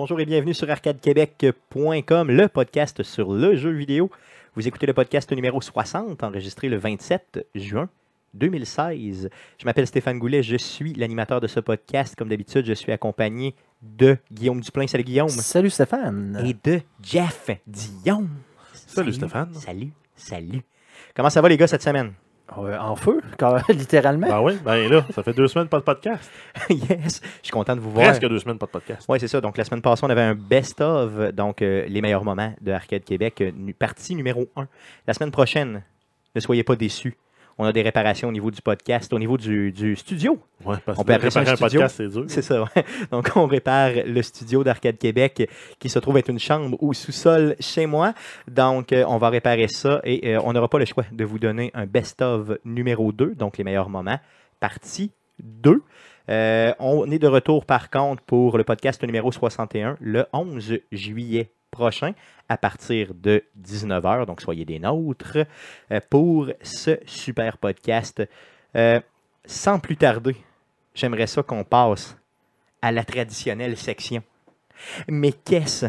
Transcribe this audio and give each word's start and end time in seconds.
Bonjour 0.00 0.20
et 0.20 0.26
bienvenue 0.26 0.54
sur 0.54 0.70
arcadequebec.com, 0.70 2.30
le 2.30 2.46
podcast 2.46 3.02
sur 3.02 3.32
le 3.32 3.56
jeu 3.56 3.70
vidéo. 3.70 4.12
Vous 4.54 4.68
écoutez 4.68 4.86
le 4.86 4.92
podcast 4.92 5.32
numéro 5.32 5.60
60, 5.60 6.22
enregistré 6.22 6.68
le 6.68 6.76
27 6.76 7.48
juin 7.56 7.88
2016. 8.34 9.28
Je 9.58 9.64
m'appelle 9.64 9.88
Stéphane 9.88 10.20
Goulet, 10.20 10.44
je 10.44 10.56
suis 10.56 10.94
l'animateur 10.94 11.40
de 11.40 11.48
ce 11.48 11.58
podcast. 11.58 12.14
Comme 12.14 12.28
d'habitude, 12.28 12.64
je 12.64 12.74
suis 12.74 12.92
accompagné 12.92 13.56
de 13.82 14.16
Guillaume 14.30 14.60
Duplain. 14.60 14.86
Salut 14.86 15.02
Guillaume. 15.02 15.30
Salut 15.30 15.68
Stéphane. 15.68 16.44
Et 16.46 16.54
de 16.62 16.80
Jeff 17.02 17.50
Dion. 17.66 18.28
Salut, 18.72 19.12
Stéphane. 19.12 19.52
Salut, 19.52 19.90
salut. 20.14 20.62
Comment 21.12 21.28
ça 21.28 21.40
va 21.40 21.48
les 21.48 21.56
gars 21.56 21.66
cette 21.66 21.82
semaine? 21.82 22.12
Euh, 22.56 22.78
en 22.78 22.96
feu, 22.96 23.20
quand- 23.38 23.58
littéralement. 23.68 24.26
Ben 24.26 24.40
oui, 24.40 24.58
ben 24.64 24.88
là, 24.90 25.04
ça 25.14 25.22
fait 25.22 25.34
deux 25.34 25.48
semaines 25.48 25.68
pas 25.68 25.78
de 25.78 25.84
podcast. 25.84 26.30
yes, 26.70 27.20
je 27.22 27.28
suis 27.42 27.52
content 27.52 27.76
de 27.76 27.80
vous 27.80 27.90
voir. 27.90 28.06
Presque 28.06 28.26
deux 28.26 28.38
semaines 28.38 28.58
pas 28.58 28.66
de 28.66 28.70
podcast. 28.70 29.04
Oui, 29.08 29.20
c'est 29.20 29.28
ça. 29.28 29.40
Donc, 29.40 29.58
la 29.58 29.64
semaine 29.64 29.82
passée, 29.82 30.04
on 30.06 30.10
avait 30.10 30.22
un 30.22 30.34
best-of, 30.34 31.32
donc 31.34 31.60
euh, 31.60 31.84
les 31.88 32.00
meilleurs 32.00 32.24
moments 32.24 32.54
de 32.60 32.72
Arcade 32.72 33.04
Québec, 33.04 33.40
euh, 33.42 33.52
partie 33.78 34.14
numéro 34.14 34.48
1. 34.56 34.66
La 35.06 35.12
semaine 35.14 35.30
prochaine, 35.30 35.82
ne 36.34 36.40
soyez 36.40 36.64
pas 36.64 36.74
déçus. 36.76 37.16
On 37.58 37.64
a 37.64 37.72
des 37.72 37.82
réparations 37.82 38.28
au 38.28 38.32
niveau 38.32 38.50
du 38.50 38.62
podcast, 38.62 39.12
au 39.12 39.18
niveau 39.18 39.36
du, 39.36 39.72
du 39.72 39.96
studio. 39.96 40.38
Ouais, 40.64 40.76
parce 40.86 40.98
On 40.98 41.02
que 41.02 41.08
peut 41.08 41.30
ça 41.30 41.40
préparer 41.40 41.50
un 41.50 41.56
podcast, 41.56 41.96
c'est 41.96 42.08
dur. 42.08 42.24
C'est 42.28 42.42
ça, 42.42 42.62
ouais. 42.62 42.84
Donc, 43.10 43.30
on 43.34 43.46
répare 43.46 43.90
le 44.06 44.22
studio 44.22 44.62
d'Arcade 44.62 44.96
Québec 44.96 45.48
qui 45.78 45.88
se 45.88 45.98
trouve 45.98 46.18
être 46.18 46.30
une 46.30 46.38
chambre 46.38 46.80
au 46.80 46.92
sous-sol 46.92 47.56
chez 47.58 47.86
moi. 47.86 48.14
Donc, 48.46 48.92
euh, 48.92 49.04
on 49.08 49.18
va 49.18 49.28
réparer 49.28 49.66
ça 49.66 50.00
et 50.04 50.36
euh, 50.36 50.40
on 50.44 50.52
n'aura 50.52 50.68
pas 50.68 50.78
le 50.78 50.84
choix 50.84 51.04
de 51.10 51.24
vous 51.24 51.40
donner 51.40 51.72
un 51.74 51.86
best-of 51.86 52.52
numéro 52.64 53.10
2, 53.10 53.34
donc 53.34 53.58
les 53.58 53.64
meilleurs 53.64 53.88
moments, 53.88 54.20
partie 54.60 55.10
2. 55.40 55.82
Euh, 56.30 56.72
on 56.78 57.10
est 57.10 57.18
de 57.18 57.26
retour, 57.26 57.64
par 57.64 57.90
contre, 57.90 58.22
pour 58.22 58.58
le 58.58 58.64
podcast 58.64 59.02
numéro 59.02 59.32
61 59.32 59.96
le 60.00 60.26
11 60.32 60.78
juillet 60.92 61.50
prochain 61.78 62.12
à 62.48 62.56
partir 62.56 63.14
de 63.14 63.44
19h. 63.62 64.26
Donc, 64.26 64.40
soyez 64.40 64.64
des 64.64 64.78
nôtres 64.80 65.38
euh, 65.92 66.00
pour 66.10 66.50
ce 66.62 66.98
super 67.06 67.56
podcast. 67.58 68.22
Euh, 68.74 69.00
sans 69.44 69.78
plus 69.78 69.96
tarder, 69.96 70.36
j'aimerais 70.94 71.28
ça 71.28 71.42
qu'on 71.42 71.64
passe 71.64 72.16
à 72.82 72.90
la 72.92 73.04
traditionnelle 73.04 73.76
section. 73.76 74.22
Mais 75.08 75.32
qu'est-ce 75.32 75.86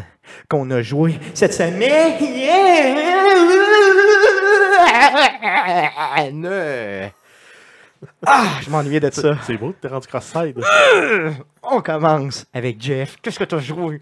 qu'on 0.48 0.70
a 0.70 0.82
joué 0.82 1.18
cette 1.34 1.54
semaine? 1.54 2.16
Ah, 8.26 8.58
je 8.62 8.70
m'ennuyais 8.70 9.00
de 9.00 9.10
ça. 9.10 9.36
C'est 9.46 9.56
beau, 9.56 9.74
t'es 9.80 9.88
rendu 9.88 10.06
cross-side. 10.06 10.60
On 11.62 11.80
commence 11.80 12.46
avec 12.52 12.80
Jeff. 12.80 13.16
Qu'est-ce 13.22 13.38
que 13.38 13.44
tu 13.44 13.54
as 13.54 13.60
joué 13.60 14.00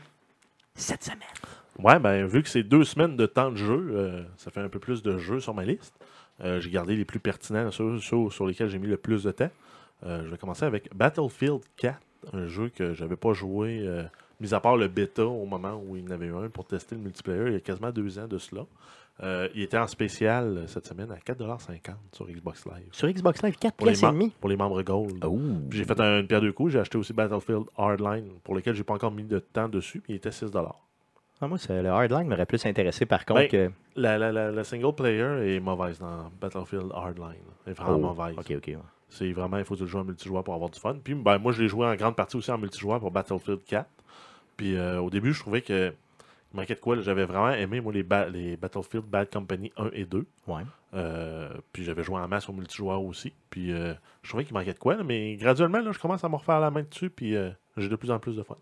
cette 0.75 1.05
semaine? 1.05 1.38
Ouais, 1.83 1.99
ben 2.01 2.27
vu 2.27 2.43
que 2.43 2.49
c'est 2.49 2.63
deux 2.65 2.85
semaines 2.85 3.17
de 3.17 3.27
temps 3.27 3.51
de 3.51 3.57
jeu, 3.57 3.91
euh, 3.93 4.23
ça 4.37 4.51
fait 4.51 4.61
un 4.61 4.69
peu 4.69 4.79
plus 4.81 5.03
de 5.03 5.17
jeux 5.19 5.41
sur 5.41 5.55
ma 5.55 5.65
liste. 5.65 5.95
Euh, 6.41 6.61
j'ai 6.61 6.71
gardé 6.71 6.97
les 6.97 7.05
plus 7.05 7.21
pertinents, 7.21 7.71
ceux, 7.71 7.99
ceux 8.01 8.31
sur 8.31 8.47
lesquels 8.47 8.69
j'ai 8.69 8.79
mis 8.79 8.87
le 8.89 8.97
plus 8.97 9.25
de 9.25 9.31
temps. 9.31 9.51
Euh, 10.05 10.23
je 10.25 10.31
vais 10.31 10.39
commencer 10.39 10.65
avec 10.65 10.95
Battlefield 10.95 11.61
4, 11.77 11.99
un 12.33 12.47
jeu 12.47 12.69
que 12.69 12.95
j'avais 12.95 13.17
pas 13.17 13.33
joué, 13.33 13.89
mis 14.41 14.55
à 14.55 14.61
part 14.61 14.77
le 14.77 14.89
bêta 14.89 15.25
au 15.27 15.47
moment 15.47 15.81
où 15.87 15.97
il 15.97 16.05
y 16.05 16.07
en 16.09 16.11
avait 16.11 16.27
eu 16.27 16.35
un 16.37 16.49
pour 16.49 16.65
tester 16.67 16.95
le 16.97 17.01
multiplayer, 17.01 17.47
il 17.47 17.53
y 17.53 17.57
a 17.57 17.61
quasiment 17.61 17.91
deux 17.91 18.19
ans 18.19 18.27
de 18.29 18.39
cela. 18.39 18.63
Il 19.55 19.63
était 19.63 19.79
en 19.79 19.87
spécial 19.89 20.65
cette 20.69 20.87
semaine 20.87 21.11
à 21.11 21.17
4,50$ 21.17 21.95
sur 22.13 22.27
Xbox 22.29 22.65
Live. 22.67 22.89
Sur 22.93 23.09
Xbox 23.09 23.43
Live, 23.43 23.57
4 23.59 23.75
Pour 23.77 23.87
les, 23.87 23.93
mem- 24.13 24.31
pour 24.41 24.49
les 24.51 24.57
membres 24.57 24.83
Gold. 24.83 25.25
Oh. 25.25 25.39
J'ai 25.71 25.85
fait 25.85 25.99
un- 26.01 26.21
une 26.21 26.27
pierre 26.29 26.41
de 26.41 26.51
coups. 26.53 26.73
J'ai 26.73 26.79
acheté 26.81 26.99
aussi 26.99 27.13
Battlefield 27.13 27.65
Hardline, 27.77 28.29
pour 28.45 28.55
lequel 28.55 28.75
j'ai 28.77 28.85
pas 28.85 28.95
encore 28.95 29.11
mis 29.11 29.25
de 29.25 29.39
temps 29.41 29.69
dessus. 29.69 30.01
Puis 30.01 30.13
il 30.13 30.17
était 30.17 30.31
6 30.31 30.53
Ah, 31.41 31.47
moi, 31.47 31.57
c'est- 31.59 31.83
le 31.83 31.89
Hardline 31.89 32.27
m'aurait 32.29 32.47
plus 32.47 32.65
intéressé 32.67 33.07
par 33.07 33.25
contre 33.25 33.41
Ben, 33.43 33.49
que. 33.49 33.71
la, 33.97 34.19
la, 34.19 34.33
la, 34.33 34.51
la 34.51 34.65
single 34.65 34.95
player 34.95 35.55
est 35.57 35.61
mauvaise 35.61 35.99
dans 36.01 36.31
Battlefield 36.41 36.91
Hardline. 36.93 37.35
Elle 37.67 37.73
est 37.73 37.75
vraiment 37.75 37.95
Oh, 37.97 38.15
mauvaise. 38.15 38.37
Ok, 38.39 38.51
ok. 38.57 38.67
ouais. 38.69 38.77
C'est 39.09 39.33
vraiment, 39.33 39.57
il 39.59 39.65
faut 39.65 39.75
que 39.75 39.79
tu 39.79 39.85
le 39.85 39.89
joues 39.91 39.99
en 39.99 40.05
multijoueur 40.05 40.43
pour 40.45 40.55
avoir 40.55 40.69
du 40.71 40.79
fun. 40.79 40.97
Puis 41.03 41.15
ben, 41.15 41.39
moi, 41.39 41.53
je 41.53 41.63
l'ai 41.63 41.69
joué 41.69 41.87
en 41.87 41.95
grande 41.95 42.17
partie 42.17 42.37
aussi 42.37 42.51
en 42.51 42.59
multijoueur 42.59 42.99
pour 43.01 43.11
Battlefield 43.11 43.63
4. 43.65 43.89
Puis 44.57 44.77
euh, 44.77 45.01
au 45.01 45.11
début, 45.11 45.33
je 45.33 45.41
trouvais 45.41 45.63
que. 45.63 45.93
Il 46.53 46.57
manquait 46.57 46.75
de 46.75 46.81
quoi? 46.81 46.99
J'avais 47.01 47.27
vraiment 47.27 47.51
aimé, 47.51 47.79
moi, 47.83 47.93
les, 47.93 48.03
ba- 48.03 48.27
les 48.31 48.57
Battlefield 48.57 49.05
Bad 49.05 49.31
Company 49.31 49.71
1 49.77 49.91
et 49.93 50.07
2. 50.07 50.25
Ouais. 50.47 50.63
Euh, 50.95 51.51
puis 51.75 51.85
j'avais 51.85 52.03
joué 52.03 52.17
en 52.19 52.27
masse 52.27 52.49
au 52.49 52.55
multijoueur 52.55 53.03
aussi. 53.03 53.35
Puis 53.51 53.71
euh, 53.71 53.93
je 54.23 54.31
trouvais 54.31 54.45
qu'il 54.45 54.55
manquait 54.55 54.73
de 54.73 54.79
quoi. 54.79 54.97
là, 54.97 55.05
mais 55.05 55.37
graduellement, 55.37 55.81
là, 55.81 55.93
je 55.93 55.99
commence 55.99 56.25
à 56.25 56.29
me 56.31 56.37
refaire 56.37 56.59
la 56.61 56.71
main 56.71 56.83
dessus. 56.83 57.11
Puis 57.11 57.37
euh, 57.37 57.51
j'ai 57.77 57.89
de 57.91 57.97
plus 57.97 58.11
en 58.11 58.19
plus 58.19 58.35
de 58.35 58.43
fun. 58.43 58.57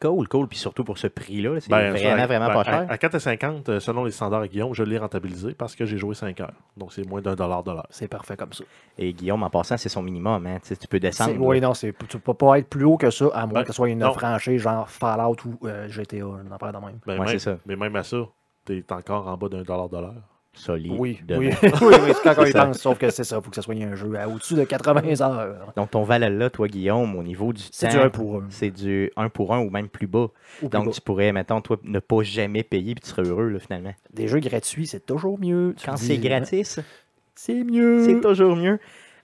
Cool, 0.00 0.28
cool. 0.28 0.48
Puis 0.48 0.56
surtout 0.58 0.82
pour 0.82 0.96
ce 0.96 1.08
prix-là, 1.08 1.60
c'est 1.60 1.68
Ben, 1.70 1.90
vraiment, 1.90 2.26
vraiment 2.26 2.46
ben, 2.46 2.54
pas 2.54 2.60
à- 2.60 2.64
cher. 2.64 2.86
À, 2.88 2.96
4,50 2.96 3.68
euh, 3.68 3.80
selon 3.80 4.04
les 4.04 4.10
standards 4.10 4.40
à 4.40 4.48
Guillaume, 4.48 4.72
je 4.74 4.82
l'ai 4.82 4.96
rentabilisé 4.96 5.52
parce 5.52 5.76
que 5.76 5.84
j'ai 5.84 5.98
joué 5.98 6.14
5 6.14 6.40
heures. 6.40 6.54
Donc 6.76 6.92
c'est 6.94 7.06
moins 7.06 7.20
d'un 7.20 7.34
dollar 7.34 7.62
de 7.62 7.70
l'heure. 7.72 7.86
C'est 7.90 8.08
parfait 8.08 8.36
comme 8.36 8.52
ça. 8.54 8.64
Et 8.96 9.12
Guillaume, 9.12 9.42
en 9.42 9.50
passant, 9.50 9.76
c'est 9.76 9.90
son 9.90 10.02
minimum. 10.02 10.46
Hein. 10.46 10.58
Tu 10.66 10.74
tu 10.76 10.88
peux 10.88 10.98
descendre. 11.00 11.34
Oui, 11.38 11.60
non, 11.60 11.72
tu 11.72 11.92
peux 11.92 12.34
pas 12.34 12.58
être 12.58 12.68
plus 12.68 12.84
haut 12.84 12.96
que 12.96 13.10
ça, 13.10 13.26
à 13.34 13.44
moins 13.46 13.60
Ben, 13.60 13.62
que 13.62 13.68
ce 13.68 13.74
soit 13.74 13.90
une 13.90 13.98
non. 13.98 14.12
franchise 14.14 14.62
genre 14.62 14.88
Fallout 14.88 15.36
ou 15.44 15.66
euh, 15.66 15.86
GTA, 15.88 16.16
une 16.16 16.50
affaire 16.52 16.72
de 16.72 16.78
même. 16.78 16.98
Ben, 17.06 17.12
Ouais, 17.14 17.18
même- 17.20 17.28
c'est 17.28 17.38
ça. 17.38 17.56
Mais 17.66 17.76
même 17.76 17.94
à 17.96 18.02
ça, 18.02 18.18
t'es 18.64 18.82
encore 18.90 19.28
en 19.28 19.36
bas 19.36 19.48
d'un 19.50 19.62
dollar 19.62 19.88
de 19.90 19.98
l'heure. 19.98 20.14
Solide. 20.52 20.92
Oui, 20.98 21.18
de- 21.26 21.36
oui, 21.36 21.50
oui, 21.62 21.70
oui, 21.82 22.10
c'est 22.14 22.22
quand 22.22 22.34
on 22.38 22.42
y 22.44 22.46
C'est 22.46 22.52
ça. 22.52 22.66
pense, 22.66 22.78
sauf 22.78 22.98
que 22.98 23.08
c'est 23.10 23.22
ça, 23.24 23.36
il 23.38 23.42
faut 23.42 23.50
que 23.50 23.56
ce 23.56 23.62
soit 23.62 23.74
un 23.74 23.94
jeu 23.94 24.14
à 24.18 24.28
au-dessus 24.28 24.54
de 24.54 24.64
80 24.64 25.20
heures. 25.22 25.72
Donc, 25.76 25.90
ton 25.92 26.02
Valhalla, 26.02 26.50
toi, 26.50 26.66
Guillaume, 26.66 27.14
au 27.16 27.22
niveau 27.22 27.52
du 27.52 27.62
C'est 27.70 27.86
temps, 27.88 27.94
du 27.94 28.00
1 28.00 28.10
pour 28.10 28.36
1. 28.36 28.46
c'est 28.50 28.70
du 28.70 29.10
1 29.16 29.28
pour 29.28 29.54
1 29.54 29.60
ou 29.60 29.70
même 29.70 29.88
plus 29.88 30.08
bas. 30.08 30.26
Plus 30.58 30.68
Donc, 30.68 30.86
bas. 30.86 30.90
tu 30.92 31.00
pourrais, 31.00 31.32
mettons, 31.32 31.60
toi, 31.60 31.76
ne 31.84 32.00
pas 32.00 32.22
jamais 32.22 32.62
payer 32.64 32.94
puis 32.94 33.02
tu 33.02 33.08
serais 33.10 33.22
heureux, 33.22 33.48
là, 33.48 33.58
finalement. 33.60 33.94
Des 34.12 34.26
jeux 34.26 34.40
gratuits, 34.40 34.86
c'est 34.88 35.06
toujours 35.06 35.38
mieux. 35.38 35.74
Quand 35.84 35.96
c'est 35.96 36.18
gratis, 36.18 36.80
C'est 37.36 37.62
mieux. 37.64 38.04
c'est 38.04 38.20
toujours 38.20 38.56
mieux. 38.56 38.78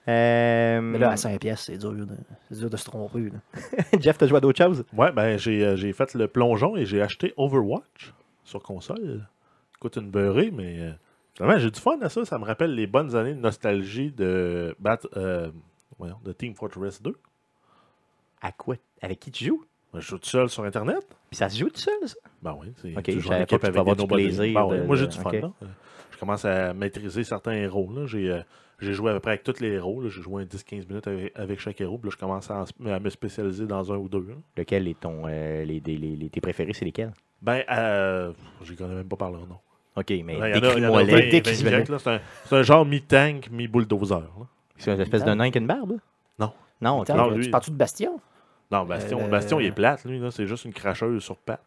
Euh, 0.07 0.79
Mais 0.81 0.97
là, 0.99 1.11
à 1.11 1.17
5 1.17 1.37
pièces, 1.41 1.63
c'est 1.65 1.77
dur, 1.77 1.91
de- 1.91 2.07
c'est 2.49 2.57
dur 2.59 2.69
de 2.69 2.77
se 2.77 2.85
tromper. 2.85 3.19
là. 3.29 3.29
Jeff, 3.99 4.17
t'as 4.17 4.27
joué 4.27 4.37
à 4.37 4.39
d'autres 4.39 4.63
choses? 4.63 4.85
Ouais, 4.95 5.11
ben 5.11 5.37
j'ai 5.37 5.65
euh, 5.65 5.75
j'ai 5.75 5.91
fait 5.91 6.13
le 6.13 6.29
plongeon 6.29 6.77
et 6.77 6.85
j'ai 6.85 7.01
acheté 7.01 7.33
Overwatch 7.35 8.13
sur 8.45 8.63
console. 8.63 9.27
Coûte 9.81 9.97
une 9.97 10.09
beurrée, 10.09 10.51
mais 10.55 10.91
j'ai 11.57 11.71
du 11.71 11.79
fun 11.79 11.97
à 12.01 12.09
ça. 12.09 12.25
Ça 12.25 12.37
me 12.39 12.45
rappelle 12.45 12.73
les 12.73 12.87
bonnes 12.87 13.15
années 13.15 13.33
de 13.33 13.39
nostalgie 13.39 14.11
de, 14.11 14.75
Bat, 14.79 14.99
euh, 15.15 15.51
voyons, 15.97 16.17
de 16.23 16.31
Team 16.33 16.55
Fortress 16.55 17.01
2. 17.01 17.15
À 18.41 18.51
quoi? 18.51 18.75
Avec 19.01 19.19
qui 19.19 19.31
tu 19.31 19.45
joues? 19.45 19.65
Ben, 19.93 19.99
Je 19.99 20.07
joue 20.09 20.17
tout 20.19 20.27
seul 20.29 20.49
sur 20.49 20.63
Internet. 20.63 21.05
Puis 21.29 21.37
ça 21.37 21.49
se 21.49 21.57
joue 21.57 21.69
tout 21.69 21.79
seul, 21.79 21.93
ça? 22.05 22.15
Ben 22.41 22.55
oui, 22.59 22.71
c'est 22.81 22.95
Ok, 22.95 23.03
tu 23.03 23.11
je 23.13 23.19
joues 23.19 23.29
en 23.31 23.41
équipe 23.41 23.63
avec 23.63 23.77
avoir 23.77 23.95
des 23.95 24.03
du 24.03 24.07
plaisir 24.07 24.53
Ben 24.53 24.63
ouais, 24.65 24.79
de- 24.79 24.85
moi, 24.85 24.95
j'ai 24.95 25.07
du 25.07 25.17
fun. 25.17 25.31
là. 25.31 25.51
Je 26.11 26.17
commence 26.17 26.45
à 26.45 26.73
maîtriser 26.73 27.23
certains 27.23 27.53
héros. 27.53 27.89
J'ai 28.05 28.31
euh, 28.31 28.41
j'ai 28.79 28.93
joué 28.93 29.09
à 29.11 29.13
peu 29.15 29.19
près 29.21 29.31
avec 29.31 29.43
tous 29.43 29.59
les 29.59 29.69
héros. 29.69 30.07
J'ai 30.07 30.21
joué 30.21 30.43
un 30.43 30.45
10-15 30.45 30.87
minutes 30.87 31.07
avec, 31.07 31.31
avec 31.37 31.59
chaque 31.59 31.79
héros. 31.81 31.97
Puis 31.97 32.09
là, 32.09 32.13
je 32.13 32.17
commence 32.19 32.49
à, 32.51 32.65
à 32.85 32.99
me 32.99 33.09
spécialiser 33.09 33.65
dans 33.65 33.91
un 33.91 33.97
ou 33.97 34.07
deux. 34.07 34.25
là. 34.27 34.35
Lequel 34.55 34.87
est 34.87 34.99
ton. 34.99 35.23
euh, 35.27 35.63
les, 35.65 35.79
les- 35.79 36.29
tes 36.29 36.41
préférés, 36.41 36.73
c'est 36.73 36.85
lesquels? 36.85 37.11
Ben, 37.41 37.63
euh, 37.71 38.33
j'y 38.63 38.75
connais 38.75 38.95
même 38.95 39.07
pas 39.07 39.15
par 39.15 39.31
leur 39.31 39.45
nom. 39.47 39.57
Ok, 39.97 40.13
mais 40.23 40.39
a- 40.39 40.45
a 40.45 40.59
décris-moi 40.59 41.03
20, 41.03 41.03
les. 41.03 41.41
20 41.41 41.51
directs, 41.69 41.89
là. 41.89 42.19
C'est 42.45 42.55
un, 42.55 42.61
genre 42.61 42.85
mi-tank, 42.85 43.49
mi-bulldozer. 43.51 44.21
C'est 44.77 44.93
une 44.93 45.01
espèce 45.01 45.23
de 45.23 45.31
nain 45.31 45.39
avec 45.39 45.55
une 45.55 45.67
barbe? 45.67 45.91
là? 45.93 45.97
Non. 46.39 46.53
Non, 46.81 46.99
ok. 47.01 47.09
Attends, 47.09 47.17
Non, 47.29 47.33
tu 47.33 47.39
lui- 47.39 47.49
parles-tu 47.49 47.71
de 47.71 47.75
Bastion? 47.75 48.19
Non, 48.71 48.85
Bastion, 48.85 49.19
Euh, 49.23 49.27
Bastion 49.27 49.59
il 49.59 49.65
est 49.67 49.71
plate, 49.71 50.05
lui. 50.05 50.19
là. 50.19 50.29
C'est 50.29 50.45
juste 50.45 50.65
une 50.65 50.73
cracheuse 50.73 51.23
sur 51.23 51.35
patte. 51.37 51.63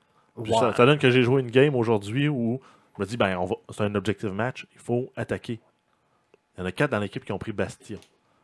Ça, 0.60 0.72
ça 0.74 0.86
donne 0.86 0.98
que 0.98 1.10
j'ai 1.10 1.22
joué 1.22 1.40
une 1.42 1.50
game 1.50 1.74
aujourd'hui 1.74 2.28
où 2.28 2.60
je 2.96 3.02
me 3.02 3.06
dis, 3.06 3.16
ben, 3.16 3.36
on 3.36 3.46
va, 3.46 3.56
c'est 3.70 3.82
un 3.82 3.94
objective 3.96 4.32
match, 4.32 4.66
il 4.74 4.80
faut 4.80 5.10
attaquer. 5.16 5.58
Il 6.56 6.60
y 6.60 6.62
en 6.62 6.66
a 6.66 6.72
quatre 6.72 6.90
dans 6.92 6.98
l'équipe 7.00 7.24
qui 7.24 7.32
ont 7.32 7.38
pris 7.38 7.52
Bastion. 7.52 7.98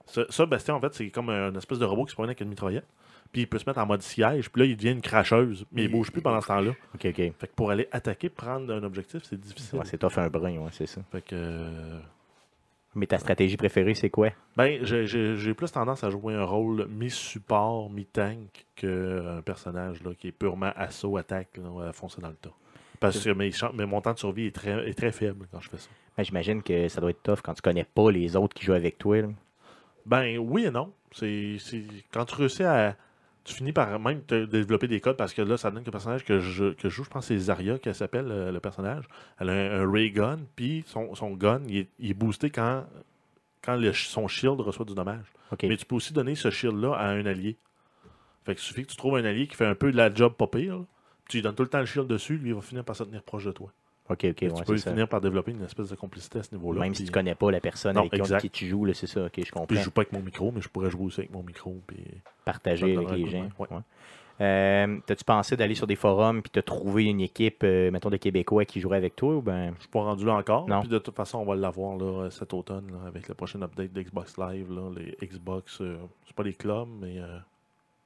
Ça, 0.06 0.23
ça, 0.31 0.47
Bastion, 0.47 0.75
en 0.75 0.81
fait, 0.81 0.94
c'est 0.94 1.11
comme 1.11 1.31
un 1.31 1.55
espèce 1.55 1.79
de 1.79 1.85
robot 1.85 2.05
qui 2.05 2.11
se 2.11 2.15
promène 2.15 2.31
avec 2.31 2.41
une 2.41 2.49
mitraillette. 2.49 2.87
Puis 3.32 3.43
il 3.43 3.46
peut 3.46 3.58
se 3.58 3.64
mettre 3.69 3.78
en 3.81 3.87
mode 3.87 4.02
siège. 4.02 4.50
Puis 4.50 4.62
là, 4.62 4.67
il 4.67 4.76
devient 4.76 4.93
une 4.93 5.00
cracheuse. 5.02 5.64
Mais 5.73 5.84
il 5.84 5.90
bouge 5.90 6.11
plus 6.11 6.23
pendant 6.23 6.40
ce 6.40 6.46
temps-là. 6.49 6.70
Ok, 6.94 7.06
ok. 7.06 7.17
Fait 7.17 7.32
que 7.46 7.52
pour 7.55 7.70
aller 7.70 7.88
attaquer, 7.93 8.28
prendre 8.28 8.73
un 8.73 8.82
objectif, 8.82 9.23
c'est 9.25 9.38
difficile. 9.40 9.78
Ouais, 9.78 9.84
c'est 9.84 9.99
tough 9.99 10.17
un 10.19 10.28
brun, 10.28 10.56
ouais, 10.58 10.70
c'est 10.73 10.87
ça. 10.87 11.00
Fait 11.12 11.20
que. 11.23 11.34
euh, 11.34 11.99
Mais 12.94 13.06
ta 13.06 13.19
stratégie 13.19 13.58
préférée, 13.58 13.93
c'est 13.94 14.08
quoi? 14.08 14.31
Ben, 14.56 14.82
j'ai- 14.82 15.06
j'ai 15.06 15.37
j'ai 15.37 15.52
plus 15.52 15.70
tendance 15.70 16.02
à 16.02 16.08
jouer 16.08 16.32
un 16.34 16.44
rôle 16.44 16.87
mi-support, 16.88 17.90
mi-tank 17.90 18.64
qu'un 18.75 19.43
personnage 19.44 20.02
là, 20.02 20.12
qui 20.19 20.29
est 20.29 20.32
purement 20.32 20.72
assaut-attaque, 20.76 21.58
là, 21.58 21.88
à 21.88 21.93
foncer 21.93 22.22
dans 22.22 22.29
le 22.31 22.37
tas. 22.37 22.55
Parce 22.99 23.22
que 23.22 23.29
mes, 23.31 23.52
chan- 23.52 23.72
mais 23.75 23.84
mon 23.84 24.00
temps 24.00 24.14
de 24.14 24.19
survie 24.19 24.46
est 24.46 24.55
très, 24.55 24.88
est 24.88 24.94
très 24.94 25.12
faible 25.12 25.46
quand 25.52 25.61
je 25.61 25.69
fais 25.69 25.76
ça. 25.76 25.90
Ben, 26.17 26.22
J'imagine 26.25 26.62
que 26.62 26.88
ça 26.88 27.02
doit 27.02 27.11
être 27.11 27.22
tough 27.22 27.40
quand 27.43 27.52
tu 27.52 27.61
connais 27.61 27.84
pas 27.84 28.11
les 28.11 28.34
autres 28.34 28.55
qui 28.55 28.64
jouent 28.64 28.72
avec 28.72 28.96
toi. 28.96 29.20
là. 29.20 29.29
Ben 30.06 30.38
oui 30.38 30.64
et 30.64 30.70
non. 30.70 30.90
C'est 31.12 31.56
c'est- 31.58 31.84
quand 32.11 32.25
tu 32.25 32.34
réussis 32.37 32.62
à. 32.62 32.96
Tu 33.46 33.54
finis 33.54 33.72
par 33.72 33.98
même 34.00 34.22
te 34.22 34.44
développer 34.44 34.88
des 34.88 35.00
codes 35.00 35.16
parce 35.16 35.32
que 35.32 35.40
là, 35.40 35.56
ça 35.56 35.70
donne 35.70 35.82
que 35.82 35.87
le 35.87 35.93
personnage 35.93 36.25
que 36.25 36.40
je, 36.40 36.72
que 36.72 36.88
je 36.88 36.94
joue, 36.94 37.04
je 37.04 37.10
pense 37.10 37.28
que 37.28 37.34
c'est 37.34 37.38
Zarya 37.38 37.78
qu'elle 37.78 37.94
s'appelle, 37.94 38.26
euh, 38.28 38.50
le 38.50 38.58
personnage. 38.58 39.04
Elle 39.38 39.50
a 39.50 39.52
un, 39.52 39.82
un 39.82 39.90
ray 39.90 40.10
gun, 40.10 40.38
puis 40.56 40.82
son, 40.87 41.14
son 41.14 41.31
gun, 41.31 41.60
il 41.69 41.76
est, 41.78 41.88
il 42.00 42.10
est 42.10 42.14
boosté 42.14 42.50
quand, 42.50 42.84
quand 43.62 43.76
le- 43.76 43.93
son 43.93 44.26
shield 44.26 44.60
reçoit 44.60 44.84
du 44.84 44.94
dommage. 44.94 45.26
Mais 45.69 45.76
tu 45.76 45.87
peux 45.87 45.94
aussi 45.94 46.12
donner 46.12 46.34
ce 46.34 46.50
shield-là 46.50 46.94
à 46.94 47.06
un 47.10 47.25
allié. 47.25 47.56
Fait 48.44 48.56
que 48.56 48.60
suffit 48.60 48.82
que 48.84 48.90
tu 48.90 48.96
trouves 48.96 49.16
un 49.16 49.25
allié 49.25 49.46
qui 49.46 49.54
fait 49.56 49.66
un 49.66 49.75
peu 49.76 49.93
de 49.93 49.96
la 49.96 50.12
job 50.12 50.34
pas 50.34 50.48
pire, 50.48 50.78
là, 50.78 50.84
tu 51.28 51.37
lui 51.37 51.43
donnes 51.43 51.54
tout 51.54 51.62
le 51.62 51.69
temps 51.69 51.81
le 51.81 51.87
shield 51.87 52.08
dessus, 52.08 52.38
lui, 52.38 52.50
il 52.50 52.54
va 52.54 52.60
finir 52.62 52.84
par 52.84 52.96
se 52.96 53.04
tenir 53.04 53.22
proche 53.22 53.44
de 53.44 53.52
toi. 53.52 53.70
Ok, 54.08 54.25
ok, 54.25 54.35
tu 54.37 54.64
peux 54.64 54.76
ça. 54.76 54.91
finir 54.91 55.08
par 55.08 55.20
développer 55.20 55.50
une 55.50 55.62
espèce 55.64 55.88
de 55.88 55.97
complicité 55.97 56.38
à 56.38 56.43
ce 56.44 56.55
niveau-là. 56.55 56.81
Même 56.81 56.91
puis- 56.93 56.99
si 56.99 57.05
tu 57.06 57.12
connais 57.12 57.35
pas 57.35 57.50
la 57.50 57.61
personne 57.61 57.94
Non, 57.94 58.03
avec 58.03 58.12
qui- 58.12 58.19
exact. 58.20 58.41
qui 58.41 58.50
tu 58.50 58.67
joues, 58.67 58.93
c'est 58.94 59.06
ça. 59.08 59.25
Ok, 59.26 59.32
je 59.44 59.50
comprends. 59.50 59.67
Puis 59.67 59.76
je 59.79 59.82
joue 59.82 59.91
pas 59.91 60.03
avec 60.03 60.12
mon 60.12 60.20
micro, 60.20 60.53
mais 60.53 60.61
je 60.61 60.69
pourrais 60.69 60.91
jouer 60.91 61.05
aussi 61.06 61.20
avec 61.20 61.32
mon 61.32 61.43
micro. 61.43 61.81
Puis... 61.87 61.99
Partager 62.44 62.97
avec 62.97 63.11
les 63.11 63.25
de 63.25 63.29
gens. 63.31 63.43
main, 63.43 63.49
ouais. 63.58 63.67
ouais. 63.73 63.81
Euh, 64.38 64.99
T'as-tu 65.06 65.25
pensé 65.25 65.56
d'aller 65.56 65.75
sur 65.75 65.87
des 65.87 65.97
forums 65.97 66.43
puis 66.43 66.50
te 66.50 66.61
trouver 66.61 67.05
une 67.06 67.23
équipe, 67.23 67.62
euh, 67.64 67.91
mettons, 67.91 68.11
de 68.11 68.19
Québécois 68.19 68.67
qui 68.67 68.81
joueraient 68.81 68.99
avec 68.99 69.17
toi 69.17 69.35
ou 69.37 69.41
ben. 69.43 69.73
Je 69.76 69.81
suis 69.81 69.88
pas 69.88 70.03
rendu 70.03 70.26
là 70.26 70.35
encore. 70.35 70.69
Non. 70.69 70.81
Puis 70.81 70.91
de 70.91 70.99
toute 70.99 71.17
façon, 71.17 71.38
on 71.38 71.44
va 71.47 71.56
l'avoir 71.56 72.31
cet 72.31 72.53
automne 72.53 72.91
là, 72.93 73.08
avec 73.08 73.29
le 73.29 73.35
prochain 73.35 73.62
update 73.62 73.93
d'Xbox 73.94 74.37
Live. 74.37 74.70
Là, 74.70 74.91
les 74.94 75.17
Xbox, 75.26 75.81
euh, 75.81 75.97
c'est 76.26 76.37
pas 76.37 76.44
des 76.44 76.53
clubs, 76.53 76.87
mais. 77.00 77.19
euh, 77.19 77.38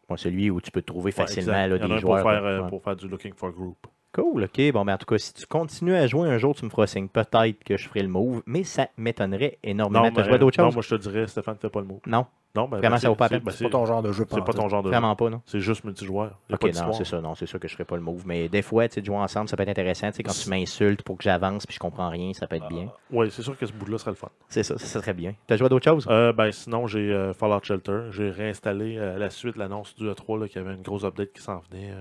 Moi, 0.08 0.16
celui 0.18 0.50
où 0.50 0.60
tu 0.60 0.70
peux 0.70 0.82
trouver 0.82 1.10
facilement 1.10 1.52
là, 1.52 1.66
Il 1.76 1.82
y 1.82 1.84
en 1.84 1.90
a 1.90 1.94
des 1.96 1.98
joueurs. 2.00 2.22
pour 2.22 2.30
faire, 2.30 2.66
pour 2.68 2.82
faire 2.84 2.96
du 2.96 3.08
Looking 3.08 3.34
for 3.34 3.50
Group. 3.50 3.86
Cool, 4.12 4.42
ok. 4.44 4.72
Bon, 4.72 4.84
ben, 4.84 4.94
en 4.94 4.98
tout 4.98 5.06
cas, 5.06 5.18
si 5.18 5.32
tu 5.32 5.46
continues 5.46 5.94
à 5.94 6.06
jouer 6.08 6.28
un 6.28 6.36
jour, 6.38 6.54
tu 6.56 6.64
me 6.64 6.70
feras 6.70 6.88
signe. 6.88 7.06
Peut-être 7.08 7.62
que 7.62 7.76
je 7.76 7.86
ferai 7.88 8.02
le 8.02 8.08
move, 8.08 8.42
mais 8.44 8.64
ça 8.64 8.88
m'étonnerait 8.96 9.58
énormément. 9.62 10.10
T'as 10.10 10.22
mais- 10.22 10.24
joué 10.26 10.34
à 10.34 10.38
d'autres 10.38 10.60
non, 10.60 10.66
choses? 10.66 10.74
moi 10.74 10.82
je 10.82 10.96
te 10.96 11.00
dirais, 11.00 11.26
Stéphane, 11.28 11.56
fais 11.60 11.70
pas 11.70 11.80
le 11.80 11.86
mot. 11.86 12.00
Non, 12.06 12.26
Non, 12.56 12.66
ben, 12.66 12.78
Vraiment, 12.78 12.96
ben, 12.96 13.00
ça 13.00 13.08
vaut 13.08 13.14
pas 13.14 13.26
la 13.26 13.28
c'est- 13.28 13.34
peine. 13.36 13.44
ben, 13.44 13.52
C'est 13.52 13.64
pas 13.66 13.70
ton 13.70 13.86
genre 13.86 14.02
de 14.02 14.10
jeu. 14.10 14.26
C'est 14.28 14.44
pas 14.44 14.52
ton 14.52 14.68
genre 14.68 14.82
de 14.82 14.88
jeu. 14.88 14.90
vraiment 14.90 15.14
pas, 15.14 15.30
non. 15.30 15.40
C'est 15.46 15.60
juste 15.60 15.84
multijoueur. 15.84 16.36
Ok, 16.52 16.58
pas 16.72 16.84
non, 16.84 16.92
c'est 16.92 17.04
ça, 17.04 17.20
non, 17.20 17.36
c'est 17.36 17.46
sûr 17.46 17.60
que 17.60 17.68
je 17.68 17.74
ferai 17.74 17.84
pas 17.84 17.94
le 17.94 18.02
move. 18.02 18.24
Mais 18.26 18.48
des 18.48 18.62
fois, 18.62 18.88
tu 18.88 18.94
sais, 18.96 19.00
de 19.00 19.06
jouer 19.06 19.18
ensemble, 19.18 19.48
ça 19.48 19.56
peut 19.56 19.62
être 19.62 19.68
intéressant. 19.68 20.08
Tu 20.10 20.16
sais, 20.16 20.22
quand 20.24 20.32
tu 20.32 20.50
m'insultes 20.50 21.02
pour 21.02 21.16
que 21.16 21.22
j'avance 21.22 21.64
puis 21.64 21.76
je 21.76 21.78
comprends 21.78 22.08
rien, 22.08 22.32
ça 22.32 22.48
peut 22.48 22.56
être 22.56 22.66
bien. 22.66 22.88
Oui, 23.12 23.30
c'est 23.30 23.42
sûr 23.42 23.56
que 23.56 23.64
ce 23.64 23.72
bout-là 23.72 23.98
serait 23.98 24.10
le 24.10 24.16
fun. 24.16 24.30
C'est 24.48 24.64
ça, 24.64 24.76
ça 24.78 25.00
serait 25.00 25.14
bien. 25.14 25.34
T'as 25.46 25.56
joué 25.56 25.66
à 25.66 25.68
d'autres 25.68 25.84
choses? 25.88 26.08
Euh, 26.10 26.32
ben, 26.32 26.50
sinon, 26.50 26.88
j'ai 26.88 27.12
euh, 27.12 27.32
Fallout 27.32 27.60
Shelter. 27.62 28.06
J'ai 28.10 28.30
réinstallé 28.30 28.96
euh, 28.98 29.14
à 29.14 29.18
la 29.20 29.30
suite 29.30 29.54
l'annonce 29.56 29.94
du 29.94 30.08
E3 30.10 30.40
là, 30.40 30.48
qu'il 30.48 30.60
y 30.60 30.64
avait 30.64 30.74
une 30.74 30.82
grosse 30.82 31.04
update 31.04 31.32
qui 31.32 31.42
s'en 31.42 31.60
venait 31.70 31.92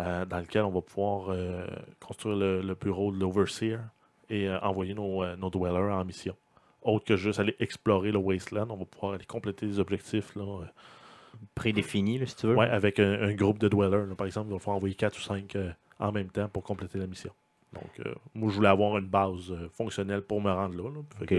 euh, 0.00 0.24
dans 0.24 0.38
lequel 0.38 0.62
on 0.62 0.70
va 0.70 0.80
pouvoir 0.80 1.30
euh, 1.30 1.66
construire 2.00 2.36
le, 2.36 2.62
le 2.62 2.74
bureau 2.74 3.10
de 3.12 3.18
l'Overseer 3.18 3.78
et 4.30 4.48
euh, 4.48 4.58
envoyer 4.60 4.94
nos, 4.94 5.24
nos 5.36 5.50
dwellers 5.50 5.92
en 5.92 6.04
mission. 6.04 6.36
Autre 6.82 7.04
que 7.04 7.16
juste 7.16 7.40
aller 7.40 7.56
explorer 7.58 8.12
le 8.12 8.18
Wasteland, 8.18 8.68
on 8.70 8.76
va 8.76 8.84
pouvoir 8.84 9.14
aller 9.14 9.24
compléter 9.24 9.66
des 9.66 9.78
objectifs 9.80 10.34
là, 10.36 10.44
Prédéfini, 11.54 12.18
là, 12.18 12.26
si 12.26 12.36
tu 12.36 12.46
veux. 12.46 12.56
ouais, 12.56 12.68
avec 12.68 12.98
un, 13.00 13.12
un 13.22 13.32
groupe 13.34 13.58
de 13.58 13.68
dwellers. 13.68 14.06
là. 14.06 14.14
Par 14.14 14.26
exemple, 14.26 14.48
il 14.50 14.52
va 14.54 14.58
falloir 14.58 14.76
envoyer 14.76 14.94
4 14.94 15.16
ou 15.16 15.20
5 15.20 15.56
en 15.98 16.12
même 16.12 16.28
temps 16.30 16.48
pour 16.48 16.62
compléter 16.62 16.98
la 16.98 17.06
mission. 17.06 17.32
Donc, 17.74 18.06
euh, 18.06 18.14
moi, 18.34 18.50
je 18.50 18.56
voulais 18.56 18.68
avoir 18.68 18.96
une 18.98 19.06
base 19.06 19.50
euh, 19.50 19.68
fonctionnelle 19.72 20.22
pour 20.22 20.40
me 20.40 20.50
rendre 20.50 20.74
là. 20.76 20.90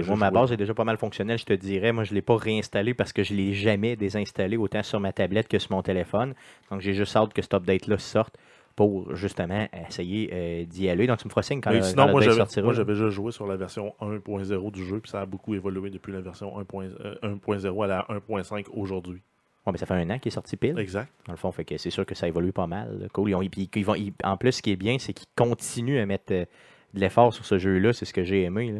moi, 0.07 0.15
ma 0.17 0.29
base 0.41 0.51
est 0.51 0.57
déjà 0.57 0.73
pas 0.75 0.83
mal 0.83 0.97
fonctionnelle, 0.97 1.39
je 1.39 1.45
te 1.45 1.53
dirais. 1.53 1.91
Moi, 1.91 2.03
je 2.03 2.11
ne 2.11 2.15
l'ai 2.15 2.21
pas 2.21 2.37
réinstallé 2.37 2.93
parce 2.93 3.11
que 3.13 3.23
je 3.23 3.33
ne 3.33 3.39
l'ai 3.39 3.53
jamais 3.53 3.95
désinstallé 3.95 4.55
autant 4.55 4.83
sur 4.83 4.99
ma 4.99 5.11
tablette 5.11 5.47
que 5.47 5.57
sur 5.57 5.71
mon 5.71 5.81
téléphone. 5.81 6.35
Donc, 6.69 6.81
j'ai 6.81 6.93
juste 6.93 7.15
hâte 7.15 7.33
que 7.33 7.41
cet 7.41 7.53
update-là 7.55 7.97
sorte 7.97 8.37
pour 8.75 9.13
justement 9.15 9.67
essayer 9.89 10.29
euh, 10.31 10.65
d'y 10.65 10.87
aller. 10.87 11.07
Donc, 11.07 11.17
tu 11.17 11.25
me 11.25 11.29
feras 11.31 11.41
signe 11.41 11.59
quand, 11.61 11.71
le- 11.79 11.83
sinon, 11.83 12.03
quand 12.05 12.11
moi 12.11 12.21
j'avais, 12.21 12.37
moi 12.63 12.73
déjà 12.85 13.09
joué 13.09 13.31
sur 13.31 13.47
la 13.47 13.57
version 13.57 13.93
1.0 13.99 14.71
du 14.71 14.85
jeu, 14.85 14.99
puis 14.99 15.09
ça 15.09 15.21
a 15.21 15.25
beaucoup 15.25 15.55
évolué 15.55 15.89
depuis 15.89 16.13
la 16.13 16.21
version 16.21 16.57
1.0 16.61 16.91
euh, 17.01 17.15
1.0 17.23 17.83
à 17.83 17.87
la 17.87 18.07
1.5 18.09 18.65
aujourd'hui. 18.71 19.21
Ouais, 19.65 19.71
mais 19.73 19.77
ça 19.77 19.85
fait 19.85 19.93
un 19.93 20.09
an 20.09 20.19
qu'il 20.19 20.31
est 20.31 20.33
sorti 20.35 20.55
pile. 20.57 20.77
Exact. 20.79 21.11
Dans 21.27 21.33
le 21.33 21.37
fond, 21.37 21.51
fait 21.51 21.65
que 21.65 21.77
c'est 21.77 21.89
sûr 21.89 22.05
que 22.05 22.15
ça 22.15 22.27
évolue 22.27 22.53
pas 22.53 22.65
mal. 22.67 23.07
Cool. 23.13 23.29
Ils 23.29 23.35
ont- 23.35 23.41
ils 23.41 23.85
vont- 23.85 23.95
ils- 23.95 24.13
en 24.23 24.37
plus, 24.37 24.53
ce 24.53 24.61
qui 24.61 24.71
est 24.71 24.75
bien, 24.77 24.97
c'est 24.99 25.13
qu'ils 25.13 25.27
continuent 25.35 25.99
à 25.99 26.05
mettre 26.05 26.31
euh, 26.33 26.45
de 26.93 26.99
l'effort 26.99 27.33
sur 27.33 27.45
ce 27.45 27.57
jeu-là. 27.59 27.93
C'est 27.93 28.05
ce 28.05 28.13
que 28.13 28.23
j'ai 28.23 28.43
aimé. 28.43 28.71
là. 28.71 28.79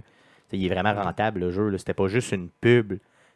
Il 0.51 0.65
est 0.65 0.69
vraiment 0.73 0.93
rentable, 0.99 1.41
le 1.41 1.51
jeu. 1.51 1.77
C'était 1.77 1.93
pas 1.93 2.07
juste 2.07 2.31
une 2.31 2.49
pub 2.49 2.93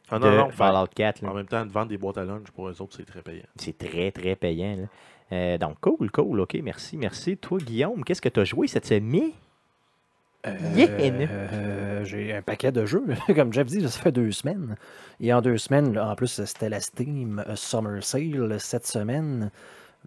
Ah 0.10 0.18
de 0.20 0.26
non, 0.30 0.50
Fallout 0.50 0.88
4. 0.96 1.22
là. 1.22 1.30
en 1.32 1.34
même 1.36 1.46
temps, 1.46 1.64
de 1.66 1.72
vendre 1.72 1.90
des 1.90 1.98
boîtes 1.98 2.18
à 2.18 2.24
lunch 2.26 2.50
pour 2.52 2.68
eux 2.70 2.82
autres, 2.82 2.96
c'est 2.98 3.06
très 3.06 3.22
payant. 3.22 3.44
C'est 3.56 3.78
très, 3.78 4.12
très 4.12 4.36
payant. 4.36 4.76
là. 4.78 4.88
Euh, 5.32 5.58
donc, 5.58 5.80
cool, 5.80 6.10
cool. 6.12 6.40
OK, 6.42 6.56
merci, 6.64 6.98
merci. 6.98 7.38
Toi, 7.38 7.60
Guillaume, 7.60 8.04
qu'est-ce 8.04 8.22
que 8.22 8.30
tu 8.30 8.40
as 8.40 8.44
joué 8.46 8.68
cette 8.68 8.86
semaine? 8.86 9.32
Yeah! 10.76 10.88
Euh, 11.00 12.04
J'ai 12.04 12.34
un 12.34 12.42
paquet 12.42 12.72
de 12.72 12.86
jeux. 12.86 13.06
Comme 13.36 13.54
Jeff 13.54 13.68
dit, 13.68 13.82
ça 13.82 14.00
fait 14.00 14.12
deux 14.12 14.32
semaines. 14.32 14.76
Et 15.22 15.34
en 15.34 15.42
deux 15.42 15.58
semaines, 15.58 15.98
en 15.98 16.16
plus, 16.16 16.44
c'était 16.46 16.70
la 16.70 16.80
Steam 16.82 17.44
euh, 17.48 17.56
Summer 17.56 18.04
Sale 18.04 18.56
cette 18.60 18.86
semaine. 18.86 19.52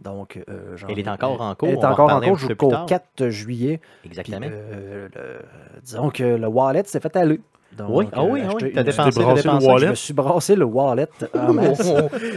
Donc, 0.02 0.38
euh, 0.50 0.76
Elle 0.90 0.98
est 0.98 1.08
encore 1.08 1.40
en 1.40 1.54
cours, 1.54 1.68
Elle 1.68 1.76
est 1.76 1.84
encore 1.84 2.10
en 2.12 2.20
cours 2.20 2.36
jusqu'au 2.36 2.68
tard. 2.70 2.84
4 2.86 3.28
juillet. 3.30 3.80
Puis, 4.02 4.10
Exactement. 4.10 4.46
euh, 4.50 5.08
le- 5.14 5.80
disons 5.82 6.10
que 6.10 6.22
le 6.22 6.46
wallet 6.46 6.82
s'est 6.84 7.00
fait 7.00 7.16
aller. 7.16 7.40
Donc, 7.76 7.88
Oui, 7.90 8.06
ah 8.12 8.24
oui, 8.24 8.40
ah 8.42 8.48
acheter 8.48 8.66
oui, 8.66 8.72
t'as 8.72 8.80
une- 8.80 8.86
dépensé, 8.86 9.20
brassé 9.20 9.42
le 9.48 9.66
wallet? 9.66 9.84
Je 9.86 9.90
me 9.90 9.94
suis 9.94 10.14
brassé 10.14 10.56
le 10.56 10.64
wallet 10.64 11.08
en 11.34 11.52
masse. 11.52 11.92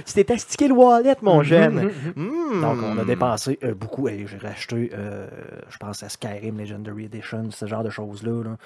Tu 0.06 0.14
t'es 0.14 0.32
astiqué 0.32 0.68
le 0.68 0.74
wallet, 0.74 1.16
mon 1.22 1.44
jeune. 1.44 1.92
Mm. 2.16 2.62
Donc, 2.62 2.78
on 2.84 2.98
a 2.98 3.06
dépensé 3.06 3.58
euh, 3.64 3.74
beaucoup. 3.74 4.08
J'ai 4.08 4.38
racheté, 4.38 4.92
euh, 4.94 5.28
je 5.70 5.78
pense, 5.78 6.04
à 6.04 6.10
Skyrim 6.10 6.58
Legendary 6.60 7.06
Edition, 7.06 7.50
ce 7.52 7.66
genre 7.66 7.84
de 7.84 7.90
choses-là, 7.90 8.44
là, 8.44 8.58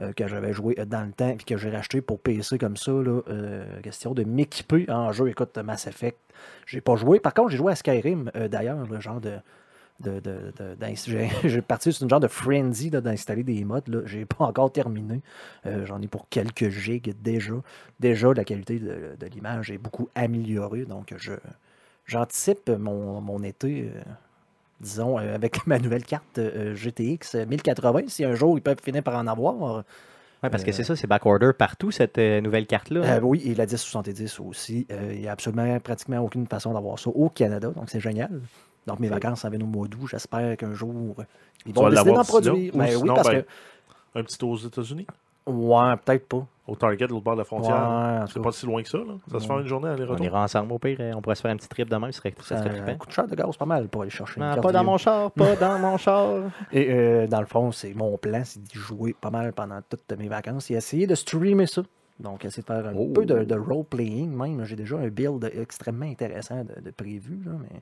euh, 0.00 0.12
que 0.12 0.26
j'avais 0.26 0.52
joué 0.52 0.74
euh, 0.78 0.84
dans 0.86 1.02
le 1.06 1.12
temps, 1.12 1.34
puis 1.36 1.44
que 1.44 1.56
j'ai 1.56 1.70
racheté 1.70 2.00
pour 2.00 2.18
PC 2.18 2.56
comme 2.58 2.76
ça. 2.76 2.92
Là, 2.92 3.20
euh, 3.28 3.64
question 3.82 4.14
de 4.14 4.24
m'équiper 4.24 4.86
en 4.88 5.12
jeu. 5.12 5.28
Écoute, 5.28 5.56
Mass 5.58 5.86
Effect, 5.86 6.18
j'ai 6.66 6.80
pas 6.80 6.96
joué. 6.96 7.20
Par 7.20 7.34
contre, 7.34 7.50
j'ai 7.50 7.58
joué 7.58 7.72
à 7.72 7.76
Skyrim, 7.76 8.30
euh, 8.36 8.48
d'ailleurs, 8.48 8.78
le 8.90 9.00
genre 9.00 9.20
de. 9.20 9.32
De, 10.02 10.20
de, 10.20 10.52
de- 10.58 10.76
j'ai, 11.44 11.62
parti 11.62 11.92
sur 11.92 12.02
une 12.02 12.10
genre 12.10 12.20
de 12.20 12.28
frenzy 12.28 12.90
là, 12.90 13.00
d'installer 13.00 13.42
des 13.42 13.64
mods. 13.64 13.80
Là. 13.86 14.00
J'ai 14.04 14.24
pas 14.24 14.44
encore 14.44 14.72
terminé. 14.72 15.20
Euh, 15.66 15.86
j'en 15.86 16.00
ai 16.02 16.08
pour 16.08 16.28
quelques 16.28 16.68
gigs 16.68 17.14
déjà. 17.22 17.54
Déjà, 18.00 18.32
la 18.34 18.44
qualité 18.44 18.78
de, 18.78 19.16
de 19.18 19.26
l'image 19.26 19.70
est 19.70 19.78
beaucoup 19.78 20.08
améliorée. 20.14 20.84
Donc, 20.84 21.14
je, 21.16 21.32
j'anticipe 22.06 22.68
mon, 22.68 23.20
mon 23.20 23.42
été, 23.42 23.90
euh, 23.94 24.00
disons, 24.80 25.18
euh, 25.18 25.34
avec 25.34 25.66
ma 25.66 25.78
nouvelle 25.78 26.04
carte 26.04 26.38
GTX 26.40 27.46
1080. 27.46 28.02
Si 28.08 28.24
un 28.24 28.34
jour 28.34 28.58
ils 28.58 28.62
peuvent 28.62 28.80
finir 28.82 29.02
par 29.02 29.16
en 29.16 29.26
avoir. 29.26 29.84
Ouais, 30.42 30.50
parce 30.50 30.64
que 30.64 30.72
c'est 30.72 30.82
ça, 30.82 30.96
c'est 30.96 31.06
backorder 31.06 31.52
partout, 31.56 31.92
cette 31.92 32.18
nouvelle 32.18 32.66
carte-là. 32.66 33.00
Euh, 33.02 33.20
oui, 33.20 33.42
et 33.44 33.54
la 33.54 33.64
1070 33.64 34.40
aussi. 34.40 34.88
Euh, 34.90 35.12
il 35.14 35.20
n'y 35.20 35.28
a 35.28 35.32
absolument 35.32 35.78
pratiquement 35.78 36.18
aucune 36.18 36.48
façon 36.48 36.72
d'avoir 36.72 36.98
ça 36.98 37.10
au 37.10 37.28
Canada. 37.28 37.70
Donc, 37.70 37.88
c'est 37.88 38.00
génial. 38.00 38.40
Donc, 38.86 39.00
mes 39.00 39.08
vacances 39.08 39.40
s'en 39.40 39.48
viennent 39.50 39.62
au 39.62 39.66
mois 39.66 39.86
d'août. 39.88 40.08
J'espère 40.10 40.56
qu'un 40.56 40.72
jour, 40.74 40.92
ils 41.66 41.72
Tu 41.72 41.78
vont 41.80 41.88
décider 41.88 42.12
d'en 42.12 42.24
produire. 42.24 42.74
ou 42.74 42.78
Ben 42.78 42.96
oui, 42.96 43.08
parce 43.14 43.28
ben, 43.30 43.44
Un 44.14 44.22
petit 44.24 44.44
aux 44.44 44.56
États-Unis, 44.56 45.06
que. 45.06 45.12
Ouais, 45.50 45.96
peut-être 46.04 46.28
pas. 46.28 46.46
au 46.68 46.76
Target, 46.76 47.06
de 47.06 47.10
l'autre 47.10 47.24
bord 47.24 47.34
de 47.34 47.40
la 47.40 47.44
frontière. 47.44 48.24
c'est 48.32 48.40
pas 48.40 48.52
si 48.52 48.64
loin 48.64 48.80
que 48.82 48.88
ça. 48.88 48.98
Là. 48.98 49.14
Ça 49.30 49.40
se 49.40 49.46
fait 49.46 49.52
une 49.54 49.66
journée 49.66 49.88
on 49.88 49.92
aller-retour. 49.94 50.24
ira 50.24 50.42
ensemble 50.44 50.72
au 50.72 50.78
pire. 50.78 50.96
euh, 51.00 51.12
On 51.16 51.20
pourrait 51.20 51.34
se 51.34 51.40
faire 51.42 51.50
un 51.50 51.56
petit 51.56 51.68
trip 51.68 51.88
demain, 51.90 52.12
ça 52.12 52.18
serait, 52.18 52.34
ça 52.40 52.58
serait 52.58 52.70
Ça 52.70 52.76
trippant. 52.82 52.98
coûte 52.98 53.10
cher 53.10 53.26
de 53.26 53.34
gaz 53.34 53.56
pas 53.56 53.64
mal 53.66 53.88
pour 53.88 54.02
aller 54.02 54.10
chercher 54.12 54.36
une 54.38 54.46
Non, 54.46 54.52
carte 54.52 54.62
pas 54.62 54.70
dans 54.72 54.84
mon 54.84 54.98
char, 54.98 55.32
pas 55.32 55.56
dans 55.60 55.78
mon 55.80 55.96
char. 55.96 56.42
Et 56.70 56.86
euh, 56.92 57.26
dans 57.26 57.40
le 57.40 57.46
fond, 57.46 57.72
c'est 57.72 57.92
mon 57.94 58.16
plan, 58.18 58.42
c'est 58.44 58.62
d'y 58.62 58.78
jouer 58.78 59.16
pas 59.20 59.30
mal 59.30 59.52
pendant 59.52 59.80
toutes 59.88 60.16
mes 60.16 60.28
vacances 60.28 60.70
et 60.70 60.74
essayer 60.74 61.08
de 61.08 61.16
streamer 61.16 61.66
ça. 61.66 61.82
Donc, 62.20 62.44
essayer 62.44 62.62
de 62.62 62.66
faire 62.68 62.86
un 62.86 62.94
Oh. 62.94 63.08
peu 63.12 63.26
de, 63.26 63.42
de 63.42 63.54
role-playing 63.56 64.30
même. 64.30 64.64
J'ai 64.64 64.76
déjà 64.76 64.96
un 64.98 65.08
build 65.08 65.50
extrêmement 65.56 66.06
intéressant 66.06 66.62
de, 66.62 66.80
de 66.80 66.90
prévu, 66.92 67.40
là, 67.44 67.52
mais 67.60 67.80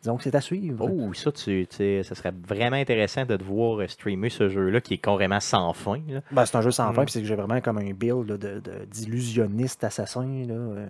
disons 0.00 0.16
que 0.16 0.22
c'est 0.24 0.34
à 0.34 0.40
suivre. 0.40 0.88
Oh, 0.90 1.12
ça, 1.14 1.30
tu, 1.32 1.66
tu 1.68 1.76
sais, 1.76 2.02
ça 2.02 2.14
serait 2.14 2.32
vraiment 2.48 2.76
intéressant 2.76 3.24
de 3.26 3.36
te 3.36 3.44
voir 3.44 3.80
euh, 3.80 3.86
streamer 3.86 4.30
ce 4.30 4.48
jeu-là 4.48 4.80
qui 4.80 4.94
est 4.94 4.98
carrément 4.98 5.40
sans 5.40 5.72
fin. 5.72 6.00
là. 6.08 6.20
Ben, 6.32 6.44
c'est 6.46 6.56
un 6.56 6.62
jeu 6.62 6.70
sans 6.70 6.90
Mm. 6.90 6.94
fin, 6.94 7.04
puis 7.04 7.12
c'est 7.12 7.20
que 7.20 7.26
j'ai 7.26 7.34
vraiment 7.34 7.60
comme 7.60 7.78
un 7.78 7.92
build 7.92 8.28
là, 8.28 8.36
de, 8.36 8.60
de- 8.60 8.84
d'illusionniste 8.90 9.84
assassin. 9.84 10.26
Là, 10.46 10.54
euh, 10.54 10.86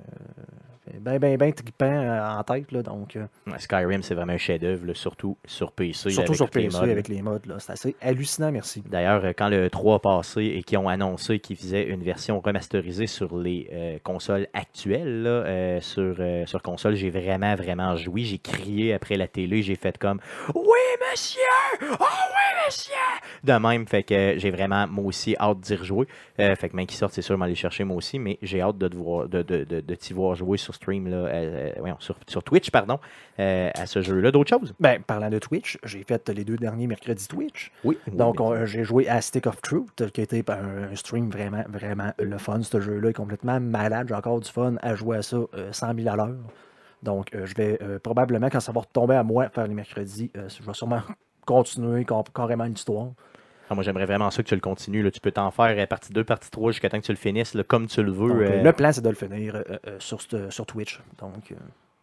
ben, 1.00 1.18
ben, 1.20 1.36
ben 1.36 1.52
trippant 1.52 1.86
euh, 1.86 2.38
en 2.38 2.42
tête. 2.42 2.72
Là, 2.72 2.82
donc, 2.82 3.14
euh, 3.14 3.24
Ouais, 3.46 3.58
Skyrim, 3.58 4.02
c'est 4.02 4.14
vraiment 4.14 4.32
un 4.32 4.38
chef-d'œuvre, 4.38 4.86
là, 4.86 4.94
surtout 4.94 5.36
sur 5.44 5.70
PC. 5.72 6.10
surtout 6.10 6.32
avec 6.32 6.36
sur 6.36 6.46
les 6.46 6.66
PC 6.68 6.90
avec 6.90 7.08
les 7.08 7.22
modes. 7.22 7.46
là. 7.46 7.56
C'est 7.60 7.72
assez 7.72 7.96
hallucinant, 8.00 8.50
merci. 8.50 8.82
D'ailleurs, 8.88 9.24
quand 9.36 9.48
le 9.48 9.70
3 9.70 9.96
a 9.96 9.98
passé 10.00 10.42
et 10.56 10.62
qu'ils 10.64 10.78
ont 10.78 10.88
annoncé 10.88 11.38
qu'ils 11.38 11.56
faisaient 11.56 11.84
une 11.84 12.02
version 12.02 12.40
remasterisée 12.40 13.06
sur 13.06 13.36
les 13.38 13.68
euh, 13.72 13.98
consoles 14.02 14.48
actuelles, 14.52 15.22
là, 15.22 15.30
euh, 15.30 15.80
sur, 15.80 16.16
euh, 16.18 16.44
sur 16.46 16.60
console, 16.62 16.96
j'ai 16.96 17.10
vraiment, 17.10 17.54
vraiment 17.54 17.94
joui. 17.96 18.24
J'ai 18.24 18.38
crié 18.38 18.92
après 19.00 19.16
la 19.16 19.28
télé, 19.28 19.62
j'ai 19.62 19.76
fait 19.76 19.96
comme 19.96 20.20
Oui, 20.54 20.62
monsieur! 21.10 21.40
Oh 21.98 22.04
oui, 22.04 22.66
monsieur! 22.66 22.92
De 23.42 23.52
même, 23.54 23.86
fait 23.86 24.02
que 24.02 24.34
j'ai 24.36 24.50
vraiment, 24.50 24.86
moi 24.88 25.06
aussi, 25.06 25.34
hâte 25.40 25.60
d'y 25.60 25.74
rejouer. 25.74 26.06
Euh, 26.38 26.54
fait 26.54 26.68
que 26.68 26.76
même 26.76 26.84
qui 26.86 26.96
sort, 26.96 27.10
c'est 27.10 27.22
sûr, 27.22 27.38
m'aller 27.38 27.54
chercher 27.54 27.84
moi 27.84 27.96
aussi, 27.96 28.18
mais 28.18 28.38
j'ai 28.42 28.60
hâte 28.60 28.76
de, 28.76 28.88
te 28.88 28.96
voir, 28.96 29.26
de, 29.28 29.40
de, 29.42 29.64
de, 29.64 29.80
de 29.80 29.94
t'y 29.94 30.12
voir 30.12 30.34
jouer 30.34 30.58
sur 30.58 30.74
stream, 30.74 31.08
là, 31.08 31.16
euh, 31.16 31.28
euh, 31.32 31.72
voyons, 31.78 31.96
sur, 32.00 32.16
sur 32.26 32.42
Twitch, 32.42 32.70
pardon, 32.70 33.00
euh, 33.38 33.70
à 33.74 33.86
ce 33.86 34.02
jeu-là. 34.02 34.30
D'autres 34.30 34.50
choses? 34.50 34.74
Ben, 34.78 35.00
parlant 35.02 35.30
de 35.30 35.38
Twitch, 35.38 35.78
j'ai 35.84 36.04
fait 36.04 36.28
les 36.28 36.44
deux 36.44 36.56
derniers 36.58 36.86
mercredis 36.86 37.26
Twitch. 37.26 37.72
Oui. 37.84 37.96
Donc, 38.12 38.40
on- 38.40 38.66
j'ai 38.66 38.84
joué 38.84 39.08
à 39.08 39.22
Stick 39.22 39.46
of 39.46 39.62
Truth, 39.62 40.10
qui 40.12 40.20
a 40.20 40.24
été 40.24 40.44
un, 40.48 40.92
un 40.92 40.96
stream 40.96 41.30
vraiment, 41.30 41.64
vraiment 41.68 42.12
le 42.18 42.36
fun. 42.36 42.60
Ce 42.62 42.78
jeu-là 42.80 43.08
est 43.08 43.14
complètement 43.14 43.58
malade. 43.60 44.08
J'ai 44.08 44.14
encore 44.14 44.40
du 44.40 44.50
fun 44.50 44.74
à 44.82 44.94
jouer 44.94 45.16
à 45.16 45.22
ça 45.22 45.38
euh, 45.54 45.72
100 45.72 45.94
000 45.94 46.08
à 46.12 46.16
l'heure. 46.16 46.36
Donc, 47.02 47.34
euh, 47.34 47.46
je 47.46 47.54
vais 47.54 47.78
euh, 47.82 47.98
probablement, 47.98 48.48
quand 48.50 48.60
ça 48.60 48.72
va 48.72 48.80
retomber 48.80 49.14
à 49.14 49.22
moi, 49.22 49.48
faire 49.48 49.66
les 49.66 49.74
mercredis, 49.74 50.30
euh, 50.36 50.48
je 50.48 50.62
vais 50.62 50.74
sûrement 50.74 51.00
continuer 51.46 52.06
carrément 52.34 52.64
l'histoire. 52.64 53.08
Ah, 53.70 53.74
moi, 53.76 53.84
j'aimerais 53.84 54.04
vraiment 54.04 54.30
ça 54.32 54.42
que 54.42 54.48
tu 54.48 54.54
le 54.56 54.60
continues. 54.60 55.02
là. 55.02 55.12
Tu 55.12 55.20
peux 55.20 55.30
t'en 55.30 55.52
faire 55.52 55.86
partie 55.86 56.12
2, 56.12 56.24
partie 56.24 56.50
3 56.50 56.72
jusqu'à 56.72 56.90
temps 56.90 56.98
que 56.98 57.06
tu 57.06 57.12
le 57.12 57.16
finisses 57.16 57.54
là, 57.54 57.62
comme 57.62 57.86
tu 57.86 58.02
le 58.02 58.10
veux. 58.10 58.28
Donc, 58.28 58.40
euh, 58.40 58.62
Le 58.64 58.72
plan, 58.72 58.90
c'est 58.92 59.00
de 59.00 59.08
le 59.08 59.14
finir 59.14 59.54
euh, 59.54 59.62
euh, 59.86 59.96
sur, 60.00 60.66
Twitch. 60.66 61.00
Donc, 61.18 61.52
euh, 61.52 61.54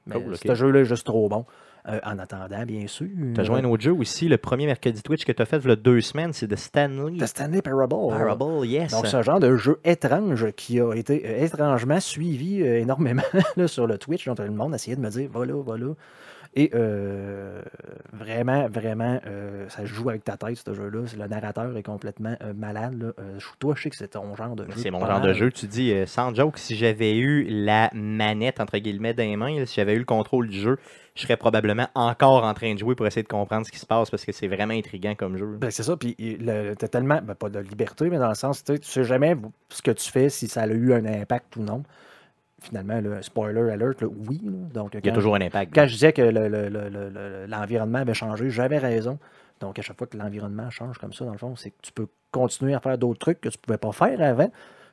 mais 0.06 0.16
Cool, 0.16 0.38
ce 0.38 0.56
jeu-là 0.56 0.80
est 0.80 0.86
juste 0.86 1.06
trop 1.06 1.28
bon. 1.28 1.46
Euh, 1.90 2.00
en 2.04 2.20
attendant, 2.20 2.66
bien 2.66 2.86
sûr. 2.88 3.08
Tu 3.34 3.40
as 3.40 3.44
joué 3.46 3.60
un 3.60 3.64
autre 3.64 3.82
jeu 3.82 3.94
aussi, 3.94 4.28
le 4.28 4.38
premier 4.38 4.66
mercredi 4.66 5.02
Twitch 5.02 5.24
que 5.24 5.32
tu 5.32 5.42
as 5.42 5.46
fait 5.46 5.58
il 5.64 5.70
y 5.70 5.72
a 5.72 5.76
deux 5.78 6.02
semaines, 6.02 6.34
c'est 6.34 6.48
de 6.48 6.56
Stanley. 6.58 7.18
The 7.18 7.28
Stanley 7.28 7.62
Parable. 7.62 8.10
Parable, 8.10 8.66
yes. 8.66 8.92
Donc, 8.92 9.08
ce 9.08 9.22
genre 9.24 9.40
de 9.40 9.56
jeu 9.56 9.80
étrange 9.86 10.52
qui 10.52 10.82
a 10.82 10.94
été 10.94 11.24
euh, 11.26 11.46
étrangement 11.46 12.02
suivi 12.02 12.62
euh, 12.62 12.82
énormément 12.82 13.24
là, 13.56 13.68
sur 13.70 13.88
le 13.88 13.98
Twitch. 13.98 14.26
Donc, 14.26 14.40
le 14.40 14.52
monde 14.52 14.76
essayait 14.76 14.98
de 14.98 15.02
me 15.02 15.10
dire, 15.10 15.30
voilà, 15.32 15.54
voilà. 15.54 15.88
Et 16.54 16.72
euh, 16.74 17.62
vraiment, 18.14 18.68
vraiment, 18.68 19.20
euh, 19.26 19.68
ça 19.70 19.86
joue 19.86 20.10
avec 20.10 20.24
ta 20.24 20.38
tête, 20.38 20.58
ce 20.58 20.74
jeu-là. 20.74 21.02
Le 21.18 21.28
narrateur 21.28 21.76
est 21.76 21.84
complètement 21.84 22.36
euh, 22.42 22.54
malade. 22.54 23.14
toi, 23.60 23.74
je 23.76 23.84
sais 23.84 23.90
que 23.90 23.96
c'est 23.96 24.10
ton 24.10 24.36
genre 24.36 24.56
de 24.56 24.66
jeu. 24.66 24.78
C'est 24.78 24.92
mon 24.92 25.06
genre 25.06 25.22
de 25.22 25.34
jeu. 25.34 25.52
Tu 25.52 25.68
dis, 25.68 25.94
sans 26.06 26.34
joke, 26.34 26.58
si 26.58 26.76
j'avais 26.76 27.18
eu 27.18 27.46
la 27.50 27.90
manette, 27.94 28.60
entre 28.60 28.78
guillemets, 28.78 29.14
dans 29.14 29.24
les 29.24 29.36
mains, 29.36 29.66
si 29.66 29.76
j'avais 29.76 29.94
eu 29.94 30.00
le 30.00 30.06
contrôle 30.06 30.48
du 30.48 30.60
jeu, 30.60 30.78
je 31.16 31.24
serais 31.24 31.38
probablement 31.38 31.88
encore 31.96 32.44
en 32.44 32.54
train 32.54 32.74
de 32.74 32.80
jouer 32.80 32.96
pour 32.96 33.08
essayer 33.08 33.24
de 33.24 33.28
comprendre 33.28 33.66
ce 33.66 33.72
qui 33.72 33.80
se 33.80 33.86
passe 33.86 34.10
parce 34.10 34.24
que 34.24 34.32
c'est 34.32 34.48
vraiment 34.48 34.74
intriguant 34.74 35.16
comme 35.16 35.38
jeu. 35.38 35.58
Ben, 35.60 35.72
c'est 35.72 35.84
ça, 35.84 35.98
puis 35.98 36.16
t'as 36.16 36.88
tellement, 36.88 37.20
ben, 37.24 37.36
pas 37.36 37.50
de 37.50 37.60
liberté, 37.60 38.10
mais 38.10 38.20
dans 38.20 38.30
le 38.30 38.36
sens, 38.36 38.64
tu 38.64 38.74
sais, 38.74 38.80
tu 38.80 38.88
sais 38.88 39.04
jamais 39.04 39.36
ce 39.70 39.82
que 39.82 39.92
tu 39.92 40.12
fais, 40.12 40.30
si 40.30 40.48
ça 40.48 40.62
a 40.62 40.68
eu 40.68 40.94
un 40.94 41.06
impact 41.06 41.56
ou 41.56 41.62
non. 41.62 41.84
Finalement, 42.62 43.00
le 43.00 43.22
spoiler 43.22 43.70
alert, 43.72 44.02
là, 44.02 44.08
oui. 44.28 44.42
là. 44.44 44.52
donc, 44.74 44.96
Il 44.96 45.06
y 45.06 45.10
a 45.10 45.14
toujours 45.14 45.36
un 45.36 45.42
impact. 45.42 45.74
Quand 45.76 45.86
je 45.86 45.94
disais 45.94 46.12
que 46.12 46.24
le- 46.24 46.48
le- 46.48 46.70
le- 46.70 46.90
le- 46.90 47.10
le- 47.10 47.46
l'environnement 47.48 48.00
avait 48.00 48.16
changé, 48.16 48.50
j'avais 48.50 48.80
raison. 48.80 49.20
Donc, 49.60 49.78
à 49.78 49.82
chaque 49.84 49.98
fois 49.98 50.08
que 50.08 50.18
l'environnement 50.18 50.70
change 50.72 50.98
comme 50.98 51.14
ça, 51.14 51.26
dans 51.26 51.32
le 51.34 51.38
fond, 51.38 51.56
c'est 51.56 51.70
que 51.72 51.76
tu 51.84 51.92
peux 51.92 52.08
continuer 52.32 52.74
à 52.74 52.80
faire 52.80 52.98
d'autres 52.98 53.20
trucs 53.20 53.42
que 53.42 53.50
tu 53.50 53.58
ne 53.58 53.62
pouvais 53.62 53.78
pas 53.78 53.92
faire 53.92 54.20
avant. 54.22 54.50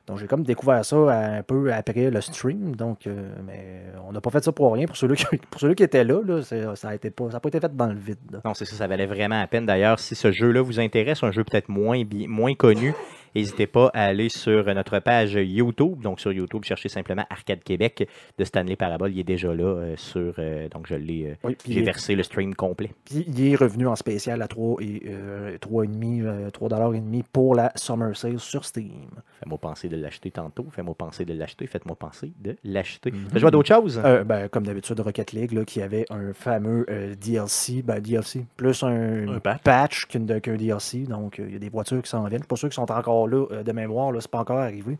Donc, 0.07 0.19
j'ai 0.19 0.27
comme 0.27 0.43
découvert 0.43 0.85
ça 0.85 0.95
un 1.37 1.41
peu 1.41 1.73
après 1.73 2.11
le 2.11 2.21
stream. 2.21 2.75
Donc, 2.75 3.07
euh, 3.07 3.31
mais 3.43 3.81
on 4.07 4.11
n'a 4.11 4.21
pas 4.21 4.29
fait 4.29 4.43
ça 4.43 4.51
pour 4.51 4.71
rien. 4.71 4.85
Pour 4.85 4.95
ceux-là 4.95 5.15
qui, 5.15 5.25
pour 5.49 5.59
ceux 5.59 5.73
qui 5.73 5.81
étaient 5.81 6.03
là, 6.03 6.21
ça 6.43 6.55
n'a 6.55 6.97
pas, 6.99 7.39
pas 7.39 7.47
été 7.49 7.59
fait 7.59 7.75
dans 7.75 7.87
le 7.87 7.95
vide. 7.97 8.17
là. 8.31 8.41
Non, 8.45 8.53
c'est 8.53 8.65
ça, 8.65 8.75
ça 8.75 8.85
valait 8.87 9.07
vraiment 9.07 9.39
la 9.39 9.47
peine. 9.47 9.65
D'ailleurs, 9.65 9.97
si 9.97 10.13
ce 10.13 10.31
jeu-là 10.31 10.61
vous 10.61 10.79
intéresse, 10.79 11.23
un 11.23 11.31
jeu 11.31 11.43
peut-être 11.43 11.69
moins, 11.69 12.03
moins 12.27 12.53
connu, 12.53 12.93
n'hésitez 13.35 13.67
pas 13.67 13.91
à 13.93 14.05
aller 14.05 14.29
sur 14.29 14.65
notre 14.73 14.99
page 14.99 15.33
YouTube. 15.33 16.01
Donc, 16.01 16.19
sur 16.19 16.31
YouTube, 16.31 16.63
cherchez 16.63 16.89
simplement 16.89 17.25
Arcade 17.29 17.63
Québec 17.63 18.07
de 18.37 18.43
Stanley 18.43 18.75
Parable. 18.75 19.11
Il 19.11 19.19
est 19.19 19.23
déjà 19.23 19.53
là 19.53 19.63
euh, 19.63 19.93
sur. 19.97 20.33
euh, 20.39 20.67
donc, 20.69 20.87
je 20.87 20.95
l'ai. 20.95 21.27
euh, 21.31 21.35
Oui, 21.43 21.57
J'ai 21.67 21.79
est- 21.81 21.83
versé 21.83 22.15
le 22.15 22.23
stream 22.23 22.55
complet. 22.55 22.91
puis 23.05 23.25
il 23.27 23.51
est 23.51 23.55
revenu 23.55 23.87
en 23.87 23.95
spécial 23.95 24.41
à 24.41 24.47
3 24.47 24.81
et, 24.81 25.01
euh, 25.07 25.57
3,5, 25.59 26.21
euh, 26.25 26.49
3,5$ 26.49 27.23
pour 27.31 27.55
la 27.55 27.71
Summer 27.75 28.15
Sale 28.15 28.39
sur 28.39 28.65
Steam. 28.65 29.09
Fais-moi 29.41 29.57
penser 29.57 29.89
de 29.89 29.97
l'acheter 29.97 30.31
tantôt. 30.31 30.65
Fais-moi 30.71 30.95
penser 30.95 31.25
de 31.25 31.33
l'acheter. 31.33 31.67
Faites-moi 31.67 31.95
penser 31.95 32.31
de 32.41 32.55
l'acheter. 32.63 33.11
Mhm. 33.11 33.27
T'as 33.33 33.39
joué 33.39 33.47
à 33.47 33.51
d'autres 33.51 33.73
choses? 33.73 34.01
Ben, 34.25 34.47
comme 34.49 34.65
d'habitude, 34.65 34.99
Rocket 34.99 35.31
League, 35.33 35.51
là, 35.51 35.65
qui 35.65 35.81
avait 35.81 36.05
un 36.09 36.33
fameux 36.33 36.85
DLC, 37.21 37.81
ben, 37.81 37.99
DLC, 37.99 38.45
plus 38.55 38.83
un, 38.83 39.27
Un 39.27 39.39
patch. 39.39 39.61
patch 39.63 40.05
qu'un 40.05 40.19
DLC. 40.55 40.99
Donc, 40.99 41.37
il 41.39 41.53
y 41.53 41.55
a 41.55 41.59
des 41.59 41.69
voitures 41.69 42.01
qui 42.01 42.09
s'en 42.09 42.23
viennent. 42.27 42.43
Pour 42.45 42.57
ceux 42.57 42.69
qui 42.69 42.75
sont 42.75 42.89
encore 42.91 43.24
là 43.27 43.45
euh, 43.51 43.63
de 43.63 43.71
mémoire, 43.71 44.11
là, 44.11 44.21
c'est 44.21 44.31
pas 44.31 44.39
encore 44.39 44.59
arrivé. 44.59 44.97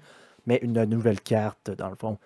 Mais 0.48 0.60
une 0.62 0.84
nouvelle 0.86 1.22
carte, 1.22 1.72
dans 1.72 1.90
le 1.90 1.96
fond. 1.96 2.18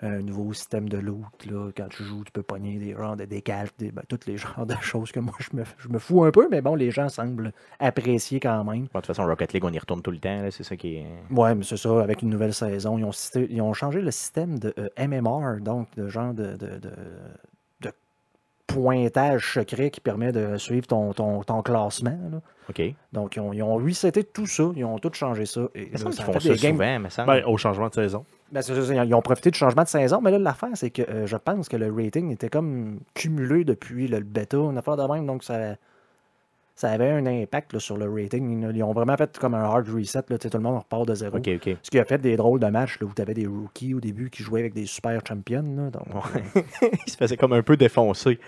Un 0.00 0.22
nouveau 0.22 0.52
système 0.52 0.88
de 0.88 0.96
loot. 0.98 1.24
Là, 1.50 1.70
quand 1.76 1.88
tu 1.88 2.04
joues, 2.04 2.22
tu 2.22 2.30
peux 2.30 2.44
pogner 2.44 2.78
des 2.78 2.92
genres 2.92 3.16
de 3.16 3.24
décalques, 3.24 3.74
des, 3.80 3.90
ben, 3.90 4.02
tous 4.08 4.20
les 4.28 4.36
genres 4.36 4.64
de 4.64 4.76
choses 4.80 5.10
que 5.10 5.18
moi, 5.18 5.34
je 5.40 5.56
me, 5.56 5.64
je 5.76 5.88
me 5.88 5.98
fous 5.98 6.22
un 6.22 6.30
peu. 6.30 6.46
Mais 6.48 6.60
bon, 6.60 6.76
les 6.76 6.92
gens 6.92 7.08
semblent 7.08 7.50
apprécier 7.80 8.38
quand 8.38 8.62
même. 8.62 8.82
Bon, 8.82 8.84
de 8.84 8.88
toute 8.92 9.06
façon, 9.06 9.26
Rocket 9.26 9.52
League, 9.54 9.64
on 9.64 9.72
y 9.72 9.78
retourne 9.78 10.00
tout 10.00 10.12
le 10.12 10.18
temps. 10.20 10.40
là, 10.40 10.52
C'est 10.52 10.62
ça 10.62 10.76
qui 10.76 10.98
est. 10.98 11.06
Ouais, 11.32 11.52
mais 11.56 11.64
c'est 11.64 11.76
ça, 11.76 12.00
avec 12.00 12.22
une 12.22 12.30
nouvelle 12.30 12.54
saison. 12.54 12.96
Ils 12.96 13.04
ont, 13.04 13.10
ils 13.50 13.60
ont 13.60 13.72
changé 13.74 14.00
le 14.00 14.12
système 14.12 14.60
de 14.60 14.72
euh, 14.78 14.88
MMR, 15.04 15.60
donc 15.60 15.88
de 15.96 16.06
genre 16.08 16.32
de- 16.32 16.54
de 16.56 16.80
pointage 18.68 19.54
secret 19.54 19.90
qui 19.90 20.00
permet 20.00 20.30
de 20.30 20.56
suivre 20.58 20.86
ton, 20.86 21.12
ton, 21.12 21.42
ton 21.42 21.62
classement. 21.62 22.16
là. 22.30 22.40
OK. 22.68 22.82
Donc, 23.12 23.34
ils 23.36 23.40
ont, 23.40 23.52
ils 23.52 23.62
ont 23.62 23.74
reseté 23.76 24.22
tout 24.22 24.46
ça, 24.46 24.70
ils 24.76 24.84
ont 24.84 24.98
tout 24.98 25.10
changé 25.14 25.46
ça. 25.46 25.62
Et, 25.74 25.86
là, 25.90 25.98
ça 25.98 26.10
qu'ils 26.10 26.20
a 26.20 26.24
font 26.24 26.32
fait 26.34 26.40
ça 26.40 26.48
des 26.54 26.60
games- 26.60 26.76
souvent, 26.76 26.98
me 27.00 27.08
semble. 27.08 27.26
Ben, 27.28 27.44
au 27.46 27.56
changement 27.56 27.88
de 27.88 27.94
saison. 27.94 28.24
Ben, 28.52 28.62
c'est 28.62 28.80
ça, 28.80 29.04
ils 29.04 29.14
ont 29.14 29.22
profité 29.22 29.50
du 29.50 29.58
changement 29.58 29.82
de 29.82 29.88
saison, 29.88 30.20
mais 30.20 30.30
là, 30.30 30.38
l'affaire, 30.38 30.68
c'est 30.74 30.90
que 30.90 31.02
euh, 31.02 31.26
je 31.26 31.36
pense 31.36 31.68
que 31.68 31.76
le 31.76 31.90
rating 31.92 32.30
était 32.30 32.50
comme 32.50 33.00
cumulé 33.14 33.64
depuis 33.64 34.06
le, 34.06 34.18
le 34.18 34.24
bêta, 34.24 34.58
une 34.58 34.78
affaire 34.78 34.96
de 34.96 35.02
même, 35.12 35.26
donc 35.26 35.42
ça, 35.44 35.76
ça 36.78 36.90
avait 36.92 37.10
un 37.10 37.26
impact 37.26 37.72
là, 37.72 37.80
sur 37.80 37.96
le 37.96 38.08
rating. 38.08 38.70
Ils 38.72 38.82
ont 38.84 38.92
vraiment 38.92 39.16
fait 39.16 39.36
comme 39.36 39.54
un 39.54 39.64
hard 39.64 39.88
reset, 39.88 40.20
là, 40.28 40.38
tout 40.38 40.48
le 40.52 40.60
monde 40.60 40.78
repart 40.78 41.08
de 41.08 41.14
zéro. 41.16 41.36
OK, 41.38 41.48
OK. 41.56 41.76
Ce 41.82 41.90
qui 41.90 41.98
a 41.98 42.04
fait 42.04 42.18
des 42.18 42.36
drôles 42.36 42.60
de 42.60 42.66
matchs 42.68 43.00
là, 43.00 43.06
où 43.08 43.12
tu 43.12 43.20
avais 43.20 43.34
des 43.34 43.48
rookies 43.48 43.94
au 43.94 44.00
début 44.00 44.30
qui 44.30 44.44
jouaient 44.44 44.60
avec 44.60 44.74
des 44.74 44.86
super 44.86 45.20
champions. 45.26 45.90
donc, 45.90 46.06
Ouais. 46.14 46.62
il 47.06 47.10
se 47.10 47.16
faisait 47.16 47.36
comme 47.36 47.52
un 47.52 47.62
peu 47.64 47.76
défoncer. 47.76 48.38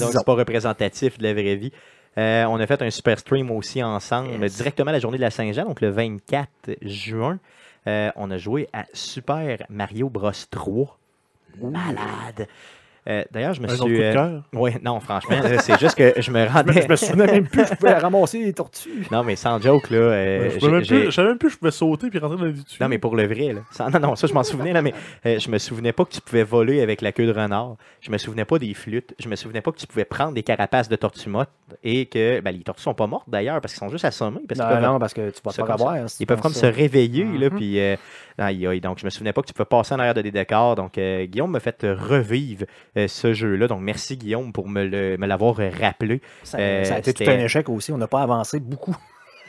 Donc, 0.00 0.12
c'est 0.12 0.24
pas 0.24 0.32
représentatif 0.32 1.18
de 1.18 1.24
la 1.24 1.34
vraie 1.34 1.56
vie. 1.56 1.72
Euh, 2.16 2.44
on 2.46 2.58
a 2.58 2.66
fait 2.66 2.80
un 2.80 2.88
super 2.90 3.18
stream 3.18 3.50
aussi 3.50 3.82
ensemble, 3.82 4.30
Yes. 4.40 4.56
directement 4.56 4.90
la 4.90 4.98
journée 5.00 5.18
de 5.18 5.22
la 5.22 5.30
Saint-Jean, 5.30 5.64
donc 5.66 5.82
le 5.82 5.90
24 5.90 6.48
juin. 6.80 7.38
Euh, 7.86 8.10
on 8.16 8.30
a 8.30 8.38
joué 8.38 8.66
à 8.72 8.86
Super 8.94 9.58
Mario 9.68 10.08
Bros 10.08 10.30
3. 10.50 10.98
Malade! 11.60 12.48
Euh, 13.06 13.22
D'ailleurs, 13.30 13.52
je 13.54 13.60
me 13.60 13.68
Un 13.70 13.76
suis. 13.76 14.02
euh, 14.02 14.38
ouais, 14.54 14.76
non, 14.82 14.98
franchement, 14.98 15.36
c'est 15.60 15.78
juste 15.78 15.94
que 15.94 16.14
je 16.20 16.30
me 16.30 16.46
rendais. 16.46 16.82
je 16.82 16.88
me 16.88 16.96
souvenais 16.96 17.26
même 17.26 17.46
plus 17.46 17.62
que 17.64 17.68
je 17.68 17.74
pouvais 17.74 17.94
ramasser 17.98 18.38
les 18.42 18.52
tortues. 18.54 19.06
Non, 19.12 19.22
mais 19.22 19.36
sans 19.36 19.60
joke, 19.60 19.90
là. 19.90 19.96
euh, 19.98 20.50
je, 20.58 20.66
plus- 20.66 20.84
je 21.06 21.10
savais 21.10 21.28
même 21.28 21.38
plus 21.38 21.48
que 21.48 21.54
je 21.54 21.58
pouvais 21.58 21.70
sauter 21.70 22.08
puis 22.08 22.18
rentrer 22.18 22.38
dans 22.38 22.44
les 22.46 22.54
tuyaux. 22.54 22.78
Non, 22.80 22.88
mais 22.88 22.98
pour 22.98 23.14
le 23.14 23.26
vrai, 23.26 23.52
là. 23.52 23.60
Sans- 23.70 23.90
non, 23.90 24.00
non, 24.00 24.16
ça, 24.16 24.26
je 24.26 24.32
m'en 24.32 24.42
souvenais, 24.42 24.72
là, 24.72 24.80
mais 24.80 24.94
euh, 25.26 25.38
je 25.38 25.50
me 25.50 25.58
souvenais 25.58 25.92
pas 25.92 26.04
que 26.06 26.12
tu 26.12 26.20
pouvais 26.22 26.44
voler 26.44 26.80
avec 26.80 27.02
la 27.02 27.12
queue 27.12 27.26
de 27.26 27.32
renard. 27.38 27.76
Je 28.00 28.10
me 28.10 28.16
souvenais 28.16 28.44
pas 28.46 28.58
des 28.58 28.72
flûtes. 28.72 29.14
Je 29.18 29.28
me 29.28 29.36
souvenais 29.36 29.60
pas 29.60 29.70
que 29.72 29.78
tu 29.78 29.86
pouvais 29.86 30.04
prendre 30.06 30.32
des 30.32 30.42
carapaces 30.42 30.88
de 30.88 30.96
tortues 30.96 31.28
mortes 31.28 31.50
et 31.82 32.06
que 32.06 32.40
ben, 32.40 32.52
les 32.56 32.62
tortues 32.62 32.82
sont 32.82 32.94
pas 32.94 33.06
mortes 33.06 33.28
d'ailleurs 33.28 33.60
parce 33.60 33.74
qu'ils 33.74 33.80
sont 33.80 33.90
juste 33.90 34.04
assommées. 34.06 34.40
Parce 34.48 34.58
Non, 34.60 34.92
non, 34.92 34.98
parce 34.98 35.12
que 35.12 35.28
tu 35.30 35.40
vas 35.44 35.52
pas 35.66 35.72
avoir. 35.74 35.96
ils 36.20 36.26
peuvent 36.26 36.40
comme 36.40 36.52
ça. 36.52 36.60
se 36.60 36.66
réveiller, 36.74 37.24
là, 37.38 37.50
Mhm. 37.50 37.56
puis 37.56 37.78
aïe, 38.38 38.66
aïe. 38.66 38.80
donc 38.80 38.98
je 38.98 39.04
me 39.04 39.10
souvenais 39.10 39.32
pas 39.32 39.42
que 39.42 39.46
tu 39.48 39.52
pouvais 39.52 39.64
passer 39.66 39.94
en 39.94 39.98
arrière 39.98 40.14
de 40.14 40.22
des 40.22 40.30
décors. 40.30 40.74
Donc 40.74 40.94
Guillaume 40.98 41.50
m'a 41.50 41.60
fait 41.60 41.84
revivre 41.84 42.64
euh, 42.96 43.08
ce 43.08 43.32
jeu-là. 43.32 43.66
Donc 43.68 43.80
merci 43.80 44.16
Guillaume 44.16 44.52
pour 44.52 44.68
me 44.68 44.84
le- 44.84 45.16
me 45.16 45.26
l'avoir 45.26 45.56
rappelé. 45.80 46.20
Ça, 46.42 46.58
Euh, 46.58 46.84
ça 46.84 46.94
a 46.96 46.98
été 46.98 47.12
tout 47.12 47.18
c'était- 47.24 47.32
un 47.36 47.44
échec 47.44 47.68
aussi. 47.68 47.92
On 47.92 47.98
n'a 47.98 48.08
pas 48.08 48.22
avancé 48.22 48.60
beaucoup. 48.60 48.94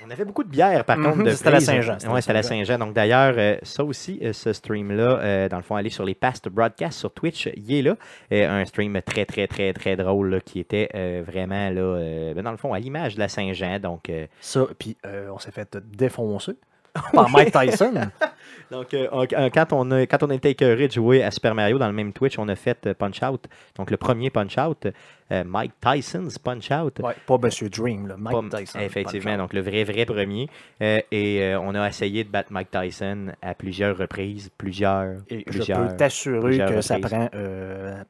On 0.08 0.12
avait 0.12 0.24
beaucoup 0.26 0.44
de 0.44 0.50
bières, 0.50 0.86
par 0.86 0.98
contre. 0.98 1.18
Mhm, 1.18 1.24
de 1.26 1.30
c'était 1.32 1.48
à 1.48 1.52
la. 1.54 1.60
Saint-Jean, 1.60 1.94
la 1.94 2.22
c'était 2.22 2.30
à 2.30 2.34
la 2.36 2.44
Saint-Jean. 2.44 2.78
Donc, 2.78 2.94
d'ailleurs, 2.94 3.34
euh, 3.40 3.58
ça 3.64 3.84
aussi, 3.84 4.20
euh, 4.22 4.34
ce 4.34 4.54
stream-là, 4.54 5.18
euh, 5.20 5.50
dans 5.50 5.58
le 5.58 5.64
fond, 5.64 5.76
aller 5.76 5.90
sur 5.90 6.06
les 6.06 6.14
past 6.14 6.48
broadcasts 6.48 7.00
sur 7.00 7.12
Twitch, 7.12 7.50
il 7.56 7.74
est 7.74 7.82
là. 7.82 7.96
Euh, 8.32 8.48
un 8.62 8.66
stream 8.66 9.02
très, 9.04 9.26
très, 9.26 9.48
très, 9.48 9.74
très 9.74 9.96
drôle 9.96 10.30
là, 10.30 10.40
qui 10.42 10.60
était 10.60 10.90
euh, 10.94 11.24
vraiment, 11.26 11.72
là, 11.72 11.82
euh, 11.82 12.34
ben, 12.36 12.44
dans 12.44 12.52
le 12.52 12.58
fond, 12.58 12.72
à 12.72 12.78
l'image 12.80 13.16
de 13.16 13.20
la 13.20 13.28
Saint-Jean. 13.30 13.80
Donc, 13.80 14.12
euh, 14.12 14.28
Ça, 14.42 14.68
puis 14.78 14.96
euh, 15.08 15.30
on 15.34 15.40
s'est 15.40 15.50
fait 15.50 15.76
défoncer 15.76 16.54
par 17.14 17.30
Mike 17.30 17.52
Tyson. 17.52 17.94
donc 18.72 18.94
euh, 18.94 19.08
euh, 19.14 19.50
quand, 19.54 19.74
on 19.74 19.92
a, 19.92 20.06
quand 20.06 20.24
on 20.24 20.30
écœuré 20.30 20.88
de 20.88 20.94
jouer 20.94 21.24
à 21.24 21.32
Super 21.32 21.56
Mario 21.56 21.78
dans 21.78 21.88
le 21.88 21.94
même 21.94 22.14
Twitch, 22.14 22.40
on 22.40 22.48
a 22.48 22.56
fait 22.56 22.88
euh, 22.88 22.94
Punch 22.94 23.22
Out. 23.24 23.48
Donc, 23.76 23.92
le 23.92 23.98
premier 23.98 24.30
Punch 24.30 24.58
Out, 24.58 24.88
euh, 25.32 25.44
Mike 25.46 25.74
Tyson's 25.82 26.38
Punch 26.38 26.72
Out. 26.72 27.00
Ouais, 27.00 27.14
pas 27.26 27.38
Monsieur 27.38 27.70
Dream, 27.70 28.16
Mike 28.18 28.50
Pas- 28.50 28.60
Tyson. 28.60 28.80
Effectivement, 28.80 29.38
donc 29.38 29.54
le 29.54 29.62
vrai, 29.62 29.84
vrai 29.84 30.06
premier. 30.06 30.48
Et 30.82 31.54
on 31.60 31.76
a 31.76 31.88
essayé 31.88 32.24
de 32.24 32.30
battre 32.30 32.52
Mike 32.52 32.72
Tyson 32.72 33.28
à 33.42 33.54
plusieurs 33.54 33.98
reprises, 33.98 34.50
plusieurs, 34.58 35.18
Et 35.30 35.40
je 35.40 35.52
plusieurs. 35.52 35.88
peux 35.88 35.96
t'assurer 35.98 36.58
que 36.58 36.82
ça 36.82 37.00
prend 37.00 37.30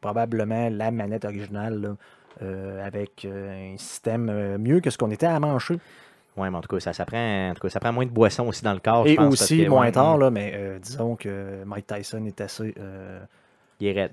probablement 0.02 0.70
la 0.70 0.92
manette 0.92 1.26
originale 1.26 1.96
là, 2.42 2.86
avec 2.86 3.26
un 3.26 3.78
système 3.78 4.58
mieux 4.58 4.80
que 4.82 4.90
ce 4.90 4.98
qu'on 4.98 5.12
était 5.12 5.26
à 5.26 5.40
mancher. 5.40 5.78
Ouais, 6.38 6.50
mais 6.50 6.58
en 6.58 6.62
tout 6.62 6.68
cas, 6.74 6.80
ça, 6.82 6.92
ça 6.94 7.06
prend, 7.06 7.50
en 7.50 7.54
tout 7.54 7.62
cas, 7.62 7.70
ça 7.70 7.80
prend 7.80 7.94
moins 7.94 8.06
de 8.06 8.12
boissons 8.12 8.48
aussi 8.48 8.64
dans 8.64 8.74
le 8.74 8.80
corps. 8.80 9.06
je 9.08 9.14
Et 9.14 9.16
pense, 9.16 9.30
parce 9.30 9.42
aussi, 9.44 9.64
que, 9.64 9.70
moins 9.70 9.86
ouais, 9.86 9.92
tard, 9.92 10.18
là, 10.18 10.30
mais 10.30 10.52
euh, 10.56 10.80
disons 10.80 11.16
que 11.16 11.64
Mike 11.66 11.88
Tyson 11.88 12.26
est 12.26 12.42
assez. 12.42 12.74
euh, 12.78 13.20
Il 13.80 13.88
est 13.88 13.92
raide. 13.94 14.12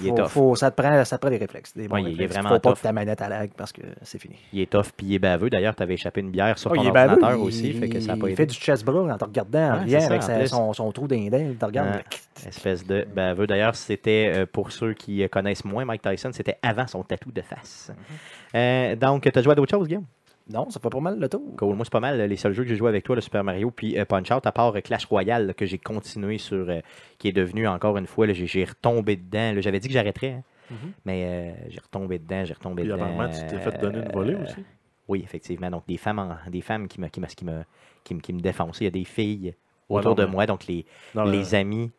Il 0.00 0.08
est 0.08 0.28
faut- 0.28 0.54
ça, 0.56 0.70
te 0.70 0.80
prend, 0.80 1.04
ça 1.04 1.18
te 1.18 1.20
prend 1.20 1.30
des 1.30 1.36
réflexes. 1.36 1.76
Des 1.76 1.88
bons 1.88 1.96
Ouais, 1.96 2.10
il 2.10 2.20
est 2.22 2.26
vraiment 2.26 2.48
Faut 2.48 2.58
pas 2.58 2.70
tough. 2.70 2.78
que 2.78 2.82
ta 2.84 2.92
manette 2.92 3.20
à 3.20 3.28
lag 3.28 3.50
parce 3.54 3.70
que 3.70 3.82
c'est 4.00 4.18
fini. 4.18 4.36
Il 4.50 4.60
est 4.60 4.70
tough 4.70 4.86
puis 4.96 5.06
il 5.08 5.14
est 5.14 5.18
baveux. 5.18 5.50
D'ailleurs, 5.50 5.74
tu 5.76 5.82
avais 5.82 5.92
échappé 5.92 6.22
une 6.22 6.30
bière 6.30 6.56
sur 6.58 6.70
Oh, 6.70 6.74
ton 6.74 6.82
il 6.84 6.88
est 6.88 6.90
baveux, 6.90 7.12
ordinateur 7.12 7.38
il- 7.38 7.42
aussi. 7.46 7.72
Fait 7.74 7.90
que 7.90 8.00
ça 8.00 8.14
a 8.14 8.16
pas 8.16 8.30
il 8.30 8.34
fait 8.36 8.46
du 8.46 8.54
chest 8.54 8.82
bras 8.82 9.12
en 9.14 9.18
te 9.18 9.24
regardant 9.26 9.74
en 9.82 9.84
Ouais, 9.86 9.94
avec 9.96 10.22
en 10.22 10.46
son, 10.46 10.72
son 10.72 10.90
trou 10.90 11.06
d'indin. 11.06 11.36
Il 11.50 11.56
te 11.56 11.66
regarde. 11.66 12.00
Espèce 12.46 12.86
de 12.86 13.06
baveux. 13.14 13.46
D'ailleurs, 13.46 13.74
c'était 13.76 14.32
euh, 14.34 14.46
pour 14.50 14.72
ceux 14.72 14.94
qui 14.94 15.26
connaissent 15.28 15.66
moins 15.66 15.84
Mike 15.84 16.00
Tyson, 16.00 16.30
c'était 16.32 16.56
avant 16.62 16.86
son 16.86 17.02
tatou 17.02 17.30
de 17.30 17.42
face. 17.42 17.90
Mm-hmm. 17.92 18.56
Euh, 18.56 18.96
donc, 18.96 19.30
tu 19.30 19.38
as 19.38 19.42
joué 19.42 19.52
à 19.52 19.54
d'autres 19.54 19.70
choses, 19.76 19.86
Guillaume? 19.86 20.04
Non, 20.50 20.68
ça 20.68 20.78
fait 20.78 20.90
pas 20.90 21.00
mal 21.00 21.18
le 21.18 21.28
tour. 21.28 21.42
Cool. 21.56 21.74
Moi, 21.74 21.84
c'est 21.84 21.92
pas 21.92 22.00
mal 22.00 22.20
euh, 22.20 22.26
les 22.26 22.36
seuls 22.36 22.52
jeux 22.52 22.64
que 22.64 22.68
j'ai 22.68 22.76
joué 22.76 22.88
avec 22.90 23.02
toi, 23.04 23.14
le 23.16 23.22
Super 23.22 23.42
Mario, 23.44 23.70
puis 23.70 23.98
euh, 23.98 24.04
Punch 24.04 24.30
Out, 24.30 24.46
à 24.46 24.52
part 24.52 24.76
euh, 24.76 24.80
Clash 24.80 25.06
Royale, 25.06 25.46
là, 25.46 25.54
que 25.54 25.64
j'ai 25.64 25.78
continué 25.78 26.36
sur, 26.38 26.68
euh, 26.68 26.80
qui 27.18 27.28
est 27.28 27.32
devenu 27.32 27.66
encore 27.66 27.96
une 27.96 28.06
fois, 28.06 28.26
là, 28.26 28.34
j'ai, 28.34 28.64
retombé 28.64 29.16
dedans. 29.16 29.54
J'avais 29.60 29.80
dit 29.80 29.88
que 29.88 29.94
j'arrêterais, 29.94 30.32
hein, 30.32 30.42
Mhm. 30.70 30.92
mais 31.06 31.24
euh, 31.24 31.52
j'ai 31.68 31.80
retombé 31.80 32.18
dedans, 32.18 32.44
j'ai 32.44 32.54
retombé 32.54 32.82
Puis 32.82 32.92
dedans. 32.92 33.04
apparemment, 33.04 33.32
tu 33.32 33.46
t'es 33.46 33.58
fait 33.58 33.78
donner 33.80 33.98
une 34.00 34.12
volée 34.12 34.34
euh, 34.34 34.44
aussi. 34.44 34.62
Oui, 35.08 35.20
effectivement. 35.24 35.70
Donc, 35.70 35.86
des 35.86 35.96
femmes, 35.96 36.18
en- 36.18 36.36
des 36.50 36.60
femmes 36.62 36.88
qui 36.88 37.00
me, 37.00 37.08
qui 37.08 37.20
me, 37.20 37.26
qui 37.26 37.44
me, 37.44 37.62
qui 38.02 38.14
me, 38.14 38.20
qui 38.20 38.32
me 38.34 38.40
défoncent. 38.40 38.80
Il 38.80 38.84
y 38.84 38.88
a 38.88 38.90
des 38.90 39.04
filles 39.04 39.54
Ouais, 39.88 39.98
autour 39.98 40.10
non, 40.10 40.14
de 40.16 40.24
mais- 40.24 40.30
moi, 40.32 40.46
donc 40.46 40.66
les, 40.66 40.84
Non, 41.14 41.24
les 41.24 41.38
mais- 41.38 41.54
amis 41.54 41.90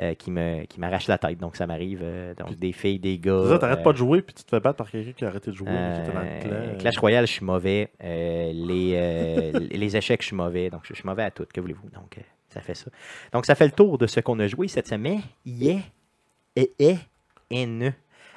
euh, 0.00 0.14
qui 0.14 0.30
me 0.30 0.64
qui 0.64 0.80
m'arrache 0.80 1.06
la 1.08 1.18
tête. 1.18 1.38
Donc 1.38 1.56
ça 1.56 1.66
m'arrive. 1.66 2.00
euh, 2.02 2.34
donc 2.34 2.56
des 2.58 2.72
filles, 2.72 2.98
des 2.98 3.18
gars. 3.18 3.44
Ça, 3.48 3.58
t'arrêtes 3.58 3.80
euh, 3.80 3.82
pas 3.82 3.92
de 3.92 3.98
jouer, 3.98 4.22
puis 4.22 4.34
tu 4.34 4.44
te 4.44 4.50
fais 4.50 4.60
battre 4.60 4.76
par 4.78 4.90
quelqu'un 4.90 5.12
qui 5.12 5.24
a 5.24 5.28
arrêté 5.28 5.50
de 5.50 5.56
jouer, 5.56 5.70
mais 5.70 5.94
qui 5.94 6.00
était 6.00 6.12
dans 6.12 6.20
le 6.20 6.26
euh, 6.26 6.40
clan. 6.40 6.50
euh, 6.52 6.78
Clash 6.78 6.98
Royale, 6.98 7.26
je 7.26 7.32
suis 7.32 7.44
mauvais. 7.44 7.90
Euh, 8.02 8.52
les, 8.52 8.92
euh, 8.94 9.52
les 9.70 9.96
échecs, 9.96 10.22
je 10.22 10.26
suis 10.28 10.36
mauvais. 10.36 10.70
Donc, 10.70 10.82
je 10.84 10.94
suis 10.94 11.04
mauvais 11.04 11.24
à 11.24 11.30
tout. 11.30 11.46
Que 11.52 11.60
voulez-vous? 11.60 11.88
Donc, 11.90 12.18
euh, 12.18 12.22
ça 12.48 12.60
fait 12.60 12.74
ça. 12.74 12.90
Donc, 13.32 13.46
ça 13.46 13.54
fait 13.54 13.66
le 13.66 13.72
tour 13.72 13.98
de 13.98 14.06
ce 14.06 14.20
qu'on 14.20 14.38
a 14.40 14.46
joué 14.48 14.68
cette 14.68 14.88
semaine. 14.88 15.20
Yeah. 15.44 15.80
Et, 16.56 16.72
et, 16.78 16.96
et, 17.50 17.66
ne. 17.66 17.90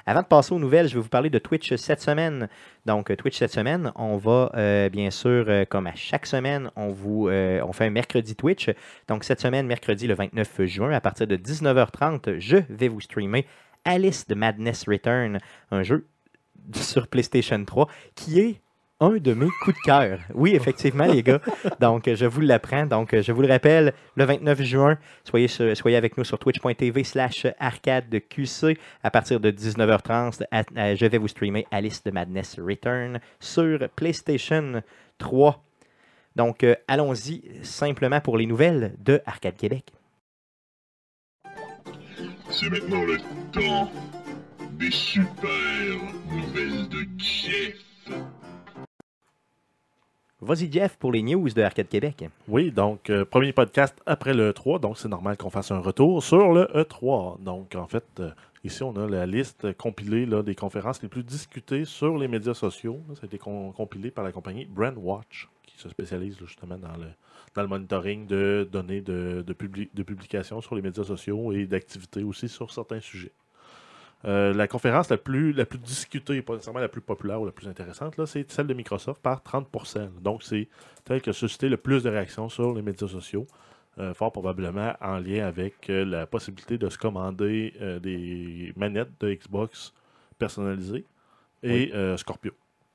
Avant 0.06 0.20
de 0.20 0.26
passer 0.26 0.52
aux 0.52 0.58
nouvelles, 0.58 0.86
je 0.88 0.94
vais 0.94 1.00
vous 1.00 1.08
parler 1.08 1.30
de 1.30 1.38
Twitch 1.38 1.74
cette 1.76 2.02
semaine. 2.02 2.48
Donc, 2.84 3.10
euh, 3.10 3.16
Twitch 3.16 3.38
cette 3.38 3.52
semaine, 3.52 3.90
on 3.96 4.18
va 4.18 4.50
euh, 4.54 4.90
bien 4.90 5.10
sûr, 5.10 5.46
euh, 5.48 5.64
comme 5.64 5.86
à 5.86 5.94
chaque 5.94 6.26
semaine, 6.26 6.70
on 6.76 6.88
vous 6.88 7.30
on 7.30 7.72
fait 7.72 7.86
un 7.86 7.90
mercredi 7.90 8.36
Twitch. 8.36 8.70
Donc, 9.08 9.24
cette 9.24 9.40
semaine, 9.40 9.66
mercredi 9.66 10.06
le 10.06 10.14
29 10.14 10.64
juin, 10.64 10.90
à 10.90 11.00
partir 11.00 11.26
de 11.26 11.36
19h30, 11.36 12.38
je 12.38 12.58
vais 12.68 12.88
vous 12.88 13.00
streamer 13.00 13.46
Alice 13.86 14.26
de 14.26 14.34
Madness 14.34 14.86
Return, 14.86 15.38
un 15.70 15.82
jeu 15.82 16.06
sur 16.74 17.08
PlayStation 17.08 17.64
3 17.64 17.88
qui 18.14 18.40
est 18.40 18.60
un 19.04 19.16
de 19.18 19.34
mes 19.34 19.48
coups 19.62 19.76
de 19.76 19.82
cœur. 19.84 20.18
Oui, 20.34 20.54
effectivement, 20.54 21.04
les 21.04 21.22
gars. 21.22 21.40
Donc, 21.80 22.08
je 22.12 22.26
vous 22.26 22.40
l'apprends. 22.40 22.86
Donc, 22.86 23.14
je 23.18 23.32
vous 23.32 23.42
le 23.42 23.48
rappelle, 23.48 23.92
le 24.16 24.24
29 24.24 24.62
juin, 24.62 24.98
soyez, 25.24 25.96
avec 25.96 26.16
nous 26.16 26.24
sur 26.24 26.38
twitch.tv 26.38 27.04
slash 27.04 27.46
arcade 27.58 28.08
de 28.08 28.18
QC. 28.18 28.78
À 29.02 29.10
partir 29.10 29.40
de 29.40 29.50
19h30, 29.50 30.42
à- 30.50 30.62
à- 30.76 30.94
je 30.94 31.06
vais 31.06 31.18
vous 31.18 31.28
streamer 31.28 31.66
Alice 31.70 32.02
de 32.04 32.10
Madness 32.10 32.58
Return 32.58 33.20
sur 33.40 33.88
PlayStation 33.96 34.82
3. 35.18 35.62
Donc, 36.36 36.64
euh, 36.64 36.74
allons-y 36.88 37.42
simplement 37.62 38.20
pour 38.20 38.36
les 38.38 38.46
nouvelles 38.46 38.94
de 38.98 39.20
Arcade 39.26 39.56
Québec. 39.56 39.92
C'est 42.50 42.68
maintenant 42.70 43.04
le 43.04 43.18
temps 43.52 43.90
des 44.72 44.90
super 44.90 45.38
nouvelles 46.30 46.88
de 46.88 47.06
Jeff. 47.18 47.76
Vas-y, 50.44 50.70
Jeff, 50.70 50.98
pour 50.98 51.10
les 51.10 51.22
news 51.22 51.48
de 51.48 51.62
Arcade 51.62 51.88
Québec. 51.88 52.28
Oui, 52.48 52.70
donc, 52.70 53.08
euh, 53.08 53.24
premier 53.24 53.54
podcast 53.54 53.96
après 54.04 54.34
le 54.34 54.52
E3, 54.52 54.78
donc 54.78 54.98
c'est 54.98 55.08
normal 55.08 55.38
qu'on 55.38 55.48
fasse 55.48 55.70
un 55.70 55.78
retour 55.78 56.22
sur 56.22 56.52
le 56.52 56.64
E3. 56.74 57.42
Donc, 57.42 57.74
en 57.74 57.86
fait, 57.86 58.04
euh, 58.20 58.30
ici, 58.62 58.82
on 58.82 58.94
a 58.96 59.08
la 59.08 59.24
liste 59.24 59.72
compilée 59.78 60.26
des 60.42 60.54
conférences 60.54 61.02
les 61.02 61.08
plus 61.08 61.22
discutées 61.22 61.86
sur 61.86 62.18
les 62.18 62.28
médias 62.28 62.52
sociaux. 62.52 63.00
Ça 63.14 63.20
a 63.22 63.26
été 63.26 63.38
compilé 63.38 64.10
par 64.10 64.22
la 64.22 64.32
compagnie 64.32 64.66
Brandwatch, 64.66 65.48
qui 65.66 65.78
se 65.78 65.88
spécialise 65.88 66.36
justement 66.38 66.76
dans 66.76 66.96
le, 66.98 67.06
dans 67.54 67.62
le 67.62 67.68
monitoring 67.68 68.26
de 68.26 68.68
données 68.70 69.00
de, 69.00 69.42
de 69.46 70.02
publications 70.02 70.60
sur 70.60 70.74
les 70.74 70.82
médias 70.82 71.04
sociaux 71.04 71.52
et 71.52 71.64
d'activités 71.64 72.22
aussi 72.22 72.50
sur 72.50 72.70
certains 72.70 73.00
sujets. 73.00 73.32
Euh, 74.26 74.54
la 74.54 74.66
conférence 74.66 75.10
la 75.10 75.18
plus, 75.18 75.52
la 75.52 75.66
plus 75.66 75.78
discutée, 75.78 76.40
pas 76.40 76.54
nécessairement 76.54 76.80
la 76.80 76.88
plus 76.88 77.02
populaire 77.02 77.40
ou 77.40 77.46
la 77.46 77.52
plus 77.52 77.68
intéressante, 77.68 78.14
c'est 78.24 78.50
celle 78.50 78.66
de 78.66 78.74
Microsoft 78.74 79.20
par 79.20 79.42
30%. 79.42 80.20
Donc, 80.22 80.42
c'est 80.42 80.68
celle 81.06 81.20
qui 81.20 81.30
a 81.30 81.32
suscité 81.32 81.68
le 81.68 81.76
plus 81.76 82.02
de 82.02 82.10
réactions 82.10 82.48
sur 82.48 82.74
les 82.74 82.80
médias 82.80 83.08
sociaux, 83.08 83.46
euh, 83.98 84.14
fort 84.14 84.32
probablement 84.32 84.94
en 85.00 85.18
lien 85.18 85.46
avec 85.46 85.90
euh, 85.90 86.04
la 86.04 86.26
possibilité 86.26 86.78
de 86.78 86.88
se 86.88 86.96
commander 86.96 87.74
des 88.02 88.72
manettes 88.76 89.20
de 89.20 89.34
Xbox 89.34 89.92
personnalisées 90.38 91.04
et 91.62 91.92
Scorpio, 92.16 92.52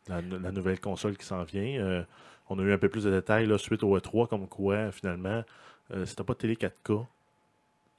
la, 0.08 0.22
la 0.22 0.52
nouvelle 0.52 0.80
console 0.80 1.16
qui 1.16 1.26
s'en 1.26 1.44
vient. 1.44 2.06
On 2.50 2.58
a 2.58 2.64
eu 2.64 2.74
un 2.74 2.78
peu 2.80 2.90
plus 2.90 3.04
de 3.04 3.12
détails 3.12 3.46
là, 3.46 3.60
suite 3.60 3.84
au 3.84 3.96
E3, 3.98 4.28
comme 4.28 4.48
quoi, 4.48 4.92
finalement, 4.92 5.44
n'as 5.92 6.24
pas 6.26 6.36
télé 6.36 6.56
4K, 6.56 7.06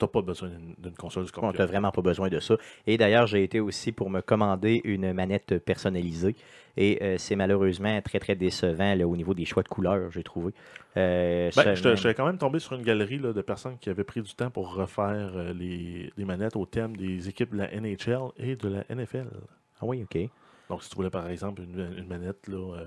tu 0.01 0.05
n'as 0.05 0.09
pas 0.09 0.23
besoin 0.23 0.51
d'une 0.79 0.95
console 0.95 1.25
On 1.25 1.27
Scorpio. 1.27 1.59
n'a 1.59 1.67
vraiment 1.67 1.91
pas 1.93 2.03
besoin 2.03 2.29
de 2.29 2.41
ça. 2.41 2.57
Et 2.87 2.97
d'ailleurs, 2.99 3.27
j'ai 3.27 3.45
été 3.45 3.61
aussi 3.61 3.93
pour 3.93 4.11
me 4.11 4.21
commander 4.21 4.81
une 4.85 5.13
manette 5.13 5.59
personnalisée. 5.59 6.35
Et 6.77 6.99
euh, 7.03 7.17
c'est 7.19 7.37
malheureusement 7.37 8.01
très, 8.03 8.19
très 8.19 8.35
décevant 8.37 8.95
là, 8.95 9.07
au 9.07 9.17
niveau 9.17 9.35
des 9.35 9.45
choix 9.45 9.63
de 9.63 9.69
couleurs, 9.69 10.11
j'ai 10.11 10.23
trouvé. 10.23 10.53
Euh, 10.97 11.51
Ben, 11.55 11.75
je 11.75 11.95
suis 11.97 12.15
quand 12.15 12.27
même 12.27 12.39
tombé 12.39 12.59
sur 12.59 12.73
une 12.75 12.83
galerie 12.83 13.19
là, 13.19 13.33
de 13.33 13.43
personnes 13.43 13.77
qui 13.79 13.91
avaient 13.91 14.05
pris 14.05 14.23
du 14.23 14.35
temps 14.35 14.51
pour 14.51 14.75
refaire 14.75 15.33
euh, 15.37 15.53
les, 15.53 16.13
les 16.17 16.25
manettes 16.25 16.57
au 16.57 16.67
thème 16.67 16.97
des 16.97 17.29
équipes 17.29 17.53
de 17.53 17.59
la 17.59 17.81
NHL 17.81 18.31
et 18.39 18.57
de 18.57 18.69
la 18.69 18.85
NFL. 18.95 19.27
Ah 19.81 19.85
oui, 19.85 20.03
OK. 20.05 20.19
Donc, 20.69 20.83
si 20.83 20.91
tu 20.91 20.97
voulais 20.97 21.11
par 21.11 21.29
exemple 21.29 21.63
une, 21.63 21.95
une 21.99 22.07
manette 22.07 22.47
là, 22.49 22.85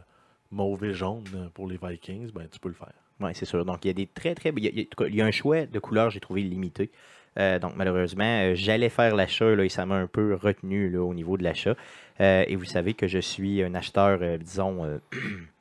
mauve 0.49 0.85
et 0.85 0.93
jaune 0.93 1.23
pour 1.53 1.67
les 1.67 1.77
Vikings, 1.81 2.31
ben, 2.31 2.47
tu 2.49 2.59
peux 2.59 2.69
le 2.69 2.75
faire. 2.75 2.93
Oui, 3.23 3.31
c'est 3.33 3.45
sûr. 3.45 3.63
Donc, 3.65 3.85
il 3.85 3.87
y 3.87 3.91
a 3.91 3.93
des 3.93 4.07
très, 4.07 4.35
très. 4.35 4.49
Il 4.55 4.63
y 4.63 4.67
a, 4.67 4.71
il 5.09 5.15
y 5.15 5.21
a- 5.21 5.25
un 5.25 5.31
choix 5.31 5.65
de 5.65 5.79
couleurs, 5.79 6.09
j'ai 6.09 6.19
trouvé 6.19 6.41
limité. 6.41 6.91
Euh, 7.39 7.57
donc, 7.59 7.73
malheureusement, 7.75 8.23
euh, 8.51 8.55
j'allais 8.55 8.89
faire 8.89 9.15
l'achat 9.15 9.51
et 9.63 9.69
ça 9.69 9.85
m'a 9.85 9.95
un 9.95 10.07
peu 10.07 10.35
retenu 10.35 10.89
là, 10.89 11.01
au 11.01 11.13
niveau 11.13 11.37
de 11.37 11.43
l'achat. 11.43 11.75
Euh, 12.21 12.43
et 12.47 12.55
vous 12.55 12.65
savez 12.65 12.93
que 12.93 13.07
je 13.07 13.19
suis 13.19 13.63
un 13.63 13.73
acheteur, 13.75 14.19
disons, 14.39 14.99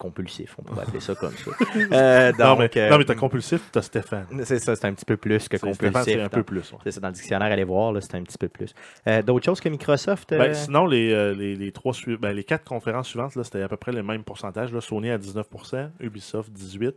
compulsif, 0.00 0.56
on 0.58 0.62
pourrait 0.62 0.82
appeler 0.82 1.00
ça 1.00 1.14
comme 1.14 1.32
ça. 1.36 1.50
Euh, 1.92 2.32
non, 2.38 2.56
mais, 2.56 2.70
euh, 2.76 2.88
non, 2.90 2.98
mais 2.98 3.04
t'as 3.04 3.14
compulsif, 3.14 3.60
t'as 3.70 3.82
Stéphane. 3.82 4.26
c'est 4.44 4.58
ça, 4.58 4.74
c'est 4.74 4.86
un 4.86 4.94
petit 4.94 5.04
peu 5.04 5.16
plus 5.16 5.48
que 5.48 5.56
compulsif. 5.56 5.76
Stéphane, 5.90 6.04
c'est 6.04 6.20
un 6.20 6.28
peu 6.28 6.42
plus. 6.42 6.72
ouais. 6.72 6.78
C'est 6.84 6.92
ça, 6.92 7.00
dans 7.00 7.08
le 7.08 7.14
dictionnaire, 7.14 7.52
allez 7.52 7.64
voir, 7.64 7.94
c'est 8.00 8.14
un 8.16 8.22
petit 8.22 8.38
peu 8.38 8.48
plus. 8.48 8.74
Euh, 9.06 9.22
D'autres 9.22 9.44
choses 9.44 9.60
que 9.60 9.68
Microsoft. 9.68 10.32
euh, 10.32 10.38
Ben, 10.38 10.54
sinon, 10.54 10.86
les, 10.86 11.12
euh, 11.12 11.34
les, 11.34 11.54
les 11.54 11.72
trois 11.72 11.92
ben, 12.20 12.32
les 12.32 12.44
quatre 12.44 12.64
conférences 12.64 13.08
suivantes, 13.08 13.32
c'était 13.42 13.62
à 13.62 13.68
peu 13.68 13.76
près 13.76 13.92
le 13.92 14.02
même 14.02 14.24
pourcentage. 14.24 14.72
Là. 14.72 14.80
Sony 14.80 15.10
à 15.10 15.18
19%, 15.18 15.90
Ubisoft 16.00 16.50
18%, 16.52 16.92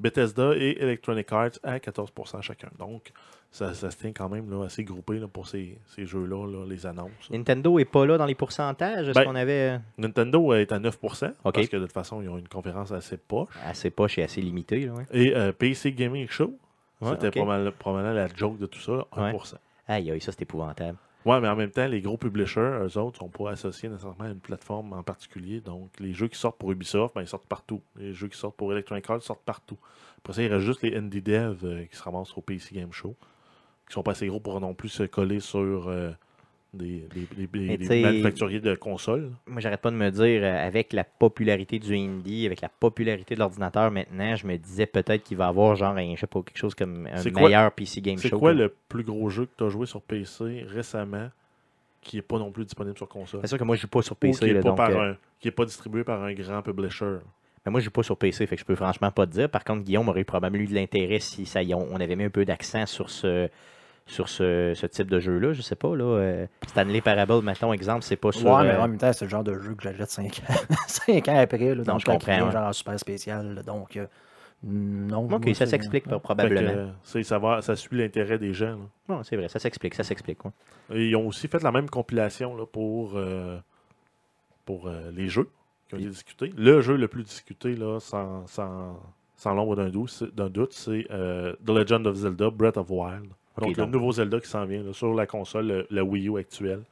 Bethesda 0.00 0.52
et 0.56 0.80
Electronic 0.80 1.32
Arts 1.32 1.58
à 1.62 1.78
14% 1.78 2.40
chacun. 2.42 2.68
Donc, 2.78 3.12
ça, 3.50 3.72
ça 3.74 3.90
se 3.90 3.96
tient 3.96 4.12
quand 4.12 4.28
même 4.28 4.50
là, 4.50 4.66
assez 4.66 4.84
groupé 4.84 5.18
là, 5.18 5.26
pour 5.26 5.48
ces, 5.48 5.78
ces 5.86 6.04
jeux-là, 6.06 6.46
là, 6.46 6.64
les 6.68 6.86
annonces. 6.86 7.30
Nintendo 7.30 7.78
est 7.78 7.84
pas 7.84 8.04
là 8.06 8.18
dans 8.18 8.26
les 8.26 8.34
pourcentages? 8.34 9.10
Ben, 9.12 9.24
qu'on 9.24 9.34
avait 9.34 9.76
euh, 9.76 9.78
Nintendo 9.96 10.52
est 10.52 10.70
à 10.70 10.78
9%, 10.78 11.32
Ok. 11.44 11.54
parce 11.54 11.68
que 11.68 11.76
de 11.76 11.82
toute 11.82 11.92
façon, 11.92 12.20
ils 12.22 12.28
ont 12.28 12.38
une 12.38 12.48
conférence 12.48 12.92
assez 12.92 13.16
poche. 13.16 13.48
assez 13.64 13.90
poche 13.90 14.18
et 14.18 14.22
assez 14.22 14.40
limité? 14.42 14.86
Là, 14.86 14.92
ouais. 14.92 15.04
Et 15.12 15.34
euh, 15.34 15.52
PC 15.52 15.92
Gaming 15.92 16.28
Show, 16.28 16.54
Ouais, 17.00 17.10
c'était 17.12 17.30
probablement, 17.30 17.70
probablement 17.78 18.12
la 18.14 18.26
joke 18.34 18.58
de 18.58 18.66
tout 18.66 18.80
ça, 18.80 18.92
là, 18.92 19.06
1%. 19.16 19.32
Ouais. 19.32 19.58
Aïe, 19.86 20.10
aïe, 20.10 20.20
ça 20.20 20.32
c'est 20.32 20.42
épouvantable. 20.42 20.98
Ouais, 21.24 21.40
mais 21.40 21.48
en 21.48 21.56
même 21.56 21.70
temps, 21.70 21.86
les 21.86 22.00
gros 22.00 22.16
publishers, 22.16 22.78
eux 22.84 22.98
autres, 22.98 23.18
sont 23.18 23.28
pas 23.28 23.50
associés 23.50 23.88
nécessairement 23.88 24.24
à 24.24 24.28
une 24.28 24.40
plateforme 24.40 24.92
en 24.92 25.02
particulier. 25.02 25.60
Donc, 25.60 25.90
les 25.98 26.12
jeux 26.14 26.28
qui 26.28 26.38
sortent 26.38 26.58
pour 26.58 26.70
Ubisoft, 26.70 27.14
ben, 27.14 27.22
ils 27.22 27.28
sortent 27.28 27.46
partout. 27.46 27.82
Les 27.96 28.14
jeux 28.14 28.28
qui 28.28 28.38
sortent 28.38 28.56
pour 28.56 28.72
Electronic 28.72 29.08
Arts 29.10 29.22
sortent 29.22 29.44
partout. 29.44 29.78
Après 30.18 30.32
ça, 30.32 30.42
il 30.42 30.52
reste 30.52 30.64
juste 30.64 30.82
les 30.82 30.96
indie 30.96 31.20
devs 31.20 31.64
euh, 31.64 31.84
qui 31.86 31.96
se 31.96 32.02
ramassent 32.02 32.36
au 32.36 32.40
PC 32.40 32.74
Game 32.74 32.92
Show, 32.92 33.16
qui 33.88 33.94
sont 33.94 34.02
pas 34.02 34.12
assez 34.12 34.26
gros 34.28 34.40
pour 34.40 34.60
non 34.60 34.74
plus 34.74 34.88
se 34.88 35.02
coller 35.02 35.40
sur 35.40 35.88
euh, 35.88 36.12
des, 36.74 37.08
manufacturiers 38.02 38.60
de 38.60 38.74
consoles. 38.74 39.30
Moi, 39.46 39.60
j'arrête 39.60 39.80
pas 39.80 39.90
de 39.90 39.96
me 39.96 40.10
dire, 40.10 40.42
euh, 40.42 40.66
avec 40.66 40.92
la 40.92 41.04
popularité 41.04 41.78
du 41.78 41.96
indie, 41.96 42.46
avec 42.46 42.60
la 42.60 42.68
popularité 42.68 43.34
de 43.34 43.40
l'ordinateur 43.40 43.90
maintenant, 43.90 44.36
je 44.36 44.46
me 44.46 44.56
disais 44.56 44.86
peut-être 44.86 45.24
qu'il 45.24 45.36
va 45.36 45.46
y 45.46 45.48
avoir 45.48 45.76
genre, 45.76 45.96
un, 45.96 46.14
je 46.14 46.20
sais 46.20 46.26
pas, 46.26 46.42
quelque 46.42 46.58
chose 46.58 46.74
comme 46.74 47.06
un 47.06 47.22
quoi- 47.22 47.42
meilleur 47.42 47.72
PC 47.72 48.00
Game 48.00 48.18
C'est 48.18 48.30
quoi 48.30 48.50
comme- 48.50 48.58
le 48.58 48.74
plus 48.88 49.02
gros 49.02 49.28
jeu 49.30 49.46
que 49.46 49.52
tu 49.56 49.64
as 49.64 49.68
joué 49.70 49.86
sur 49.86 50.02
PC 50.02 50.64
récemment 50.68 51.30
qui 52.02 52.16
n'est 52.16 52.22
pas 52.22 52.38
non 52.38 52.50
plus 52.50 52.64
disponible 52.64 52.96
sur 52.96 53.08
console? 53.08 53.40
C'est 53.42 53.48
sûr 53.48 53.58
que 53.58 53.64
moi, 53.64 53.76
je 53.76 53.82
joue 53.82 53.88
pas 53.88 54.02
sur 54.02 54.12
Ou 54.12 54.16
PC. 54.16 54.46
qui 54.46 54.52
n'est 54.52 54.60
pas, 54.60 54.90
euh, 54.90 55.50
pas 55.56 55.64
distribué 55.64 56.04
par 56.04 56.22
un 56.22 56.32
grand 56.34 56.62
publisher. 56.62 57.16
mais 57.64 57.72
moi, 57.72 57.80
je 57.80 57.86
joue 57.86 57.90
pas 57.90 58.02
sur 58.02 58.16
PC, 58.18 58.46
fait 58.46 58.56
que 58.56 58.60
je 58.60 58.66
peux 58.66 58.76
franchement 58.76 59.10
pas 59.10 59.26
te 59.26 59.32
dire. 59.32 59.50
Par 59.50 59.64
contre, 59.64 59.84
Guillaume 59.84 60.08
aurait 60.08 60.24
probablement 60.24 60.62
eu 60.62 60.66
de 60.66 60.74
l'intérêt 60.74 61.18
si 61.18 61.46
ça, 61.46 61.60
on 61.62 61.96
avait 61.96 62.16
mis 62.16 62.24
un 62.24 62.30
peu 62.30 62.44
d'accent 62.44 62.84
sur 62.84 63.08
ce 63.08 63.48
sur 64.08 64.28
ce, 64.28 64.72
ce 64.74 64.86
type 64.86 65.08
de 65.10 65.20
jeu-là, 65.20 65.52
je 65.52 65.62
sais 65.62 65.76
pas, 65.76 65.94
là, 65.94 66.04
euh, 66.04 66.46
Stanley 66.66 67.00
Parable, 67.02 67.42
mettons, 67.44 67.72
exemple, 67.72 68.02
c'est 68.02 68.16
pas 68.16 68.32
sur... 68.32 68.50
Ouais, 68.50 68.62
mais 68.64 68.70
euh, 68.70 68.80
en 68.82 68.88
même 68.88 68.98
temps, 68.98 69.12
c'est 69.12 69.26
le 69.26 69.30
genre 69.30 69.44
de 69.44 69.56
jeu 69.58 69.74
que 69.74 69.82
j'achète 69.82 70.10
5 70.10 70.42
ans, 70.48 70.54
5 70.88 71.28
ans 71.28 71.38
après. 71.38 71.74
Là, 71.74 71.84
donc, 71.84 72.00
je 72.00 72.06
comprends, 72.06 72.46
ouais. 72.46 72.50
genre 72.52 72.74
super 72.74 72.98
spécial. 72.98 73.54
là, 73.54 73.62
donc, 73.62 73.96
euh, 73.98 74.06
non. 74.64 75.28
Ok, 75.30 75.44
moi, 75.46 75.54
ça 75.54 75.66
s'explique 75.66 76.06
ouais. 76.06 76.12
Fait 76.12 76.18
que, 76.18 76.22
probablement. 76.22 76.92
c'est- 77.04 77.22
ça, 77.22 77.38
va, 77.38 77.60
ça 77.62 77.76
suit 77.76 77.96
l'intérêt 77.98 78.38
des 78.38 78.52
gens. 78.54 78.78
Non, 79.08 79.22
c'est 79.22 79.36
vrai, 79.36 79.48
ça 79.48 79.58
s'explique, 79.58 79.94
ça 79.94 80.02
s'explique. 80.04 80.42
ouais. 80.44 80.50
Ils 80.94 81.14
ont 81.14 81.26
aussi 81.28 81.46
fait 81.46 81.62
la 81.62 81.70
même 81.70 81.88
compilation 81.90 82.56
là, 82.56 82.64
pour, 82.66 83.12
euh, 83.14 83.58
pour 84.64 84.88
euh, 84.88 85.10
les 85.14 85.28
jeux 85.28 85.48
qui 85.88 85.94
ont 85.94 85.98
été 85.98 86.08
discutés. 86.08 86.52
Le 86.56 86.80
jeu 86.80 86.96
le 86.96 87.08
plus 87.08 87.22
discuté, 87.24 87.76
là, 87.76 88.00
sans, 88.00 88.46
sans, 88.46 88.98
sans 89.36 89.54
l'ombre 89.54 89.76
d'un 89.76 89.90
doute, 89.90 90.10
c'est- 90.10 90.34
d'un 90.34 90.48
doute, 90.48 90.72
c'est 90.72 91.06
euh, 91.10 91.54
The 91.64 91.70
Legend 91.70 92.06
of 92.06 92.16
Zelda 92.16 92.50
Breath 92.50 92.78
of 92.78 92.90
Wild. 92.90 93.28
Donc, 93.60 93.76
le 93.76 93.86
nouveau 93.86 94.12
Zelda 94.12 94.40
qui 94.40 94.48
s'en 94.48 94.64
vient 94.64 94.82
là, 94.82 94.92
sur 94.92 95.12
la 95.14 95.26
console, 95.26 95.66
le, 95.66 95.86
la 95.90 96.04
Wii 96.04 96.28
U 96.28 96.38
actuelle. 96.38 96.82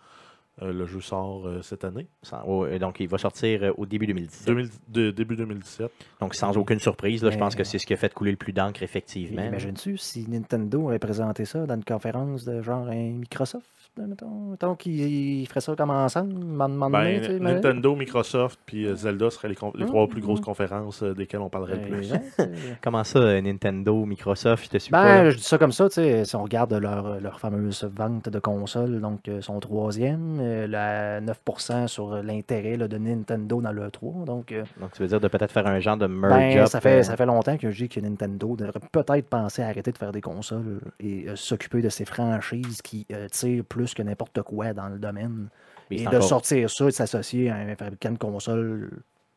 Euh, 0.62 0.72
le 0.72 0.86
jeu 0.86 1.02
sort 1.02 1.46
euh, 1.46 1.60
cette 1.60 1.84
année, 1.84 2.06
Sans- 2.22 2.42
ouais, 2.46 2.78
donc, 2.78 2.98
il 3.00 3.08
va 3.08 3.18
sortir 3.18 3.62
euh, 3.62 3.72
au 3.76 3.84
début 3.84 4.06
2017. 4.06 4.46
2000 4.46 4.70
de- 4.88 5.10
début 5.10 5.36
2017. 5.36 5.90
Donc, 6.18 6.34
sans 6.34 6.56
aucune 6.56 6.78
surprise, 6.78 7.22
là, 7.22 7.30
je 7.30 7.36
pense 7.36 7.54
que 7.54 7.62
c'est 7.62 7.78
ce 7.78 7.84
qui 7.86 7.92
a 7.92 7.98
fait 7.98 8.14
couler 8.14 8.30
le 8.30 8.38
plus 8.38 8.54
d'encre, 8.54 8.82
effectivement. 8.82 9.42
Imagines-tu 9.44 9.98
si 9.98 10.26
Nintendo 10.26 10.88
avait 10.88 10.98
présenté 10.98 11.44
ça 11.44 11.66
dans 11.66 11.74
une 11.74 11.84
conférence 11.84 12.46
de 12.46 12.62
genre 12.62 12.86
un 12.88 12.94
Microsoft, 13.10 13.66
mettons, 13.98 14.50
mettons 14.50 14.74
qu'ils 14.74 15.46
feraient 15.48 15.60
ça 15.60 15.74
comme 15.76 15.90
ensemble, 15.90 16.34
demander, 16.34 16.92
Ben, 16.92 17.20
tu 17.20 17.26
sais, 17.26 17.38
mais- 17.40 17.54
Nintendo, 17.54 17.94
Microsoft 17.96 18.58
puis 18.66 18.86
euh, 18.86 18.94
Zelda 18.94 19.30
seraient 19.30 19.48
les, 19.48 19.56
Hum, 19.62 19.72
trois 19.86 20.06
plus 20.06 20.20
grosses 20.20 20.40
conférences 20.40 21.02
euh, 21.02 21.14
desquelles 21.14 21.40
on 21.40 21.48
parlerait 21.48 21.76
le 21.76 21.90
Ben, 21.90 22.00
plus. 22.00 22.12
Comment 22.82 23.04
ça, 23.04 23.18
euh, 23.18 23.40
Nintendo, 23.40 24.04
Microsoft, 24.04 24.64
je 24.64 24.68
te 24.70 24.78
suis? 24.78 24.90
Ben, 24.92 25.30
je 25.30 25.36
dis 25.36 25.42
ça 25.42 25.58
comme 25.58 25.72
ça, 25.72 25.88
tu 25.88 25.94
sais, 25.94 26.24
si 26.24 26.36
on 26.36 26.42
regarde 26.42 26.72
leur, 26.74 27.20
leur 27.20 27.40
fameuse 27.40 27.84
vente 27.84 28.28
de 28.28 28.38
consoles, 28.38 29.00
donc 29.00 29.28
euh, 29.28 29.40
son 29.40 29.58
troisième, 29.60 30.38
euh, 30.40 30.66
la 30.66 31.20
9% 31.20 31.86
sur 31.88 32.22
l'intérêt 32.22 32.76
de 32.76 32.98
Nintendo 32.98 33.60
dans 33.60 33.72
le 33.72 33.90
3, 33.90 34.24
donc 34.24 34.52
euh, 34.52 34.64
Donc, 34.80 34.92
tu 34.92 35.02
veux 35.02 35.08
dire 35.08 35.20
de 35.20 35.28
peut-être 35.28 35.52
faire 35.52 35.66
un 35.66 35.80
genre 35.80 35.96
de 35.96 36.06
merge 36.06 36.34
ben, 36.54 36.58
up, 36.60 36.66
ça, 36.68 36.80
fait, 36.80 36.98
euh, 36.98 37.02
ça 37.02 37.16
fait 37.16 37.26
longtemps 37.26 37.56
que 37.56 37.70
je 37.70 37.84
dis 37.84 37.88
que 37.88 38.00
Nintendo 38.00 38.56
devrait 38.56 38.80
peut-être 38.92 39.28
penser 39.28 39.62
à 39.62 39.68
arrêter 39.68 39.92
de 39.92 39.98
faire 39.98 40.12
des 40.12 40.20
consoles 40.20 40.80
et 41.00 41.26
euh, 41.28 41.36
s'occuper 41.36 41.82
de 41.82 41.88
ces 41.88 42.04
franchises 42.04 42.82
qui 42.82 43.06
euh, 43.12 43.28
tirent 43.28 43.64
plus 43.64 43.85
que 43.94 44.02
n'importe 44.02 44.42
quoi 44.42 44.72
dans 44.72 44.88
le 44.88 44.98
domaine. 44.98 45.48
mais 45.90 45.98
Et 45.98 46.02
de 46.02 46.08
encore- 46.08 46.22
sortir 46.24 46.68
ça 46.70 46.84
et 46.84 46.88
de 46.88 46.92
s'associer 46.92 47.50
à 47.50 47.56
un 47.56 47.76
fabricant 47.76 48.10
de 48.12 48.18
consoles 48.18 48.90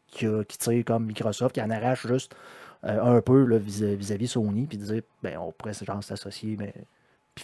qui, 0.07 0.25
a- 0.25 0.43
qui 0.43 0.57
tire 0.57 0.83
comme 0.85 1.05
Microsoft, 1.05 1.53
qui 1.55 1.61
en 1.61 1.69
arrache 1.69 2.07
juste 2.07 2.35
euh, 2.85 3.17
un 3.17 3.21
peu 3.21 3.55
vis- 3.57 3.83
vis-à-vis 3.95 4.27
Sony, 4.29 4.65
puis 4.65 4.77
de 4.77 4.85
dire, 4.85 5.01
ben, 5.21 5.37
on 5.37 5.51
pourrait 5.51 5.73
s'associer, 6.01 6.55
mais 6.57 6.73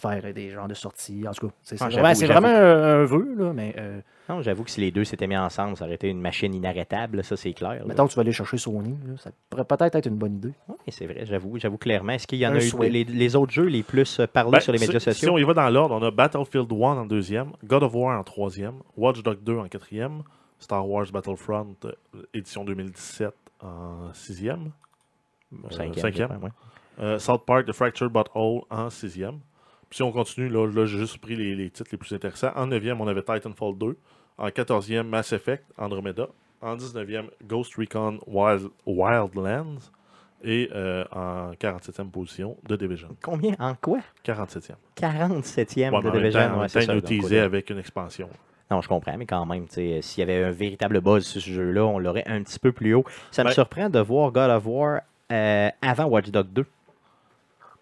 faire 0.22 0.34
des 0.34 0.50
genres 0.50 0.68
de 0.68 0.74
sorties. 0.74 1.24
En 1.28 1.32
tout 1.32 1.48
cas, 1.48 1.52
c'est 1.62 1.76
Ah, 1.80 1.88
vraiment, 1.88 2.48
un, 2.48 3.00
un 3.00 3.04
vœu, 3.04 3.34
là, 3.36 3.52
mais 3.52 3.74
euh, 3.78 4.00
Non, 4.28 4.42
j'avoue 4.42 4.64
que 4.64 4.70
si 4.70 4.80
les 4.80 4.90
deux 4.90 5.04
s'étaient 5.04 5.26
mis 5.26 5.36
ensemble, 5.36 5.76
ça 5.76 5.84
aurait 5.84 5.94
été 5.94 6.08
une 6.08 6.20
machine 6.20 6.54
inarrêtable, 6.54 7.22
ça 7.24 7.36
c'est 7.36 7.52
clair. 7.52 7.70
là. 7.80 7.84
mettons 7.86 8.04
que 8.06 8.10
tu 8.12 8.16
vas 8.16 8.20
aller 8.22 8.32
chercher 8.32 8.58
Sony, 8.58 8.96
là, 9.06 9.14
ça 9.18 9.30
pourrait 9.50 9.64
peut-être 9.64 9.94
être 9.94 10.06
une 10.06 10.16
bonne 10.16 10.36
idée. 10.36 10.52
Oui, 10.68 10.76
c'est 10.88 11.06
vrai, 11.06 11.24
j'avoue, 11.24 11.58
j'avoue 11.58 11.78
clairement. 11.78 12.12
Est-ce 12.12 12.26
qu'il 12.26 12.38
y 12.38 12.46
en 12.46 12.52
Un 12.52 12.56
a 12.56 12.64
eu 12.64 12.90
les, 12.90 13.04
les 13.04 13.36
autres 13.36 13.52
jeux 13.52 13.66
les 13.66 13.82
plus 13.82 14.20
euh, 14.20 14.26
parlés 14.26 14.52
Ben, 14.52 14.60
sur 14.60 14.72
les 14.72 14.78
si- 14.78 14.86
médias 14.86 15.00
Si 15.00 15.12
sociaux? 15.12 15.32
on 15.32 15.38
y 15.38 15.44
va 15.44 15.54
dans 15.54 15.68
l'ordre, 15.70 15.94
on 15.94 16.02
a 16.02 16.10
Battlefield 16.10 16.70
1 16.72 16.74
en 16.76 17.06
deuxième, 17.06 17.52
God 17.64 17.82
of 17.82 17.94
War 17.94 18.18
en 18.18 18.22
troisième, 18.24 18.74
Watch 18.96 19.22
Dogs 19.22 19.42
2 19.42 19.56
en 19.58 19.68
quatrième, 19.68 20.22
Star 20.58 20.88
Wars 20.88 21.06
Battlefront 21.12 21.74
euh, 21.84 21.92
édition 22.34 22.64
2017 22.64 23.32
en 23.62 24.12
sixième, 24.14 24.70
euh, 25.52 25.56
Cinquième, 25.70 25.94
cinquième. 26.02 26.28
crois, 26.28 26.38
ouais. 26.44 26.50
euh, 27.00 27.18
South 27.18 27.44
Park 27.46 27.66
The 27.66 27.72
Fractured 27.72 28.10
But 28.10 28.26
Whole 28.34 28.62
en 28.70 28.90
sixième. 28.90 29.38
Puis 29.88 29.96
si 29.96 30.02
on 30.02 30.12
continue, 30.12 30.48
là, 30.48 30.66
là 30.66 30.84
j'ai 30.86 30.98
juste 30.98 31.18
pris 31.18 31.36
les, 31.36 31.54
les 31.54 31.70
titres 31.70 31.90
les 31.92 31.98
plus 31.98 32.12
intéressants. 32.14 32.50
En 32.56 32.66
neuvième, 32.66 33.00
on 33.00 33.06
avait 33.08 33.22
Titanfall 33.22 33.76
2. 33.78 33.96
En 34.38 34.50
quatorzième, 34.50 35.08
Mass 35.08 35.32
Effect 35.32 35.64
Andromeda. 35.78 36.28
En 36.60 36.76
19e, 36.76 37.26
Ghost 37.44 37.74
Recon 37.76 38.18
Wild, 38.26 38.68
Wildlands. 38.86 39.78
Et 40.44 40.68
euh, 40.74 41.04
en 41.12 41.52
47e 41.52 42.10
position, 42.10 42.56
The 42.68 42.74
Division. 42.74 43.08
Combien? 43.22 43.54
En 43.58 43.74
quoi? 43.74 44.00
47e. 44.24 44.74
47e 44.96 45.90
Ouais, 45.90 46.02
de 46.02 46.10
Division. 46.10 46.60
ouais, 46.60 46.68
c'est 46.68 46.88
ouais. 46.88 47.38
avec 47.38 47.70
une 47.70 47.78
expansion. 47.78 48.28
Non, 48.70 48.80
je 48.80 48.88
comprends, 48.88 49.16
mais 49.16 49.26
quand 49.26 49.46
même, 49.46 49.66
tu 49.66 49.74
sais, 49.74 50.02
s'il 50.02 50.20
y 50.20 50.30
avait 50.30 50.44
un 50.44 50.50
véritable 50.50 51.00
buzz 51.00 51.24
sur 51.24 51.40
ce 51.40 51.50
jeu-là, 51.50 51.84
on 51.86 51.98
l'aurait 51.98 52.24
un 52.26 52.42
petit 52.42 52.58
peu 52.58 52.72
plus 52.72 52.94
haut. 52.94 53.04
Ça 53.30 53.44
me 53.44 53.48
Ben- 53.48 53.54
surprend 53.54 53.88
de 53.88 53.98
voir 54.00 54.30
God 54.32 54.50
of 54.50 54.66
War 54.66 55.00
euh, 55.32 55.70
avant 55.80 56.04
Watch 56.04 56.30
Dogs 56.30 56.52
2. 56.52 56.66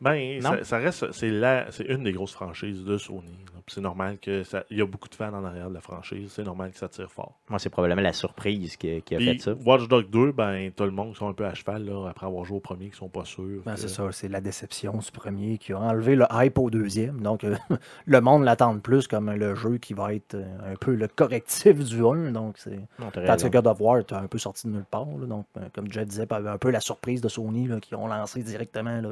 Ben, 0.04 0.40
Non? 0.42 0.50
ça, 0.50 0.64
ça 0.64 0.78
reste, 0.78 1.10
c'est 1.12 1.30
la, 1.30 1.70
c'est 1.72 1.84
une 1.84 2.04
des 2.04 2.12
grosses 2.12 2.34
franchises 2.34 2.84
de 2.84 2.98
Sony. 2.98 3.36
C'est 3.66 3.80
normal 3.80 4.18
que 4.18 4.42
ça, 4.42 4.62
il 4.68 4.76
y 4.76 4.82
a 4.82 4.86
beaucoup 4.86 5.08
de 5.08 5.14
fans 5.14 5.32
en 5.32 5.42
arrière 5.42 5.70
de 5.70 5.74
la 5.74 5.80
franchise. 5.80 6.30
C'est 6.34 6.42
normal 6.44 6.70
que 6.70 6.76
ça 6.76 6.86
tire 6.86 7.10
fort. 7.10 7.40
Moi, 7.48 7.58
c'est 7.58 7.70
probablement 7.70 8.02
la 8.02 8.12
surprise 8.12 8.76
qui, 8.76 9.00
qui 9.00 9.14
a 9.14 9.16
Puis 9.16 9.26
fait 9.26 9.38
ça. 9.38 9.54
Watch 9.64 9.88
Dogs 9.88 10.10
2, 10.10 10.32
ben, 10.32 10.70
t'as 10.76 10.84
le 10.84 10.90
monde 10.90 11.12
qui 11.12 11.18
sont 11.18 11.28
un 11.28 11.32
peu 11.32 11.46
à 11.46 11.54
cheval 11.54 11.82
là, 11.86 12.08
après 12.10 12.26
avoir 12.26 12.44
joué 12.44 12.58
au 12.58 12.60
premier, 12.60 12.90
qui 12.90 12.98
sont 12.98 13.08
pas 13.08 13.24
sûrs. 13.24 13.62
Ben, 13.64 13.72
que- 13.72 13.80
c'est 13.80 13.88
ça, 13.88 14.12
c'est 14.12 14.28
la 14.28 14.42
déception 14.42 14.98
du 14.98 15.10
premier 15.10 15.56
qui 15.56 15.72
a 15.72 15.78
enlevé 15.80 16.14
le 16.14 16.26
hype 16.30 16.58
au 16.58 16.68
deuxième. 16.68 17.22
Donc, 17.22 17.42
euh, 17.42 17.56
le 18.06 18.20
monde 18.20 18.44
l'attend 18.44 18.78
plus 18.80 19.08
comme 19.08 19.30
le 19.32 19.54
jeu 19.54 19.78
qui 19.78 19.94
va 19.94 20.12
être 20.12 20.34
euh, 20.34 20.72
un 20.72 20.76
peu 20.76 20.94
le 20.94 21.08
correctif 21.08 21.82
du 21.82 22.04
1. 22.04 22.32
Donc, 22.32 22.58
c'est. 22.58 22.80
Tandis 23.14 23.44
que 23.44 23.48
God 23.48 23.66
of 23.66 23.80
War, 23.80 24.04
t'as 24.04 24.20
un 24.20 24.26
peu 24.26 24.36
sorti 24.36 24.66
de 24.66 24.72
nulle 24.74 24.84
part. 24.84 25.06
là. 25.18 25.24
donc, 25.26 25.46
euh, 25.56 25.62
comme 25.74 25.90
Jeff 25.90 26.06
disait, 26.06 26.26
un 26.30 26.58
peu 26.58 26.68
la 26.70 26.80
surprise 26.80 27.22
de 27.22 27.28
Sony 27.30 27.66
là, 27.66 27.80
qui 27.80 27.94
ont 27.94 28.06
lancé 28.08 28.42
directement 28.42 29.00
là, 29.00 29.08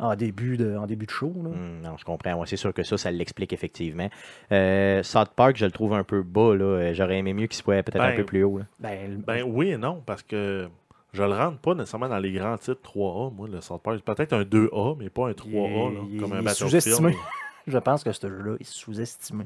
en, 0.00 0.16
début 0.16 0.56
de, 0.56 0.76
en 0.76 0.86
début 0.86 1.06
de 1.06 1.10
show. 1.10 1.32
là. 1.44 1.50
Hmm, 1.50 1.82
non, 1.82 1.96
je 1.98 2.04
comprends. 2.04 2.34
Ouais, 2.34 2.46
c'est 2.46 2.56
sûr 2.56 2.72
que 2.74 2.82
ça, 2.82 2.96
ça 2.98 3.10
l'explique 3.10 3.52
effectivement. 3.52 4.08
Euh, 4.52 5.02
South 5.02 5.30
Park, 5.36 5.56
je 5.56 5.64
le 5.66 5.70
trouve 5.70 5.94
un 5.94 6.02
peu 6.04 6.22
bas. 6.22 6.54
là. 6.56 6.64
Euh, 6.64 6.94
J'aurais 6.94 7.18
aimé 7.18 7.32
mieux 7.34 7.46
qu'il 7.46 7.56
soit 7.62 7.82
peut-être 7.82 8.00
un 8.02 8.10
Ben, 8.10 8.16
peu 8.16 8.24
plus 8.24 8.42
haut. 8.42 8.58
là. 8.58 8.64
Ben, 8.80 9.22
Ben 9.26 9.42
oui 9.46 9.70
et 9.70 9.76
non, 9.76 10.02
parce 10.04 10.22
que 10.22 10.68
je 11.12 11.22
le 11.22 11.34
rentre 11.34 11.58
pas 11.58 11.74
nécessairement 11.74 12.08
dans 12.08 12.18
les 12.18 12.32
grands 12.32 12.56
titres 12.56 12.80
3A, 12.82 13.32
moi, 13.34 13.48
le 13.48 13.60
South 13.60 13.82
Park. 13.82 14.00
Peut-être 14.00 14.32
un 14.32 14.42
2A, 14.42 14.96
mais 14.98 15.10
pas 15.10 15.28
un 15.28 15.32
3A, 15.32 15.94
là, 15.94 16.00
Il 16.10 16.20
comme 16.20 16.32
un 16.32 16.38
il 16.38 16.44
Battlefield. 16.44 16.70
sous-estimé. 16.82 17.16
je 17.66 17.78
pense 17.78 18.02
que 18.04 18.12
ce 18.12 18.28
jeu-là 18.28 18.56
est 18.60 18.64
sous-estimé. 18.64 19.44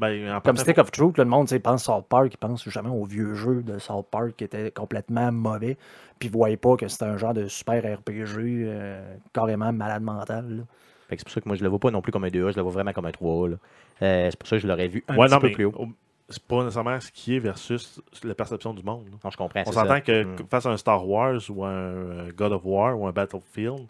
Ben, 0.00 0.32
en 0.36 0.40
Comme 0.40 0.56
Stick 0.56 0.78
of 0.78 0.90
Truth, 0.90 1.18
là, 1.18 1.24
le 1.24 1.30
monde 1.30 1.46
tu 1.46 1.50
sais, 1.54 1.60
pense 1.60 1.84
South 1.84 2.06
Park, 2.08 2.28
il 2.32 2.36
pense 2.38 2.64
justement 2.64 2.94
au 2.96 3.04
vieux 3.04 3.34
jeu 3.34 3.62
de 3.62 3.78
South 3.78 4.06
Park 4.10 4.32
qui 4.36 4.44
était 4.44 4.70
complètement 4.70 5.30
mauvais, 5.30 5.76
puis 6.18 6.28
ne 6.28 6.32
voyait 6.32 6.56
pas 6.56 6.76
que 6.76 6.88
c'était 6.88 7.04
un 7.04 7.16
genre 7.18 7.34
de 7.34 7.46
super 7.48 7.82
RPG 7.82 8.64
euh, 8.66 9.14
carrément 9.32 9.72
malade 9.72 10.02
mental. 10.02 10.56
là. 10.58 10.62
Fait 11.08 11.16
que 11.16 11.20
C'est 11.20 11.24
pour 11.24 11.32
ça 11.32 11.40
que 11.40 11.48
moi, 11.48 11.56
je 11.56 11.62
le 11.62 11.68
vois 11.68 11.78
pas 11.80 11.90
non 11.90 12.00
plus 12.02 12.12
comme 12.12 12.24
un 12.24 12.28
2A, 12.28 12.52
je 12.52 12.56
le 12.56 12.62
vois 12.62 12.72
vraiment 12.72 12.92
comme 12.92 13.06
un 13.06 13.10
3A. 13.10 13.50
là. 13.50 13.56
Euh, 14.02 14.28
c'est 14.30 14.38
pour 14.38 14.48
ça 14.48 14.56
que 14.56 14.62
je 14.62 14.66
l'aurais 14.68 14.88
vu 14.88 15.04
un 15.08 15.16
Ouais, 15.18 15.26
petit 15.26 15.34
non, 15.34 15.40
peu 15.40 15.46
mais 15.48 15.52
plus 15.52 15.64
haut. 15.66 15.74
au- 15.76 15.88
c'est 16.28 16.42
pas 16.44 16.58
nécessairement 16.62 17.00
ce 17.00 17.10
qui 17.10 17.34
est 17.36 17.40
versus 17.40 18.00
la 18.22 18.34
perception 18.36 18.72
du 18.72 18.82
monde. 18.84 19.04
là. 19.10 19.16
Non, 19.24 19.30
je 19.30 19.36
comprends. 19.36 19.62
On 19.66 19.72
s'entend 19.72 20.00
que 20.00 20.22
Hmm. 20.22 20.36
face 20.48 20.64
à 20.66 20.70
un 20.70 20.76
Star 20.76 21.06
Wars 21.06 21.40
ou 21.50 21.64
un 21.64 21.70
euh, 21.70 22.32
God 22.36 22.52
of 22.52 22.62
War 22.64 22.96
ou 22.98 23.06
un 23.08 23.12
Battlefield, 23.12 23.86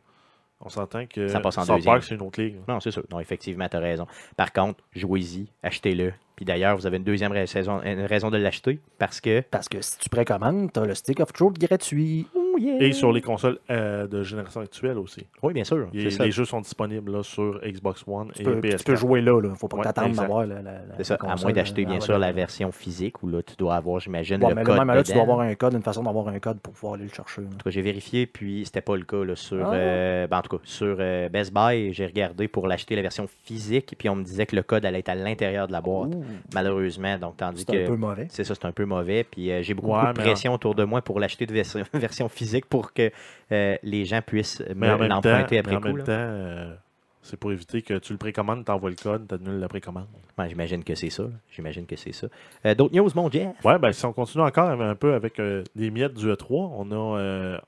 on 0.60 0.68
s'entend 0.68 1.06
que 1.06 1.28
Ça 1.28 1.40
passe 1.40 1.58
en 1.58 1.64
South 1.64 1.76
deuxième. 1.76 1.94
Park, 1.94 2.04
c'est 2.04 2.14
une 2.14 2.22
autre 2.22 2.40
ligue. 2.40 2.56
Non, 2.68 2.80
c'est 2.80 2.90
sûr. 2.90 3.04
Non, 3.10 3.20
effectivement, 3.20 3.68
tu 3.68 3.76
as 3.76 3.80
raison. 3.80 4.06
Par 4.36 4.52
contre, 4.52 4.82
jouez-y, 4.94 5.48
achetez-le. 5.62 6.12
Puis 6.40 6.46
d'ailleurs, 6.46 6.74
vous 6.74 6.86
avez 6.86 6.96
une 6.96 7.04
deuxième 7.04 7.34
une 7.34 8.00
raison 8.06 8.30
de 8.30 8.38
l'acheter 8.38 8.78
parce 8.98 9.20
que. 9.20 9.42
Parce 9.50 9.68
que 9.68 9.82
si 9.82 9.98
tu 9.98 10.08
précommandes, 10.08 10.72
tu 10.72 10.80
as 10.80 10.86
le 10.86 10.94
Stick 10.94 11.20
of 11.20 11.34
Truth 11.34 11.58
gratuit. 11.58 12.26
Oh, 12.34 12.56
yeah! 12.58 12.80
Et 12.82 12.92
sur 12.92 13.12
les 13.12 13.20
consoles 13.20 13.58
euh, 13.68 14.06
de 14.06 14.22
génération 14.22 14.62
actuelle 14.62 14.96
aussi. 14.96 15.26
Oui, 15.42 15.52
bien 15.52 15.64
sûr. 15.64 15.88
Ça. 16.10 16.24
les 16.24 16.30
jeux 16.30 16.46
sont 16.46 16.62
disponibles 16.62 17.12
là, 17.12 17.22
sur 17.22 17.60
Xbox 17.62 18.04
One 18.06 18.30
Tu 18.34 18.40
et 18.40 18.44
peux, 18.46 18.54
PS4. 18.60 18.76
tu 18.78 18.84
peux 18.84 18.96
jouer 18.96 19.20
là. 19.20 19.38
Il 19.44 19.50
ne 19.50 19.54
faut 19.54 19.68
pas 19.68 19.76
Ouais, 19.76 19.82
t'attendre 19.84 20.16
d'avoir 20.16 20.46
la, 20.46 20.56
la- 20.56 20.62
la- 20.62 20.80
C'est 20.96 21.04
ça, 21.04 21.18
à 21.20 21.36
moins 21.36 21.52
d'acheter 21.52 21.82
euh, 21.82 21.88
bien 21.88 21.96
en 21.98 22.00
sûr 22.00 22.18
la 22.18 22.32
version 22.32 22.72
physique 22.72 23.22
où 23.22 23.28
là 23.28 23.42
tu 23.42 23.54
dois 23.58 23.76
avoir, 23.76 24.00
j'imagine, 24.00 24.42
Ouais, 24.42 24.48
le 24.48 24.54
mais 24.54 24.62
code. 24.62 24.76
là, 24.78 24.84
même 24.86 24.96
là, 24.96 25.02
tu 25.02 25.12
dois 25.12 25.22
avoir 25.22 25.40
un 25.40 25.54
code, 25.54 25.74
une 25.74 25.82
façon 25.82 26.02
d'avoir 26.04 26.26
un 26.28 26.38
code 26.38 26.58
pour 26.60 26.72
pouvoir 26.72 26.94
aller 26.94 27.04
le 27.04 27.10
chercher. 27.12 27.42
là. 27.42 27.48
En 27.48 27.56
tout 27.58 27.64
cas, 27.64 27.70
j'ai 27.70 27.82
vérifié, 27.82 28.26
puis 28.26 28.62
c'était 28.64 28.80
pas 28.80 28.96
le 28.96 29.04
cas 29.04 29.22
là, 29.22 29.36
sur. 29.36 29.68
Ah. 29.68 29.74
euh, 29.74 30.26
ben, 30.26 30.38
en 30.38 30.42
tout 30.42 30.56
cas, 30.56 30.62
sur 30.64 30.96
euh, 30.98 31.28
Best 31.28 31.52
Buy, 31.52 31.92
j'ai 31.92 32.06
regardé 32.06 32.48
pour 32.48 32.66
l'acheter 32.66 32.96
la 32.96 33.02
version 33.02 33.26
physique, 33.44 33.94
puis 33.98 34.08
on 34.08 34.16
me 34.16 34.24
disait 34.24 34.46
que 34.46 34.56
le 34.56 34.62
code 34.62 34.86
allait 34.86 35.00
être 35.00 35.10
à 35.10 35.14
l'intérieur 35.14 35.66
de 35.66 35.72
la 35.72 35.82
boîte, 35.82 36.14
Ouh, 36.14 36.24
malheureusement. 36.54 37.18
Donc, 37.18 37.36
tandis 37.36 37.64
C'est 37.66 37.76
un 37.76 37.82
que. 37.84 37.86
peu 37.88 37.96
mauvais. 37.96 38.26
C'est 38.30 38.44
ça, 38.44 38.54
c'est 38.54 38.64
un 38.66 38.72
peu 38.72 38.84
mauvais. 38.84 39.24
Puis 39.24 39.50
euh, 39.50 39.62
j'ai 39.62 39.74
beaucoup, 39.74 39.88
de 39.88 40.06
mais 40.06 40.12
pression 40.14 40.54
autour 40.54 40.74
de 40.74 40.84
moi 40.84 41.02
pour 41.02 41.20
l'acheter 41.20 41.46
de 41.46 41.52
version, 41.52 41.82
version 41.94 42.28
physique 42.28 42.66
pour 42.66 42.92
que 42.92 43.10
euh, 43.52 43.76
les 43.82 44.04
gens 44.04 44.20
puissent 44.22 44.62
Mais 44.76 44.96
me 44.96 45.06
l'emprunter 45.06 45.56
mais 45.56 45.58
après 45.58 45.76
en 45.76 45.80
coup. 45.80 45.88
même 45.88 45.96
là. 45.98 46.04
temps, 46.04 46.12
euh, 46.12 46.74
c'est 47.22 47.36
pour 47.38 47.52
éviter 47.52 47.82
que 47.82 47.98
tu 47.98 48.12
le 48.12 48.18
précommandes, 48.18 48.64
tu 48.64 48.70
envoies 48.72 48.90
le 48.90 48.96
code, 48.96 49.28
tu 49.28 49.34
annules 49.34 49.60
la 49.60 49.68
précommande. 49.68 50.06
Ouais, 50.38 50.48
J'imagine 50.48 50.82
que 50.82 50.94
c'est 50.94 51.10
ça. 51.10 51.24
J'imagine 51.52 51.84
que 51.86 51.94
c'est 51.96 52.12
ça. 52.12 52.28
Euh, 52.64 52.74
D'autres 52.74 52.94
news, 52.96 53.10
mon 53.14 53.30
Jeff? 53.30 53.54
Ouais, 53.64 53.78
ben 53.78 53.92
si 53.92 54.04
on 54.06 54.12
continue 54.14 54.42
encore 54.42 54.70
un 54.80 54.94
peu 54.94 55.12
avec 55.14 55.38
euh, 55.38 55.62
les 55.76 55.90
miettes 55.90 56.14
du 56.14 56.26
E3, 56.26 56.46
on 56.76 56.90
a 56.90 57.18
euh, 57.18 57.58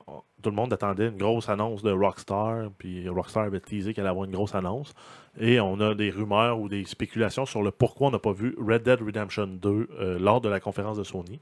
tout 0.43 0.49
le 0.49 0.55
monde 0.55 0.71
attendait 0.73 1.07
une 1.07 1.17
grosse 1.17 1.49
annonce 1.49 1.81
de 1.81 1.91
Rockstar, 1.91 2.69
puis 2.77 3.09
Rockstar 3.09 3.43
avait 3.45 3.59
teasé 3.59 3.93
qu'elle 3.93 4.03
allait 4.03 4.11
avoir 4.11 4.25
une 4.25 4.31
grosse 4.31 4.53
annonce. 4.53 4.93
Et 5.39 5.59
on 5.59 5.79
a 5.79 5.95
des 5.95 6.11
rumeurs 6.11 6.59
ou 6.59 6.69
des 6.69 6.85
spéculations 6.85 7.45
sur 7.45 7.63
le 7.63 7.71
pourquoi 7.71 8.09
on 8.09 8.11
n'a 8.11 8.19
pas 8.19 8.33
vu 8.33 8.55
Red 8.59 8.83
Dead 8.83 9.01
Redemption 9.01 9.47
2 9.47 9.89
euh, 9.99 10.19
lors 10.19 10.41
de 10.41 10.49
la 10.49 10.59
conférence 10.59 10.97
de 10.97 11.03
Sony. 11.03 11.39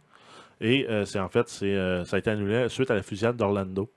Et 0.62 0.88
euh, 0.90 1.04
c'est 1.06 1.20
en 1.20 1.28
fait, 1.28 1.52
euh, 1.64 2.06
ça 2.06 2.16
a 2.16 2.20
été 2.20 2.30
annulé 2.30 2.70
suite 2.70 2.92
à 2.92 2.96
la 2.96 3.04
fusillade 3.04 3.36
d'Orlando. 3.36 3.92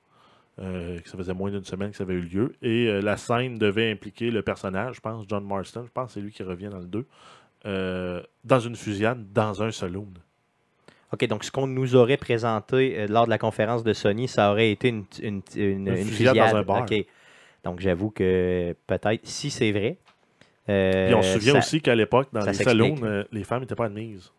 que 0.56 1.00
ça 1.08 1.16
faisait 1.16 1.34
moins 1.34 1.50
d'une 1.50 1.64
semaine 1.64 1.90
que 1.90 1.96
ça 1.96 2.04
avait 2.04 2.14
eu 2.14 2.22
lieu. 2.22 2.54
Et 2.62 3.00
la 3.00 3.16
scène 3.16 3.58
devait 3.58 3.92
impliquer 3.92 4.30
le 4.30 4.42
personnage, 4.42 4.96
je 4.96 5.00
pense, 5.00 5.26
John 5.28 5.44
Marston, 5.46 5.84
je 5.86 5.92
pense 5.92 6.08
que 6.08 6.12
c'est 6.14 6.20
lui 6.20 6.32
qui 6.32 6.42
revient 6.42 6.70
dans 6.70 6.78
le 6.78 6.86
2, 6.86 7.06
euh, 7.66 8.22
dans 8.44 8.60
une 8.60 8.76
fusillade, 8.76 9.32
dans 9.32 9.62
un 9.62 9.70
saloon. 9.70 10.12
OK, 11.14 11.26
donc 11.26 11.44
ce 11.44 11.50
qu'on 11.50 11.66
nous 11.66 11.94
aurait 11.96 12.16
présenté 12.16 12.98
euh, 12.98 13.06
lors 13.08 13.24
de 13.24 13.30
la 13.30 13.38
conférence 13.38 13.82
de 13.84 13.92
Sony, 13.92 14.28
ça 14.28 14.50
aurait 14.50 14.70
été 14.70 14.88
une, 14.88 15.04
une, 15.22 15.40
une, 15.56 15.88
une 15.88 15.96
fusillade 16.04 16.36
dans 16.36 16.56
un 16.56 16.62
bar. 16.62 16.82
OK. 16.82 16.94
Donc 17.64 17.80
j'avoue 17.80 18.10
que 18.10 18.74
peut-être, 18.86 19.20
si 19.26 19.50
c'est 19.50 19.72
vrai. 19.72 19.96
euh, 20.68 21.06
Puis 21.06 21.14
on 21.14 21.22
se 21.22 21.32
souvient 21.34 21.52
ça- 21.52 21.58
aussi 21.58 21.80
qu'à 21.80 21.94
l'époque, 21.94 22.28
dans 22.32 22.40
les 22.40 22.52
salons, 22.54 22.94
euh, 23.02 23.24
les 23.32 23.44
femmes 23.44 23.60
n'étaient 23.62 23.74
pas 23.74 23.86
admises. 23.86 24.30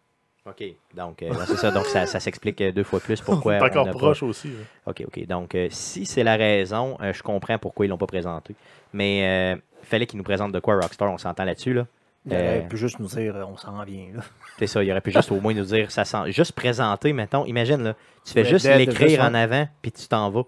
OK. 0.48 0.64
Donc, 0.96 1.24
euh, 1.24 1.32
c'est 1.48 1.56
ça. 1.58 1.72
Donc, 1.72 1.86
ça, 1.88 2.06
ça 2.06 2.20
s'explique 2.20 2.62
deux 2.62 2.84
fois 2.84 3.00
plus 3.00 3.20
pourquoi. 3.26 3.56
est 3.56 3.62
on 3.62 3.66
encore 3.66 3.86
pas- 3.86 3.92
proche 3.94 4.22
aussi. 4.22 4.50
hein. 4.50 4.64
OK, 4.86 5.04
OK. 5.08 5.26
Donc, 5.26 5.56
euh, 5.56 5.68
si 5.72 6.06
c'est 6.06 6.24
la 6.24 6.36
raison, 6.36 6.98
euh, 7.02 7.14
je 7.14 7.24
comprends 7.24 7.58
pourquoi 7.58 7.88
ils 7.88 7.90
l'ont 7.90 7.98
pas 7.98 8.06
présenté. 8.06 8.54
Mais 8.94 9.56
euh, 9.56 9.60
il 9.82 9.88
fallait 9.88 10.06
qu'ils 10.06 10.18
nous 10.18 10.24
présentent 10.24 10.52
de 10.52 10.60
quoi 10.60 10.76
Rockstar, 10.80 11.12
on 11.12 11.18
s'entend 11.18 11.46
là-dessus. 11.46 11.74
Là. 11.74 11.88
Il 12.28 12.34
aurait 12.34 12.60
Euh, 12.64 12.68
pu 12.68 12.78
juste 12.78 13.00
nous 13.00 13.08
dire, 13.08 13.36
euh, 13.36 13.44
on 13.46 13.56
s'en 13.58 13.84
vient. 13.84 14.08
Là. 14.16 14.22
C'est 14.58 14.68
ça, 14.68 14.84
il 14.84 14.90
aurait 14.92 15.02
pu 15.02 15.12
juste 15.12 15.32
au 15.32 15.40
moins 15.40 15.54
nous 15.54 15.66
dire, 15.66 15.92
ça 15.92 16.06
sent, 16.06 16.32
juste 16.32 16.54
présenter, 16.54 17.14
mettons, 17.14 17.46
imagine, 17.46 17.84
là, 17.84 17.96
tu 18.26 18.34
fais 18.34 18.42
Red 18.44 18.50
juste 18.50 18.66
l'écrire 18.68 19.22
en 19.22 19.34
avant, 19.34 19.68
puis 19.82 19.92
tu 19.92 20.08
t'en 20.08 20.30
vas. 20.30 20.44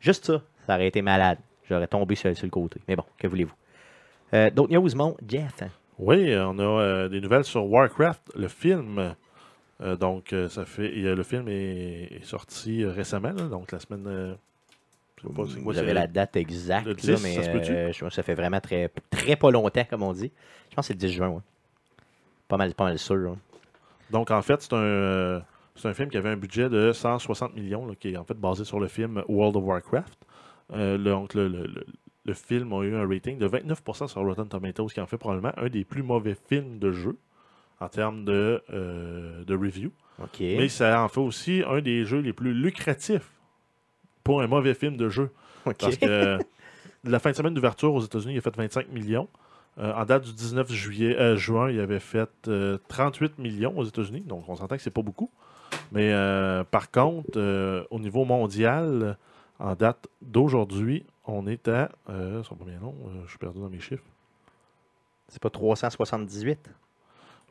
Juste 0.00 0.24
ça, 0.26 0.42
ça 0.66 0.74
aurait 0.74 0.86
été 0.88 1.02
malade. 1.02 1.38
J'aurais 1.68 1.86
tombé 1.86 2.14
sur, 2.14 2.34
sur 2.36 2.46
le 2.46 2.50
côté. 2.50 2.80
Mais 2.88 2.96
bon, 2.96 3.04
que 3.18 3.26
voulez-vous? 3.26 3.54
Euh, 4.34 4.50
D'autres 4.50 4.72
news, 4.72 4.88
mon 4.96 5.16
Jeff? 5.28 5.62
Oui, 5.98 6.34
on 6.36 6.58
a 6.58 6.62
euh, 6.62 7.08
des 7.08 7.20
nouvelles 7.20 7.44
sur 7.44 7.64
Warcraft, 7.66 8.32
le 8.34 8.48
film. 8.48 9.14
Euh, 9.80 9.96
donc, 9.96 10.32
euh, 10.32 10.48
ça 10.48 10.64
fait. 10.64 10.96
et, 10.96 11.04
euh, 11.04 11.14
le 11.14 11.22
film 11.22 11.48
est, 11.48 12.08
est 12.20 12.24
sorti 12.24 12.82
euh, 12.84 12.90
récemment, 12.92 13.32
là, 13.32 13.44
donc 13.48 13.70
la 13.72 13.78
semaine. 13.80 14.04
euh, 14.06 14.34
pas 15.34 15.42
Vous 15.44 15.78
avez 15.78 15.92
la 15.92 16.06
date 16.08 16.36
exacte, 16.36 16.86
le 16.86 16.92
là, 16.92 16.98
10, 16.98 17.22
mais 17.22 17.34
ça 17.36 17.42
se 17.44 17.50
peut-tu? 17.50 17.72
euh, 17.72 17.92
je 17.92 18.00
pense 18.00 18.08
que 18.08 18.14
ça 18.14 18.22
fait 18.24 18.34
vraiment 18.34 18.60
très, 18.60 18.90
très 19.10 19.36
pas 19.36 19.50
longtemps, 19.50 19.84
comme 19.88 20.02
on 20.02 20.12
dit. 20.12 20.32
Je 20.72 20.76
pense 20.76 20.88
que 20.88 20.94
c'est 20.94 21.00
le 21.02 21.06
10 21.08 21.12
juin, 21.12 21.28
ouais. 21.28 21.40
Pas 22.48 22.56
mal, 22.56 22.74
pas 22.74 22.84
mal 22.84 22.98
sûr. 22.98 23.30
hein. 23.30 23.38
Donc, 24.10 24.30
en 24.30 24.42
fait, 24.42 24.60
c'est 24.62 24.72
un, 24.72 24.78
euh, 24.78 25.40
c'est 25.74 25.86
un 25.88 25.94
film 25.94 26.08
qui 26.10 26.16
avait 26.16 26.30
un 26.30 26.36
budget 26.36 26.68
de 26.68 26.92
160 26.92 27.54
millions, 27.54 27.86
là, 27.86 27.94
qui 27.94 28.08
est 28.12 28.16
en 28.16 28.24
fait 28.24 28.34
basé 28.34 28.64
sur 28.64 28.80
le 28.80 28.88
film 28.88 29.22
World 29.28 29.56
of 29.56 29.64
Warcraft. 29.64 30.18
Euh, 30.72 30.96
le, 30.98 31.04
donc, 31.10 31.34
le, 31.34 31.46
le- 31.48 31.66
le- 31.66 31.86
le 32.24 32.34
film 32.34 32.72
a 32.72 32.82
eu 32.84 32.94
un 32.94 33.06
rating 33.06 33.38
de 33.38 33.46
29% 33.48 34.06
sur 34.08 34.22
Rotten 34.22 34.48
Tomatoes, 34.48 34.86
qui 34.88 35.00
en 35.00 35.06
fait 35.06 35.18
probablement 35.18 35.52
un 35.56 35.68
des 35.68 35.84
plus 35.84 36.02
mauvais 36.02 36.36
films 36.48 36.78
de 36.78 36.90
jeu 36.92 37.18
en 37.80 37.88
termes 37.88 38.24
de, 38.24 38.62
euh, 38.72 39.44
de 39.44 39.54
review. 39.54 39.90
OK. 40.22 40.38
Mais 40.40 40.68
ça 40.68 41.02
en 41.02 41.08
fait 41.08 41.20
aussi 41.20 41.62
un 41.68 41.80
des 41.80 42.04
jeux 42.04 42.20
les 42.20 42.32
plus 42.32 42.54
lucratifs 42.54 43.28
pour 44.22 44.40
un 44.40 44.46
mauvais 44.46 44.74
film 44.74 44.96
de 44.96 45.08
jeu. 45.08 45.30
OK. 45.66 45.74
Parce 45.78 45.96
que 45.96 46.38
la 47.04 47.18
fin 47.18 47.30
de 47.32 47.36
semaine 47.36 47.54
d'ouverture 47.54 47.92
aux 47.92 48.00
États-Unis, 48.02 48.34
il 48.34 48.38
a 48.38 48.40
fait 48.40 48.56
25 48.56 48.88
millions. 48.90 49.28
Euh, 49.78 49.92
en 49.94 50.04
date 50.04 50.24
du 50.24 50.32
19 50.32 50.70
juillet, 50.70 51.16
euh, 51.18 51.36
juin, 51.36 51.70
il 51.70 51.80
avait 51.80 52.00
fait 52.00 52.28
euh, 52.48 52.78
38 52.88 53.38
millions 53.38 53.76
aux 53.76 53.84
États-Unis. 53.84 54.20
Donc, 54.20 54.48
on 54.48 54.56
s'entend 54.56 54.76
que 54.76 54.82
c'est 54.82 54.90
pas 54.90 55.02
beaucoup. 55.02 55.30
Mais 55.92 56.12
euh, 56.12 56.64
par 56.64 56.90
contre, 56.90 57.30
euh, 57.36 57.84
au 57.90 57.98
niveau 57.98 58.24
mondial, 58.26 59.16
en 59.58 59.74
date 59.74 60.08
d'aujourd'hui, 60.20 61.06
on 61.26 61.46
est 61.46 61.68
à. 61.68 61.90
Euh, 62.10 62.42
son 62.42 62.54
premier 62.56 62.76
nom, 62.76 62.94
euh, 63.06 63.22
je 63.24 63.30
suis 63.30 63.38
perdu 63.38 63.60
dans 63.60 63.70
mes 63.70 63.80
chiffres. 63.80 64.04
C'est 65.28 65.40
pas 65.40 65.48
378? 65.50 66.58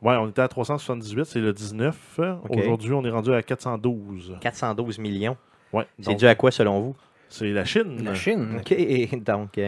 Ouais, 0.02 0.16
on 0.16 0.28
était 0.28 0.42
à 0.42 0.48
378, 0.48 1.24
c'est 1.24 1.40
le 1.40 1.52
19. 1.52 2.20
Ok. 2.44 2.56
Aujourd'hui, 2.56 2.92
on 2.92 3.04
est 3.04 3.10
rendu 3.10 3.32
à 3.32 3.42
412. 3.42 4.36
412 4.40 4.98
millions. 4.98 5.36
Ouais, 5.72 5.86
C'est 6.00 6.14
dû 6.14 6.26
à 6.26 6.34
quoi, 6.34 6.50
selon 6.50 6.80
vous? 6.80 6.96
c'est 7.28 7.50
la 7.50 7.64
Chine. 7.64 8.04
La 8.04 8.14
Chine. 8.14 8.60
OK, 8.60 9.24
donc... 9.24 9.58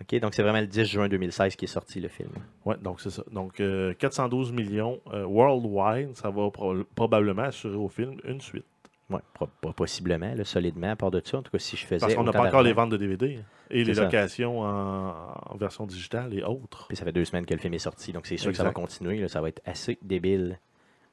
euh, 0.00 0.04
OK, 0.16 0.20
donc 0.20 0.34
c'est 0.34 0.42
vraiment 0.42 0.60
le 0.60 0.66
10 0.66 0.84
juin 0.84 1.08
2016 1.08 1.56
qui 1.56 1.64
est 1.64 1.68
sorti, 1.68 2.00
le 2.00 2.08
film. 2.08 2.30
Ouais, 2.64 2.76
donc 2.82 3.00
c'est 3.00 3.10
ça. 3.10 3.22
Donc 3.32 3.60
euh, 3.60 3.94
412 3.94 4.52
millions 4.52 5.00
euh, 5.12 5.24
worldwide, 5.24 6.16
ça 6.16 6.30
va 6.30 6.50
pro- 6.50 6.84
probablement 6.94 7.42
assurer 7.42 7.76
au 7.76 7.88
film 7.88 8.16
une 8.24 8.40
suite. 8.40 8.64
Pas 9.10 9.72
possiblement, 9.74 10.34
là, 10.34 10.44
solidement, 10.44 10.90
à 10.90 10.96
part 10.96 11.10
de 11.10 11.22
ça. 11.24 11.38
En 11.38 11.42
tout 11.42 11.50
cas, 11.50 11.58
si 11.58 11.76
je 11.78 11.86
faisais. 11.86 12.00
Parce 12.00 12.14
qu'on 12.14 12.24
n'a 12.24 12.32
pas 12.32 12.46
encore 12.46 12.62
les 12.62 12.74
ventes 12.74 12.90
de 12.90 12.98
DVD 12.98 13.38
et 13.70 13.82
les 13.82 13.94
ça. 13.94 14.02
locations 14.04 14.60
en, 14.60 15.14
en 15.46 15.56
version 15.56 15.86
digitale 15.86 16.34
et 16.34 16.42
autres. 16.42 16.86
Puis 16.88 16.96
ça 16.98 17.06
fait 17.06 17.12
deux 17.12 17.24
semaines 17.24 17.46
que 17.46 17.54
le 17.54 17.60
film 17.60 17.72
est 17.72 17.78
sorti, 17.78 18.12
donc 18.12 18.26
c'est 18.26 18.36
sûr 18.36 18.50
que 18.50 18.56
ça 18.58 18.64
va 18.64 18.72
continuer. 18.72 19.18
là, 19.18 19.28
ça 19.28 19.40
va 19.40 19.48
être 19.48 19.62
assez 19.64 19.98
débile. 20.02 20.58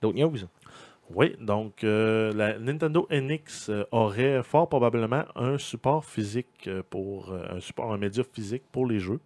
D'autres 0.01 0.17
news? 0.17 0.35
Oui, 1.13 1.35
donc 1.39 1.83
euh, 1.83 2.33
la 2.33 2.57
Nintendo 2.57 3.07
NX 3.11 3.69
euh, 3.69 3.83
aurait 3.91 4.41
fort 4.41 4.67
probablement 4.67 5.23
un 5.35 5.57
support 5.57 6.03
physique 6.03 6.67
euh, 6.67 6.81
pour 6.89 7.31
euh, 7.31 7.45
un 7.57 7.59
support, 7.59 7.93
un 7.93 7.97
média 7.97 8.23
physique 8.23 8.63
pour 8.71 8.87
les 8.87 8.99
jeux. 8.99 9.19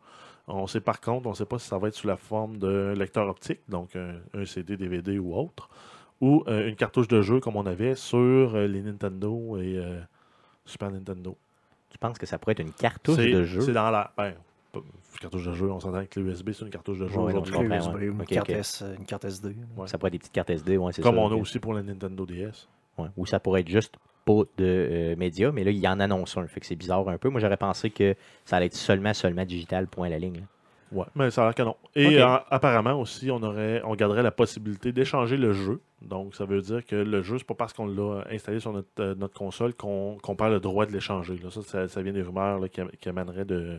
On 0.48 0.68
sait 0.68 0.82
par 0.82 1.00
contre, 1.00 1.28
on 1.28 1.30
ne 1.30 1.36
sait 1.36 1.46
pas 1.46 1.58
si 1.58 1.68
ça 1.68 1.78
va 1.78 1.88
être 1.88 1.94
sous 1.94 2.08
la 2.08 2.18
forme 2.18 2.58
de 2.58 2.94
lecteur 2.98 3.30
optique, 3.30 3.62
donc 3.70 3.96
un, 3.96 4.16
un 4.34 4.46
CD, 4.46 4.76
DVD 4.76 5.20
ou 5.20 5.36
autre, 5.36 5.70
ou 6.20 6.44
euh, 6.48 6.68
une 6.68 6.76
cartouche 6.76 7.08
de 7.08 7.22
jeu 7.22 7.40
comme 7.40 7.56
on 7.56 7.66
avait 7.66 7.96
sur 7.96 8.58
les 8.58 8.82
Nintendo 8.82 9.58
et 9.58 9.78
euh, 9.78 10.00
Super 10.66 10.92
Nintendo. 10.92 11.38
Tu 11.90 11.98
penses 11.98 12.18
que 12.18 12.26
ça 12.26 12.38
pourrait 12.38 12.54
être 12.54 12.62
une 12.62 12.74
cartouche 12.74 13.18
de 13.18 13.44
jeu? 13.44 13.62
C'est 13.62 13.74
dans 13.74 13.90
la. 13.90 14.12
Ben, 14.18 14.34
cartouche 15.20 15.46
de 15.46 15.54
jeu, 15.54 15.70
on 15.72 15.80
s'entend 15.80 16.04
que 16.06 16.20
l'USB, 16.20 16.52
c'est 16.52 16.66
une 16.66 16.72
cartouche 16.72 17.00
de 17.00 17.08
jeu 17.08 17.18
Ouais, 17.18 17.34
aujourd'hui. 17.34 17.54
USB, 17.54 17.96
ouais. 17.96 18.06
une, 18.06 18.26
carte. 18.26 18.50
S, 18.50 18.84
une 18.98 19.06
carte 19.06 19.26
SD. 19.26 19.56
Ouais. 19.78 19.88
Ça 19.88 19.98
pourrait 19.98 20.08
être 20.10 20.14
des 20.14 20.20
petites 20.20 20.34
cartes 20.34 20.50
SD, 20.50 20.78
ouais, 20.78 20.94
c'est 20.94 21.02
Comme 21.02 21.16
ça, 21.16 21.22
on 21.22 21.32
a 21.32 21.36
aussi 21.36 21.60
pour 21.60 21.74
la 21.74 21.84
Nintendo 21.84 22.26
DS. 22.26 22.68
Ouais. 22.98 23.08
Ou 23.18 23.26
ça 23.26 23.40
pourrait 23.40 23.62
être 23.62 23.70
juste 23.70 23.96
pas 24.26 24.44
de 24.58 24.66
euh, 24.66 25.16
médias, 25.16 25.52
mais 25.52 25.64
là, 25.64 25.72
il 25.72 25.78
y 25.78 25.88
en 25.88 26.00
annonce 26.00 26.38
un. 26.38 26.46
Fait 26.48 26.60
que 26.60 26.66
c'est 26.66 26.76
bizarre 26.76 27.08
un 27.10 27.18
peu. 27.18 27.30
Moi, 27.30 27.40
j'aurais 27.40 27.58
pensé 27.58 27.90
que 27.90 28.16
ça 28.46 28.58
allait 28.58 28.68
être 28.68 28.76
seulement, 28.76 29.14
seulement 29.14 29.46
digital, 29.46 29.88
point 29.88 30.08
à 30.08 30.10
la 30.10 30.20
ligne. 30.20 30.36
là. 30.36 30.42
Ouais, 30.92 31.06
mais 31.14 31.30
ça 31.30 31.44
a 31.44 31.46
l'air 31.46 31.56
que 31.56 31.62
non. 31.62 31.76
Et 31.96 32.20
euh, 32.20 32.38
apparemment 32.50 33.00
aussi, 33.00 33.30
on 33.30 33.42
aurait, 33.44 33.80
on 33.86 33.94
garderait 33.96 34.24
la 34.24 34.32
possibilité 34.32 34.92
d'échanger 34.92 35.38
le 35.38 35.54
jeu. 35.54 35.82
Donc, 36.02 36.34
ça 36.34 36.46
veut 36.46 36.62
dire 36.62 36.84
que 36.84 36.96
le 36.96 37.22
jeu, 37.22 37.38
c'est 37.38 37.46
pas 37.46 37.54
parce 37.54 37.74
qu'on 37.74 37.86
l'a 37.86 38.24
installé 38.32 38.60
sur 38.60 38.74
notre, 38.74 38.88
euh, 39.00 39.14
notre 39.14 39.36
console 39.38 39.76
qu'on 39.76 40.18
qu'on 40.22 40.36
perd 40.36 40.52
le 40.52 40.60
droit 40.60 40.88
de 40.88 40.92
l'échanger. 40.92 41.38
là. 41.38 41.52
Ça, 41.52 41.62
ça, 41.62 41.88
ça 41.88 42.02
vient 42.02 42.12
des 42.14 42.24
rumeurs 42.24 42.60
là, 42.60 42.68
qui, 42.70 42.82
qui 43.00 43.08
amèneraient 43.08 43.46
de, 43.46 43.78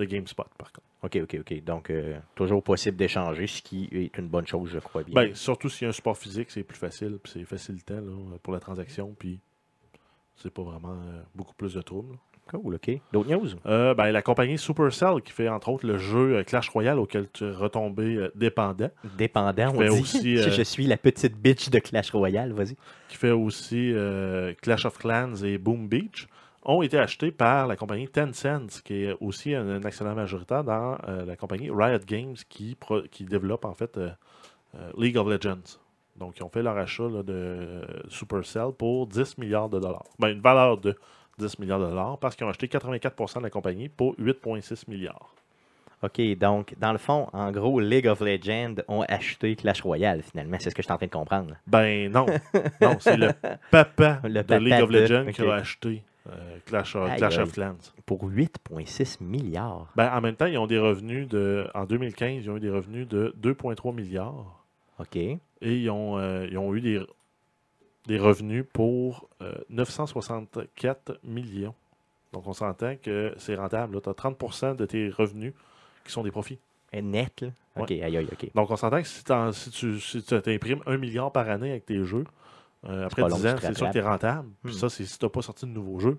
de 0.00 0.04
GameSpot, 0.06 0.46
par 0.58 0.72
contre. 0.72 0.86
OK, 1.02 1.18
OK, 1.22 1.36
OK. 1.40 1.64
Donc, 1.64 1.90
euh, 1.90 2.18
toujours 2.34 2.62
possible 2.62 2.96
d'échanger, 2.96 3.46
ce 3.46 3.62
qui 3.62 3.88
est 3.92 4.16
une 4.18 4.28
bonne 4.28 4.46
chose, 4.46 4.70
je 4.72 4.78
crois 4.80 5.02
bien. 5.02 5.14
Ben, 5.14 5.34
surtout 5.34 5.68
s'il 5.68 5.84
y 5.84 5.86
a 5.86 5.88
un 5.90 5.92
support 5.92 6.16
physique, 6.18 6.50
c'est 6.50 6.62
plus 6.62 6.76
facile, 6.78 7.18
puis 7.22 7.32
c'est 7.32 7.44
facilitant 7.44 7.94
là, 8.00 8.36
pour 8.42 8.52
la 8.52 8.60
transaction, 8.60 9.14
puis 9.18 9.38
c'est 10.36 10.52
pas 10.52 10.62
vraiment 10.62 10.92
euh, 11.06 11.22
beaucoup 11.34 11.54
plus 11.54 11.74
de 11.74 11.80
troubles. 11.82 12.16
cool, 12.50 12.74
OK. 12.74 12.90
D'autres 13.12 13.30
news? 13.30 13.48
Euh, 13.66 13.94
ben, 13.94 14.10
la 14.10 14.22
compagnie 14.22 14.58
Supercell, 14.58 15.22
qui 15.24 15.32
fait 15.32 15.48
entre 15.48 15.68
autres 15.70 15.86
le 15.86 15.96
jeu 15.98 16.36
euh, 16.38 16.42
Clash 16.44 16.68
Royale 16.70 16.98
auquel 16.98 17.28
tu 17.32 17.44
es 17.44 17.50
retombé 17.50 18.16
euh, 18.16 18.30
dépendant, 18.34 18.90
Dépendant, 19.16 19.72
on 19.74 19.80
dit. 19.82 19.88
aussi, 20.00 20.36
Je- 20.36 20.42
euh, 20.48 20.52
Je 20.52 20.62
suis 20.62 20.86
la 20.86 20.96
petite 20.96 21.36
bitch 21.36 21.70
de 21.70 21.78
Clash 21.78 22.10
Royale, 22.10 22.52
vas-y. 22.52 22.76
qui 23.08 23.16
fait 23.16 23.30
aussi 23.30 23.94
Clash 24.62 24.84
of 24.84 24.98
Clans 24.98 25.36
et 25.44 25.58
Boom 25.58 25.88
Beach, 25.88 26.26
ont 26.64 26.82
été 26.82 26.98
achetés 26.98 27.30
par 27.30 27.66
la 27.66 27.76
compagnie 27.76 28.08
Tencent, 28.08 28.82
qui 28.84 29.04
est 29.04 29.16
aussi 29.20 29.54
un, 29.54 29.66
un 29.68 29.82
actionnaire 29.84 30.14
majoritaire 30.14 30.62
dans 30.64 30.98
euh, 31.08 31.24
la 31.24 31.36
compagnie 31.36 31.70
Riot 31.70 31.98
Games, 32.06 32.36
qui, 32.48 32.74
pro- 32.74 33.02
qui 33.10 33.24
développe 33.24 33.64
en 33.64 33.74
fait 33.74 33.96
euh, 33.96 34.10
euh, 34.76 34.90
League 34.98 35.16
of 35.16 35.26
Legends. 35.28 35.78
Donc, 36.16 36.36
ils 36.38 36.42
ont 36.42 36.50
fait 36.50 36.62
leur 36.62 36.76
achat 36.76 37.08
là, 37.08 37.22
de 37.22 37.80
Supercell 38.08 38.72
pour 38.76 39.06
10 39.06 39.38
milliards 39.38 39.68
de 39.70 39.78
dollars. 39.80 40.04
Ben, 40.18 40.28
une 40.28 40.40
valeur 40.42 40.76
de 40.76 40.94
10 41.38 41.58
milliards 41.60 41.80
de 41.80 41.86
dollars 41.86 42.18
parce 42.18 42.36
qu'ils 42.36 42.46
ont 42.46 42.50
acheté 42.50 42.66
84% 42.66 43.38
de 43.38 43.42
la 43.44 43.50
compagnie 43.50 43.88
pour 43.88 44.14
8,6 44.16 44.84
milliards. 44.88 45.34
OK, 46.02 46.20
donc, 46.38 46.74
dans 46.78 46.92
le 46.92 46.98
fond, 46.98 47.28
en 47.32 47.50
gros, 47.52 47.78
League 47.78 48.06
of 48.06 48.20
Legends 48.20 48.76
ont 48.88 49.02
acheté 49.08 49.54
Clash 49.56 49.82
Royale, 49.82 50.22
finalement. 50.22 50.56
C'est 50.58 50.70
ce 50.70 50.74
que 50.74 50.80
je 50.82 50.86
suis 50.86 50.92
en 50.92 50.96
train 50.96 51.06
de 51.06 51.10
comprendre. 51.12 51.56
Ben 51.66 52.10
non, 52.10 52.24
non, 52.80 52.96
c'est 53.00 53.16
le 53.18 53.30
papa 53.70 54.20
Le 54.24 54.30
de 54.30 54.42
papa 54.42 54.58
League 54.60 54.82
of 54.82 54.90
de- 54.90 54.98
Legends 54.98 55.30
qui 55.32 55.42
a 55.42 55.54
acheté 55.54 56.02
euh, 56.30 56.58
Clash, 56.66 56.94
of- 56.96 57.14
Clash 57.16 57.38
Clans. 57.52 57.76
Pour 58.06 58.24
8,6 58.24 59.22
milliards. 59.22 59.88
Ben, 59.96 60.10
en 60.14 60.20
même 60.20 60.36
temps, 60.36 60.46
ils 60.46 60.58
ont 60.58 60.66
des 60.66 60.78
revenus 60.78 61.28
de. 61.28 61.66
En 61.74 61.84
2015, 61.84 62.44
ils 62.44 62.50
ont 62.50 62.56
eu 62.56 62.60
des 62.60 62.70
revenus 62.70 63.06
de 63.08 63.34
2,3 63.42 63.94
milliards. 63.94 64.64
OK. 64.98 65.16
Et 65.16 65.40
ils 65.62 65.90
ont, 65.90 66.18
euh, 66.18 66.46
ils 66.50 66.56
ont 66.58 66.74
eu 66.74 66.80
des, 66.80 67.00
des 68.06 68.18
revenus 68.18 68.64
pour 68.72 69.28
euh, 69.42 69.52
964 69.70 71.18
millions. 71.24 71.74
Donc, 72.32 72.46
on 72.46 72.52
s'entend 72.52 72.94
que 72.96 73.34
c'est 73.38 73.56
rentable. 73.56 74.00
Tu 74.00 74.08
as 74.08 74.12
30% 74.12 74.76
de 74.76 74.86
tes 74.86 75.08
revenus 75.10 75.52
qui 76.04 76.12
sont 76.12 76.22
des 76.22 76.30
profits. 76.30 76.58
Et 76.92 77.02
net, 77.02 77.40
là? 77.42 77.48
OK, 77.76 77.90
aïe, 77.92 78.02
aïe, 78.16 78.28
OK. 78.32 78.50
Donc, 78.54 78.70
on 78.70 78.76
s'entend 78.76 79.00
que 79.00 79.06
si, 79.08 79.22
t'en- 79.24 79.52
si 79.52 79.70
tu 79.70 80.00
si 80.00 80.22
tu 80.22 80.34
imprimes 80.50 80.80
1 80.86 80.96
milliard 80.96 81.30
par 81.32 81.48
année 81.48 81.70
avec 81.70 81.86
tes 81.86 82.02
jeux, 82.04 82.24
euh, 82.88 83.06
après 83.06 83.22
pas 83.22 83.28
10 83.28 83.44
long, 83.44 83.50
ans, 83.50 83.56
c'est 83.60 83.76
sûr 83.76 83.86
que 83.88 83.92
tu 83.92 83.98
es 83.98 84.02
rentable. 84.02 84.48
Puis 84.64 84.72
Hmm. 84.74 84.78
ça, 84.78 84.88
c'est 84.88 85.04
si 85.04 85.18
tu 85.18 85.24
n'as 85.24 85.28
pas 85.30 85.42
sorti 85.42 85.66
de 85.66 85.70
nouveaux 85.70 85.98
jeux. 85.98 86.18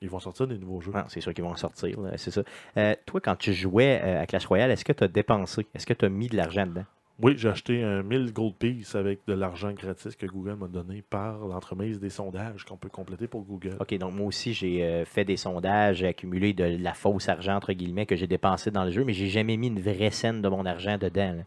Ils 0.00 0.10
vont 0.10 0.18
sortir 0.18 0.48
des 0.48 0.58
nouveaux 0.58 0.80
jeux. 0.80 0.90
Ah, 0.94 1.04
c'est 1.08 1.20
sûr 1.20 1.32
qu'ils 1.32 1.44
vont 1.44 1.50
en 1.50 1.56
sortir, 1.56 1.96
c'est 2.16 2.32
ça. 2.32 2.42
Euh, 2.76 2.94
toi, 3.06 3.20
quand 3.20 3.36
tu 3.36 3.52
jouais 3.52 4.00
euh, 4.02 4.22
à 4.22 4.26
Clash 4.26 4.46
Royale, 4.46 4.72
est-ce 4.72 4.84
que 4.84 4.92
tu 4.92 5.04
as 5.04 5.08
dépensé? 5.08 5.64
Est-ce 5.74 5.86
que 5.86 5.92
tu 5.94 6.04
as 6.04 6.08
mis 6.08 6.26
de 6.28 6.36
l'argent 6.36 6.66
dedans? 6.66 6.84
Oui, 7.20 7.34
j'ai 7.36 7.48
acheté 7.50 7.84
un 7.84 8.02
1000 8.02 8.32
gold 8.32 8.54
piece 8.54 8.96
avec 8.96 9.20
de 9.28 9.32
l'argent 9.34 9.70
gratis 9.72 10.16
que 10.16 10.26
Google 10.26 10.56
m'a 10.56 10.66
donné 10.66 11.02
par 11.02 11.38
l'entremise 11.46 12.00
des 12.00 12.10
sondages 12.10 12.64
qu'on 12.64 12.76
peut 12.76 12.88
compléter 12.88 13.28
pour 13.28 13.42
Google. 13.44 13.76
OK, 13.78 13.94
donc 13.98 14.12
moi 14.14 14.26
aussi, 14.26 14.52
j'ai 14.54 15.04
fait 15.04 15.24
des 15.24 15.36
sondages, 15.36 15.98
j'ai 15.98 16.08
accumulé 16.08 16.52
de 16.52 16.64
la 16.82 16.94
fausse 16.94 17.28
argent, 17.28 17.54
entre 17.54 17.72
guillemets, 17.74 18.06
que 18.06 18.16
j'ai 18.16 18.26
dépensé 18.26 18.72
dans 18.72 18.84
le 18.84 18.90
jeu, 18.90 19.04
mais 19.04 19.12
j'ai 19.12 19.28
jamais 19.28 19.56
mis 19.56 19.68
une 19.68 19.80
vraie 19.80 20.10
scène 20.10 20.42
de 20.42 20.48
mon 20.48 20.66
argent 20.66 20.98
dedans. 20.98 21.32
là. 21.36 21.42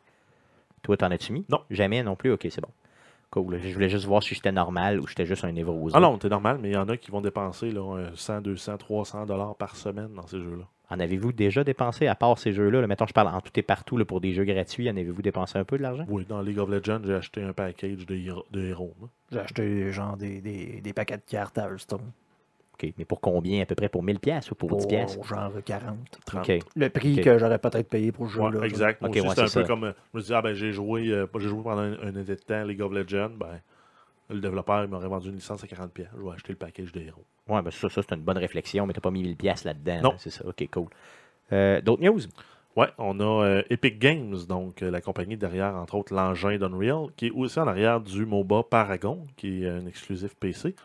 Toi, 0.84 0.96
t'en 0.96 1.12
as-tu 1.12 1.34
mis? 1.34 1.46
Non. 1.50 1.60
Jamais 1.72 2.04
non 2.04 2.16
plus? 2.16 2.32
OK, 2.32 2.48
c'est 2.50 2.62
bon. 2.62 2.70
Cool. 3.44 3.60
Je 3.62 3.74
voulais 3.74 3.90
juste 3.90 4.06
voir 4.06 4.24
si 4.24 4.34
j'étais 4.34 4.52
normal 4.54 5.00
ou 5.00 5.08
j'étais 5.08 5.26
juste 5.26 5.44
un 5.44 5.52
névrosé. 5.52 5.94
Ah 5.96 6.00
non, 6.00 6.18
c'est 6.22 6.30
normal, 6.30 6.58
mais 6.62 6.70
il 6.70 6.74
y 6.74 6.78
en 6.78 6.88
a 6.88 6.96
qui 6.96 7.12
vont 7.12 7.20
dépenser 7.22 7.70
là, 7.72 7.82
un 7.82 8.16
100, 8.16 8.42
200, 8.42 8.78
300 8.78 9.26
dollars 9.26 9.56
par 9.56 9.76
semaine 9.76 10.14
dans 10.16 10.26
ces 10.26 10.38
jeux-là. 10.42 10.64
En 10.90 11.00
avez-vous 11.00 11.32
déjà 11.34 11.64
dépensé, 11.64 12.06
à 12.08 12.14
part 12.16 12.38
ces 12.38 12.54
jeux-là? 12.54 12.80
Là, 12.82 12.88
mettons, 12.88 13.08
je 13.08 13.14
parle 13.14 13.28
en 13.30 13.42
tout 13.42 13.52
et 13.56 13.64
partout 13.64 13.98
là, 13.98 14.06
pour 14.06 14.22
des 14.22 14.34
jeux 14.34 14.44
gratuits. 14.46 14.88
En 14.90 14.94
avez-vous 14.96 15.22
dépensé 15.24 15.58
un 15.58 15.64
peu 15.66 15.78
de 15.78 15.82
l'argent? 15.84 16.06
Oui, 16.08 16.26
dans 16.30 16.42
League 16.42 16.60
of 16.60 16.70
Legends, 16.70 17.02
j'ai 17.04 17.16
acheté 17.16 17.42
un 17.44 17.54
package 17.54 18.06
de, 18.06 18.16
héro- 18.16 18.46
de 18.52 18.62
héros. 18.68 18.94
J'ai 19.32 19.40
acheté 19.40 19.92
genre 19.92 20.16
des, 20.16 20.40
des, 20.42 20.82
des 20.82 20.94
paquets 20.94 21.18
de 21.18 21.24
cartes 21.28 21.58
à 21.58 21.64
Hearthstone. 21.70 22.12
OK. 22.82 22.94
Mais 22.98 23.06
pour 23.06 23.22
combien? 23.22 23.62
À 23.62 23.66
peu 23.66 23.76
près 23.76 23.90
pour 23.90 24.04
1000 24.04 24.20
pièces 24.20 24.52
ou 24.52 24.56
pour, 24.56 24.70
10 24.70 24.76
Pour 24.84 24.88
pièces 24.88 25.18
genre 25.24 25.52
40. 25.64 25.98
30. 26.26 26.50
OK. 26.50 26.60
Le 26.76 26.90
prix 26.90 27.22
que 27.22 27.38
j'aurais 27.38 27.60
peut-être 27.60 27.90
payé 27.90 28.12
pour 28.12 28.30
ce 28.30 28.38
Ouais, 28.38 28.52
jeu-là. 28.52 28.66
exact. 28.66 29.02
Moi 29.02 29.10
aussi, 29.12 29.22
ouais, 29.22 29.30
c'est 29.36 29.42
un 29.60 29.62
peu 29.62 29.68
comme. 29.68 29.94
Je 30.14 30.18
me 30.20 30.24
dis, 30.24 30.34
ah 30.34 30.42
ben 30.42 30.54
j'ai 30.54 30.72
joué, 30.72 31.08
euh, 31.10 31.26
j'ai 31.40 31.48
joué 31.48 31.64
pendant 31.64 31.82
un, 31.82 31.94
un 32.02 32.16
été 32.22 32.36
de 32.36 32.42
temps 32.42 32.64
League 32.64 32.82
of 32.82 32.92
Legends. 32.92 33.32
Ben, 33.40 33.60
le 34.30 34.40
développeur 34.40 34.84
il 34.84 34.90
m'aurait 34.90 35.08
vendu 35.08 35.30
une 35.30 35.36
licence 35.36 35.64
à 35.64 35.68
40$. 35.68 35.88
pièces. 35.90 36.08
Je 36.18 36.24
vais 36.24 36.32
acheter 36.32 36.52
le 36.54 36.58
package 36.58 36.92
de 36.92 37.00
héros. 37.02 37.24
Ouais, 37.48 37.62
ben 37.62 37.72
ça, 37.72 37.90
ça 37.90 38.02
c'est 38.02 38.16
une 38.16 38.22
bonne 38.24 38.40
réflexion, 38.40 38.86
mais 38.88 38.94
tu 38.94 38.98
n'as 38.98 39.02
pas 39.04 39.12
mis 39.12 39.22
1000 39.22 39.36
pièces 39.36 39.64
là-dedans. 39.64 40.02
Non. 40.02 40.10
là, 40.12 40.16
C'est 40.18 40.32
ça. 40.32 40.46
OK, 40.48 40.68
cool. 40.72 40.88
Euh, 41.54 41.80
D'autres 41.82 42.02
news? 42.04 42.22
Ouais, 42.76 42.88
on 42.98 43.20
a 43.22 43.46
euh, 43.46 43.64
Epic 43.70 44.00
Games, 44.00 44.36
donc 44.50 44.82
euh, 44.84 44.92
la 44.92 45.00
compagnie 45.00 45.38
derrière, 45.38 45.76
entre 45.76 45.96
autres, 45.96 46.14
l'engin 46.14 46.58
d'Unreal, 46.58 47.06
qui 47.16 47.28
est 47.28 47.32
aussi 47.32 47.58
en 47.60 47.68
arrière 47.68 48.02
du 48.02 48.26
MOBA 48.26 48.64
Paragon, 48.64 49.26
qui 49.38 49.64
est 49.64 49.70
un 49.70 49.86
exclusif 49.86 50.36
PC, 50.36 50.76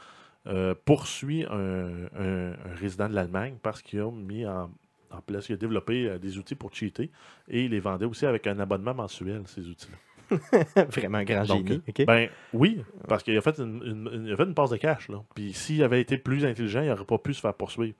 euh, 0.47 0.75
poursuit 0.85 1.45
un, 1.51 2.07
un- 2.19 2.53
un 2.53 2.75
résident 2.79 3.09
de 3.09 3.15
l'Allemagne 3.15 3.57
parce 3.63 3.83
qu'il 3.83 4.01
a 4.01 4.11
mis 4.11 4.47
en, 4.47 4.71
en 5.11 5.21
place, 5.21 5.49
il 5.49 5.55
a 5.55 5.57
développé 5.57 6.07
euh, 6.09 6.19
des 6.19 6.39
outils 6.39 6.55
pour 6.55 6.73
cheater 6.75 7.11
et 7.49 7.65
il 7.65 7.71
les 7.73 7.81
vendait 7.81 8.07
aussi 8.07 8.25
avec 8.27 8.47
un 8.47 8.59
abonnement 8.59 8.95
mensuel, 8.95 9.43
ces 9.47 9.67
outils-là. 9.69 9.97
Vraiment 10.91 11.19
un 11.19 11.25
grand 11.25 11.45
Donc, 11.45 11.67
génie. 11.67 11.83
Ben 12.07 12.29
oui, 12.53 12.83
parce 13.09 13.23
qu'il 13.25 13.37
a 13.37 13.41
fait 13.41 13.59
une, 13.59 13.83
une- 13.85 14.11
une- 14.13 14.27
il 14.27 14.33
a 14.33 14.37
fait 14.37 14.45
une 14.45 14.55
passe 14.55 14.71
de 14.71 14.77
cash. 14.77 15.09
Là. 15.09 15.23
Puis 15.35 15.53
s'il 15.53 15.83
avait 15.83 16.01
été 16.01 16.19
plus 16.19 16.45
intelligent, 16.45 16.83
il 16.83 16.89
n'aurait 16.89 17.05
pas 17.05 17.19
pu 17.19 17.35
se 17.35 17.41
faire 17.41 17.55
poursuivre. 17.55 17.97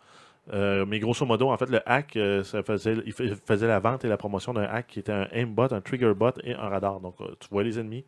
Euh, 0.53 0.87
mais 0.87 0.99
grosso 1.01 1.27
modo, 1.27 1.51
en 1.51 1.57
fait, 1.59 1.69
le 1.69 1.81
hack, 1.89 2.17
euh, 2.17 2.43
ça 2.45 2.63
faisait, 2.63 2.97
il 3.05 3.13
fa- 3.13 3.25
faisait 3.47 3.67
la 3.69 3.79
vente 3.81 4.05
et 4.05 4.09
la 4.09 4.17
promotion 4.17 4.55
d'un 4.55 4.63
hack 4.65 4.87
qui 4.87 5.01
était 5.01 5.13
un 5.13 5.29
aimbot, 5.33 5.73
un 5.73 5.81
triggerbot 5.81 6.33
et 6.45 6.55
un 6.55 6.69
radar. 6.69 7.01
Donc, 7.01 7.17
euh, 7.21 7.27
tu 7.41 7.49
vois 7.51 7.63
les 7.65 7.79
ennemis, 7.79 8.05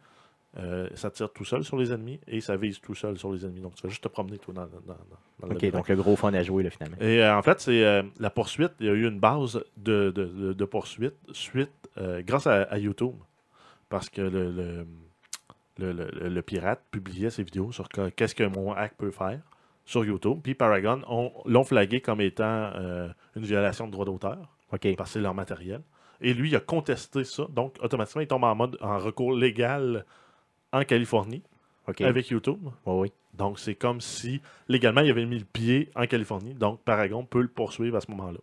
euh, 0.58 0.88
ça 0.94 1.10
tire 1.10 1.32
tout 1.32 1.44
seul 1.44 1.64
sur 1.64 1.76
les 1.78 1.92
ennemis 1.92 2.20
et 2.28 2.40
ça 2.40 2.56
vise 2.56 2.78
tout 2.80 2.94
seul 2.94 3.16
sur 3.18 3.32
les 3.32 3.44
ennemis. 3.44 3.60
Donc, 3.60 3.74
tu 3.74 3.82
vas 3.82 3.88
juste 3.88 4.02
te 4.02 4.08
promener, 4.08 4.38
toi, 4.38 4.52
dans, 4.54 4.62
dans, 4.62 4.68
dans- 5.40 5.46
le 5.48 5.54
OK, 5.56 5.70
donc 5.72 5.88
le 5.88 5.96
gros 5.96 6.14
fun 6.16 6.32
à 6.34 6.42
jouer, 6.42 6.62
là, 6.62 6.70
finalement. 6.70 6.96
Et 7.00 7.22
euh, 7.22 7.36
en 7.36 7.42
fait, 7.42 7.58
c'est 7.60 7.84
euh, 7.84 8.02
la 8.20 8.30
poursuite. 8.30 8.72
Il 8.80 8.86
y 8.86 8.88
a 8.90 8.92
eu 8.92 9.06
une 9.08 9.18
base 9.18 9.62
de, 9.76 10.10
de, 10.10 10.24
de- 10.26 10.52
de 10.52 10.64
poursuite 10.64 11.14
suite, 11.32 11.70
grâce 12.20 12.46
à, 12.46 12.62
à 12.62 12.78
YouTube. 12.78 13.14
Parce 13.88 14.08
que 14.08 14.22
le, 14.22 14.84
le, 15.78 16.28
le- 16.28 16.42
pirate 16.42 16.82
publiait 16.90 17.30
ses 17.30 17.42
vidéos 17.42 17.72
sur 17.72 17.88
que- 17.88 18.08
qu'est-ce 18.10 18.34
que 18.34 18.44
mon 18.44 18.72
hack 18.72 18.94
peut 18.96 19.10
faire 19.10 19.40
sur 19.84 20.04
YouTube. 20.04 20.38
Puis 20.42 20.54
Paragon 20.54 21.00
ont- 21.08 21.32
l'ont 21.46 21.64
flagué 21.64 22.00
comme 22.00 22.20
étant 22.20 22.70
une 23.36 23.42
violation 23.42 23.86
de 23.86 23.92
droit 23.92 24.04
d'auteur, 24.04 24.38
OK. 24.72 24.94
parce 24.96 25.10
que 25.10 25.14
c'est 25.14 25.20
leur 25.20 25.34
matériel. 25.34 25.80
Et 26.20 26.34
lui, 26.34 26.50
il 26.50 26.56
a 26.56 26.60
contesté 26.60 27.24
ça. 27.24 27.46
Donc, 27.50 27.76
automatiquement, 27.82 28.22
il 28.22 28.28
tombe 28.28 28.44
en 28.44 28.54
mode 28.54 28.78
en 28.80 28.96
recours 28.98 29.32
légal 29.34 30.04
en 30.72 30.84
Californie 30.84 31.42
avec 32.00 32.28
YouTube. 32.28 32.68
Oui. 32.86 33.12
Donc, 33.34 33.58
c'est 33.58 33.74
comme 33.74 34.00
si 34.00 34.40
légalement, 34.68 35.00
il 35.00 35.10
avait 35.10 35.24
mis 35.24 35.38
le 35.38 35.44
pied 35.44 35.90
en 35.94 36.06
Californie. 36.06 36.54
Donc, 36.54 36.80
Paragon 36.82 37.24
peut 37.24 37.40
le 37.40 37.48
poursuivre 37.48 37.96
à 37.96 38.00
ce 38.00 38.10
moment-là. 38.10 38.38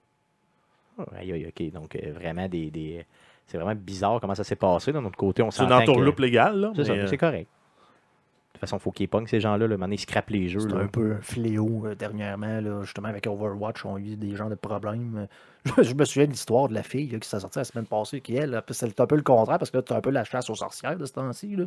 Aïe, 1.15 1.31
aïe, 1.31 1.47
OK. 1.47 1.71
Donc, 1.71 1.95
euh, 1.95 2.11
vraiment, 2.11 2.47
des, 2.49 2.69
des... 2.71 3.05
c'est 3.47 3.57
vraiment 3.57 3.79
bizarre 3.79 4.19
comment 4.19 4.35
ça 4.35 4.43
s'est 4.43 4.55
passé. 4.55 4.91
D'un 4.91 5.05
autre 5.05 5.17
côté, 5.17 5.41
on 5.41 5.51
C'est 5.51 5.63
une 5.63 5.69
s'entend 5.69 5.85
que... 5.85 5.91
entourloupe 5.91 6.19
légale. 6.19 6.71
C'est 6.75 6.83
ça, 6.83 6.91
mais, 6.91 6.97
mais 6.97 7.03
euh, 7.05 7.07
c'est 7.07 7.17
correct. 7.17 7.47
De 7.47 8.53
toute 8.53 8.61
façon, 8.61 8.77
il 8.77 8.81
faut 8.81 8.91
qu'ils 8.91 9.07
pognent 9.07 9.27
ces 9.27 9.39
gens-là. 9.39 9.67
Là. 9.67 9.77
Maintenant, 9.77 9.93
ils 9.93 9.99
scrapent 9.99 10.31
les 10.31 10.49
jeux. 10.49 10.59
C'est 10.59 10.73
un 10.73 10.87
peu 10.87 11.13
un 11.13 11.21
fléau 11.21 11.85
euh, 11.85 11.95
dernièrement, 11.95 12.59
là, 12.59 12.81
justement 12.81 13.07
avec 13.07 13.25
Overwatch, 13.27 13.85
on 13.85 13.95
a 13.95 13.99
eu 13.99 14.17
des 14.17 14.35
gens 14.35 14.49
de 14.49 14.55
problèmes. 14.55 15.27
Je, 15.81 15.93
me 15.93 16.05
souviens 16.05 16.25
de 16.25 16.31
l'histoire 16.31 16.69
de 16.69 16.73
la 16.73 16.83
fille 16.83 17.09
là, 17.09 17.19
qui 17.19 17.27
s'est 17.27 17.39
sortie 17.39 17.59
la 17.59 17.65
semaine 17.65 17.85
passée, 17.85 18.21
qui 18.21 18.35
elle, 18.35 18.61
c'est 18.69 18.99
un 18.99 19.05
peu 19.05 19.15
le 19.15 19.21
contraire 19.23 19.59
parce 19.59 19.71
que 19.71 19.77
là, 19.77 19.83
tu 19.83 19.93
as 19.93 19.97
un 19.97 20.01
peu 20.01 20.09
la 20.09 20.23
chasse 20.23 20.49
aux 20.49 20.55
sorcières 20.55 20.97
de 20.97 21.05
ce 21.05 21.13
temps-ci. 21.13 21.57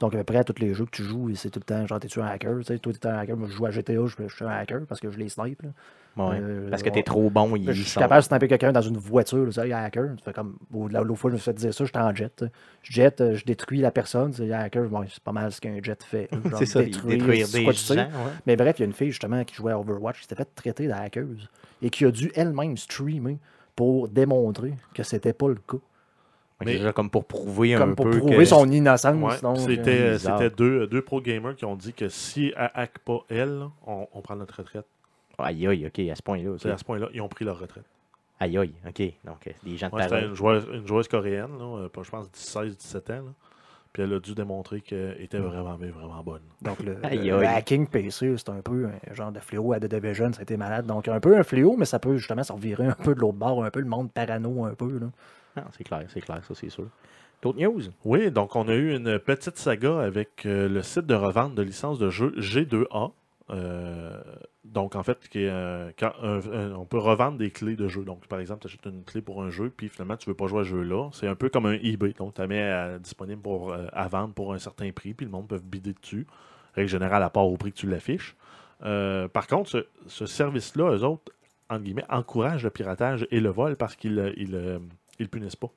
Donc, 0.00 0.14
à 0.14 0.18
peu 0.18 0.24
près 0.24 0.38
à 0.38 0.44
tous 0.44 0.60
les 0.60 0.74
jeux 0.74 0.84
que 0.84 0.90
tu 0.90 1.02
joues, 1.02 1.34
c'est 1.34 1.50
tout 1.50 1.58
le 1.58 1.64
temps 1.64 1.86
genre, 1.86 1.98
t'es-tu 1.98 2.20
un 2.20 2.26
hacker? 2.26 2.58
Tu 2.58 2.64
sais, 2.64 2.78
toi, 2.78 2.92
t'es 2.92 3.08
un 3.08 3.18
hacker. 3.18 3.36
Moi, 3.36 3.48
je 3.48 3.54
joue 3.54 3.66
à 3.66 3.70
GTA, 3.70 3.94
je, 4.06 4.28
je 4.28 4.34
suis 4.34 4.44
un 4.44 4.48
hacker 4.48 4.80
parce 4.88 5.00
que 5.00 5.10
je 5.10 5.18
les 5.18 5.28
snipe. 5.28 5.62
là. 5.62 5.70
Ouais. 6.16 6.38
Euh, 6.42 6.68
Parce 6.68 6.82
que 6.82 6.90
t'es 6.90 7.02
trop 7.02 7.30
bon, 7.30 7.56
ils 7.56 7.72
Je 7.72 7.82
suis 7.82 7.98
capable 7.98 8.20
de 8.20 8.26
sniper 8.26 8.48
quelqu'un 8.48 8.72
dans 8.72 8.82
une 8.82 8.98
voiture, 8.98 9.46
là, 9.46 9.52
ça, 9.52 9.66
il 9.66 9.70
est 9.70 9.74
hacker. 9.74 10.16
Tu 10.18 10.24
fais 10.24 10.32
comme, 10.32 10.56
L'autre 10.70 11.14
fois, 11.14 11.30
je 11.30 11.34
me 11.34 11.38
suis 11.38 11.44
fait 11.46 11.54
dire 11.54 11.72
ça, 11.72 11.84
j'étais 11.84 11.98
en 11.98 12.14
jet. 12.14 12.44
Je 12.82 12.92
jet, 12.92 13.20
euh, 13.20 13.34
je 13.34 13.44
détruis 13.44 13.80
la 13.80 13.90
personne, 13.90 14.32
c'est 14.32 14.50
hacker. 14.52 14.88
Bon, 14.88 15.02
c'est 15.08 15.22
pas 15.22 15.32
mal 15.32 15.50
ce 15.52 15.60
qu'un 15.60 15.78
jet 15.82 16.02
fait. 16.02 16.28
C'est 16.58 16.66
ça, 16.66 16.82
détruire 16.82 17.26
des 17.26 17.64
gens. 17.64 17.96
ouais. 17.96 18.06
Mais 18.46 18.56
bref, 18.56 18.76
il 18.78 18.82
y 18.82 18.84
a 18.84 18.86
une 18.86 18.92
fille 18.92 19.10
justement 19.10 19.42
qui 19.44 19.54
jouait 19.54 19.72
à 19.72 19.78
Overwatch 19.78 20.16
qui 20.16 20.22
s'était 20.22 20.34
fait 20.34 20.48
traiter 20.54 20.86
de 20.86 20.92
hackeuse 20.92 21.48
et 21.82 21.90
qui 21.90 22.04
a 22.04 22.10
dû 22.10 22.30
elle-même 22.34 22.76
streamer 22.76 23.38
pour 23.76 24.08
démontrer 24.08 24.74
que 24.94 25.02
c'était 25.02 25.32
pas 25.32 25.48
le 25.48 25.56
cas. 25.56 25.78
Mais- 26.64 26.72
c'est 26.74 26.78
déjà 26.78 26.92
comme 26.92 27.10
pour 27.10 27.24
prouver 27.24 27.74
un 27.74 27.78
Comme 27.78 27.96
pour 27.96 28.08
peu 28.08 28.18
prouver 28.18 28.36
que... 28.36 28.44
son 28.44 28.70
innocence. 28.70 29.16
ouais, 29.20 29.40
donc, 29.40 29.58
c'était 29.58 29.90
euh, 30.00 30.18
c'était 30.18 30.48
deux, 30.50 30.86
deux 30.86 31.02
pro 31.02 31.20
gamers 31.20 31.56
qui 31.56 31.64
ont 31.64 31.74
dit 31.74 31.92
que 31.92 32.08
si 32.08 32.52
elle 32.56 32.70
hack 32.74 33.00
pas 33.00 33.24
elle, 33.28 33.64
on, 33.86 34.06
on 34.12 34.20
prend 34.20 34.36
notre 34.36 34.58
retraite. 34.58 34.86
Aïe, 35.38 35.66
aïe, 35.66 35.86
OK, 35.86 35.98
à 36.08 36.14
ce 36.14 36.22
point-là. 36.22 36.50
ok. 36.52 36.58
C'est 36.62 36.70
à 36.70 36.78
ce 36.78 36.84
point-là, 36.84 37.08
ils 37.12 37.20
ont 37.20 37.28
pris 37.28 37.44
leur 37.44 37.58
retraite. 37.58 37.84
Aïe, 38.38 38.56
aïe, 38.58 38.74
OK. 38.86 39.02
Donc, 39.24 39.46
euh, 39.48 39.50
des 39.64 39.76
gens 39.76 39.88
de 39.88 39.94
Ouais, 39.96 40.02
c'était 40.04 40.24
une 40.26 40.34
joueuse, 40.34 40.68
une 40.72 40.86
joueuse 40.86 41.08
coréenne, 41.08 41.58
là, 41.58 41.64
euh, 41.78 41.88
je 42.02 42.10
pense 42.10 42.26
16-17 42.32 43.10
ans. 43.10 43.24
là. 43.24 43.32
Puis 43.92 44.02
elle 44.02 44.12
a 44.14 44.20
dû 44.20 44.34
démontrer 44.34 44.80
qu'elle 44.80 45.16
était 45.20 45.38
vraiment, 45.38 45.76
mais 45.78 45.88
vraiment 45.88 46.22
bonne. 46.22 46.40
Donc 46.62 46.82
le, 46.82 46.96
Aïe, 47.02 47.28
le- 47.28 47.44
hacking 47.46 47.86
PC, 47.86 48.34
c'est 48.38 48.48
un 48.48 48.62
peu 48.62 48.86
un 49.10 49.14
genre 49.14 49.32
de 49.32 49.38
fléau 49.40 49.72
à 49.74 49.80
The 49.80 49.84
Division, 49.84 50.30
a 50.38 50.42
été 50.42 50.56
malade. 50.56 50.86
Donc 50.86 51.08
un 51.08 51.20
peu 51.20 51.36
un 51.36 51.42
fléau, 51.42 51.76
mais 51.76 51.84
ça 51.84 51.98
peut 51.98 52.16
justement 52.16 52.42
se 52.42 52.52
revirer 52.52 52.86
un 52.86 52.92
peu 52.94 53.14
de 53.14 53.20
l'autre 53.20 53.36
bord, 53.36 53.62
un 53.62 53.70
peu 53.70 53.80
le 53.80 53.86
monde 53.88 54.10
parano 54.10 54.64
un 54.64 54.74
peu. 54.74 54.98
Là. 54.98 55.06
Non, 55.56 55.64
c'est 55.76 55.84
clair, 55.84 56.04
c'est 56.08 56.22
clair, 56.22 56.42
ça, 56.42 56.54
c'est 56.54 56.70
sûr. 56.70 56.86
D'autres 57.42 57.58
news? 57.60 57.82
Oui, 58.04 58.30
donc 58.30 58.54
on 58.56 58.66
a 58.68 58.74
eu 58.74 58.94
une 58.94 59.18
petite 59.18 59.58
saga 59.58 60.00
avec 60.00 60.46
euh, 60.46 60.68
le 60.68 60.80
site 60.82 61.06
de 61.06 61.14
revente 61.14 61.54
de 61.54 61.62
licences 61.62 61.98
de 61.98 62.08
jeux 62.08 62.32
G2A. 62.38 63.10
Euh, 63.52 64.22
donc, 64.64 64.96
en 64.96 65.02
fait, 65.02 65.18
euh, 65.36 65.90
quand 65.98 66.12
un- 66.22 66.40
un- 66.52 66.72
on 66.74 66.84
peut 66.84 66.98
revendre 66.98 67.36
des 67.36 67.50
clés 67.50 67.76
de 67.76 67.88
jeu. 67.88 68.04
Donc, 68.04 68.26
par 68.26 68.40
exemple, 68.40 68.60
tu 68.62 68.68
achètes 68.68 68.86
une 68.86 69.04
clé 69.04 69.20
pour 69.20 69.42
un 69.42 69.50
jeu, 69.50 69.70
puis 69.76 69.88
finalement, 69.88 70.16
tu 70.16 70.28
veux 70.30 70.34
pas 70.36 70.46
jouer 70.46 70.60
à 70.60 70.64
ce 70.64 70.68
jeu-là. 70.70 71.10
C'est 71.12 71.26
un 71.26 71.34
peu 71.34 71.48
comme 71.48 71.66
un 71.66 71.74
eBay. 71.74 72.14
Donc, 72.18 72.34
tu 72.34 72.40
la 72.40 72.46
mets 72.46 72.62
à- 72.62 72.98
disponible 72.98 73.42
pour, 73.42 73.72
euh, 73.72 73.86
à 73.92 74.08
vendre 74.08 74.32
pour 74.34 74.54
un 74.54 74.58
certain 74.58 74.90
prix, 74.92 75.12
puis 75.14 75.26
le 75.26 75.32
monde 75.32 75.48
peut 75.48 75.58
bider 75.62 75.92
dessus. 75.92 76.26
Règle 76.74 76.88
générale, 76.88 77.22
à 77.22 77.30
part 77.30 77.46
au 77.46 77.56
prix 77.56 77.72
que 77.72 77.76
tu 77.78 77.86
l'affiches. 77.88 78.34
Euh, 78.84 79.28
par 79.28 79.46
contre, 79.46 79.68
ce, 79.70 79.86
ce 80.06 80.26
service-là, 80.26 80.92
eux 80.96 81.04
autres, 81.04 81.32
entre 81.68 81.82
guillemets, 81.82 82.04
encouragent 82.08 82.64
le 82.64 82.70
piratage 82.70 83.26
et 83.30 83.40
le 83.40 83.50
vol 83.50 83.76
parce 83.76 83.94
qu'ils 83.96 84.18
euh, 84.18 84.78
ils, 85.18 85.28
punissent 85.28 85.56
pas. 85.56 85.70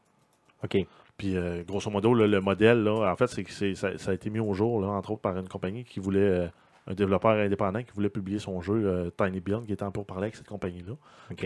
OK. 0.64 0.78
Puis, 1.18 1.36
euh, 1.36 1.64
grosso 1.64 1.90
modo, 1.92 2.14
là, 2.14 2.28
le 2.28 2.42
modèle, 2.42 2.84
là, 2.84 3.12
en 3.12 3.16
fait, 3.16 3.28
c'est 3.28 3.76
ça, 3.76 3.98
ça 3.98 4.12
a 4.12 4.14
été 4.14 4.30
mis 4.30 4.40
au 4.40 4.54
jour, 4.54 4.82
là, 4.82 4.88
entre 4.88 5.12
autres, 5.12 5.22
par 5.22 5.38
une 5.38 5.48
compagnie 5.48 5.84
qui 5.84 6.00
voulait, 6.00 6.50
un 6.88 6.94
développeur 6.94 7.32
indépendant 7.32 7.84
qui 7.84 7.92
voulait 7.94 8.10
publier 8.10 8.40
son 8.40 8.62
jeu 8.62 8.86
euh, 8.86 9.10
Tiny 9.18 9.40
Build, 9.40 9.66
qui 9.66 9.74
était 9.74 9.84
en 9.84 9.92
pourparlers 9.92 10.26
avec 10.26 10.36
cette 10.36 10.48
compagnie-là. 10.48 10.94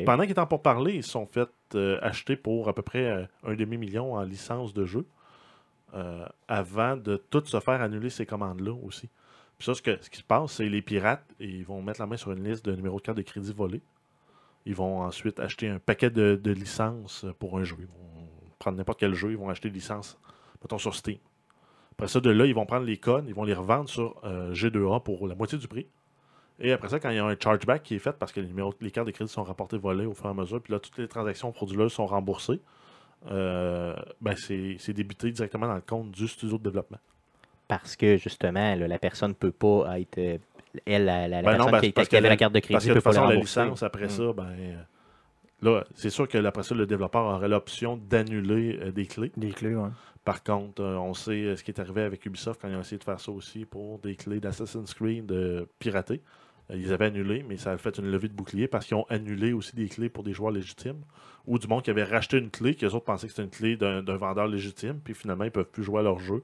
Pendant 0.06 0.24
qu'il 0.24 0.32
était 0.32 0.40
en 0.40 0.48
pourparlers, 0.48 0.96
ils 0.96 1.04
se 1.04 1.12
sont 1.12 1.26
fait 1.26 1.50
euh, 1.76 1.98
acheter 2.02 2.36
pour 2.36 2.68
à 2.68 2.74
peu 2.74 2.82
près 2.82 3.06
euh, 3.06 3.26
un 3.46 3.56
demi-million 3.56 4.14
en 4.14 4.24
licence 4.24 4.74
de 4.74 4.86
jeu, 4.86 5.06
avant 6.48 6.98
de 6.98 7.18
tout 7.18 7.44
se 7.46 7.60
faire 7.60 7.82
annuler 7.82 8.12
ces 8.12 8.26
commandes-là 8.26 8.74
aussi. 8.84 9.10
Puis 9.58 9.66
ça, 9.66 9.74
ce, 9.74 9.82
que, 9.82 9.98
ce 10.02 10.10
qui 10.10 10.20
se 10.20 10.24
passe, 10.24 10.54
c'est 10.54 10.70
les 10.70 10.84
pirates, 10.84 11.26
ils 11.40 11.66
vont 11.66 11.82
mettre 11.82 12.00
la 12.00 12.06
main 12.06 12.16
sur 12.16 12.32
une 12.32 12.44
liste 12.44 12.64
de 12.64 12.76
numéros 12.76 12.98
de 12.98 13.02
carte 13.02 13.18
de 13.18 13.24
crédit 13.24 13.52
volés. 13.52 13.82
Ils 14.66 14.76
vont 14.76 15.02
ensuite 15.02 15.40
acheter 15.40 15.68
un 15.68 15.80
paquet 15.80 16.12
de, 16.12 16.40
de 16.42 16.52
licences 16.52 17.26
pour 17.40 17.58
un 17.58 17.64
jeu. 17.64 17.76
Ils 17.80 17.88
vont 17.88 18.28
prendre 18.60 18.78
n'importe 18.78 19.00
quel 19.00 19.16
jeu, 19.16 19.32
ils 19.32 19.38
vont 19.38 19.50
acheter 19.50 19.70
des 19.70 19.76
licences, 19.76 20.20
mettons 20.62 20.78
sur 20.78 20.94
Steam. 20.94 21.18
Après 22.00 22.08
ça, 22.08 22.20
de 22.22 22.30
là, 22.30 22.46
ils 22.46 22.56
vont 22.56 22.66
prendre 22.66 22.86
les 22.86 22.96
codes, 22.98 23.26
ils 23.28 23.34
vont 23.36 23.44
les 23.44 23.54
revendre 23.54 23.90
sur 23.90 24.16
euh, 24.24 24.54
G2A 24.54 25.04
pour 25.04 25.28
la 25.28 25.36
moitié 25.36 25.58
du 25.58 25.68
prix. 25.68 25.86
Et 26.62 26.72
après 26.72 26.88
ça, 26.90 27.00
quand 27.00 27.10
il 27.10 27.18
y 27.18 27.20
a 27.20 27.26
un 27.26 27.36
chargeback 27.38 27.84
qui 27.84 27.96
est 27.96 28.00
fait 28.00 28.14
parce 28.14 28.32
que 28.32 28.40
les, 28.40 28.48
numéros, 28.48 28.74
les 28.82 28.90
cartes 28.92 29.08
de 29.08 29.12
crédit 29.12 29.32
sont 29.32 29.44
rapportées 29.44 29.78
volées 29.78 30.06
au 30.06 30.14
fur 30.14 30.28
et 30.28 30.30
à 30.30 30.34
mesure, 30.34 30.62
puis 30.62 30.72
là, 30.74 30.80
toutes 30.80 30.98
les 30.98 31.08
transactions 31.10 31.52
frauduleuses 31.52 31.92
sont 31.92 32.06
remboursées, 32.06 32.62
euh, 33.30 33.94
ben 34.22 34.36
c'est 34.38 34.78
c'est 34.80 34.94
débité 34.94 35.30
directement 35.32 35.68
dans 35.68 35.76
le 35.76 35.82
compte 35.82 36.12
du 36.12 36.28
studio 36.28 36.58
de 36.58 36.64
développement. 36.64 37.00
Parce 37.68 37.96
que, 37.98 38.16
justement, 38.18 38.76
là, 38.76 38.88
la 38.88 38.98
personne 38.98 39.30
ne 39.32 39.36
peut 39.36 39.52
pas 39.52 40.00
être... 40.00 40.18
euh, 40.18 40.38
Elle, 40.86 41.06
la, 41.06 41.28
la- 41.28 41.42
la 41.42 41.52
Ben 41.52 41.58
non, 41.58 41.66
personne 41.66 41.92
ben, 41.92 42.06
qui, 42.06 42.16
avait 42.16 42.30
la 42.30 42.38
carte 42.38 42.54
de 42.54 42.60
crédit 42.60 42.74
Parce 42.74 42.86
que 42.86 42.90
de 42.90 42.94
peut 42.96 43.02
pas 43.02 43.10
toute 43.12 43.16
la 43.18 43.22
façon, 43.22 43.30
la 43.30 43.36
rembourser. 43.36 43.62
licence, 43.64 43.84
après 43.84 44.06
Mm. 44.06 44.10
ça, 44.10 44.34
ben, 44.34 44.56
là, 45.62 45.84
c'est 45.96 46.10
sûr 46.10 46.28
que 46.28 46.38
après 46.44 46.64
ça, 46.64 46.74
le 46.76 46.86
développeur 46.88 47.26
aurait 47.26 47.48
l'option 47.50 47.98
d'annuler 47.98 48.80
euh, 48.82 48.92
des 48.92 49.06
clés. 49.06 49.32
Des 49.38 49.52
clés, 49.52 49.76
ouais. 49.76 49.90
Par 50.30 50.44
contre, 50.44 50.84
euh, 50.84 50.96
on 50.98 51.16
sait 51.16 51.32
euh, 51.44 51.56
ce 51.56 51.64
qui 51.64 51.72
est 51.72 51.80
arrivé 51.80 52.04
avec 52.04 52.24
Ubisoft 52.24 52.62
quand 52.62 52.68
ils 52.70 52.76
ont 52.76 52.82
essayé 52.82 53.00
de 53.00 53.04
faire 53.04 53.20
ça 53.20 53.32
aussi 53.32 53.66
pour 53.66 53.98
des 53.98 54.16
clés 54.16 54.40
d'Assassin's 54.40 54.94
Creed 54.94 55.32
euh, 55.32 55.66
piratées. 55.80 56.22
Ils 56.72 56.94
avaient 56.94 57.06
annulé, 57.06 57.44
mais 57.50 57.58
ça 57.58 57.72
a 57.72 57.78
fait 57.80 57.98
une 57.98 58.12
levée 58.12 58.28
de 58.28 58.34
bouclier 58.34 58.68
parce 58.68 58.86
qu'ils 58.86 58.96
ont 58.96 59.08
annulé 59.10 59.54
aussi 59.54 59.76
des 59.76 59.88
clés 59.90 60.08
pour 60.08 60.24
des 60.24 60.34
joueurs 60.34 60.52
légitimes 60.52 61.02
ou 61.48 61.58
du 61.58 61.66
monde 61.68 61.82
qui 61.82 61.90
avait 61.90 62.04
racheté 62.04 62.38
une 62.38 62.52
clé, 62.52 62.76
que 62.76 62.86
les 62.86 62.94
autres 62.94 63.06
pensaient 63.06 63.26
que 63.26 63.34
c'était 63.34 63.42
une 63.44 63.50
clé 63.50 63.76
d'un 63.76 64.04
vendeur 64.18 64.46
légitime, 64.46 65.00
puis 65.04 65.16
finalement, 65.16 65.46
ils 65.46 65.52
peuvent 65.52 65.66
plus 65.72 65.84
jouer 65.84 66.02
à 66.02 66.04
leur 66.04 66.20
jeu. 66.20 66.44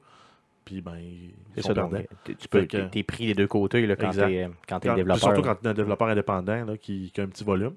Puis, 0.66 0.82
ben, 0.82 0.96
ils 0.98 1.62
sont 1.62 1.76
ça, 1.76 1.88
tu 2.24 2.36
tu 2.38 2.48
peux, 2.48 2.66
que- 2.66 2.88
t'es 2.90 3.04
pris 3.04 3.28
des 3.28 3.34
deux 3.36 3.46
côtés 3.46 3.86
là, 3.86 3.96
quand 3.96 4.08
Exact. 4.08 4.28
t'es 4.30 4.50
quand 4.68 4.80
puis 4.80 4.90
développeur. 4.96 5.20
Surtout 5.22 5.42
quand 5.44 5.56
tu 5.62 5.66
es 5.66 5.70
un 5.70 5.74
développeur 5.76 6.08
indépendant 6.08 6.66
là, 6.66 6.76
qui, 6.76 7.12
qui 7.14 7.22
a 7.22 7.24
un 7.24 7.28
petit 7.28 7.44
volume. 7.44 7.76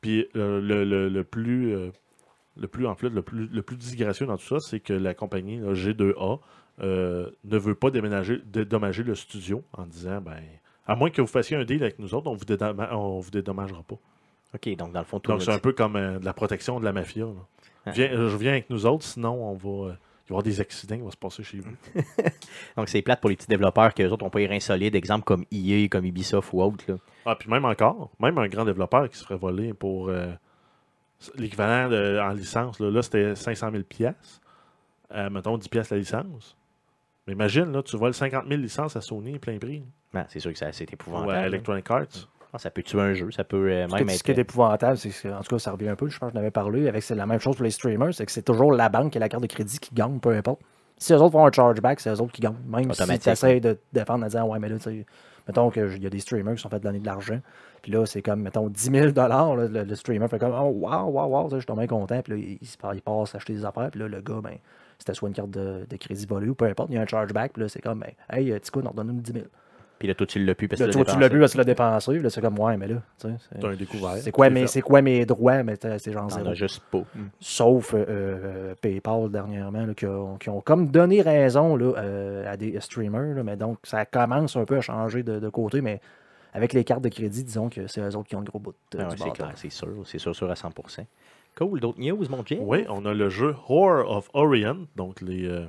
Puis 0.00 0.26
euh, 0.36 0.58
le, 0.62 0.86
le- 0.86 1.10
le 1.10 1.24
plus, 1.24 1.74
euh, 1.74 1.90
le 2.56 2.68
plus 2.68 2.86
en 2.86 2.94
fait, 2.94 3.08
le 3.08 3.22
plus, 3.22 3.46
le 3.46 3.62
plus 3.62 3.76
disgracieux 3.76 4.26
dans 4.26 4.36
tout 4.36 4.46
ça, 4.46 4.60
c'est 4.60 4.80
que 4.80 4.92
la 4.92 5.14
compagnie 5.14 5.58
là, 5.58 5.72
G2A 5.72 6.40
euh, 6.82 7.30
ne 7.44 7.58
veut 7.58 7.74
pas 7.74 7.90
déménager, 7.90 8.40
dédommager 8.46 9.02
le 9.02 9.14
studio 9.14 9.62
en 9.72 9.86
disant 9.86 10.20
ben 10.20 10.38
À 10.86 10.96
moins 10.96 11.10
que 11.10 11.20
vous 11.20 11.26
fassiez 11.28 11.56
un 11.56 11.64
deal 11.64 11.82
avec 11.82 11.98
nous 11.98 12.14
autres, 12.14 12.26
on 12.26 12.34
vous, 12.34 12.44
on 12.92 13.20
vous 13.20 13.30
dédommagera 13.30 13.82
pas. 13.82 13.96
OK, 14.54 14.76
donc 14.76 14.92
dans 14.92 15.00
le 15.00 15.04
fond, 15.06 15.20
tout 15.20 15.30
Donc, 15.30 15.42
c'est 15.42 15.52
un 15.52 15.58
peu 15.58 15.72
comme 15.72 15.96
euh, 15.96 16.18
de 16.18 16.24
la 16.24 16.32
protection 16.32 16.80
de 16.80 16.84
la 16.84 16.92
mafia. 16.92 17.24
là. 17.24 17.32
Ah. 17.86 17.90
Viens- 17.92 18.10
je 18.28 18.36
viens 18.36 18.50
avec 18.52 18.68
nous 18.68 18.84
autres, 18.86 19.04
sinon, 19.04 19.50
on 19.50 19.54
va, 19.54 19.68
euh, 19.90 19.92
il 19.92 19.92
va 19.92 19.92
y 19.92 20.32
avoir 20.32 20.42
des 20.42 20.60
accidents 20.60 20.96
qui 20.96 21.02
vont 21.02 21.10
se 21.10 21.16
passer 21.16 21.42
chez 21.44 21.58
vous. 21.60 21.70
Donc, 22.76 22.88
c'est 22.88 23.00
plate 23.02 23.20
pour 23.20 23.30
les 23.30 23.36
petits 23.36 23.46
développeurs 23.46 23.94
que 23.94 24.02
les 24.02 24.08
autres 24.10 24.24
n'ont 24.24 24.30
pas 24.30 24.40
les 24.40 24.46
reins 24.48 24.60
solides, 24.60 24.94
exemple 24.96 25.24
comme 25.24 25.44
EA, 25.52 25.88
comme 25.88 26.04
Ubisoft 26.04 26.52
ou 26.52 26.62
autre. 26.62 26.84
là. 26.88 26.96
Ah, 27.26 27.36
puis 27.36 27.48
même 27.50 27.64
encore, 27.64 28.10
même 28.18 28.38
un 28.38 28.48
grand 28.48 28.64
développeur 28.64 29.08
qui 29.08 29.16
se 29.18 29.24
ferait 29.24 29.36
voler 29.36 29.72
pour 29.74 30.08
euh, 30.08 30.32
l'équivalent 31.36 31.90
en 32.22 32.32
licence, 32.32 32.80
là, 32.80 32.90
là, 32.90 33.02
c'était 33.02 33.34
500 33.34 33.70
000 33.72 33.82
pièces. 33.84 34.40
mettons 35.30 35.58
10 35.58 35.68
pièces 35.68 35.90
la 35.90 35.98
licence. 35.98 36.56
Mais 37.26 37.34
imagine, 37.34 37.70
là, 37.72 37.82
tu 37.82 37.96
voles 37.96 38.14
50 38.14 38.46
000 38.48 38.60
licences 38.60 38.96
à 38.96 39.00
Sony 39.00 39.38
plein 39.38 39.58
prix. 39.58 39.84
Ben, 40.12 40.24
c'est 40.28 40.40
sûr 40.40 40.52
que 40.52 40.58
c'est 40.58 40.66
assez 40.66 40.84
Ou 40.84 40.94
épouvantable. 40.94 41.32
à 41.32 41.40
là. 41.42 41.46
Electronic 41.46 41.90
Arts. 41.90 42.28
Ah, 42.52 42.58
ça 42.58 42.70
peut 42.70 42.82
tuer 42.82 43.00
un 43.00 43.14
jeu, 43.14 43.30
ça 43.30 43.44
peut 43.44 43.70
euh, 43.70 43.86
Ce 43.88 43.94
même 43.94 44.08
être... 44.08 44.16
Ce 44.16 44.24
qui 44.24 44.32
est 44.32 44.38
épouvantable, 44.38 44.96
c'est 44.96 45.10
que, 45.10 45.28
en 45.28 45.40
tout 45.40 45.54
cas, 45.54 45.58
ça 45.60 45.70
revient 45.70 45.88
un 45.90 45.94
peu, 45.94 46.08
je 46.08 46.18
pense 46.18 46.30
que 46.30 46.34
j'en 46.34 46.40
avais 46.40 46.50
parlé, 46.50 46.88
avec 46.88 47.04
c'est 47.04 47.14
la 47.14 47.26
même 47.26 47.38
chose 47.38 47.54
pour 47.54 47.62
les 47.64 47.70
streamers, 47.70 48.12
c'est 48.12 48.26
que 48.26 48.32
c'est 48.32 48.42
toujours 48.42 48.72
la 48.72 48.88
banque 48.88 49.14
et 49.14 49.20
la 49.20 49.28
carte 49.28 49.42
de 49.42 49.46
crédit 49.48 49.78
qui 49.78 49.94
gagnent, 49.94 50.18
peu 50.18 50.30
importe. 50.30 50.60
Si 50.96 51.12
eux 51.12 51.16
autres 51.18 51.32
font 51.32 51.46
un 51.46 51.52
chargeback, 51.52 52.00
c'est 52.00 52.10
eux 52.10 52.20
autres 52.20 52.32
qui 52.32 52.42
gagnent. 52.42 52.58
Même 52.66 52.92
si 52.92 53.18
tu 53.20 53.28
essaies 53.28 53.60
de 53.60 53.74
te 53.74 53.80
défendre 53.92 54.24
en 54.24 54.26
disant, 54.26 54.48
ouais, 54.48 54.58
mais 54.58 54.68
là, 54.68 54.76
tu 54.78 54.82
sais, 54.82 55.06
mettons 55.50 55.70
qu'il 55.70 56.02
y 56.02 56.06
a 56.06 56.10
des 56.10 56.20
streamers 56.20 56.54
qui 56.54 56.62
sont 56.62 56.68
fait 56.68 56.78
donner 56.78 57.00
de 57.00 57.06
l'argent, 57.06 57.40
puis 57.82 57.90
là, 57.90 58.06
c'est 58.06 58.22
comme, 58.22 58.42
mettons, 58.42 58.68
10 58.68 58.90
000 58.90 59.06
là, 59.16 59.54
le, 59.56 59.94
streamer 59.96 60.28
fait 60.28 60.38
comme, 60.38 60.54
oh, 60.54 60.70
wow, 60.70 61.06
wow, 61.06 61.26
wow, 61.26 61.50
je 61.50 61.56
suis 61.56 61.66
tombé 61.66 61.88
content, 61.88 62.22
puis 62.22 62.32
là, 62.34 62.38
il, 62.38 62.58
il 62.60 62.68
il 62.94 63.02
passe 63.02 63.34
acheter 63.34 63.54
des 63.54 63.64
affaires, 63.64 63.90
puis 63.90 64.00
là, 64.00 64.08
le 64.08 64.20
gars, 64.20 64.40
ben, 64.42 64.56
c'était 64.98 65.14
soit 65.14 65.28
une 65.28 65.34
carte 65.34 65.50
de, 65.50 65.86
de 65.88 65.96
crédit 65.96 66.26
volée 66.26 66.48
ou 66.48 66.54
peu 66.54 66.66
importe, 66.66 66.90
il 66.90 66.94
y 66.94 66.98
a 66.98 67.02
un 67.02 67.06
chargeback, 67.06 67.54
puis 67.54 67.62
là, 67.62 67.68
c'est 67.68 67.80
comme, 67.80 68.00
ben, 68.00 68.12
hey, 68.30 68.58
Tico, 68.60 68.80
on 68.84 68.90
redonne-nous 68.90 69.20
10 69.20 69.32
000. 69.32 69.44
Puis 70.00 70.08
là, 70.08 70.14
toi, 70.14 70.26
tu 70.26 70.42
l'as 70.44 70.54
plus 70.56 70.66
parce 70.66 70.80
que 70.80 70.86
tu 70.90 71.18
l'as 71.20 71.28
vu 71.28 71.38
parce 71.38 71.52
que 71.52 71.56
tu 71.56 71.58
l'as 71.58 71.64
dépensé, 71.64 72.18
là, 72.18 72.28
c'est 72.30 72.40
comme, 72.40 72.58
ouais, 72.58 72.76
mais 72.76 72.88
là, 72.88 72.96
tu 73.20 73.28
sais, 73.28 73.34
c'est- 73.52 73.64
un 73.64 73.74
découvert. 73.76 74.16
c'est 74.16 74.32
quoi, 74.32 74.48
mes, 74.50 74.66
c'est 74.66 74.80
quoi 74.80 75.02
mes 75.02 75.24
droits, 75.26 75.62
mais 75.62 75.76
c'est 75.80 76.10
genre 76.12 76.28
zéro. 76.30 76.54
juste 76.54 76.82
pas. 76.90 77.02
Sauf 77.38 77.94
euh, 77.94 78.04
euh, 78.08 78.74
PayPal 78.80 79.30
dernièrement, 79.30 79.84
là, 79.86 79.94
qui, 79.94 80.06
ont, 80.06 80.36
qui 80.38 80.48
ont 80.48 80.60
comme 80.62 80.88
donné 80.90 81.20
raison 81.22 81.76
là, 81.76 81.92
euh, 81.98 82.50
à 82.52 82.56
des 82.56 82.80
streamers. 82.80 83.34
là, 83.36 83.42
mais 83.44 83.56
donc, 83.56 83.78
ça 83.84 84.04
commence 84.06 84.56
un 84.56 84.64
peu 84.64 84.78
à 84.78 84.80
changer 84.80 85.22
de, 85.22 85.38
de 85.38 85.48
côté, 85.50 85.80
mais 85.82 86.00
avec 86.54 86.72
les 86.72 86.82
cartes 86.82 87.02
de 87.02 87.10
crédit, 87.10 87.44
disons 87.44 87.68
que 87.68 87.86
c'est 87.86 88.00
eux 88.00 88.16
autres 88.16 88.28
qui 88.28 88.34
ont 88.36 88.40
le 88.40 88.46
gros 88.46 88.58
bout 88.58 88.74
euh, 88.94 88.98
Ah 88.98 89.02
ouais, 89.02 89.08
du 89.10 89.16
c'est 89.18 89.24
bâton. 89.24 89.32
clair, 89.34 89.52
c'est 89.54 89.70
sûr. 89.70 89.88
C'est 90.06 90.18
sûr, 90.18 90.34
sûr 90.34 90.50
à 90.50 90.54
100%. 90.54 91.04
Cool. 91.58 91.78
D'autres 91.78 92.00
news, 92.00 92.24
mon 92.30 92.42
Jay? 92.44 92.58
Oui, 92.58 92.86
on 92.88 93.04
a 93.04 93.12
le 93.12 93.28
jeu 93.28 93.54
Whore 93.68 94.10
of 94.10 94.30
Orient, 94.32 94.78
donc 94.96 95.20
les 95.20 95.44
euh, 95.46 95.66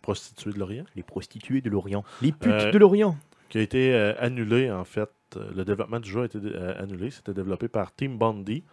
prostituées 0.00 0.52
de 0.52 0.58
l'Orient, 0.58 0.84
Les 0.96 1.02
prostituées 1.02 1.60
de 1.60 1.68
l'Orient. 1.70 2.02
Les 2.22 2.32
putes 2.32 2.50
Euh, 2.50 2.70
de 2.70 2.78
l'Orient. 2.78 3.16
Qui 3.52 3.58
a 3.58 3.60
été 3.60 3.92
euh, 3.92 4.14
annulé 4.18 4.70
en 4.70 4.84
fait. 4.84 5.10
Euh, 5.36 5.50
Le 5.54 5.64
développement 5.66 6.00
du 6.00 6.08
jeu 6.08 6.22
a 6.22 6.24
été 6.24 6.38
euh, 6.42 6.82
annulé. 6.82 7.10
C'était 7.10 7.34
développé 7.34 7.68
par 7.68 7.94
Team 7.94 8.16
Bundy, 8.16 8.64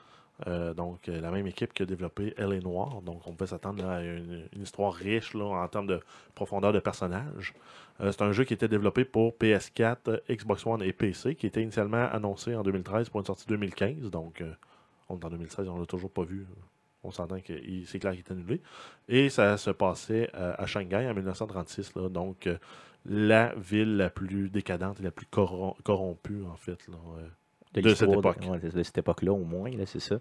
euh, 0.48 0.74
donc 0.74 1.08
la 1.08 1.32
même 1.32 1.48
équipe 1.48 1.74
qui 1.74 1.84
a 1.84 1.86
développé 1.86 2.34
Elle 2.38 2.54
est 2.54 2.62
Noire. 2.62 3.02
Donc 3.02 3.28
on 3.28 3.34
pouvait 3.34 3.50
s'attendre 3.50 3.86
à 3.86 4.02
une, 4.02 4.48
histoire 4.56 4.94
riche 4.94 5.34
là, 5.34 5.44
en 5.44 5.68
termes 5.68 5.88
de 5.88 6.00
profondeur 6.34 6.72
de 6.72 6.80
personnages. 6.80 7.54
C'est 8.00 8.22
un 8.22 8.32
jeu 8.32 8.46
qui 8.46 8.54
était 8.54 8.70
développé 8.70 9.04
pour 9.04 9.34
PS4, 9.34 9.98
euh, 10.08 10.18
Xbox 10.30 10.66
One 10.66 10.82
et 10.82 10.94
PC, 10.94 11.36
qui 11.36 11.46
était 11.48 11.62
initialement 11.62 12.08
annoncé 12.10 12.56
en 12.56 12.64
2013 12.64 13.10
pour 13.10 13.20
une 13.20 13.26
sortie 13.26 13.48
2015. 13.48 14.10
Donc 14.10 14.42
on 15.10 15.20
est 15.20 15.26
en 15.26 15.30
2016, 15.30 15.68
on 15.68 15.78
l'a 15.78 15.86
toujours 15.88 16.12
pas 16.12 16.24
vu. 16.24 16.48
On 17.04 17.12
s'entend 17.12 17.42
que 17.42 17.54
c'est 17.86 18.00
clair 18.00 18.14
qu'il 18.14 18.22
est 18.22 18.32
annulé. 18.32 18.62
Et 19.10 19.28
ça 19.28 19.58
se 19.58 19.72
passait 19.72 20.30
à 20.34 20.66
Shanghai 20.66 21.06
en 21.10 21.14
1936. 21.14 21.96
là. 21.96 22.08
donc 22.08 22.48
la 23.06 23.54
ville 23.56 23.98
la 23.98 24.10
plus 24.10 24.50
décadente 24.50 25.00
et 25.00 25.04
la 25.04 25.12
plus 25.12 25.28
corrom- 25.32 25.76
corrompue, 25.84 26.44
en 26.52 26.56
fait. 26.56 26.88
Là, 26.88 26.96
euh. 27.20 27.82
de 27.82 27.94
cette 27.94 28.10
époque. 28.12 28.38
ouais, 28.50 28.60
de, 28.60 28.84
cette 28.84 28.98
époque-là, 28.98 29.32
au 29.32 29.44
moins, 29.44 29.70
là, 29.72 29.86
c'est 29.86 30.00
ça. 30.00 30.20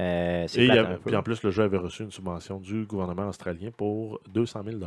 Euh, 0.00 0.46
Et 0.54 0.66
plate 0.68 1.00
puis 1.04 1.16
en 1.16 1.22
plus, 1.22 1.42
le 1.42 1.50
jeu 1.50 1.64
avait 1.64 1.76
reçu 1.76 2.02
une 2.02 2.10
subvention 2.10 2.58
du 2.58 2.86
gouvernement 2.86 3.28
australien 3.28 3.70
pour 3.76 4.20
200 4.32 4.62
000 4.64 4.78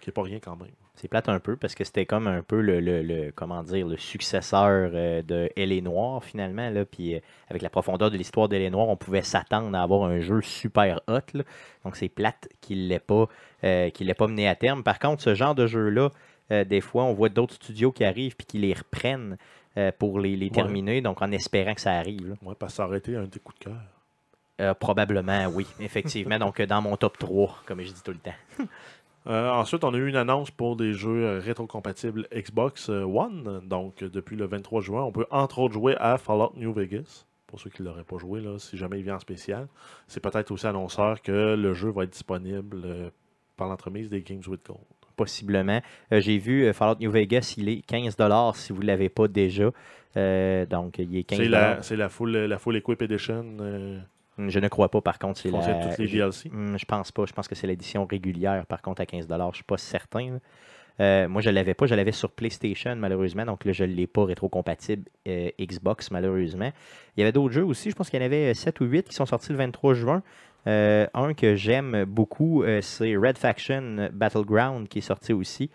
qui 0.00 0.08
n'est 0.08 0.12
pas 0.12 0.22
rien 0.22 0.40
quand 0.40 0.56
même. 0.56 0.72
C'est 0.96 1.06
plate 1.06 1.28
un 1.28 1.38
peu 1.38 1.54
parce 1.56 1.76
que 1.76 1.84
c'était 1.84 2.06
comme 2.06 2.26
un 2.26 2.42
peu 2.42 2.60
le, 2.60 2.80
le- 2.80 3.02
le- 3.02 3.30
comment 3.30 3.62
dire 3.62 3.86
le 3.86 3.96
successeur 3.96 4.90
euh, 4.92 5.22
de 5.22 5.48
Elle 5.56 5.70
est 5.70 5.80
Noire 5.80 6.24
finalement 6.24 6.70
là 6.70 6.84
puis 6.84 7.14
avec 7.48 7.62
la 7.62 7.70
profondeur 7.70 8.10
de 8.10 8.16
l'histoire 8.16 8.48
d'Elle 8.48 8.62
est 8.62 8.70
Noire 8.70 8.88
on 8.88 8.96
pouvait 8.96 9.22
s'attendre 9.22 9.78
à 9.78 9.82
avoir 9.82 10.02
un 10.10 10.18
jeu 10.18 10.42
super 10.42 11.00
hot 11.06 11.20
là. 11.34 11.44
donc 11.84 11.94
c'est 11.94 12.08
plate 12.08 12.48
qu'il 12.60 12.88
l'ait 12.88 12.98
pas 12.98 13.28
euh, 13.62 13.90
qu'il 13.90 14.08
l'ait 14.08 14.14
pas 14.14 14.26
mené 14.26 14.48
à 14.48 14.56
terme 14.56 14.82
par 14.82 14.98
contre 14.98 15.22
ce 15.22 15.36
genre 15.36 15.54
de 15.54 15.68
jeu 15.68 15.88
là 15.88 16.10
des 16.50 16.80
fois 16.80 17.04
on 17.04 17.12
voit 17.12 17.28
d'autres 17.28 17.54
studios 17.54 17.92
qui 17.92 18.04
arrivent 18.04 18.36
puis 18.36 18.46
qui 18.46 18.58
les 18.58 18.74
reprennent 18.74 19.36
euh, 19.76 19.92
pour 19.98 20.20
les, 20.20 20.36
les 20.36 20.50
terminer 20.50 21.00
donc 21.00 21.22
en 21.22 21.30
espérant 21.30 21.74
que 21.74 21.80
ça 21.80 21.92
arrive. 21.92 22.36
Ouais, 22.42 22.54
parce 22.58 22.72
que 22.72 22.76
ça 22.76 22.86
aurait 22.86 22.98
été 22.98 23.16
un 23.16 23.24
des 23.24 23.38
coups 23.38 23.58
de 23.58 23.64
cœur. 23.64 23.80
Euh, 24.60 24.74
probablement 24.74 25.46
oui 25.46 25.66
effectivement 25.80 26.38
donc 26.38 26.58
euh, 26.58 26.66
dans 26.66 26.82
mon 26.82 26.96
top 26.96 27.16
3 27.16 27.62
comme 27.64 27.80
je 27.82 27.92
dis 27.92 28.02
tout 28.02 28.10
le 28.10 28.18
temps 28.18 28.32
Euh, 29.28 29.50
ensuite, 29.50 29.84
on 29.84 29.92
a 29.92 29.96
eu 29.98 30.08
une 30.08 30.16
annonce 30.16 30.50
pour 30.50 30.76
des 30.76 30.94
jeux 30.94 31.24
euh, 31.24 31.38
rétrocompatibles 31.38 32.26
Xbox 32.32 32.88
euh, 32.88 33.02
One. 33.02 33.60
Donc, 33.66 34.02
euh, 34.02 34.08
depuis 34.08 34.36
le 34.36 34.46
23 34.46 34.80
juin, 34.80 35.02
on 35.02 35.12
peut 35.12 35.26
entre 35.30 35.58
autres 35.58 35.74
jouer 35.74 35.96
à 35.98 36.16
Fallout 36.16 36.52
New 36.56 36.72
Vegas. 36.72 37.26
Pour 37.46 37.60
ceux 37.60 37.70
qui 37.70 37.82
ne 37.82 37.88
l'auraient 37.88 38.04
pas 38.04 38.18
joué, 38.18 38.40
là, 38.40 38.58
si 38.58 38.76
jamais 38.76 38.98
il 38.98 39.04
vient 39.04 39.16
en 39.16 39.20
spécial. 39.20 39.68
C'est 40.06 40.20
peut-être 40.20 40.50
aussi 40.50 40.66
annonceur 40.66 41.20
que 41.22 41.54
le 41.54 41.74
jeu 41.74 41.90
va 41.90 42.04
être 42.04 42.10
disponible 42.10 42.82
euh, 42.84 43.10
par 43.56 43.68
l'entremise 43.68 44.08
des 44.08 44.22
Games 44.22 44.42
with 44.46 44.64
Gold. 44.66 44.80
Possiblement. 45.18 45.80
Euh, 46.12 46.20
J'ai 46.20 46.38
vu 46.38 46.64
euh, 46.64 46.72
Fallout 46.72 46.98
New 47.00 47.10
Vegas, 47.10 47.54
il 47.58 47.68
est 47.68 47.82
15 47.86 48.16
si 48.54 48.72
vous 48.72 48.80
ne 48.80 48.86
l'avez 48.86 49.10
pas 49.10 49.28
déjà. 49.28 49.70
Euh, 50.16 50.64
donc, 50.64 50.98
il 50.98 51.14
est 51.16 51.24
15 51.24 51.38
C'est 51.82 51.96
la, 51.96 52.08
full, 52.08 52.30
la 52.34 52.58
full 52.58 52.76
Equip 52.76 53.02
Edition 53.02 53.44
Je 54.38 54.58
ne 54.58 54.68
crois 54.68 54.88
pas, 54.90 55.00
par 55.02 55.18
contre. 55.18 55.40
C'est 55.40 55.50
la... 55.50 55.58
toutes 55.74 55.98
les 55.98 56.06
je- 56.06 56.16
DLC. 56.16 56.48
Hmm, 56.50 56.76
Je 56.78 56.84
pense 56.86 57.12
pas. 57.12 57.26
Je 57.26 57.32
pense 57.32 57.46
que 57.48 57.54
c'est 57.54 57.66
l'édition 57.66 58.06
régulière, 58.06 58.64
par 58.66 58.80
contre, 58.80 59.02
à 59.02 59.06
15 59.06 59.26
Je 59.28 59.34
ne 59.34 59.52
suis 59.52 59.64
pas 59.64 59.76
certain. 59.76 60.38
Euh, 61.00 61.28
moi, 61.28 61.42
je 61.42 61.48
ne 61.50 61.54
l'avais 61.54 61.74
pas. 61.74 61.86
Je 61.86 61.94
l'avais 61.94 62.12
sur 62.12 62.30
PlayStation, 62.30 62.96
malheureusement. 62.96 63.44
Donc 63.44 63.64
là, 63.64 63.72
je 63.72 63.84
ne 63.84 63.92
l'ai 63.92 64.06
pas 64.06 64.24
rétrocompatible 64.24 65.04
euh, 65.28 65.50
Xbox, 65.60 66.10
malheureusement. 66.10 66.72
Il 67.16 67.20
y 67.20 67.22
avait 67.22 67.32
d'autres 67.32 67.54
jeux 67.54 67.64
aussi. 67.64 67.90
Je 67.90 67.94
pense 67.94 68.10
qu'il 68.10 68.20
y 68.20 68.22
en 68.22 68.26
avait 68.26 68.52
7 68.54 68.80
ou 68.80 68.84
8 68.86 69.08
qui 69.08 69.14
sont 69.14 69.26
sortis 69.26 69.52
le 69.52 69.58
23 69.58 69.94
juin. 69.94 70.22
Euh, 70.66 71.06
un 71.14 71.32
que 71.34 71.54
j'aime 71.54 72.04
beaucoup, 72.04 72.62
euh, 72.62 72.80
c'est 72.82 73.16
Red 73.16 73.38
Faction 73.38 74.08
Battleground 74.12 74.88
qui 74.88 74.98
est 74.98 75.02
sorti 75.02 75.32
aussi. 75.32 75.70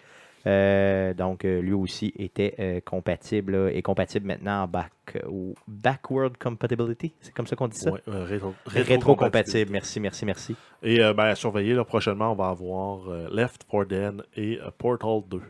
Euh, 0.45 1.13
donc, 1.13 1.43
lui 1.43 1.71
aussi 1.71 2.13
était 2.19 2.53
euh, 2.59 2.81
compatible 2.83 3.53
là, 3.55 3.69
est 3.71 3.81
compatible 3.81 4.27
maintenant 4.27 4.63
en 4.63 4.67
back, 4.67 4.91
ou 5.29 5.55
backward 5.69 6.37
compatibility. 6.37 7.13
C'est 7.21 7.33
comme 7.33 7.47
ça 7.47 7.55
qu'on 7.55 7.69
dit 7.69 7.77
ça? 7.77 7.91
Ouais, 7.91 8.01
euh, 8.09 8.25
rétro- 8.27 8.53
Rétro-compatible. 8.65 9.71
Merci, 9.71 10.01
merci, 10.01 10.25
merci. 10.25 10.55
Et 10.83 10.99
euh, 10.99 11.13
ben, 11.13 11.23
à 11.27 11.35
surveiller, 11.35 11.73
là, 11.73 11.85
prochainement, 11.85 12.33
on 12.33 12.35
va 12.35 12.49
avoir 12.49 13.09
euh, 13.09 13.29
Left 13.31 13.63
4 13.71 13.85
Dead 13.87 14.21
et 14.35 14.59
euh, 14.59 14.69
Portal 14.77 15.21
2. 15.29 15.41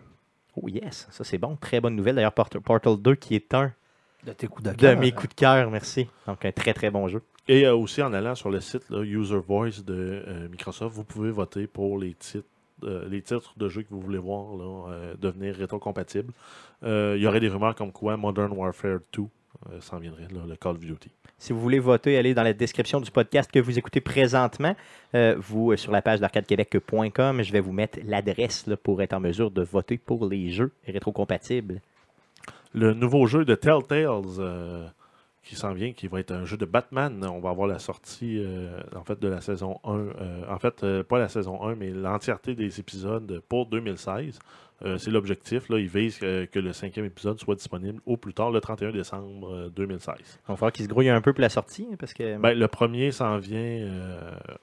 Oh 0.61 0.69
yes, 0.69 1.07
ça 1.09 1.23
c'est 1.23 1.39
bon. 1.39 1.55
Très 1.59 1.81
bonne 1.81 1.95
nouvelle. 1.95 2.13
D'ailleurs, 2.13 2.31
Port- 2.33 2.49
Portal 2.63 2.95
2 2.97 3.15
qui 3.15 3.33
est 3.35 3.51
un 3.55 3.71
De 4.27 4.33
tes 4.33 4.45
coups 4.45 4.63
de 4.63 4.69
de 4.69 4.75
cœur. 4.75 4.99
mes 4.99 5.11
coups 5.11 5.29
de 5.29 5.33
cœur, 5.33 5.71
merci. 5.71 6.07
Donc, 6.27 6.45
un 6.45 6.51
très 6.51 6.75
très 6.75 6.91
bon 6.91 7.07
jeu. 7.07 7.23
Et 7.47 7.65
euh, 7.65 7.75
aussi, 7.75 8.01
en 8.01 8.13
allant 8.13 8.35
sur 8.35 8.49
le 8.49 8.61
site 8.61 8.89
là, 8.89 9.03
User 9.03 9.39
Voice 9.45 9.83
de 9.85 10.23
euh, 10.27 10.47
Microsoft, 10.49 10.95
vous 10.95 11.03
pouvez 11.03 11.29
voter 11.29 11.67
pour 11.67 11.97
les 11.97 12.13
titres, 12.13 12.47
euh, 12.83 13.07
les 13.09 13.21
titres 13.21 13.53
de 13.57 13.67
jeux 13.67 13.83
que 13.83 13.89
vous 13.89 13.99
voulez 13.99 14.17
voir 14.17 14.55
là, 14.55 15.13
devenir 15.19 15.55
rétrocompatibles. 15.55 16.31
Il 16.83 17.17
y 17.17 17.27
aurait 17.27 17.39
des 17.39 17.49
rumeurs 17.49 17.75
comme 17.75 17.91
quoi 17.91 18.17
Modern 18.17 18.51
Warfare 18.51 18.99
2 19.13 19.23
euh, 19.71 19.81
s'en 19.81 19.99
viendrait, 19.99 20.27
là, 20.33 20.41
le 20.47 20.55
Call 20.55 20.75
of 20.75 20.79
Duty. 20.79 21.09
Si 21.37 21.51
vous 21.51 21.59
voulez 21.59 21.79
voter, 21.79 22.17
allez 22.17 22.33
dans 22.33 22.43
la 22.43 22.53
description 22.53 23.01
du 23.01 23.11
podcast 23.11 23.51
que 23.51 23.59
vous 23.59 23.77
écoutez 23.77 23.99
présentement. 23.99 24.75
Vous, 25.13 25.75
sur 25.75 25.91
la 25.91 26.01
page 26.01 26.21
d'arcadequebec.com, 26.21 27.43
je 27.43 27.51
vais 27.51 27.59
vous 27.59 27.73
mettre 27.73 27.99
l'adresse 28.05 28.65
pour 28.81 29.01
être 29.01 29.13
en 29.13 29.19
mesure 29.19 29.51
de 29.51 29.61
voter 29.61 29.97
pour 29.97 30.25
les 30.25 30.51
jeux 30.51 30.71
rétrocompatibles. 30.87 31.81
Le 32.73 32.93
nouveau 32.93 33.27
jeu 33.27 33.43
de 33.43 33.55
Telltales 33.55 34.91
qui 35.43 35.55
s'en 35.55 35.73
vient, 35.73 35.91
qui 35.93 36.07
va 36.07 36.19
être 36.21 36.31
un 36.31 36.45
jeu 36.45 36.55
de 36.57 36.65
Batman. 36.65 37.23
On 37.25 37.39
va 37.39 37.49
avoir 37.49 37.67
la 37.67 37.79
sortie 37.79 38.37
euh, 38.39 38.79
en 38.95 39.03
fait 39.03 39.19
de 39.19 39.27
la 39.27 39.41
saison 39.41 39.79
1. 39.83 39.91
euh, 39.97 40.41
en 40.49 40.57
fait, 40.57 40.83
euh, 40.83 41.03
pas 41.03 41.19
la 41.19 41.27
saison 41.27 41.61
1, 41.63 41.75
mais 41.75 41.89
l'entièreté 41.91 42.55
des 42.55 42.79
épisodes 42.79 43.41
pour 43.49 43.65
2016. 43.65 44.39
Euh, 44.85 44.97
c'est 44.97 45.11
l'objectif. 45.11 45.69
Là. 45.69 45.79
Ils 45.79 45.87
visent 45.87 46.17
que 46.19 46.59
le 46.59 46.73
cinquième 46.73 47.05
épisode 47.05 47.39
soit 47.39 47.55
disponible 47.55 48.01
au 48.05 48.17
plus 48.17 48.33
tard 48.33 48.51
le 48.51 48.59
31 48.59 48.91
décembre 48.91 49.53
euh, 49.53 49.69
2016. 49.69 50.15
Il 50.17 50.23
va 50.47 50.55
falloir 50.55 50.71
qu'ils 50.71 50.85
se 50.85 50.89
grouillent 50.89 51.09
un 51.09 51.21
peu 51.21 51.31
pour 51.33 51.41
la 51.41 51.49
sortie, 51.49 51.87
hein, 51.91 51.95
parce 51.99 52.13
que 52.13 52.37
Ben, 52.37 52.57
le 52.57 52.67
premier 52.67 53.11
s'en 53.11 53.37
vient 53.37 53.87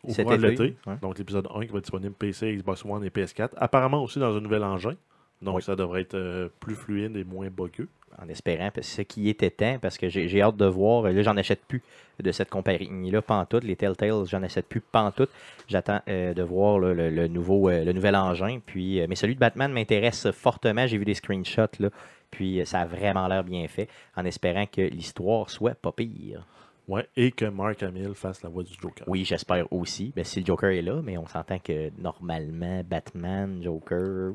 au 0.03 0.13
courant 0.15 0.37
de 0.37 0.47
été, 0.47 0.65
l'été. 0.65 0.77
ouais. 0.87 0.97
Donc 1.03 1.19
l'épisode 1.19 1.47
1 1.55 1.61
qui 1.67 1.73
va 1.73 1.79
être 1.79 1.85
disponible 1.85 2.15
PC, 2.15 2.55
Xbox 2.57 2.85
One 2.85 3.05
et 3.05 3.11
PS4. 3.11 3.51
Apparemment 3.57 4.03
aussi 4.03 4.19
dans 4.19 4.35
un 4.37 4.41
nouvel 4.41 4.65
engin. 4.65 4.95
Donc 5.43 5.57
Oui. 5.57 5.63
ça 5.63 5.75
devrait 5.77 6.03
être 6.03 6.51
plus 6.61 6.75
fluide 6.75 7.17
et 7.17 7.25
moins 7.25 7.49
buggeux. 7.49 7.89
En 8.19 8.29
espérant, 8.29 8.71
ce 8.81 9.03
qui 9.03 9.29
était 9.29 9.51
temps, 9.51 9.79
parce 9.81 9.99
que 9.99 10.09
j'ai 10.09 10.43
hâte 10.43 10.57
de 10.57 10.67
voir. 10.67 11.05
Là, 11.05 11.23
j'en 11.23 11.37
achète 11.37 11.61
plus 11.67 11.83
de 12.21 12.33
cette 12.33 12.51
compagnie-là, 12.51 13.23
pantoute. 13.23 13.65
Les 13.65 13.77
Telltales, 13.77 14.27
j'en 14.27 14.43
achète 14.43 14.67
plus 14.67 14.81
pantoute. 14.81 15.31
J'attends 15.69 16.01
euh, 16.09 16.35
de 16.35 16.43
voir 16.43 16.79
là, 16.79 16.93
le, 16.93 17.11
le 17.11 17.29
nouveau, 17.29 17.69
euh, 17.69 17.85
le 17.85 17.93
nouvel 17.93 18.17
engin. 18.17 18.61
Puis, 18.65 19.01
euh, 19.01 19.07
mais 19.09 19.15
celui 19.15 19.35
de 19.35 19.41
Batman 19.41 19.73
m'intéresse 19.73 20.31
fortement. 20.33 20.87
J'ai 20.87 20.99
vu 20.99 21.05
des 21.05 21.15
screenshots, 21.15 21.79
là, 21.79 21.89
puis 22.31 22.61
ça 22.65 22.81
a 22.81 22.87
vraiment 22.87 23.27
l'air 23.27 23.45
bien 23.45 23.67
fait, 23.69 23.89
en 24.17 24.25
espérant 24.25 24.67
que 24.67 24.83
l'histoire 24.83 25.51
soit 25.51 25.75
pas 25.75 25.93
pire. 25.93 26.47
Ouais, 26.89 27.07
et 27.17 27.31
que 27.31 27.45
Mark 27.45 27.83
Hamill 27.85 28.15
fasse 28.15 28.43
la 28.43 28.49
voix 28.49 28.65
du 28.65 28.73
Joker. 28.75 29.07
Oui, 29.07 29.25
j'espère 29.25 29.73
aussi. 29.73 30.13
Ben, 30.17 30.25
si 30.25 30.41
le 30.41 30.47
Joker 30.47 30.71
est 30.71 30.83
là, 30.83 31.01
mais 31.05 31.17
on 31.19 31.27
s'entend 31.27 31.61
que 31.61 31.91
normalement, 31.99 32.83
Batman, 32.85 33.61
Joker. 33.63 34.33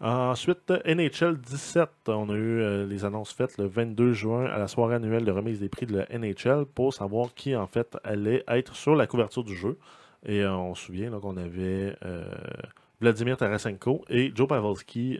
Ensuite, 0.00 0.70
NHL 0.84 1.38
17. 1.38 1.88
On 2.08 2.28
a 2.28 2.34
eu 2.34 2.60
euh, 2.60 2.86
les 2.86 3.06
annonces 3.06 3.32
faites 3.32 3.56
le 3.56 3.66
22 3.66 4.12
juin 4.12 4.44
à 4.44 4.58
la 4.58 4.68
soirée 4.68 4.96
annuelle 4.96 5.24
de 5.24 5.32
remise 5.32 5.60
des 5.60 5.70
prix 5.70 5.86
de 5.86 5.96
la 5.96 6.18
NHL 6.18 6.66
pour 6.66 6.92
savoir 6.92 7.32
qui, 7.32 7.56
en 7.56 7.66
fait, 7.66 7.96
allait 8.04 8.44
être 8.46 8.76
sur 8.76 8.94
la 8.94 9.06
couverture 9.06 9.42
du 9.42 9.56
jeu. 9.56 9.78
Et 10.26 10.42
euh, 10.42 10.54
on 10.54 10.74
se 10.74 10.84
souvient 10.84 11.10
qu'on 11.18 11.38
avait 11.38 11.96
euh, 12.04 12.28
Vladimir 13.00 13.38
Tarasenko 13.38 14.04
et 14.10 14.32
Joe 14.34 14.46
Pavelski 14.46 15.18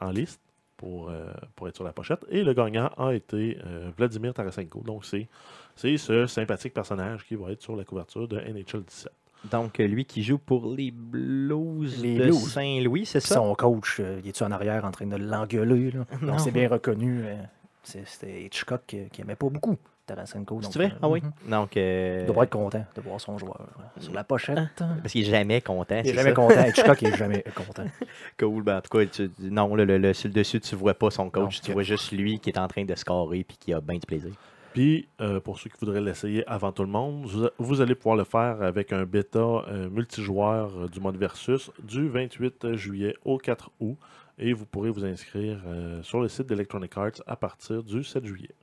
en 0.00 0.10
liste 0.10 0.40
pour, 0.76 1.12
pour 1.54 1.68
être 1.68 1.74
sur 1.74 1.84
la 1.84 1.92
pochette. 1.92 2.24
Et 2.28 2.42
le 2.44 2.54
gagnant 2.54 2.90
a 2.96 3.12
été 3.12 3.58
Vladimir 3.96 4.34
Tarasenko. 4.34 4.82
Donc, 4.82 5.04
c'est 5.04 5.96
ce 5.96 6.26
sympathique 6.26 6.74
personnage 6.74 7.24
qui 7.24 7.34
va 7.34 7.50
être 7.50 7.62
sur 7.62 7.74
la 7.74 7.84
couverture 7.84 8.28
de 8.28 8.38
NHL 8.38 8.82
17. 8.84 9.12
Donc, 9.44 9.80
euh, 9.80 9.86
lui 9.86 10.04
qui 10.04 10.22
joue 10.22 10.38
pour 10.38 10.74
les 10.74 10.90
Blues 10.90 12.02
Les 12.02 12.18
de. 12.18 12.32
Saint-Louis, 12.32 13.06
c'est 13.06 13.20
ça? 13.20 13.36
Son 13.36 13.54
coach, 13.54 13.98
euh, 14.00 14.20
il 14.22 14.28
est-tu 14.28 14.42
en 14.42 14.50
arrière 14.50 14.84
en 14.84 14.90
train 14.90 15.06
de 15.06 15.16
l'engueuler? 15.16 15.92
Donc, 16.22 16.40
c'est 16.40 16.50
bien 16.50 16.68
reconnu. 16.68 17.22
euh, 17.24 17.36
C'était 17.82 18.42
Hitchcock 18.44 18.82
qui, 18.86 19.08
qui 19.10 19.20
aimait 19.22 19.36
pas 19.36 19.48
beaucoup 19.48 19.76
Tarasenko. 20.06 20.60
C'est 20.62 20.78
vrai? 20.78 20.92
Ah 21.02 21.08
oui. 21.08 21.22
mhm. 21.22 21.50
Donc, 21.50 21.76
euh, 21.76 22.24
Il 22.28 22.34
pas 22.34 22.42
être 22.44 22.50
content 22.50 22.84
de 22.96 23.00
voir 23.02 23.20
son 23.20 23.38
joueur 23.38 23.60
sur 24.00 24.12
la 24.14 24.24
pochette. 24.24 24.58
parce 24.76 25.12
qu'il 25.12 25.20
est 25.22 25.30
jamais 25.30 25.60
content. 25.60 25.96
Il 25.98 26.04
c'est 26.06 26.10
est 26.10 26.14
jamais 26.14 26.30
ça? 26.30 26.34
content. 26.34 26.64
Hitchcock 26.66 27.02
est 27.02 27.16
jamais 27.16 27.44
content. 27.54 27.84
Cool. 28.38 28.62
Ben, 28.62 28.78
en 28.78 28.80
tout 28.80 28.98
cas, 28.98 29.04
tu- 29.06 29.30
non, 29.40 29.74
le, 29.74 29.84
le- 29.84 29.98
le- 29.98 30.12
sur 30.14 30.28
le 30.28 30.34
dessus, 30.34 30.60
tu 30.60 30.74
vois 30.76 30.94
pas 30.94 31.10
son 31.10 31.28
coach. 31.30 31.56
Non, 31.56 31.60
tu 31.64 31.72
vois 31.72 31.82
juste 31.82 32.10
lui 32.12 32.38
qui 32.40 32.50
est 32.50 32.58
en 32.58 32.68
train 32.68 32.84
de 32.84 32.94
scorer 32.94 33.44
puis 33.44 33.56
qui 33.58 33.72
a 33.72 33.80
bien 33.80 33.96
du 33.98 34.06
plaisir. 34.06 34.32
Puis, 34.78 35.08
euh, 35.20 35.40
pour 35.40 35.58
ceux 35.58 35.70
qui 35.70 35.76
voudraient 35.80 36.00
l'essayer 36.00 36.46
avant 36.46 36.70
tout 36.70 36.84
le 36.84 36.88
monde, 36.88 37.26
vous, 37.26 37.48
vous 37.58 37.80
allez 37.80 37.96
pouvoir 37.96 38.14
le 38.14 38.22
faire 38.22 38.62
avec 38.62 38.92
un 38.92 39.04
bêta 39.06 39.40
euh, 39.40 39.90
multijoueur 39.90 40.70
euh, 40.76 40.86
du 40.86 41.00
mode 41.00 41.16
Versus 41.16 41.72
du 41.82 42.08
28 42.08 42.76
juillet 42.76 43.16
au 43.24 43.38
4 43.38 43.72
août. 43.80 43.96
Et 44.38 44.52
vous 44.52 44.66
pourrez 44.66 44.90
vous 44.90 45.04
inscrire 45.04 45.60
sur 46.02 46.20
le 46.20 46.28
site 46.28 46.46
d'Electronic 46.46 46.96
Arts 46.96 47.20
à 47.26 47.34
partir 47.34 47.82
du 47.82 48.04
7 48.04 48.24
juillet. 48.24 48.54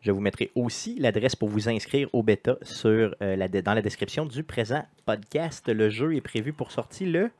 Je 0.00 0.10
vous 0.10 0.20
mettrai 0.20 0.50
aussi 0.54 0.98
l'adresse 0.98 1.36
pour 1.36 1.50
vous 1.50 1.68
inscrire 1.68 2.08
au 2.14 2.22
bêta 2.22 2.56
sur, 2.62 3.14
la, 3.20 3.46
dans 3.46 3.74
la 3.74 3.82
description 3.82 4.24
du 4.24 4.44
présent 4.44 4.86
podcast. 5.04 5.68
Le 5.68 5.90
jeu 5.90 6.16
est 6.16 6.22
prévu 6.22 6.54
pour 6.54 6.72
sortir 6.72 7.12
le 7.12 7.30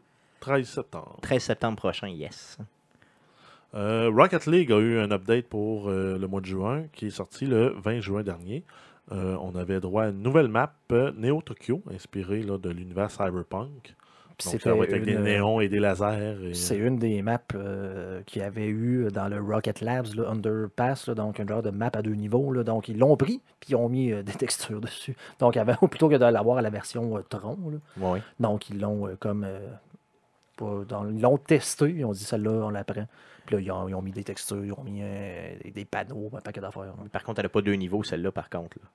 13 0.40 0.68
septembre. 0.68 1.16
13 1.22 1.42
septembre 1.42 1.78
prochain, 1.78 2.08
yes. 2.08 2.58
Euh, 3.74 4.10
Rocket 4.14 4.46
League 4.46 4.70
a 4.72 4.78
eu 4.78 4.98
un 4.98 5.10
update 5.10 5.46
pour 5.46 5.88
euh, 5.88 6.18
le 6.18 6.26
mois 6.28 6.40
de 6.40 6.46
juin 6.46 6.84
qui 6.92 7.06
est 7.06 7.10
sorti 7.10 7.46
le 7.46 7.74
20 7.82 8.00
juin 8.00 8.22
dernier. 8.22 8.64
Euh, 9.12 9.36
on 9.40 9.54
avait 9.56 9.80
droit 9.80 10.04
à 10.04 10.08
une 10.10 10.22
nouvelle 10.22 10.48
map 10.48 10.74
Neo 10.90 11.40
Tokyo, 11.42 11.82
inspirée 11.92 12.42
là, 12.42 12.58
de 12.58 12.70
l'univers 12.70 13.10
cyberpunk. 13.10 13.94
Donc, 14.44 14.60
ça 14.60 14.74
va 14.74 14.84
être 14.84 14.92
avec 14.92 15.04
des 15.04 15.16
néons 15.18 15.60
et 15.60 15.68
des 15.68 15.78
lasers. 15.78 16.36
et- 16.50 16.54
C'est 16.54 16.76
une 16.76 16.98
des 16.98 17.22
maps 17.22 17.38
qu'il 18.26 18.42
y 18.42 18.44
avait 18.44 18.66
eu 18.66 19.08
dans 19.12 19.28
le 19.28 19.40
Rocket 19.40 19.80
Labs, 19.80 20.14
là, 20.16 20.30
Underpass, 20.30 21.06
là, 21.08 21.14
donc 21.14 21.38
un 21.40 21.46
genre 21.46 21.62
de 21.62 21.70
map 21.70 21.90
à 21.94 22.02
deux 22.02 22.14
niveaux. 22.14 22.62
donc 22.64 22.88
ils 22.88 22.98
l'ont 22.98 23.16
pris, 23.16 23.40
puis 23.60 23.70
ils 23.70 23.76
ont 23.76 23.88
mis 23.88 24.10
des 24.22 24.32
textures 24.32 24.80
dessus. 24.80 25.16
Donc 25.38 25.56
avant, 25.56 25.74
plutôt 25.88 26.08
que 26.08 26.16
de 26.16 26.24
l'avoir 26.24 26.58
à 26.58 26.62
la 26.62 26.70
version 26.70 27.22
Tron, 27.28 27.58
Oui. 28.00 28.18
donc 28.40 28.68
ils 28.70 28.80
l'ont 28.80 29.08
comme. 29.20 29.46
dans- 30.58 31.08
ils 31.08 31.20
l'ont 31.20 31.38
testé, 31.38 31.90
ils 31.90 32.04
ont 32.04 32.12
dit 32.12 32.24
celle-là, 32.24 32.50
on 32.50 32.70
la 32.70 32.84
prend. 32.84 33.06
Là, 33.52 33.60
ils 33.60 33.70
ont, 33.70 33.88
ils 33.88 33.94
ont 33.94 34.02
mis 34.02 34.12
des 34.12 34.24
textures, 34.24 34.64
ils 34.64 34.72
ont 34.72 34.82
mis 34.84 35.00
euh, 35.02 35.54
des, 35.64 35.70
des 35.70 35.84
panneaux, 35.84 36.30
un 36.36 36.40
paquet 36.40 36.60
d'affaires. 36.60 36.82
là. 36.84 36.94
Par 37.12 37.22
contre, 37.22 37.40
elle 37.40 37.46
n'a 37.46 37.50
pas 37.50 37.62
deux 37.62 37.74
niveaux, 37.74 38.02
celle-là, 38.02 38.32
par 38.32 38.48
contre. 38.50 38.76
là. 38.80 38.88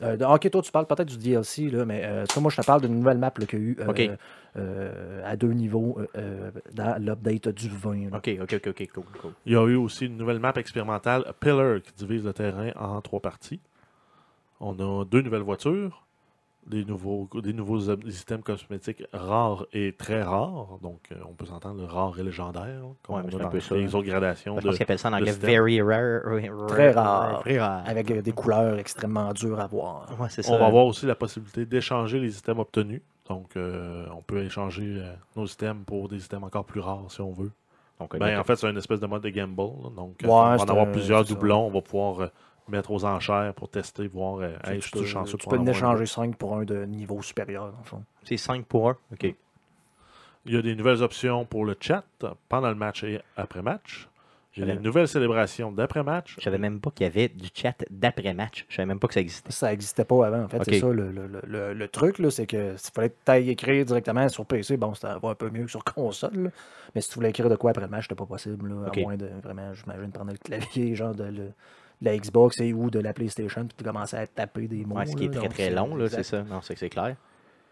Euh, 0.00 0.34
ok, 0.34 0.50
toi, 0.50 0.62
tu 0.62 0.72
parles 0.72 0.86
peut-être 0.86 1.06
du 1.08 1.16
DLC, 1.18 1.70
là, 1.70 1.84
mais 1.84 2.02
euh, 2.04 2.26
toi, 2.26 2.42
moi, 2.42 2.50
je 2.50 2.60
te 2.60 2.66
parle 2.66 2.80
d'une 2.80 2.96
nouvelle 2.96 3.18
map 3.18 3.30
qu'il 3.30 3.58
y 3.58 3.62
a 3.62 3.64
eu 3.64 3.76
euh, 3.78 4.16
euh, 4.56 5.22
à 5.24 5.36
deux 5.36 5.52
niveaux 5.52 5.96
euh, 5.98 6.06
euh, 6.16 6.50
dans 6.72 7.00
l'update 7.00 7.48
du 7.50 7.68
20. 7.68 8.10
là. 8.10 8.16
OK, 8.16 8.30
OK, 8.42 8.54
OK, 8.54 8.66
OK, 8.68 8.88
cool, 8.92 9.04
cool. 9.20 9.32
Il 9.46 9.52
y 9.52 9.56
a 9.56 9.64
eu 9.68 9.76
aussi 9.76 10.06
une 10.06 10.16
nouvelle 10.16 10.40
map 10.40 10.54
expérimentale 10.56 11.24
Pillar 11.38 11.80
qui 11.82 11.92
divise 11.92 12.24
le 12.24 12.32
terrain 12.32 12.70
en 12.80 13.00
trois 13.00 13.20
parties. 13.20 13.60
On 14.58 14.72
a 14.80 15.04
deux 15.04 15.22
nouvelles 15.22 15.42
voitures, 15.42 16.04
des 16.66 16.84
nouveaux, 16.84 17.28
des 17.42 17.52
nouveaux 17.52 17.78
des 17.96 18.20
items 18.20 18.44
cosmétiques 18.44 19.02
rares 19.12 19.66
et 19.72 19.92
très 19.92 20.22
rares. 20.22 20.78
Donc, 20.80 21.00
euh, 21.10 21.16
on 21.28 21.32
peut 21.34 21.44
s'entendre 21.46 21.80
le 21.80 21.86
rare 21.86 22.18
et 22.18 22.22
légendaire, 22.22 22.80
comme 23.02 23.16
Ouais, 23.16 23.22
on 23.32 23.38
a 23.40 23.44
un 23.44 23.48
peu 23.48 23.60
ça, 23.60 23.74
les 23.74 23.84
hein. 23.84 23.98
autres 23.98 24.06
gradations. 24.06 24.56
Je 24.58 24.64
pense 24.66 24.74
qu'ils 24.74 24.82
appellent 24.84 24.98
ça 24.98 25.08
en 25.10 25.14
anglais 25.14 25.32
very 25.32 25.82
rare. 25.82 26.20
rare- 26.24 26.66
Très 26.68 26.90
rare. 26.92 27.40
Très 27.40 27.58
rare. 27.58 27.82
Avec 27.86 28.12
des 28.22 28.32
couleurs 28.32 28.78
extrêmement 28.78 29.32
dures 29.32 29.58
à 29.60 29.66
voir. 29.66 30.06
Ouais, 30.20 30.28
ça. 30.28 30.42
On 30.52 30.58
va 30.58 30.66
avoir 30.66 30.86
aussi 30.86 31.04
la 31.06 31.14
possibilité 31.16 31.66
d'échanger 31.66 32.20
les 32.20 32.38
items 32.38 32.60
obtenus. 32.60 33.02
Donc, 33.28 33.56
euh, 33.56 34.06
on 34.16 34.22
peut 34.22 34.42
échanger 34.42 34.96
euh, 34.98 35.12
nos 35.36 35.46
items 35.46 35.84
pour 35.86 36.08
des 36.08 36.24
items 36.24 36.44
encore 36.44 36.64
plus 36.64 36.80
rares 36.80 37.06
si 37.10 37.20
on 37.20 37.32
veut. 37.32 37.50
Donc, 38.00 38.16
Ben, 38.18 38.38
en 38.38 38.44
fait, 38.44 38.56
c'est 38.56 38.68
une 38.68 38.76
espèce 38.78 38.98
de 39.00 39.06
mode 39.06 39.22
de 39.22 39.28
gamble. 39.30 39.62
là. 39.62 39.90
Donc, 39.96 40.16
Ouais, 40.22 40.28
on 40.28 40.56
va 40.56 40.56
en 40.56 40.68
avoir 40.68 40.90
plusieurs 40.90 41.26
ça. 41.26 41.32
doublons. 41.34 41.66
On 41.66 41.70
va 41.70 41.80
pouvoir 41.82 42.30
mettre 42.68 42.90
aux 42.90 43.04
enchères 43.04 43.52
pour 43.54 43.68
tester, 43.68 44.06
voir 44.06 44.36
euh, 44.40 44.52
Tu, 44.64 44.70
hey, 44.70 44.80
tu 44.80 44.90
peux, 44.90 45.04
chanceux 45.04 45.36
tu 45.38 45.44
pour 45.44 45.52
peux 45.52 45.58
en 45.58 45.66
échanger 45.66 46.06
5 46.06 46.36
pour 46.36 46.56
un 46.56 46.64
de 46.64 46.84
niveau 46.84 47.20
supérieur, 47.22 47.72
en 47.80 47.82
fond. 47.84 48.02
c'est 48.24 48.36
5 48.36 48.64
pour 48.66 48.88
1. 48.90 48.96
OK. 49.12 49.34
Il 50.44 50.54
y 50.54 50.56
a 50.56 50.62
des 50.62 50.74
nouvelles 50.74 51.02
options 51.02 51.44
pour 51.44 51.64
le 51.64 51.76
chat 51.78 52.04
pendant 52.48 52.68
le 52.68 52.74
match 52.74 53.04
et 53.04 53.20
après 53.36 53.62
match. 53.62 54.08
Il 54.54 54.60
y 54.60 54.62
a 54.64 54.66
J'avais- 54.66 54.78
des 54.80 54.84
nouvelles 54.84 55.08
célébrations 55.08 55.72
d'après-match. 55.72 56.34
Je 56.38 56.42
savais 56.44 56.58
même 56.58 56.78
pas 56.78 56.90
qu'il 56.90 57.04
y 57.04 57.08
avait 57.08 57.28
du 57.28 57.48
chat 57.54 57.74
d'après-match. 57.90 58.66
Je 58.68 58.74
savais 58.76 58.86
même 58.86 58.98
pas 58.98 59.08
que 59.08 59.14
ça 59.14 59.20
existait. 59.20 59.50
Ça 59.50 59.70
n'existait 59.70 60.04
pas 60.04 60.26
avant. 60.26 60.42
En 60.44 60.48
fait, 60.48 60.62
c'est 60.64 60.78
ça 60.80 60.88
le, 60.88 61.10
le- 61.10 61.26
le- 61.46 61.72
le- 61.72 61.88
truc, 61.88 62.18
là, 62.18 62.30
c'est 62.30 62.46
que 62.46 62.76
s'il 62.76 62.92
fallait 62.92 63.08
que 63.08 63.14
tu 63.24 63.48
écrire 63.50 63.84
directement 63.86 64.28
sur 64.28 64.44
PC, 64.44 64.76
bon, 64.76 64.92
ça 64.94 65.18
va 65.22 65.30
un 65.30 65.34
peu 65.34 65.48
mieux 65.48 65.64
que 65.64 65.70
sur 65.70 65.82
console. 65.94 66.36
là. 66.36 66.50
Mais 66.94 67.00
si 67.00 67.08
tu 67.08 67.14
voulais 67.14 67.30
écrire 67.30 67.48
de 67.48 67.56
quoi 67.56 67.70
après 67.70 67.84
le 67.84 67.90
match, 67.90 68.02
c'était 68.04 68.14
pas 68.14 68.26
possible. 68.26 68.68
là. 68.68 68.90
À 68.94 69.00
moins 69.00 69.16
de 69.16 69.30
vraiment, 69.42 69.72
j'imagine, 69.72 70.10
prendre 70.12 70.32
le 70.32 70.36
clavier, 70.38 70.94
genre 70.96 71.14
de, 71.14 71.24
le- 71.24 71.52
de 72.02 72.06
la 72.06 72.18
Xbox 72.18 72.60
et 72.60 72.72
ou 72.72 72.90
de 72.90 72.98
la 72.98 73.12
PlayStation, 73.12 73.64
puis 73.66 73.76
de 73.78 73.84
commencer 73.84 74.16
à 74.16 74.26
taper 74.26 74.66
des 74.66 74.84
mots. 74.84 74.96
Ouais, 74.96 75.06
ce 75.06 75.16
qui 75.16 75.24
est 75.24 75.30
très 75.30 75.48
très 75.48 75.70
long, 75.70 75.94
là, 75.94 76.04
euh, 76.04 76.08
c'est 76.08 76.24
ça. 76.24 76.42
Non, 76.42 76.60
c'est 76.60 76.74
que 76.74 76.80
c'est 76.80 76.90
clair. 76.90 77.16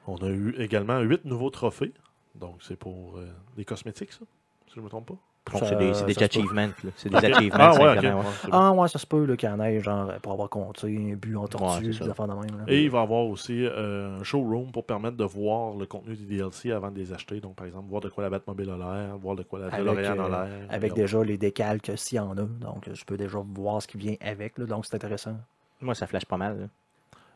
On 0.06 0.16
a 0.16 0.28
eu 0.28 0.54
également 0.58 1.00
huit 1.00 1.24
nouveaux 1.24 1.50
trophées. 1.50 1.92
Donc, 2.36 2.62
c'est 2.62 2.76
pour 2.76 3.18
euh, 3.18 3.28
des 3.56 3.64
cosmétiques, 3.64 4.12
ça, 4.12 4.24
si 4.68 4.74
je 4.74 4.80
ne 4.80 4.84
me 4.84 4.88
trompe 4.88 5.08
pas. 5.08 5.18
C'est 5.64 5.76
des, 5.78 5.94
c'est 5.94 6.22
achievements. 6.22 6.68
là. 6.84 6.90
C'est 6.96 7.08
des 7.08 7.16
achievements, 7.16 7.58
Ah, 7.58 7.74
ouais, 7.74 7.98
ouais. 7.98 8.12
Ouais. 8.12 8.22
Ah 8.52 8.72
ouais, 8.72 8.88
ça 8.88 8.98
se 8.98 9.06
peut 9.06 9.24
là, 9.24 9.36
qu'il 9.36 9.48
y 9.48 9.52
en 9.52 9.60
ait, 9.60 9.80
genre, 9.80 10.12
pour 10.22 10.32
avoir 10.32 10.48
compté 10.48 10.86
un 11.12 11.16
but 11.16 11.34
en 11.36 11.48
tortue, 11.48 11.92
ça. 11.92 12.04
des 12.04 12.10
affaires 12.10 12.28
de 12.28 12.34
même. 12.34 12.58
là. 12.58 12.64
Et 12.68 12.84
il 12.84 12.90
va 12.90 13.00
y 13.00 13.02
avoir 13.02 13.24
aussi 13.26 13.64
euh, 13.66 14.18
un 14.20 14.22
showroom 14.22 14.70
pour 14.70 14.84
permettre 14.84 15.16
de 15.16 15.24
voir 15.24 15.74
le 15.76 15.86
contenu 15.86 16.14
des 16.14 16.36
DLC 16.36 16.70
avant 16.70 16.90
de 16.90 16.98
les 16.98 17.12
acheter. 17.12 17.40
Donc, 17.40 17.56
par 17.56 17.66
exemple, 17.66 17.88
voir 17.88 18.00
de 18.00 18.08
quoi 18.10 18.22
la 18.22 18.30
Batmobile 18.30 18.70
a 18.70 18.76
l'air, 18.76 19.16
voir 19.16 19.34
de 19.34 19.42
quoi 19.42 19.58
la 19.58 19.70
DeLorean 19.70 20.18
a 20.20 20.24
euh, 20.24 20.28
l'air. 20.46 20.66
avec 20.68 20.94
déjà 20.94 21.24
les 21.24 21.38
décalques 21.38 21.90
s'il 21.96 22.16
y 22.16 22.20
en 22.20 22.32
a. 22.32 22.42
Donc, 22.42 22.88
je 22.92 23.04
peux 23.04 23.16
déjà 23.16 23.38
voir 23.42 23.82
ce 23.82 23.88
qui 23.88 23.98
vient 23.98 24.16
avec. 24.20 24.56
là, 24.58 24.66
donc, 24.66 24.86
c'est 24.86 24.94
intéressant. 24.94 25.34
Moi, 25.80 25.94
ça 25.94 26.06
flash 26.06 26.26
pas 26.26 26.36
mal. 26.36 26.68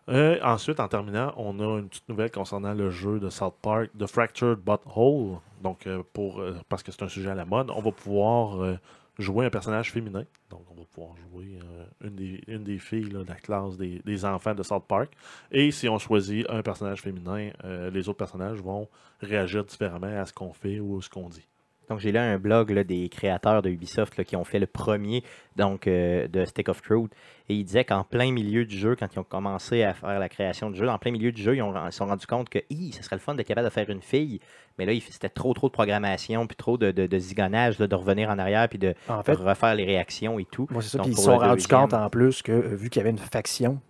Euh, 0.08 0.38
ensuite, 0.42 0.80
en 0.80 0.88
terminant, 0.88 1.32
on 1.36 1.58
a 1.60 1.78
une 1.78 1.88
petite 1.88 2.08
nouvelle 2.08 2.30
concernant 2.30 2.74
le 2.74 2.90
jeu 2.90 3.18
de 3.20 3.30
South 3.30 3.54
Park, 3.62 3.90
The 3.98 4.06
Fractured 4.06 4.58
Butthole. 4.58 5.38
Donc, 5.62 5.86
euh, 5.86 6.02
pour, 6.12 6.40
euh, 6.40 6.54
parce 6.68 6.82
que 6.82 6.92
c'est 6.92 7.02
un 7.02 7.08
sujet 7.08 7.30
à 7.30 7.34
la 7.34 7.46
mode, 7.46 7.70
on 7.70 7.80
va 7.80 7.90
pouvoir 7.90 8.78
jouer 9.18 9.46
un 9.46 9.50
personnage 9.50 9.92
féminin. 9.92 10.24
Donc, 10.50 10.62
on 10.70 10.74
va 10.74 10.84
pouvoir 10.84 11.16
jouer 11.16 11.58
une, 12.02 12.14
des, 12.16 12.42
une 12.48 12.64
des 12.64 12.78
filles 12.78 13.08
de 13.08 13.24
la 13.24 13.34
classe 13.34 13.76
des, 13.76 14.02
des 14.04 14.24
enfants 14.24 14.54
de 14.54 14.62
South 14.62 14.84
Park. 14.86 15.10
Et 15.50 15.70
si 15.70 15.88
on 15.88 15.98
choisit 15.98 16.44
un 16.50 16.62
personnage 16.62 17.00
féminin, 17.00 17.50
les 17.64 18.08
autres 18.08 18.18
personnages 18.18 18.58
vont 18.58 18.88
réagir 19.20 19.64
différemment 19.64 20.20
à 20.20 20.26
ce 20.26 20.32
qu'on 20.32 20.52
fait 20.52 20.80
ou 20.80 20.98
à 20.98 21.02
ce 21.02 21.08
qu'on 21.08 21.28
dit. 21.28 21.46
Donc, 21.88 21.98
j'ai 22.00 22.12
là 22.12 22.22
un 22.22 22.38
blog 22.38 22.70
là, 22.70 22.84
des 22.84 23.08
créateurs 23.08 23.62
de 23.62 23.70
Ubisoft 23.70 24.16
là, 24.16 24.24
qui 24.24 24.36
ont 24.36 24.44
fait 24.44 24.58
le 24.58 24.66
premier 24.66 25.22
donc, 25.56 25.86
euh, 25.86 26.26
de 26.28 26.44
Stick 26.44 26.68
of 26.68 26.80
Truth. 26.82 27.12
Et 27.48 27.54
ils 27.54 27.64
disaient 27.64 27.84
qu'en 27.84 28.04
plein 28.04 28.32
milieu 28.32 28.64
du 28.64 28.76
jeu, 28.76 28.96
quand 28.96 29.06
ils 29.14 29.18
ont 29.18 29.24
commencé 29.24 29.82
à 29.82 29.92
faire 29.92 30.18
la 30.18 30.28
création 30.28 30.70
du 30.70 30.78
jeu, 30.78 30.88
en 30.88 30.98
plein 30.98 31.10
milieu 31.12 31.30
du 31.30 31.42
jeu, 31.42 31.54
ils, 31.56 31.62
ont- 31.62 31.74
ils 31.86 31.92
se 31.92 31.98
sont 31.98 32.06
rendus 32.06 32.26
compte 32.26 32.48
que 32.48 32.58
ce 32.70 33.02
serait 33.02 33.16
le 33.16 33.20
fun 33.20 33.34
d'être 33.34 33.46
capable 33.46 33.66
de 33.68 33.72
faire 33.72 33.90
une 33.90 34.00
fille. 34.02 34.40
Mais 34.78 34.86
là, 34.86 34.92
c'était 35.10 35.28
trop, 35.28 35.52
trop 35.54 35.68
de 35.68 35.72
programmation, 35.72 36.46
puis 36.46 36.56
trop 36.56 36.78
de, 36.78 36.90
de, 36.90 37.06
de 37.06 37.18
zigonnage, 37.18 37.78
là, 37.78 37.86
de 37.86 37.94
revenir 37.94 38.30
en 38.30 38.38
arrière, 38.38 38.68
puis 38.68 38.78
de, 38.78 38.94
En 39.08 39.18
de 39.18 39.22
fait, 39.22 39.34
refaire 39.34 39.74
les 39.74 39.84
réactions 39.84 40.38
et 40.38 40.44
tout. 40.46 40.66
moi, 40.70 40.82
c'est 40.82 40.88
ça. 40.88 40.98
Donc, 40.98 41.06
Puis 41.06 41.12
ils 41.14 41.18
se 41.18 41.22
sont 41.24 41.36
rendus 41.38 41.66
compte 41.68 41.94
en 41.94 42.08
plus 42.10 42.42
que, 42.42 42.50
euh, 42.52 42.74
vu 42.74 42.88
qu'il 42.90 43.00
y 43.00 43.02
avait 43.02 43.10
une 43.10 43.18
faction 43.18 43.80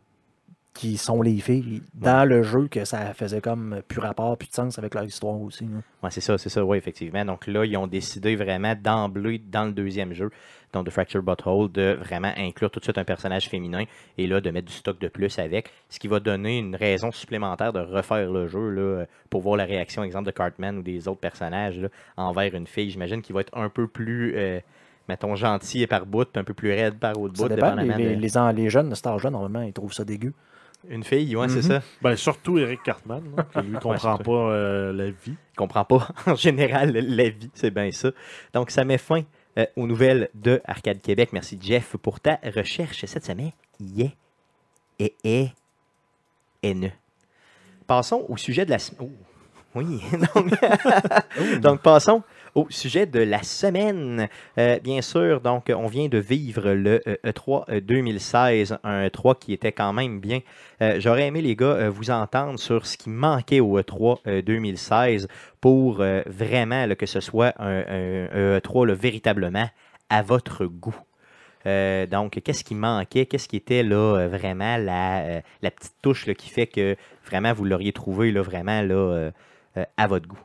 qui 0.75 0.97
sont 0.97 1.23
les 1.23 1.39
filles 1.39 1.83
dans 1.95 2.29
le 2.29 2.43
jeu 2.43 2.67
que 2.67 2.85
ça 2.85 3.15
faisait 3.15 3.41
comme 3.41 3.81
plus 3.87 4.01
rapport, 4.01 4.37
plus 4.37 4.49
de 4.49 4.55
sens 4.55 4.77
avec 4.77 4.93
leur 4.95 5.05
histoire 5.05 5.41
aussi. 5.41 5.65
là. 5.65 5.79
Ouais, 6.03 6.11
c'est 6.11 6.21
ça, 6.21 6.37
c'est 6.37 6.49
ça, 6.49 6.65
oui, 6.65 6.77
effectivement. 6.77 7.25
Donc 7.25 7.47
là, 7.47 7.65
ils 7.65 7.77
ont 7.77 7.87
décidé 7.87 8.35
vraiment 8.35 8.75
d'emblée 8.75 9.39
dans 9.39 9.67
le 9.67 9.73
deuxième 9.73 10.13
jeu, 10.15 10.31
donc 10.73 10.85
de 10.85 10.91
Fracture 10.91 11.23
Butthole, 11.23 11.71
de 11.71 11.97
vraiment 12.01 12.33
inclure 12.37 12.73
tout 12.73 12.81
de 12.81 12.85
suite 12.85 12.99
un 12.99 13.05
personnage 13.05 13.49
féminin 13.49 13.85
et 14.19 14.27
là, 14.27 14.41
de 14.41 14.51
mettre 14.51 14.67
du 14.67 14.73
stock 14.73 14.99
de 14.99 15.07
plus 15.07 15.39
avec, 15.39 15.71
ce 15.89 16.01
qui 16.01 16.09
va 16.09 16.19
donner 16.19 16.59
une 16.59 16.75
raison 16.75 17.13
supplémentaire 17.13 17.73
de 17.73 17.79
refaire 17.79 18.29
le 18.33 18.49
jeu 18.49 18.71
là, 18.71 19.05
pour 19.31 19.43
voir 19.43 19.57
la 19.57 19.65
réaction, 19.67 20.03
exemple, 20.03 20.27
de 20.27 20.33
Cartman 20.33 20.79
ou 20.79 20.83
des 20.83 21.07
autres 21.07 21.21
personnages 21.21 21.79
là, 21.79 21.89
envers 22.17 22.53
une 22.53 22.67
fille. 22.67 22.91
J'imagine 22.91 23.23
qu'il 23.23 23.35
va 23.35 23.43
être 23.43 23.57
un 23.57 23.69
peu 23.69 23.87
plus, 23.87 24.35
euh, 24.37 24.59
mettons, 25.09 25.37
gentil 25.37 25.83
et 25.83 25.87
par 25.87 26.05
bout, 26.05 26.25
puis 26.25 26.41
un 26.41 26.45
peu 26.45 26.55
plus 26.55 26.73
raide 26.73 26.99
par 26.99 27.17
autre 27.17 27.37
Ça 27.37 27.45
bout, 27.45 27.55
dépend. 27.55 27.77
Les, 27.77 28.17
les 28.17 28.71
jeunes 28.71 28.91
de 28.91 28.95
Star 28.97 29.21
Jeune, 29.21 29.35
normalement, 29.35 29.63
ils 29.63 29.73
trouvent 29.73 29.93
ça 29.93 30.05
dégueu. 30.05 30.33
Une 30.89 31.05
fille, 31.05 31.35
ouais, 31.37 31.49
c'est 31.49 31.57
Mhm. 31.57 31.63
ça. 31.63 31.83
Ben, 32.03 32.17
surtout 32.17 32.59
Eric 32.59 32.83
Cartman, 32.83 33.23
là, 33.37 33.45
qui 33.45 33.67
lui 33.69 33.79
comprend 33.81 34.19
pas 34.19 34.33
euh, 34.33 34.93
la 34.93 35.11
vie. 35.11 35.35
comprend 35.57 35.85
pas 35.85 36.09
en 36.27 36.35
général 36.35 36.93
la 36.93 37.29
vie, 37.31 37.51
c'est 37.55 37.71
bien 37.71 37.91
ça. 37.91 38.11
Donc, 38.53 38.71
ça 38.71 38.85
met 38.85 38.99
fin 38.99 39.23
euh, 39.59 39.67
aux 39.77 39.87
nouvelles 39.87 40.29
de 40.35 40.61
Arcade 40.67 41.01
Québec. 41.01 41.31
Merci, 41.33 41.59
Jeff, 41.61 41.97
pour 41.97 42.21
ta 42.21 42.39
recherche 42.55 43.05
cette 43.07 43.25
semaine. 43.25 43.53
Yeah. 43.81 44.11
Et, 44.99 45.15
et, 45.25 45.49
et 46.63 46.75
ne. 46.75 46.89
Passons 47.87 48.25
au 48.29 48.37
sujet 48.37 48.65
de 48.65 48.71
la 48.71 48.79
semaine. 48.79 49.11
Oui, 49.75 50.01
donc, 50.35 51.61
donc 51.61 51.81
passons 51.83 52.23
au 52.55 52.67
sujet 52.71 53.07
de 53.07 53.21
la 53.21 53.43
semaine. 53.43 54.29
Euh, 54.59 54.79
bien 54.81 55.03
sûr, 55.03 55.41
donc 55.41 55.73
on 55.75 55.87
vient 55.87 56.09
de 56.09 56.19
vivre 56.19 56.71
le 56.73 57.01
euh, 57.07 57.17
E3 57.27 57.65
euh, 57.69 57.81
2016, 57.81 58.79
un 58.85 59.07
E3 59.07 59.39
qui 59.39 59.53
était 59.53 59.73
quand 59.73 59.93
même 59.93 60.21
bien. 60.21 60.41
Euh, 60.83 60.97
J'aurais 61.01 61.27
aimé, 61.27 61.43
les 61.43 61.57
gars, 61.57 61.67
euh, 61.67 61.91
vous 61.91 62.11
entendre 62.11 62.59
sur 62.59 62.87
ce 62.87 62.97
qui 62.97 63.11
manquait 63.11 63.61
au 63.61 63.79
E3 63.81 64.19
euh, 64.27 64.43
2016 64.43 65.29
pour 65.61 66.01
euh, 66.01 66.23
vraiment 66.27 66.87
là, 66.87 66.95
que 66.95 67.07
ce 67.07 67.21
soit 67.21 67.53
un, 67.59 67.81
un- 67.81 68.29
un 68.33 68.59
E3 68.59 68.87
là, 68.87 68.95
véritablement 68.95 69.69
à 70.11 70.23
votre 70.23 70.67
goût. 70.67 70.97
Euh, 71.67 72.07
donc, 72.07 72.39
qu'est-ce 72.45 72.63
qui 72.63 72.75
manquait? 72.75 73.25
Qu'est-ce 73.27 73.49
qui 73.49 73.57
était 73.57 73.83
là 73.83 73.97
euh, 73.97 74.29
vraiment 74.29 74.77
la, 74.77 75.21
euh, 75.23 75.41
la 75.63 75.71
petite 75.71 75.95
touche 76.03 76.27
là, 76.27 76.35
qui 76.35 76.51
fait 76.51 76.67
que 76.67 76.95
vraiment 77.27 77.53
vous 77.55 77.65
l'auriez 77.65 77.93
trouvé 77.93 78.31
là, 78.33 78.43
vraiment 78.43 78.83
là, 78.83 78.95
euh, 78.95 79.31
euh, 79.79 79.85
à 79.97 80.07
votre 80.07 80.29
goût? 80.29 80.39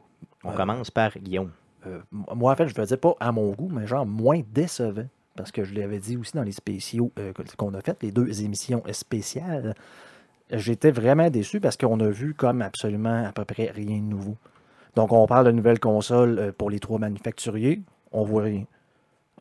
On 0.45 0.51
Euh, 0.51 0.53
commence 0.53 0.89
par 0.91 1.11
Guillaume. 1.17 1.51
Euh, 1.87 1.99
moi, 2.11 2.51
en 2.51 2.55
fait, 2.55 2.67
je 2.67 2.73
ne 2.75 2.79
veux 2.79 2.85
dire 2.85 2.99
pas 2.99 3.15
à 3.19 3.31
mon 3.31 3.51
goût, 3.51 3.69
mais 3.71 3.87
genre 3.87 4.05
moins 4.05 4.41
décevant. 4.53 5.07
Parce 5.35 5.51
que 5.51 5.63
je 5.63 5.73
l'avais 5.73 5.99
dit 5.99 6.17
aussi 6.17 6.33
dans 6.33 6.43
les 6.43 6.51
spéciaux 6.51 7.11
euh, 7.17 7.31
qu'on 7.57 7.73
a 7.73 7.81
fait, 7.81 8.01
les 8.03 8.11
deux 8.11 8.43
émissions 8.43 8.83
spéciales. 8.91 9.75
J'étais 10.51 10.91
vraiment 10.91 11.29
déçu 11.29 11.59
parce 11.59 11.77
qu'on 11.77 11.99
a 11.99 12.09
vu 12.09 12.33
comme 12.33 12.61
absolument 12.61 13.25
à 13.25 13.31
peu 13.31 13.45
près 13.45 13.71
rien 13.71 13.97
de 13.97 14.03
nouveau. 14.03 14.35
Donc, 14.95 15.11
on 15.11 15.25
parle 15.27 15.45
de 15.45 15.51
nouvelles 15.51 15.79
consoles 15.79 16.39
euh, 16.39 16.51
pour 16.51 16.69
les 16.69 16.79
trois 16.79 16.99
manufacturiers. 16.99 17.81
On 18.11 18.23
voit 18.23 18.43
rien. 18.43 18.65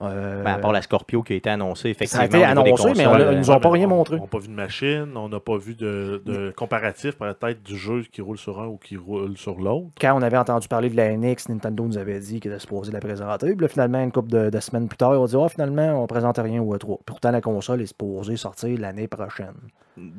Euh, 0.00 0.44
Ben, 0.44 0.54
à 0.54 0.58
part 0.58 0.70
la 0.72 0.80
Scorpio 0.82 1.22
qui 1.22 1.32
a 1.32 1.36
été 1.36 1.50
annoncée, 1.50 1.82
ça 1.82 1.88
a 1.88 1.90
effectivement. 1.90 2.24
été 2.26 2.44
annoncé, 2.44 2.92
mais 2.96 3.06
on 3.06 3.14
euh, 3.14 3.32
ils 3.32 3.38
nous 3.38 3.50
ont 3.50 3.54
Ouais, 3.54 3.60
pas 3.60 3.70
rien 3.70 3.86
on- 3.86 3.90
montré. 3.90 4.16
On 4.16 4.20
n'a 4.20 4.26
pas 4.28 4.38
vu 4.38 4.46
de 4.48 4.52
machine, 4.54 5.08
on 5.16 5.28
n'a 5.28 5.40
pas 5.40 5.56
vu 5.58 5.74
de, 5.74 6.22
de 6.24 6.52
comparatif 6.56 7.16
peut-être 7.18 7.62
du 7.64 7.76
jeu 7.76 8.02
qui 8.12 8.20
roule 8.22 8.38
sur 8.38 8.60
un 8.60 8.66
ou 8.66 8.76
qui 8.76 8.96
roule 8.96 9.36
sur 9.36 9.58
l'autre. 9.58 9.88
quand 10.00 10.16
on 10.16 10.22
avait 10.22 10.36
entendu 10.38 10.68
parler 10.68 10.88
de 10.88 10.96
la 10.96 11.10
NX, 11.16 11.48
Nintendo 11.48 11.84
nous 11.84 11.98
avait 11.98 12.20
dit 12.20 12.38
qu'il 12.38 12.50
était 12.52 12.60
supposé 12.60 12.92
la 12.92 13.00
présenter. 13.00 13.48
Puis 13.54 13.62
là, 13.62 13.68
finalement, 13.68 13.98
une 14.02 14.12
couple 14.12 14.30
de, 14.30 14.50
de 14.50 14.60
semaines 14.60 14.86
plus 14.86 14.98
tard, 14.98 15.10
on 15.20 15.24
dit 15.24 15.34
oh, 15.36 15.48
finalement, 15.48 15.98
on 15.98 16.02
ne 16.02 16.06
présente 16.06 16.38
rien 16.38 16.62
au 16.62 16.76
E3. 16.76 16.98
Pourtant, 17.04 17.30
la 17.32 17.40
console 17.40 17.82
est 17.82 17.86
supposée 17.86 18.36
sortir 18.36 18.78
l'année 18.78 19.08
prochaine. 19.08 19.54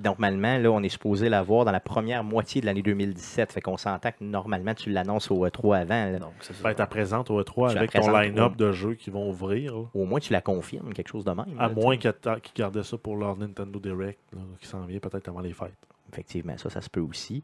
Normalement, 0.04 0.58
là, 0.58 0.72
on 0.72 0.82
est 0.84 0.90
supposé 0.90 1.30
l'avoir 1.30 1.66
dans 1.66 1.72
la 1.72 1.80
première 1.80 2.24
moitié 2.24 2.62
de 2.62 2.66
l'année 2.66 2.82
2017. 2.82 3.52
Fait 3.52 3.62
qu'on 3.62 3.78
s'entend 3.78 4.12
que 4.12 4.24
normalement, 4.24 4.74
tu 4.74 4.90
l'annonces 4.90 5.32
au 5.32 5.46
E3 5.48 5.82
avant. 5.82 6.12
là. 6.12 6.20
Donc, 6.20 6.34
c'est 6.42 6.54
ça. 6.54 6.64
Ben, 6.64 6.74
tu 6.74 6.86
présente 6.90 7.30
au 7.32 7.42
E3 7.42 7.70
Tu 7.70 7.76
la 7.76 7.82
avec 7.82 7.92
ton 7.92 8.12
line-up 8.12 8.52
ouais. 8.52 8.58
de 8.58 8.72
jeux 8.72 8.94
qui 8.96 9.10
vont 9.10 9.30
ouvrir. 9.30 9.76
là. 9.76 9.84
Au 9.94 10.06
moins, 10.06 10.20
tu 10.20 10.34
la 10.34 10.42
confirmes, 10.42 10.94
quelque 10.94 11.10
chose 11.10 11.26
de 11.26 11.32
même. 11.32 11.46
À 11.58 11.68
là, 11.68 11.74
moins 11.74 11.98
qu'ils 11.98 12.14
gardaient 12.56 12.84
ça 12.84 12.98
pour 12.98 13.16
leur 13.16 13.38
Nintendo 13.38 13.80
Direct, 13.80 14.20
là, 14.34 14.42
qui 14.60 14.68
s'en 14.68 14.82
vient 14.86 15.00
peut-être 15.00 15.28
avant 15.30 15.42
les 15.42 15.54
fêtes. 15.54 15.74
Effectivement, 16.12 16.58
ça, 16.58 16.70
ça 16.70 16.82
se 16.82 16.90
peut 16.90 17.02
aussi. 17.02 17.44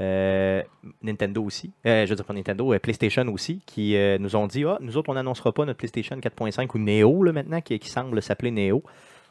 Euh, 0.00 0.62
Nintendo 1.02 1.42
aussi. 1.44 1.72
Euh, 1.86 2.04
je 2.06 2.10
veux 2.10 2.16
dire 2.16 2.24
pas 2.24 2.32
Nintendo, 2.32 2.72
euh, 2.72 2.78
PlayStation 2.78 3.26
aussi, 3.28 3.60
qui 3.66 3.96
euh, 3.96 4.16
nous 4.18 4.34
ont 4.34 4.46
dit 4.46 4.64
Ah, 4.64 4.78
nous 4.80 4.96
autres, 4.96 5.10
on 5.10 5.14
n'annoncera 5.14 5.52
pas 5.52 5.64
notre 5.66 5.76
PlayStation 5.78 6.16
4.5 6.16 6.68
ou 6.74 6.78
Neo 6.78 7.22
là, 7.22 7.32
maintenant, 7.32 7.60
qui, 7.60 7.78
qui 7.78 7.90
semble 7.90 8.22
s'appeler 8.22 8.50
Neo. 8.50 8.82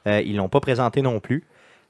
Euh, 0.07 0.21
ils 0.21 0.35
l'ont 0.35 0.49
pas 0.49 0.59
présenté 0.59 1.01
non 1.01 1.19
plus. 1.19 1.43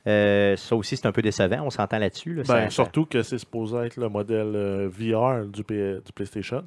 Euh, 0.07 0.55
ça 0.55 0.75
aussi, 0.75 0.95
c'est 0.97 1.05
un 1.07 1.11
peu 1.11 1.21
décevant, 1.21 1.61
on 1.63 1.69
s'entend 1.69 1.99
là-dessus. 1.99 2.33
là. 2.33 2.43
Ben, 2.47 2.69
surtout 2.69 3.05
que 3.05 3.21
c'est 3.21 3.37
supposé 3.37 3.77
être 3.77 3.97
le 3.97 4.07
modèle 4.09 4.53
euh, 4.55 4.89
VR 4.89 5.45
du, 5.45 5.63
P- 5.63 5.99
du 6.05 6.11
PlayStation. 6.13 6.63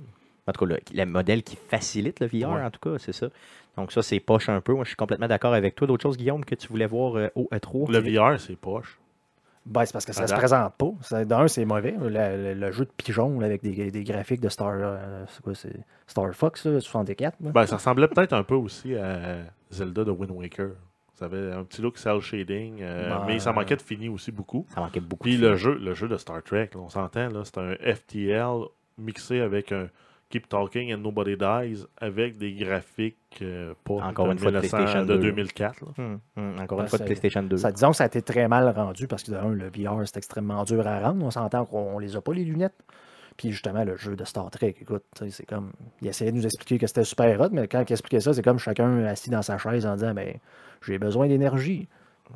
En 0.46 0.52
tout 0.52 0.66
cas, 0.66 0.74
le, 0.74 0.80
le 0.92 1.04
modèle 1.06 1.42
qui 1.42 1.56
facilite 1.56 2.20
le 2.20 2.26
VR, 2.26 2.52
Ouais. 2.52 2.62
en 2.62 2.70
tout 2.70 2.80
cas, 2.90 2.98
c'est 2.98 3.12
ça. 3.12 3.28
Donc, 3.76 3.90
ça, 3.92 4.02
c'est 4.02 4.20
poche 4.20 4.48
un 4.50 4.60
peu. 4.60 4.74
Moi, 4.74 4.84
je 4.84 4.88
suis 4.90 4.96
complètement 4.96 5.28
d'accord 5.28 5.54
avec 5.54 5.74
toi. 5.74 5.86
D'autres 5.86 6.02
choses, 6.02 6.18
Guillaume, 6.18 6.44
que 6.44 6.54
tu 6.54 6.68
voulais 6.68 6.86
voir 6.86 7.16
euh, 7.16 7.28
au 7.34 7.48
E3 7.52 7.90
Le 7.90 7.98
VR, 8.00 8.38
c'est 8.38 8.56
poche. 8.56 8.98
Ben, 9.64 9.84
c'est 9.86 9.92
parce 9.92 10.04
que 10.04 10.12
ça 10.12 10.24
À 10.24 10.26
se 10.26 10.34
présente 10.34 10.74
pas. 10.74 11.24
D'un, 11.24 11.46
c'est 11.48 11.64
mauvais. 11.64 11.94
Le, 11.98 12.08
le- 12.08 12.54
le 12.54 12.72
jeu 12.72 12.84
de 12.84 12.90
pigeon 12.96 13.38
là, 13.38 13.46
avec 13.46 13.62
des, 13.62 13.90
des 13.92 14.04
graphiques 14.04 14.40
de 14.40 14.48
Star, 14.48 14.74
euh, 14.74 15.24
c'est 15.28 15.40
quoi, 15.40 15.54
c'est 15.54 15.72
Star 16.08 16.34
Fox 16.34 16.66
là, 16.66 16.80
64. 16.80 17.36
là. 17.40 17.50
Ben, 17.52 17.64
ça 17.66 17.76
ressemblait 17.76 18.08
peut-être 18.08 18.32
un 18.32 18.42
peu 18.42 18.56
aussi 18.56 18.94
à 18.96 19.36
Zelda 19.70 20.02
de 20.04 20.10
Wind 20.10 20.32
Waker. 20.32 20.70
Ça 21.22 21.26
avait 21.26 21.52
un 21.52 21.62
petit 21.62 21.80
look 21.82 21.98
cell 21.98 22.20
shading, 22.20 22.78
euh, 22.80 23.08
Ben, 23.08 23.24
mais 23.26 23.38
ça 23.38 23.52
manquait 23.52 23.76
de 23.76 23.82
fini 23.82 24.08
aussi 24.08 24.32
beaucoup. 24.32 24.66
Ça 24.74 24.80
manquait 24.80 24.98
beaucoup. 25.00 25.24
Puis 25.24 25.38
de 25.38 25.48
le 25.48 25.56
jeu, 25.56 25.74
le 25.74 25.94
jeu 25.94 26.08
de 26.08 26.16
Star 26.16 26.42
Trek, 26.42 26.70
là, 26.74 26.80
on 26.80 26.88
s'entend, 26.88 27.28
là, 27.28 27.42
c'est 27.44 27.58
un 27.58 27.74
FTL 27.76 28.64
mixé 28.98 29.40
avec 29.40 29.70
un 29.70 29.86
Keep 30.30 30.48
Talking 30.48 30.92
and 30.92 30.98
Nobody 30.98 31.36
Dies 31.36 31.84
avec 31.98 32.38
des 32.38 32.52
graphiques 32.54 33.16
euh, 33.40 33.74
pas 33.84 33.94
Encore 33.94 34.26
de 34.26 34.32
une 34.32 34.38
fois 34.38 34.50
de 34.50 34.56
1900 34.56 34.76
PlayStation 34.76 35.04
de 35.04 35.16
2. 35.16 35.22
2004. 35.30 35.80
là. 35.82 35.88
Hum, 35.98 36.20
hum, 36.36 36.54
encore 36.58 36.78
Ben, 36.78 36.84
une 36.84 36.88
fois 36.88 36.98
de 36.98 37.04
PlayStation 37.04 37.42
2. 37.42 37.56
Ça, 37.56 37.70
disons 37.70 37.90
que 37.90 37.96
ça 37.96 38.04
a 38.04 38.06
été 38.08 38.22
très 38.22 38.48
mal 38.48 38.68
rendu 38.70 39.06
parce 39.06 39.22
que, 39.22 39.30
d'un, 39.30 39.50
le 39.50 39.66
VR, 39.68 40.00
c'est 40.04 40.16
extrêmement 40.16 40.64
dur 40.64 40.84
à 40.86 41.00
rendre. 41.00 41.24
On 41.24 41.30
s'entend 41.30 41.66
qu'on 41.66 41.98
les 42.00 42.16
a 42.16 42.20
pas, 42.20 42.32
les 42.32 42.44
lunettes. 42.44 42.74
Puis 43.36 43.50
justement, 43.50 43.84
le 43.84 43.96
jeu 43.96 44.14
de 44.16 44.24
Star 44.24 44.50
Trek, 44.50 44.74
écoute, 44.80 45.02
tu 45.16 45.24
sais, 45.24 45.30
c'est 45.30 45.46
comme. 45.46 45.72
Il 46.00 46.08
essayait 46.08 46.30
de 46.32 46.36
nous 46.36 46.44
expliquer 46.44 46.78
que 46.78 46.86
c'était 46.86 47.04
super 47.04 47.40
hot, 47.40 47.48
mais 47.52 47.66
quand 47.68 47.82
il 47.88 47.92
expliquait 47.92 48.20
ça, 48.20 48.32
c'est 48.32 48.42
comme 48.42 48.58
chacun 48.58 49.04
assis 49.04 49.30
dans 49.30 49.42
sa 49.42 49.58
chaise 49.58 49.86
en 49.86 49.94
disant 49.94 50.14
ben, 50.14 50.34
J'ai 50.86 50.98
besoin 50.98 51.26
d'énergie. 51.28 51.88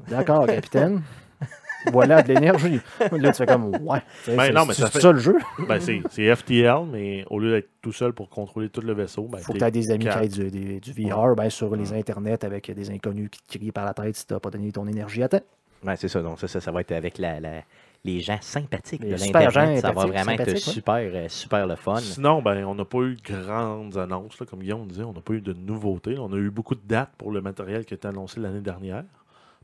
D'accord, 0.09 0.47
capitaine. 0.47 1.03
voilà 1.93 2.23
de 2.23 2.33
l'énergie. 2.33 2.81
Là, 3.13 3.31
tu 3.31 3.37
fais 3.39 3.47
comme 3.47 3.67
Ouais. 3.67 4.01
Ben 4.27 4.41
c'est- 4.41 4.53
non, 4.53 4.67
mais 4.67 4.75
c'est 4.75 4.83
ça 4.83 4.91
fait- 4.91 5.01
ça 5.01 5.13
le 5.13 5.19
jeu. 5.19 5.37
Ben, 5.69 5.81
c'est 5.81 6.03
c'est 6.11 6.35
FTL, 6.35 6.85
mais 6.91 7.25
au 7.31 7.39
lieu 7.39 7.53
d'être 7.53 7.69
tout 7.83 7.93
seul 7.93 8.13
pour 8.13 8.29
contrôler 8.29 8.69
tout 8.69 8.81
le 8.81 8.93
vaisseau, 8.93 9.23
ben, 9.25 9.39
faut 9.39 9.53
que 9.53 9.59
tu 9.59 9.65
aies 9.65 9.71
des 9.71 9.91
amis 9.91 10.07
qui 10.07 10.19
aient 10.19 10.29
du, 10.29 10.51
des- 10.51 10.81
du 10.81 10.93
VR 10.93 11.35
ben, 11.37 11.49
sur 11.51 11.75
les 11.77 11.93
internets 11.93 12.45
avec 12.45 12.71
des 12.71 12.91
inconnus 12.91 13.31
qui 13.31 13.41
te 13.43 13.59
crient 13.59 13.73
par 13.73 13.85
la 13.85 13.95
tête 13.95 14.17
si 14.17 14.27
tu 14.27 14.35
n'as 14.35 14.41
pas 14.41 14.51
donné 14.51 14.73
ton 14.73 14.87
énergie 14.87 15.23
à 15.23 15.29
temps. 15.29 15.41
Ouais, 15.85 15.95
c'est 15.97 16.09
ça. 16.09 16.23
Donc, 16.23 16.41
ça, 16.41 16.49
ça, 16.49 16.61
ça 16.61 16.73
va 16.73 16.81
être 16.81 16.93
avec 16.93 17.19
la, 17.19 17.39
la- 17.39 17.63
les 18.07 18.21
gens 18.21 18.39
sympathiques 18.41 19.03
Les 19.03 19.15
de 19.15 19.17
l'Internet. 19.17 19.81
Ça 19.81 19.93
va 19.93 20.07
vraiment 20.07 20.33
être 20.33 20.53
ouais. 20.53 20.57
super, 20.57 20.97
euh, 20.97 21.29
super 21.29 21.67
le 21.67 21.77
fun. 21.77 21.97
Sinon, 21.97 22.41
ben, 22.41 22.65
on 22.65 22.75
n'a 22.75 22.85
pas 22.85 23.01
eu 23.01 23.17
de 23.17 23.23
grandes 23.23 23.99
annonces, 23.99 24.39
là, 24.41 24.47
comme 24.47 24.61
Guillaume 24.61 24.87
disait, 24.87 25.05
on 25.05 25.13
n'a 25.13 25.21
pas 25.21 25.35
eu 25.35 25.41
de 25.41 25.53
nouveautés. 25.53 26.17
On 26.19 26.33
a 26.33 26.37
eu 26.37 26.51
beaucoup 26.51 26.75
de 26.75 26.87
dates 26.87 27.13
pour 27.19 27.33
le 27.33 27.41
matériel 27.41 27.85
qui 27.85 27.95
a 27.95 27.97
été 27.97 28.09
annoncé 28.09 28.41
l'année 28.41 28.61
dernière. 28.61 29.05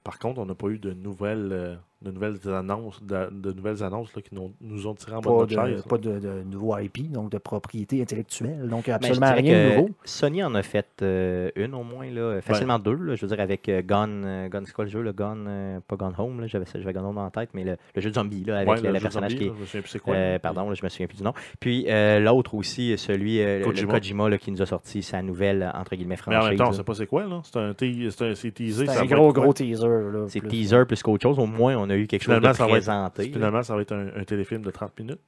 Par 0.05 0.19
contre, 0.19 0.41
on 0.41 0.47
n'a 0.47 0.55
pas 0.55 0.69
eu 0.69 0.79
de 0.79 0.93
nouvelles, 0.93 1.51
euh, 1.53 1.77
de 2.03 2.11
nouvelles 2.11 2.37
annonces, 2.49 3.03
de, 3.03 3.29
de 3.31 3.53
nouvelles 3.53 3.83
annonces 3.83 4.15
là, 4.17 4.23
qui 4.23 4.35
nous, 4.35 4.53
nous 4.61 4.87
ont 4.87 4.95
tiré 4.95 5.13
en 5.15 5.21
bas 5.21 5.31
de 5.31 5.35
Pas 5.35 5.41
notre 5.41 5.47
de, 5.67 5.75
chaise. 5.77 5.83
pas 5.89 5.99
de, 5.99 6.19
de 6.19 6.43
nouveau 6.51 6.77
IP, 6.79 7.11
donc 7.11 7.31
de 7.31 7.39
propriété 7.39 8.01
intellectuelle. 8.03 8.69
Donc 8.69 8.87
Ben, 8.87 8.95
absolument 8.95 9.33
rien 9.35 9.69
de 9.71 9.75
nouveau. 9.77 9.91
Sony 10.05 10.43
en 10.43 10.55
a 10.55 10.63
fait 10.63 10.87
euh, 11.03 11.51
une 11.57 11.75
au 11.75 11.83
moins, 11.85 12.11
là, 12.11 12.41
facilement 12.43 12.79
deux. 12.79 12.95
là, 12.95 13.15
je 13.15 13.23
veux 13.23 13.29
dire, 13.29 13.41
avec 13.41 13.69
euh, 13.69 13.83
Gone, 13.83 14.23
euh, 14.25 14.49
Gone, 14.49 14.65
c'est 14.67 14.73
quoi 14.75 14.85
le 14.85 14.91
jeu, 14.91 15.03
le 15.03 15.13
Gone, 15.13 15.47
euh, 15.49 15.81
pas 15.87 15.97
Gone 15.97 16.15
Home, 16.19 16.41
là, 16.41 16.47
j'avais, 16.47 16.65
j'avais 16.73 16.93
Gone 16.93 17.05
Home 17.05 17.19
en 17.19 17.31
tête, 17.31 17.51
mais 17.55 17.65
le, 17.65 17.77
le 17.95 18.01
jeu 18.03 18.11
de 18.11 18.15
zombie, 18.15 18.45
là, 18.45 18.57
avec 18.59 18.69
Ouais, 18.69 18.77
le, 18.77 18.83
le 18.83 18.89
le 18.89 18.95
jeu 18.99 19.03
personnage 19.03 19.33
zombie, 19.33 19.45
qui 19.49 19.55
je 19.55 19.61
me 19.61 19.67
souviens 19.67 19.81
plus 19.83 19.91
c'est 19.91 19.99
quoi. 19.99 20.15
euh, 20.15 20.39
pardon, 20.39 20.69
là, 20.69 20.75
je 20.75 20.83
me 20.85 20.89
souviens 20.89 21.07
plus 21.07 21.17
du 21.19 21.23
nom. 21.23 21.33
Puis 21.61 21.87
euh, 21.89 22.19
l'autre 22.21 22.55
aussi, 22.55 22.97
celui, 22.99 23.41
euh, 23.41 23.59
le- 23.61 23.65
Kojima. 23.65 23.93
le 23.93 23.99
Kojima, 23.99 24.29
là, 24.29 24.39
qui 24.39 24.51
nous 24.53 24.63
a 24.63 24.67
sorti 24.67 25.03
sa 25.03 25.23
nouvelle, 25.23 25.71
entre 25.75 25.95
guillemets, 25.97 26.17
Mais 26.27 26.35
en 26.37 26.41
franchise. 26.41 26.49
même 26.51 26.59
temps, 26.59 26.69
on 26.69 26.73
sait 26.73 26.83
pas 26.85 26.95
c'est 26.95 27.07
quoi. 27.07 27.25
là. 27.27 27.41
C'est 27.45 27.57
un, 27.59 27.75
te- 27.75 28.11
c'est 28.11 28.25
un- 28.31 28.35
c'est 28.35 28.51
teasé. 28.51 28.87
C'est 28.87 28.93
ça 28.95 29.03
un 29.03 29.07
gros, 29.07 29.33
gros 29.33 29.53
teaser. 29.53 29.87
Là, 29.87 30.25
C'est 30.29 30.41
teaser 30.47 30.85
plus 30.87 31.03
qu'autre 31.03 31.23
chose. 31.23 31.39
Au 31.39 31.47
moins, 31.47 31.77
on 31.77 31.89
a 31.91 31.92
eu 31.97 32.07
quelque 32.07 32.23
chose 32.23 32.35
Finalement, 32.35 32.51
de 32.53 32.57
ça 32.57 32.65
va 32.65 32.69
être- 32.71 32.75
présenté. 32.85 33.23
Finalement, 33.33 33.63
ça 33.63 33.75
va 33.77 33.83
être 33.83 33.93
un, 33.93 34.09
un 34.17 34.25
téléfilm 34.25 34.63
de 34.63 34.71
30 34.71 34.99
minutes. 34.99 35.21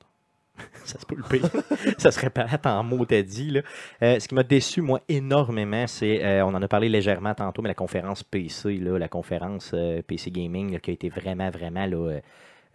ça 0.84 1.00
se 1.00 1.06
peut 1.06 1.16
le 1.16 1.22
pire. 1.24 1.48
ça 1.98 2.12
serait 2.12 2.30
pas 2.30 2.46
en 2.64 2.84
mot 2.84 3.04
t'as 3.04 3.22
dit. 3.22 3.50
Là. 3.50 3.62
Euh, 4.02 4.20
ce 4.20 4.28
qui 4.28 4.34
m'a 4.36 4.44
déçu, 4.44 4.82
moi, 4.82 5.00
énormément, 5.08 5.86
c'est, 5.88 6.24
euh, 6.24 6.44
on 6.44 6.54
en 6.54 6.62
a 6.62 6.68
parlé 6.68 6.88
légèrement 6.88 7.34
tantôt, 7.34 7.60
mais 7.60 7.68
la 7.68 7.74
conférence 7.74 8.22
PC, 8.22 8.76
là, 8.78 8.96
la 8.98 9.08
conférence 9.08 9.72
euh, 9.74 10.00
PC 10.02 10.30
Gaming, 10.30 10.72
là, 10.72 10.78
qui 10.78 10.90
a 10.90 10.94
été 10.94 11.08
vraiment, 11.08 11.50
vraiment 11.50 11.86
là, 11.86 12.20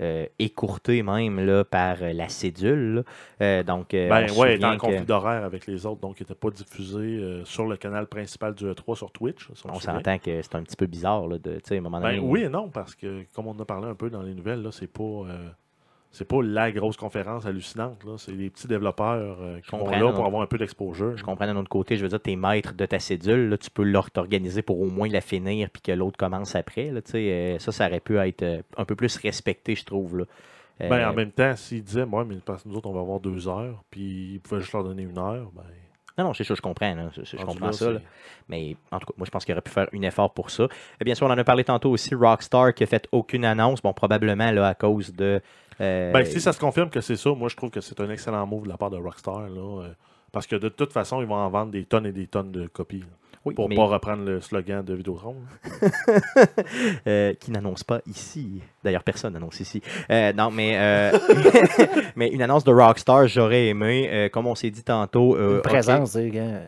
euh, 0.01 0.25
écourté 0.39 1.03
même 1.03 1.39
là, 1.45 1.63
par 1.63 1.97
euh, 2.01 2.13
la 2.13 2.29
cédule. 2.29 2.95
là. 2.95 3.03
Euh, 3.41 3.63
donc, 3.63 3.89
Ben 3.91 4.31
ouais, 4.33 4.57
le 4.57 4.61
que- 4.73 4.77
conflit 4.77 5.05
d'horaire 5.05 5.43
avec 5.43 5.67
les 5.67 5.85
autres, 5.85 6.01
donc 6.01 6.19
il 6.19 6.23
n'était 6.23 6.35
pas 6.35 6.49
diffusé 6.49 7.41
sur 7.45 7.65
le 7.65 7.77
canal 7.77 8.07
principal 8.07 8.53
du 8.53 8.65
E3 8.65 8.95
sur 8.95 9.11
Twitch. 9.11 9.47
si 9.53 9.63
on 9.67 9.79
s'entend 9.79 10.17
que 10.17 10.41
c'est 10.41 10.55
un 10.55 10.63
petit 10.63 10.75
peu 10.75 10.85
bizarre 10.85 11.27
là, 11.27 11.37
de, 11.37 11.59
à 11.69 11.73
un 11.73 11.81
moment 11.81 11.99
Ben 11.99 12.15
donné. 12.15 12.19
oui 12.19 12.41
et 12.43 12.49
non, 12.49 12.69
parce 12.69 12.95
que 12.95 13.23
comme 13.33 13.47
on 13.47 13.51
en 13.51 13.59
a 13.59 13.65
parlé 13.65 13.87
un 13.87 13.95
peu 13.95 14.09
dans 14.09 14.21
les 14.21 14.33
nouvelles, 14.33 14.61
là, 14.61 14.69
c'est 14.71 14.87
pas 14.91 15.25
c'est 16.11 16.25
pas 16.27 16.41
la 16.41 16.71
grosse 16.71 16.97
conférence 16.97 17.45
hallucinante. 17.45 18.03
là. 18.03 18.13
C'est 18.17 18.31
des 18.35 18.49
petits 18.49 18.67
développeurs 18.67 19.37
euh, 19.41 19.59
qui 19.59 19.69
comprends, 19.69 19.91
là 19.91 20.11
pour 20.11 20.25
avoir 20.25 20.41
un 20.41 20.47
peu 20.47 20.57
d'exposure. 20.57 21.15
Je 21.15 21.23
comprends 21.23 21.45
d'un 21.45 21.55
autre 21.55 21.69
côté, 21.69 21.97
je 21.97 22.03
veux 22.03 22.09
dire, 22.09 22.19
t'es 22.19 22.35
maître 22.35 22.73
de 22.73 22.85
ta 22.85 22.99
cédule, 22.99 23.49
là, 23.49 23.57
tu 23.57 23.69
peux 23.69 23.91
t'organiser 24.11 24.61
pour 24.61 24.81
au 24.81 24.87
moins 24.87 25.07
la 25.07 25.21
finir 25.21 25.69
puis 25.69 25.81
que 25.81 25.91
l'autre 25.91 26.17
commence 26.17 26.55
après. 26.55 26.91
Là, 26.91 27.01
tu 27.01 27.11
sais, 27.11 27.31
euh, 27.31 27.59
ça, 27.59 27.71
ça 27.71 27.87
aurait 27.87 27.99
pu 27.99 28.17
être 28.17 28.41
euh, 28.41 28.61
un 28.77 28.85
peu 28.85 28.95
plus 28.95 29.15
respecté, 29.17 29.75
je 29.75 29.85
trouve. 29.85 30.17
Là. 30.17 30.25
Euh, 30.81 30.89
Ben, 30.89 31.09
en 31.09 31.13
même 31.13 31.31
temps, 31.31 31.55
s'ils 31.55 31.83
disaient, 31.83 32.05
moi, 32.05 32.25
mais 32.25 32.37
parce 32.43 32.63
que 32.63 32.69
nous 32.69 32.75
autres, 32.75 32.89
on 32.89 32.93
va 32.93 33.01
avoir 33.01 33.19
deux 33.19 33.47
heures, 33.47 33.83
puis 33.91 34.33
ils 34.33 34.39
pouvaient 34.39 34.61
juste 34.61 34.73
leur 34.73 34.83
donner 34.83 35.03
une 35.03 35.17
heure, 35.17 35.51
ben. 35.53 35.63
Non, 36.17 36.25
non, 36.25 36.33
c'est 36.33 36.43
ça, 36.43 36.53
je 36.53 36.61
comprends. 36.61 36.93
je 37.15 37.37
comprends 37.37 37.67
là, 37.67 37.71
ça. 37.71 37.91
là. 37.91 37.99
Mais 38.49 38.75
en 38.91 38.99
tout 38.99 39.05
cas, 39.05 39.13
moi, 39.17 39.25
je 39.25 39.31
pense 39.31 39.45
qu'il 39.45 39.53
aurait 39.53 39.61
pu 39.61 39.71
faire 39.71 39.87
un 39.93 40.01
effort 40.01 40.33
pour 40.33 40.49
ça. 40.49 40.67
Et 40.99 41.05
bien 41.05 41.15
sûr, 41.15 41.25
on 41.27 41.29
en 41.29 41.37
a 41.37 41.43
parlé 41.45 41.63
tantôt 41.63 41.91
aussi. 41.91 42.13
Rockstar 42.13 42.73
qui 42.73 42.83
a 42.83 42.87
fait 42.87 43.07
aucune 43.13 43.45
annonce. 43.45 43.81
Bon, 43.81 43.93
probablement 43.93 44.51
là, 44.51 44.67
à 44.67 44.73
cause 44.75 45.13
de. 45.13 45.41
Euh, 45.81 46.11
Ben, 46.11 46.25
si 46.25 46.39
ça 46.41 46.53
se 46.53 46.59
confirme 46.59 46.89
que 46.89 47.01
c'est 47.01 47.15
ça, 47.15 47.29
moi, 47.31 47.49
je 47.49 47.55
trouve 47.55 47.69
que 47.69 47.81
c'est 47.81 47.99
un 48.01 48.09
excellent 48.09 48.45
move 48.45 48.63
de 48.63 48.69
la 48.69 48.77
part 48.77 48.89
de 48.89 48.97
Rockstar, 48.97 49.41
là. 49.49 49.83
euh, 49.83 49.89
parce 50.31 50.45
que 50.47 50.55
de 50.55 50.69
toute 50.69 50.93
façon, 50.93 51.21
ils 51.21 51.27
vont 51.27 51.35
en 51.35 51.49
vendre 51.49 51.71
des 51.71 51.85
tonnes 51.85 52.05
et 52.05 52.11
des 52.11 52.27
tonnes 52.27 52.51
de 52.51 52.67
copies. 52.67 53.03
oui, 53.45 53.55
pour 53.55 53.67
mais, 53.69 53.75
pas 53.75 53.85
reprendre 53.85 54.23
le 54.25 54.41
slogan 54.41 54.83
de 54.85 54.93
Vidéotron. 54.93 55.35
euh, 57.07 57.33
qui 57.35 57.51
n'annonce 57.51 57.83
pas 57.83 58.01
ici. 58.05 58.61
D'ailleurs, 58.83 59.03
personne 59.03 59.33
n'annonce 59.33 59.59
ici. 59.59 59.81
Euh, 60.11 60.33
non, 60.33 60.51
mais, 60.51 60.77
euh, 60.77 61.17
mais 62.15 62.27
une 62.29 62.41
annonce 62.41 62.63
de 62.63 62.71
Rockstar, 62.71 63.27
j'aurais 63.27 63.67
aimé. 63.67 64.09
euh, 64.11 64.29
comme 64.29 64.47
on 64.47 64.55
s'est 64.55 64.69
dit 64.71 64.83
tantôt. 64.83 65.35
euh, 65.35 65.55
Une 65.57 65.61
présence, 65.61 66.15
euh, 66.15 66.61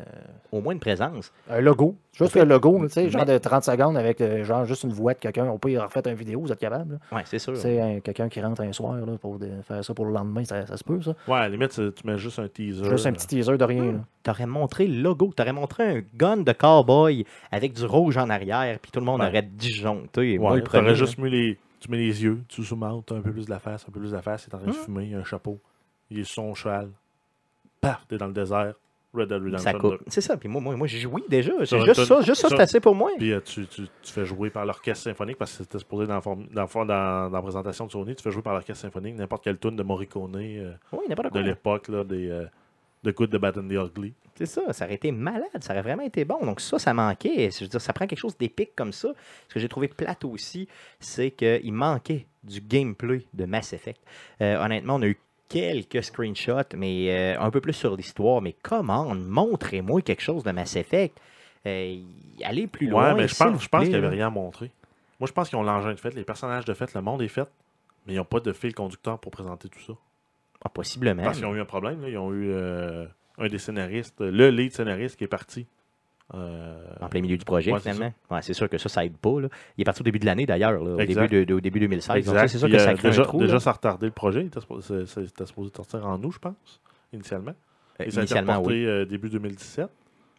au 0.51 0.61
moins 0.61 0.73
une 0.73 0.79
présence. 0.79 1.31
un 1.49 1.61
logo. 1.61 1.95
Juste 2.13 2.33
fait- 2.33 2.43
logo, 2.45 2.79
tu 2.83 2.89
sais, 2.89 3.09
genre 3.09 3.25
de 3.25 3.37
30 3.37 3.63
secondes 3.63 3.95
avec 3.97 4.19
euh, 4.19 4.43
genre 4.43 4.65
juste 4.65 4.83
une 4.83 4.91
voix 4.91 5.13
de 5.13 5.19
quelqu'un. 5.19 5.45
On 5.45 5.57
peut 5.57 5.71
y 5.71 5.77
refaire 5.77 6.01
une 6.07 6.13
vidéo, 6.15 6.41
vous 6.41 6.51
êtes 6.51 6.59
capable. 6.59 6.99
Ouais, 7.11 7.21
c'est 7.25 7.39
sûr. 7.39 7.53
Tu 7.53 7.59
sais, 7.61 7.79
un- 7.79 7.99
quelqu'un 8.01 8.27
qui 8.29 8.41
rentre 8.41 8.61
un 8.61 8.71
soir 8.73 8.95
là, 8.95 9.17
pour 9.19 9.39
de- 9.39 9.49
faire 9.65 9.83
ça 9.83 9.93
pour 9.93 10.05
le 10.05 10.11
lendemain, 10.11 10.43
ça, 10.43 10.65
ça 10.65 10.75
se 10.77 10.83
peut, 10.83 11.01
ça. 11.01 11.11
Ouais, 11.27 11.35
à 11.37 11.39
la 11.41 11.49
limite, 11.49 11.71
c'est- 11.71 11.93
tu 11.95 12.05
mets 12.05 12.17
juste 12.17 12.39
un 12.39 12.47
teaser. 12.47 12.83
Juste 12.89 13.05
un 13.05 13.13
petit 13.13 13.27
teaser 13.27 13.57
de 13.57 13.63
rien. 13.63 13.91
là. 13.93 13.99
T'aurais 14.23 14.45
montré 14.45 14.87
le 14.87 15.01
logo, 15.01 15.31
t'aurais 15.35 15.53
montré 15.53 15.83
un 15.99 16.01
gun 16.15 16.37
de 16.37 16.51
cowboy 16.51 17.25
avec 17.51 17.73
du 17.73 17.85
rouge 17.85 18.17
en 18.17 18.29
arrière, 18.29 18.77
puis 18.79 18.91
tout 18.91 18.99
le 18.99 19.05
monde 19.05 19.21
Ouais. 19.21 19.27
aurait 19.27 19.41
disjoncté. 19.41 20.37
Ouais, 20.37 20.47
t'aurais 20.61 20.61
premier, 20.61 20.95
juste 20.95 21.17
mis 21.17 21.29
les. 21.29 21.57
Tu 21.79 21.89
mets 21.89 21.97
les 21.97 22.23
yeux, 22.23 22.43
tu 22.47 22.61
zoom 22.63 22.83
out, 22.83 23.03
t'as 23.07 23.15
un 23.15 23.21
peu 23.21 23.31
plus 23.31 23.45
de 23.45 23.49
la 23.49 23.57
face, 23.59 23.83
un 23.89 23.91
peu 23.91 23.99
plus 23.99 24.11
de 24.11 24.15
la 24.15 24.21
face, 24.21 24.45
il 24.47 24.51
est 24.51 24.55
en 24.55 24.59
train 24.59 24.67
de 24.67 24.71
Hmm. 24.73 24.83
fumer, 24.83 25.05
il 25.05 25.15
a 25.15 25.19
un 25.19 25.23
chapeau, 25.23 25.57
il 26.11 26.19
est 26.19 26.23
sur 26.23 26.43
son 26.43 26.53
cheval. 26.53 26.89
Paf, 27.79 28.05
t'es 28.07 28.17
dans 28.17 28.27
le 28.27 28.33
désert. 28.33 28.73
Red 29.13 29.27
Dead 29.29 29.41
Redemption 29.43 29.59
ça 29.59 29.73
coupe. 29.73 29.91
2. 29.91 29.99
C'est 30.07 30.21
ça, 30.21 30.37
puis 30.37 30.47
moi, 30.47 30.61
moi, 30.61 30.75
moi 30.75 30.87
j'ai 30.87 30.99
joui 30.99 31.23
déjà. 31.27 31.51
Juste 31.63 32.05
ça, 32.05 32.21
juste 32.21 32.41
ça, 32.41 32.49
c'est 32.49 32.59
assez 32.59 32.79
pour 32.79 32.95
moi. 32.95 33.11
Puis 33.17 33.33
euh, 33.33 33.41
tu, 33.41 33.67
tu, 33.67 33.83
tu 34.01 34.11
fais 34.11 34.25
jouer 34.25 34.49
par 34.49 34.65
l'orchestre 34.65 35.03
symphonique 35.03 35.37
parce 35.37 35.51
que 35.51 35.63
c'était 35.63 35.79
supposé 35.79 36.07
dans, 36.07 36.19
dans, 36.19 36.65
dans, 36.65 36.85
dans 36.85 37.29
la 37.29 37.41
présentation 37.41 37.85
de 37.87 37.91
Sony, 37.91 38.15
tu 38.15 38.23
fais 38.23 38.31
jouer 38.31 38.41
par 38.41 38.53
l'orchestre 38.53 38.81
symphonique 38.81 39.15
n'importe 39.15 39.43
quelle 39.43 39.57
tune 39.59 39.75
de 39.75 39.83
Morricone 39.83 40.35
euh, 40.35 40.73
Oui, 40.93 41.05
n'importe 41.09 41.27
de 41.27 41.31
quoi. 41.31 41.41
l'époque, 41.41 41.87
là, 41.89 42.03
des 42.03 42.29
euh, 42.29 42.45
The 43.03 43.09
Good, 43.13 43.31
The 43.31 43.37
Bad 43.37 43.57
and 43.57 43.67
The 43.67 43.73
Ugly. 43.73 44.13
C'est 44.35 44.45
ça, 44.45 44.73
ça 44.73 44.85
aurait 44.85 44.95
été 44.95 45.11
malade, 45.11 45.49
ça 45.59 45.73
aurait 45.73 45.81
vraiment 45.81 46.03
été 46.03 46.23
bon. 46.23 46.39
Donc 46.45 46.61
ça, 46.61 46.79
ça 46.79 46.93
manquait. 46.93 47.49
Je 47.51 47.65
veux 47.65 47.67
dire, 47.67 47.81
ça 47.81 47.93
prend 47.93 48.07
quelque 48.07 48.19
chose 48.19 48.37
d'épique 48.37 48.71
comme 48.75 48.93
ça. 48.93 49.09
Ce 49.49 49.53
que 49.53 49.59
j'ai 49.59 49.67
trouvé 49.67 49.87
plate 49.87 50.23
aussi, 50.23 50.67
c'est 50.99 51.31
qu'il 51.31 51.73
manquait 51.73 52.27
du 52.43 52.61
gameplay 52.61 53.25
de 53.33 53.45
Mass 53.45 53.73
Effect. 53.73 54.01
Euh, 54.41 54.63
honnêtement, 54.63 54.95
on 54.95 55.01
a 55.01 55.07
eu 55.07 55.19
quelques 55.51 56.03
screenshots, 56.03 56.75
mais 56.77 57.07
euh, 57.09 57.39
un 57.39 57.51
peu 57.51 57.59
plus 57.59 57.73
sur 57.73 57.95
l'histoire. 57.95 58.41
Mais 58.41 58.55
comment, 58.63 59.13
montrez-moi 59.13 60.01
quelque 60.01 60.21
chose 60.21 60.43
de 60.43 60.51
Mass 60.51 60.75
Effect. 60.75 61.19
Euh, 61.65 61.97
allez 62.43 62.67
plus 62.67 62.87
loin. 62.87 63.13
Ouais, 63.13 63.21
mais 63.21 63.27
je 63.27 63.35
pense, 63.35 63.61
je 63.61 63.67
qu'il 63.67 63.89
n'y 63.89 63.95
avait 63.95 64.07
rien 64.07 64.27
à 64.27 64.29
montrer. 64.29 64.71
Moi, 65.19 65.27
je 65.27 65.33
pense 65.33 65.49
qu'ils 65.49 65.57
ont 65.57 65.63
l'engin 65.63 65.93
de 65.93 65.99
fait, 65.99 66.15
les 66.15 66.23
personnages 66.23 66.65
de 66.65 66.73
fait, 66.73 66.93
le 66.93 67.01
monde 67.01 67.21
est 67.21 67.27
fait, 67.27 67.47
mais 68.07 68.13
ils 68.13 68.17
n'ont 68.17 68.25
pas 68.25 68.39
de 68.39 68.53
fil 68.53 68.73
conducteur 68.73 69.19
pour 69.19 69.31
présenter 69.31 69.69
tout 69.69 69.81
ça. 69.81 69.93
Ah, 70.63 70.69
possiblement. 70.69 71.23
Parce 71.23 71.37
qu'ils 71.37 71.45
ont 71.45 71.55
eu 71.55 71.61
un 71.61 71.65
problème. 71.65 72.01
là. 72.01 72.09
Ils 72.09 72.17
ont 72.17 72.31
eu 72.31 72.51
euh, 72.51 73.05
un 73.37 73.47
des 73.47 73.59
scénaristes, 73.59 74.21
le 74.21 74.49
lead 74.49 74.73
scénariste 74.73 75.17
qui 75.17 75.25
est 75.25 75.27
parti. 75.27 75.67
Euh, 76.33 76.81
En 77.01 77.09
plein 77.09 77.21
milieu 77.21 77.37
du 77.37 77.43
projet, 77.45 77.71
Ouais, 77.73 77.79
c'est 77.81 77.91
finalement. 77.91 78.13
Ouais, 78.29 78.41
c'est 78.41 78.53
sûr 78.53 78.69
que 78.69 78.77
ça, 78.77 78.87
ça 78.89 79.03
aide 79.05 79.17
pas. 79.17 79.41
là. 79.41 79.49
Il 79.77 79.81
est 79.81 79.85
parti 79.85 80.01
au 80.01 80.03
début 80.03 80.19
de 80.19 80.25
l'année, 80.25 80.45
d'ailleurs, 80.45 80.71
là, 80.71 80.79
au 80.79 80.97
début, 80.97 81.27
de, 81.27 81.43
de- 81.43 81.53
au 81.53 81.59
début 81.59 81.79
2016. 81.81 82.07
Donc, 82.07 82.23
ça, 82.25 82.31
Exact. 82.31 82.47
c'est 82.47 82.57
sûr 82.57 82.67
Puis, 82.67 82.77
que 82.77 82.81
ça 82.83 82.89
euh, 82.91 82.93
crée 82.95 83.09
déjà, 83.09 83.21
un 83.21 83.25
trou. 83.25 83.39
déjà, 83.39 83.53
là. 83.55 83.59
ça 83.59 83.69
a 83.71 83.73
retardé 83.73 84.05
le 84.05 84.11
projet. 84.13 84.47
C'était 84.81 85.45
supposé 85.45 85.71
sortir 85.75 86.05
en 86.07 86.21
août, 86.23 86.31
je 86.33 86.39
pense, 86.39 86.81
initialement. 87.13 87.51
Euh, 87.99 88.05
Et 88.05 88.11
ça 88.11 88.21
a 88.21 88.23
été 88.23 88.33
initialement, 88.33 88.53
reporté 88.59 88.99
oui. 89.01 89.07
début 89.07 89.29
2017. 89.29 89.87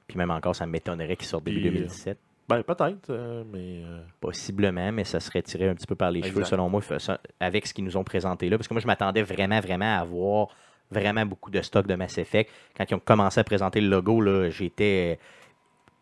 Puis 0.09 0.18
même 0.18 0.30
encore, 0.30 0.57
ça 0.57 0.66
m'étonnerait 0.66 1.16
qu'il 1.16 1.26
sorte 1.26 1.45
début 1.45 1.59
Puis, 1.61 1.68
euh, 1.68 1.72
2017. 1.72 2.18
Ben, 2.49 2.62
peut-être, 2.62 3.11
euh, 3.11 3.45
mais. 3.53 3.82
euh, 3.84 4.01
Possiblement, 4.20 4.93
mais 4.93 5.05
ça 5.05 5.20
serait 5.20 5.43
tiré 5.43 5.68
un 5.68 5.74
petit 5.74 5.86
peu 5.86 5.95
par 5.95 6.11
les 6.11 6.22
cheveux, 6.22 6.45
selon 6.45 6.68
moi, 6.68 6.80
ça- 6.99 7.20
avec 7.38 7.66
ce 7.66 7.74
qu'ils 7.74 7.84
nous 7.84 7.97
ont 7.97 8.05
présenté 8.05 8.49
là. 8.49 8.57
Parce 8.57 8.66
que 8.68 8.74
moi, 8.74 8.80
je 8.80 8.86
m'attendais 8.86 9.22
vraiment, 9.22 9.61
vraiment 9.61 9.97
à 9.97 10.01
avoir 10.01 10.49
vraiment 10.90 11.24
beaucoup 11.24 11.51
de 11.51 11.62
stock 11.62 11.86
de 11.86 11.95
Mass 11.95 12.18
Effect. 12.18 12.51
Quand 12.76 12.84
ils 12.90 12.95
ont 12.95 12.99
commencé 13.03 13.40
à 13.40 13.45
présenter 13.45 13.80
le 13.80 13.88
logo, 13.88 14.20
là, 14.20 14.51
j'étais 14.51 15.18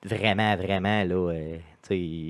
vraiment, 0.05 0.57
vraiment 0.57 1.05
là, 1.05 1.33
euh, 1.33 1.57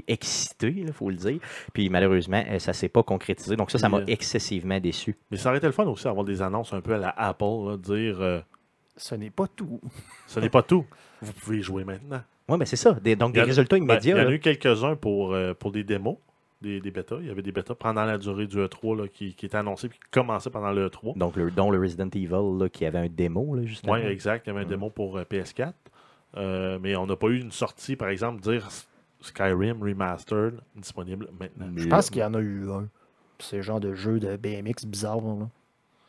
excité, 0.09 0.75
il 0.77 0.93
faut 0.93 1.11
le 1.11 1.17
dire. 1.17 1.39
Puis 1.73 1.89
malheureusement, 1.89 2.43
euh, 2.49 2.59
ça 2.59 2.71
ne 2.73 2.75
s'est 2.75 2.89
pas 2.89 3.03
concrétisé. 3.03 3.57
Donc 3.57 3.71
ça, 3.71 3.79
ça 3.79 3.89
Puis, 3.89 3.97
m'a 3.97 4.03
euh, 4.03 4.07
excessivement 4.09 4.81
déçu. 4.81 5.17
Mais 5.31 5.37
ça 5.37 5.49
aurait 5.51 5.59
été 5.59 5.67
le 5.67 5.73
fun 5.73 5.85
aussi 5.87 6.05
d'avoir 6.05 6.25
des 6.25 6.43
annonces 6.43 6.73
un 6.73 6.81
peu 6.81 6.95
à 6.95 6.99
la 6.99 7.11
Apple, 7.11 7.45
là, 7.45 7.77
dire 7.77 8.21
euh, 8.21 8.41
Ce 8.97 9.15
n'est 9.15 9.31
pas 9.31 9.47
tout. 9.49 9.81
ce 10.27 10.41
n'est 10.41 10.49
pas 10.51 10.63
tout. 10.63 10.87
Vous 11.23 11.33
pouvez 11.33 11.59
y 11.59 11.63
jouer 11.63 11.85
maintenant. 11.85 12.23
Oui, 12.49 12.57
mais 12.59 12.67
c'est 12.67 12.77
ça. 12.77 12.93
Des- 12.95 13.17
donc 13.17 13.35
des 13.35 13.41
a- 13.41 13.45
résultats 13.45 13.77
Ben, 13.77 13.83
immédiats. 13.85 14.17
il 14.17 14.23
y 14.23 14.27
en 14.27 14.29
a 14.29 14.33
eu 14.33 14.41
quelques-uns 14.41 14.97
pour, 14.97 15.35
euh, 15.35 15.55
pour 15.55 15.71
des 15.71 15.85
démos, 15.85 16.17
des, 16.63 16.81
des 16.81 16.91
bêtas. 16.91 17.19
Il 17.21 17.27
y 17.27 17.31
avait 17.31 17.43
des 17.43 17.53
bêtas 17.53 17.75
pendant 17.75 18.05
la 18.05 18.19
durée 18.19 18.47
du 18.47 18.57
E3 18.57 18.97
là, 19.03 19.09
qui, 19.09 19.35
qui 19.35 19.47
étaient 19.47 19.57
annoncés 19.59 19.87
et 19.87 19.91
qui 19.91 19.99
commençaient 20.11 20.51
pendant 20.51 20.73
le 20.73 20.89
E3. 20.89 21.17
Donc, 21.17 21.37
le, 21.37 21.51
dont 21.51 21.71
le 21.71 21.79
Resident 21.79 22.09
Evil, 22.15 22.59
là, 22.59 22.69
qui 22.69 22.85
avait 22.87 22.99
un 22.99 23.09
démo, 23.09 23.55
là, 23.55 23.65
justement. 23.65 23.93
Oui, 23.93 24.01
exact. 24.01 24.47
Il 24.47 24.51
y 24.51 24.53
avait 24.57 24.65
un 24.65 24.69
démo 24.69 24.91
pour 24.91 25.19
euh, 25.19 25.23
PS4. 25.25 25.73
Euh, 26.37 26.79
mais 26.81 26.97
on 26.97 27.07
n'a 27.07 27.17
pas 27.17 27.29
eu 27.29 27.41
une 27.41 27.53
sortie, 27.53 27.97
par 27.97 28.09
exemple, 28.09 28.41
dire 28.41 28.69
Skyrim 29.21 29.83
Remastered 29.83 30.61
disponible 30.77 31.29
maintenant. 31.39 31.73
Je 31.77 31.89
pense 31.89 32.11
qu'il 32.11 32.21
y 32.21 32.25
en 32.25 32.35
a 32.35 32.41
eu 32.41 32.71
un. 32.71 32.89
C'est 33.39 33.63
genre 33.63 33.81
de 33.81 33.95
jeu 33.95 34.21
de 34.21 34.37
BMX 34.37 34.87
bizarre, 34.87 35.21
là. 35.21 35.49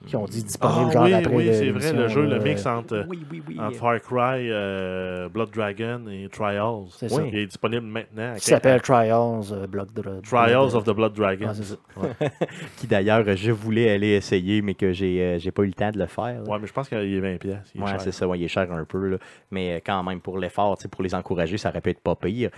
Qui 0.07 0.15
ont 0.15 0.25
dit 0.25 0.43
disponible 0.43 0.87
Ah 0.89 0.91
genre 0.93 1.03
oui, 1.05 1.13
après 1.13 1.35
oui, 1.35 1.45
le- 1.45 1.53
c'est 1.53 1.69
vrai, 1.69 1.93
le 1.93 2.07
jeu, 2.07 2.25
le 2.25 2.39
mix 2.39 2.65
entre, 2.65 3.05
Oui, 3.07 3.19
oui, 3.31 3.43
oui. 3.47 3.57
entre 3.59 3.75
Far 3.77 4.01
Cry, 4.01 4.49
euh, 4.49 5.29
Blood 5.29 5.51
Dragon 5.51 6.01
et 6.11 6.27
Trials. 6.29 6.85
C'est 6.97 7.07
ça. 7.09 7.21
Il 7.25 7.35
est 7.37 7.45
disponible 7.45 7.85
maintenant. 7.85 8.33
Qui 8.35 8.41
s'appelle 8.45 8.81
Trials 8.81 9.43
euh, 9.51 9.67
Blood 9.67 9.89
Dra- 9.93 10.21
Trials 10.23 10.75
of 10.75 10.83
the 10.85 10.89
Blood 10.91 11.13
Dragon. 11.13 11.47
Ah, 11.49 11.53
c'est 11.53 11.63
ça. 11.63 11.75
Qui 12.77 12.87
d'ailleurs, 12.87 13.23
je 13.35 13.51
voulais 13.51 13.91
aller 13.91 14.09
essayer, 14.15 14.61
mais 14.63 14.73
que 14.73 14.91
j'ai 14.91 15.21
euh, 15.21 15.39
j'ai 15.39 15.51
pas 15.51 15.61
eu 15.63 15.67
le 15.67 15.73
temps 15.73 15.91
de 15.91 15.99
le 15.99 16.07
faire. 16.07 16.41
là. 16.41 16.49
Ouais, 16.49 16.57
mais 16.59 16.67
je 16.67 16.73
pense 16.73 16.89
qu'il 16.89 16.97
est 16.97 17.19
20$. 17.21 17.37
piastres, 17.37 17.71
il 17.75 17.81
est 17.81 17.83
Ouais, 17.83 17.91
cher. 17.91 18.01
c'est 18.01 18.11
ça, 18.11 18.27
ouais, 18.27 18.39
il 18.39 18.43
est 18.43 18.47
cher 18.47 18.71
un 18.71 18.83
peu, 18.85 19.07
là. 19.07 19.17
mais 19.51 19.73
euh, 19.75 19.79
quand 19.85 20.01
même, 20.03 20.19
pour 20.19 20.39
l'effort, 20.39 20.77
tu 20.77 20.83
sais, 20.83 20.87
pour 20.87 21.03
les 21.03 21.13
encourager, 21.13 21.57
ça 21.57 21.69
aurait 21.69 21.81
pu 21.81 21.91
être 21.91 22.01
pas 22.01 22.15
pire. 22.15 22.49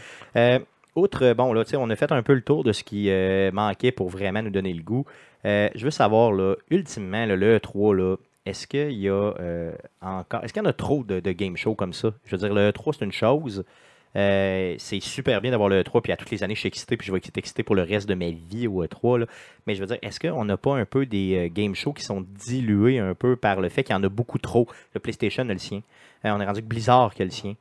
Euh, 0.95 1.01
outre, 1.01 1.33
bon, 1.33 1.53
là, 1.53 1.63
on 1.75 1.89
a 1.89 1.95
fait 1.95 2.11
un 2.11 2.23
peu 2.23 2.33
le 2.33 2.41
tour 2.41 2.63
de 2.63 2.71
ce 2.71 2.83
qui 2.83 3.09
euh, 3.09 3.51
manquait 3.51 3.91
pour 3.91 4.09
vraiment 4.09 4.41
nous 4.41 4.49
donner 4.49 4.73
le 4.73 4.83
goût. 4.83 5.05
Euh, 5.45 5.69
je 5.75 5.85
veux 5.85 5.91
savoir, 5.91 6.31
là, 6.31 6.55
ultimement, 6.69 7.25
là, 7.25 7.35
le 7.35 7.57
E3, 7.57 7.95
là, 7.95 8.15
est-ce 8.45 8.67
qu'il 8.67 8.91
y 8.91 9.09
a 9.09 9.33
euh, 9.39 9.73
encore. 10.01 10.43
Est-ce 10.43 10.53
qu'il 10.53 10.61
y 10.61 10.65
en 10.65 10.69
a 10.69 10.73
trop 10.73 11.03
de, 11.03 11.19
game 11.31 11.55
shows 11.55 11.75
comme 11.75 11.93
ça? 11.93 12.11
Je 12.25 12.35
veux 12.35 12.39
dire, 12.45 12.53
le 12.53 12.71
E3, 12.71 12.95
c'est 12.97 13.05
une 13.05 13.11
chose. 13.11 13.63
Euh, 14.15 14.75
c'est 14.77 14.99
super 14.99 15.41
bien 15.41 15.51
d'avoir 15.51 15.69
le 15.69 15.81
E3, 15.81 16.01
puis 16.01 16.11
à 16.11 16.17
toutes 16.17 16.29
les 16.29 16.43
années, 16.43 16.53
je 16.53 16.59
suis 16.59 16.67
excité, 16.67 16.97
puis 16.97 17.07
je 17.07 17.11
vais 17.11 17.17
être 17.17 17.37
excité 17.37 17.63
pour 17.63 17.75
le 17.75 17.81
reste 17.81 18.07
de 18.07 18.13
ma 18.13 18.29
vie 18.29 18.67
au 18.67 18.83
E3. 18.83 19.19
là. 19.19 19.25
Mais 19.65 19.75
je 19.75 19.79
veux 19.79 19.87
dire, 19.87 19.97
est-ce 20.01 20.19
qu'on 20.19 20.45
n'a 20.45 20.57
pas 20.57 20.75
un 20.75 20.85
peu 20.85 21.05
des 21.05 21.47
euh, 21.47 21.49
game 21.51 21.73
shows 21.73 21.93
qui 21.93 22.03
sont 22.03 22.25
dilués 22.45 22.99
un 22.99 23.15
peu 23.15 23.35
par 23.35 23.59
le 23.59 23.69
fait 23.69 23.83
qu'il 23.83 23.95
y 23.95 23.97
en 23.97 24.03
a 24.03 24.09
beaucoup 24.09 24.37
trop? 24.37 24.67
Le 24.93 24.99
PlayStation 24.99 25.43
a 25.49 25.53
le 25.53 25.57
sien. 25.57 25.81
Euh, 26.25 26.31
on 26.31 26.39
est 26.39 26.45
rendu 26.45 26.61
que 26.61 26.67
Blizzard 26.67 27.13
qui 27.13 27.21
a 27.21 27.25
le 27.25 27.31
sien. 27.31 27.55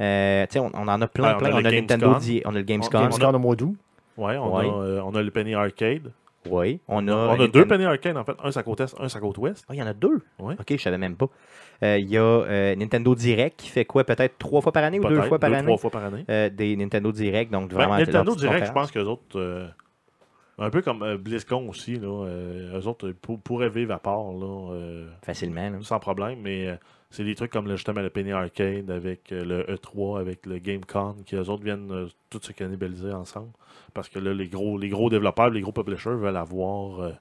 Euh, 0.00 0.46
on, 0.56 0.70
on 0.74 0.88
en 0.88 1.00
a 1.02 1.06
plein, 1.08 1.28
Ouais, 1.28 1.34
on 1.34 1.38
plein. 1.38 1.50
a 1.50 1.54
On 1.54 1.60
le 1.60 1.66
a, 1.66 1.70
Nintendo. 1.72 2.14
Di- 2.18 2.42
on 2.44 2.50
a 2.50 2.58
le 2.58 2.62
Gamescom. 2.62 3.00
Gamescom 3.02 3.34
au 3.34 3.38
mois 3.38 3.56
d'août. 3.56 3.76
Ouais, 4.16 4.36
on, 4.36 4.56
Ouais. 4.56 4.64
A, 4.68 4.72
euh, 4.72 5.00
on 5.04 5.14
a 5.14 5.22
le 5.22 5.30
Penny 5.30 5.54
Arcade. 5.54 6.10
Oui. 6.48 6.80
On 6.88 7.06
a, 7.08 7.12
on 7.12 7.30
a 7.30 7.36
Nintendo- 7.36 7.52
deux 7.52 7.66
Penny 7.66 7.84
Arcade, 7.84 8.16
en 8.16 8.24
fait. 8.24 8.32
Un 8.42 8.50
la 8.54 8.62
côte 8.62 8.80
est, 8.80 8.94
un 8.98 9.06
la 9.12 9.20
côte 9.20 9.38
ouest. 9.38 9.64
Ah, 9.68 9.74
il 9.74 9.78
y 9.78 9.82
en 9.82 9.86
a 9.86 9.92
deux? 9.92 10.22
Ouais. 10.38 10.54
Ok, 10.58 10.66
je 10.70 10.76
savais 10.82 10.96
même 10.98 11.16
pas. 11.16 11.26
Euh, 11.82 11.98
Il 11.98 12.08
y 12.08 12.16
a 12.16 12.22
euh, 12.22 12.74
Nintendo 12.74 13.14
Direct 13.14 13.60
qui 13.60 13.68
fait 13.68 13.84
quoi 13.84 14.04
Peut-être 14.04 14.38
trois 14.38 14.60
fois 14.60 14.72
par 14.72 14.82
année 14.84 14.98
ou 14.98 15.04
deux 15.06 15.20
fois 15.22 15.38
par 15.38 15.50
deux, 15.50 15.56
année? 15.56 15.66
trois 15.66 15.76
fois 15.78 15.90
par 15.90 16.04
année. 16.04 16.24
Euh, 16.30 16.48
Des 16.48 16.74
Nintendo 16.76 17.12
Direct, 17.12 17.52
donc 17.52 17.68
Ben, 17.68 17.74
vraiment. 17.76 17.96
leur 17.98 18.06
Nintendo 18.06 18.34
Direct, 18.34 18.66
je 18.66 18.72
pense 18.72 18.90
qu'eux 18.90 19.04
autres, 19.04 19.22
euh, 19.38 19.66
un 20.58 20.70
peu 20.70 20.80
comme 20.82 21.16
BlizzCon 21.18 21.68
aussi, 21.68 21.94
là, 21.96 22.24
euh, 22.26 22.80
eux 22.80 22.86
autres 22.88 23.10
pour- 23.12 23.38
pourraient 23.40 23.68
vivre 23.68 23.92
à 23.94 23.98
part, 23.98 24.32
là, 24.32 24.72
euh, 24.72 25.08
Facilement. 25.22 25.70
là. 25.70 25.78
sans 25.82 26.00
problème, 26.00 26.38
mais 26.42 26.66
euh, 26.68 26.74
c'est 27.10 27.24
des 27.24 27.34
trucs 27.34 27.50
comme 27.50 27.66
le- 27.68 27.76
justement 27.76 28.00
le 28.02 28.10
Penny 28.10 28.32
Arcade 28.32 28.90
avec 28.90 29.32
euh, 29.32 29.44
le 29.44 29.62
E3, 29.74 30.20
avec 30.20 30.44
le 30.46 30.58
GameCon, 30.58 31.16
qui 31.24 31.36
eux 31.36 31.48
autres 31.48 31.64
viennent 31.64 31.90
euh, 31.90 32.06
tous 32.30 32.40
se 32.42 32.52
cannibaliser 32.52 33.12
ensemble. 33.12 33.50
Parce 33.94 34.08
que 34.08 34.18
là, 34.18 34.34
les 34.34 34.48
gros, 34.48 34.76
les 34.78 34.88
gros 34.88 35.08
développeurs, 35.10 35.50
les 35.50 35.60
gros 35.60 35.72
publishers 35.72 36.10
veulent 36.10 36.36
avoir 36.36 37.00
euh, 37.00 37.12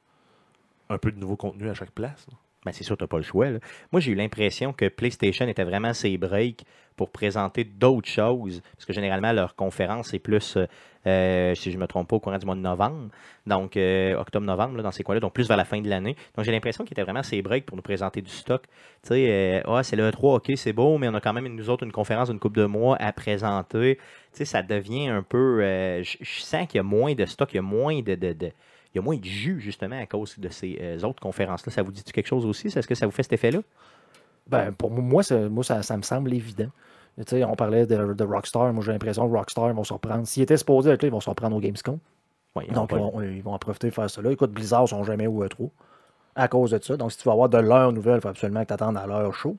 un 0.90 0.98
peu 0.98 1.12
de 1.12 1.20
nouveau 1.20 1.36
contenu 1.36 1.70
à 1.70 1.74
chaque 1.74 1.92
place. 1.92 2.26
Ben, 2.66 2.72
c'est 2.74 2.84
sûr, 2.84 2.98
tu 2.98 3.04
n'as 3.04 3.08
pas 3.08 3.18
le 3.18 3.24
choix. 3.24 3.50
là. 3.50 3.60
Moi, 3.92 4.02
j'ai 4.02 4.12
eu 4.12 4.16
l'impression 4.16 4.74
que 4.74 4.90
PlayStation 4.90 5.48
était 5.48 5.64
vraiment 5.64 5.94
ses 5.94 6.18
breaks 6.18 6.66
pour 6.98 7.12
présenter 7.12 7.64
d'autres 7.64 8.10
choses. 8.10 8.62
Parce 8.74 8.86
que 8.86 8.94
généralement, 8.94 9.32
leur 9.32 9.56
conférence 9.56 10.14
est 10.14 10.20
plus, 10.20 10.58
euh, 11.08 11.56
si 11.56 11.72
je 11.72 11.78
ne 11.78 11.82
me 11.82 11.88
trompe 11.88 12.08
pas, 12.10 12.18
au 12.18 12.20
courant 12.20 12.38
du 12.38 12.46
mois 12.46 12.56
de 12.56 12.60
novembre. 12.62 13.10
Donc, 13.46 13.78
euh, 13.78 14.16
octobre-novembre, 14.18 14.82
dans 14.84 14.92
ces 14.92 15.04
coins-là. 15.04 15.22
Donc, 15.22 15.34
plus 15.34 15.48
vers 15.48 15.58
la 15.58 15.66
fin 15.66 15.82
de 15.82 15.90
l'année. 15.90 16.16
Donc, 16.36 16.46
j'ai 16.46 16.52
l'impression 16.52 16.84
qu'il 16.84 16.94
était 16.94 17.04
vraiment 17.04 17.24
ses 17.24 17.42
breaks 17.42 17.66
pour 17.66 17.76
nous 17.78 17.82
présenter 17.82 18.22
du 18.22 18.30
stock. 18.30 18.64
Tu 19.04 19.10
sais, 19.10 19.28
euh, 19.30 19.62
ah, 19.66 19.84
c'est 19.84 19.96
le 19.96 20.12
3, 20.12 20.36
ok, 20.36 20.52
c'est 20.56 20.74
beau, 20.74 20.98
mais 20.98 21.08
on 21.08 21.14
a 21.16 21.22
quand 21.22 21.34
même, 21.34 21.48
nous 21.48 21.70
autres, 21.70 21.84
une 21.86 21.92
conférence 21.92 22.30
d'une 22.30 22.40
couple 22.40 22.60
de 22.60 22.66
mois 22.66 22.98
à 23.02 23.12
présenter. 23.14 23.96
Tu 23.98 24.04
sais, 24.34 24.46
ça 24.46 24.62
devient 24.62 25.08
un 25.08 25.24
peu. 25.24 25.62
je 26.04 26.42
sens 26.42 26.68
qu'il 26.68 26.78
y 26.78 26.80
a 26.80 26.84
moins 26.84 27.14
de 27.16 27.26
stock, 27.26 27.52
il 27.54 27.58
y 27.58 27.60
a 27.60 27.64
moins 27.64 28.02
de. 28.02 28.16
de- 28.16 28.34
de- 28.34 28.52
il 28.94 28.98
y 28.98 29.00
a 29.00 29.02
moins 29.04 29.18
de 29.18 29.26
jus, 29.26 29.60
justement, 29.60 30.00
à 30.02 30.06
cause 30.08 30.40
de 30.40 30.50
ces 30.50 31.04
autres 31.04 31.22
conférences-là. 31.22 31.72
Ça 31.72 31.84
vous 31.84 31.92
dit 31.92 32.04
quelque 32.04 32.26
chose 32.28 32.46
aussi? 32.46 32.68
Est-ce 32.68 32.88
que 32.88 32.96
ça 32.96 33.06
vous 33.06 33.12
fait 33.12 33.24
cet 33.24 33.34
effet-là? 33.34 33.60
Ben, 34.48 34.72
pour 34.72 34.92
moi, 34.92 35.24
moi 35.50 35.64
ça 35.64 35.98
me 35.98 36.02
semble 36.02 36.34
évident. 36.34 36.70
Tu 37.18 37.24
sais, 37.28 37.44
on 37.44 37.56
parlait 37.56 37.86
de, 37.88 38.14
de 38.14 38.24
Rockstar. 38.24 38.72
Moi, 38.74 38.84
j'ai 38.86 38.92
l'impression 38.92 39.28
que 39.30 39.36
Rockstar 39.36 39.74
vont 39.74 39.84
se 39.84 39.94
reprendre. 39.94 40.28
S'ils 40.28 40.44
étaient 40.44 40.58
supposés 40.58 40.92
être 40.92 41.02
là, 41.02 41.08
ils 41.08 41.12
vont 41.12 41.20
se 41.20 41.30
reprendre 41.30 41.56
au 41.56 41.60
Gamescom. 41.60 41.98
Donc, 42.74 42.92
ils 42.92 42.98
vont, 42.98 43.22
ils 43.22 43.42
vont 43.44 43.54
en 43.54 43.60
profiter 43.60 43.90
de 43.90 43.94
faire 43.94 44.08
là. 44.22 44.32
Écoute, 44.32 44.52
Blizzard 44.52 44.84
ne 44.84 44.88
sont 44.88 45.04
jamais 45.04 45.28
au 45.28 45.44
E3 45.44 45.70
à 46.36 46.48
cause 46.48 46.72
de 46.72 46.80
ça. 46.84 46.96
Donc, 46.98 47.12
si 47.12 47.18
tu 47.18 47.28
veux 47.28 47.32
avoir 47.34 47.50
de 47.50 47.58
leurs 47.58 47.92
nouvelles, 47.92 48.18
il 48.18 48.22
faut 48.22 48.28
absolument 48.30 48.62
que 48.64 48.68
tu 48.68 48.74
attendes 48.74 48.98
à 48.98 49.08
leur 49.08 49.34
show. 49.34 49.58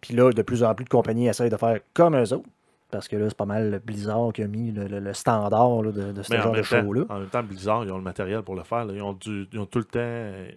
Puis 0.00 0.14
là, 0.14 0.30
de 0.32 0.42
plus 0.42 0.62
en 0.64 0.74
plus 0.74 0.84
de 0.84 0.88
compagnies 0.90 1.28
essayent 1.28 1.50
de 1.50 1.56
faire 1.56 1.78
comme 1.94 2.16
eux 2.16 2.32
autres. 2.32 2.48
Parce 2.90 3.08
que 3.08 3.16
là, 3.16 3.26
c'est 3.28 3.36
pas 3.36 3.46
mal 3.46 3.80
Blizzard 3.84 4.32
qui 4.32 4.42
a 4.42 4.46
mis 4.46 4.70
le, 4.70 4.86
le- 4.86 5.00
le 5.00 5.12
standard 5.12 5.82
là, 5.82 5.90
de, 5.90 6.12
de 6.12 6.22
ce 6.22 6.32
Mais 6.32 6.40
genre 6.40 6.52
de 6.52 6.62
show-là. 6.62 7.02
en 7.08 7.18
même 7.18 7.28
temps, 7.28 7.42
Blizzard, 7.42 7.84
ils 7.84 7.90
ont 7.90 7.96
le 7.96 8.02
matériel 8.04 8.42
pour 8.42 8.54
le 8.54 8.62
faire. 8.62 8.84
là. 8.84 8.92
Ils, 8.94 9.02
ont 9.02 9.12
du- 9.14 9.48
ils 9.52 9.58
ont 9.58 9.66
tout 9.66 9.78
le 9.78 9.84
temps 9.84 9.98
euh, 10.00 10.48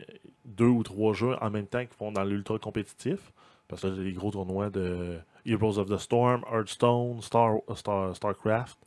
deux 0.45 0.67
ou 0.67 0.83
trois 0.83 1.13
jeux 1.13 1.35
en 1.41 1.49
même 1.49 1.65
temps 1.65 1.81
qui 1.81 1.95
font 1.97 2.11
dans 2.11 2.23
l'ultra 2.23 2.59
compétitif. 2.59 3.31
Parce 3.67 3.81
que 3.81 3.87
là, 3.87 3.93
les 3.97 4.13
gros 4.13 4.29
tournois 4.29 4.69
de 4.69 5.17
Heroes 5.49 5.77
of 5.77 5.89
the 5.89 5.97
Storm, 5.97 6.43
Hearthstone, 6.51 7.21
Star, 7.21 7.59
Star, 7.75 8.15
StarCraft. 8.15 8.77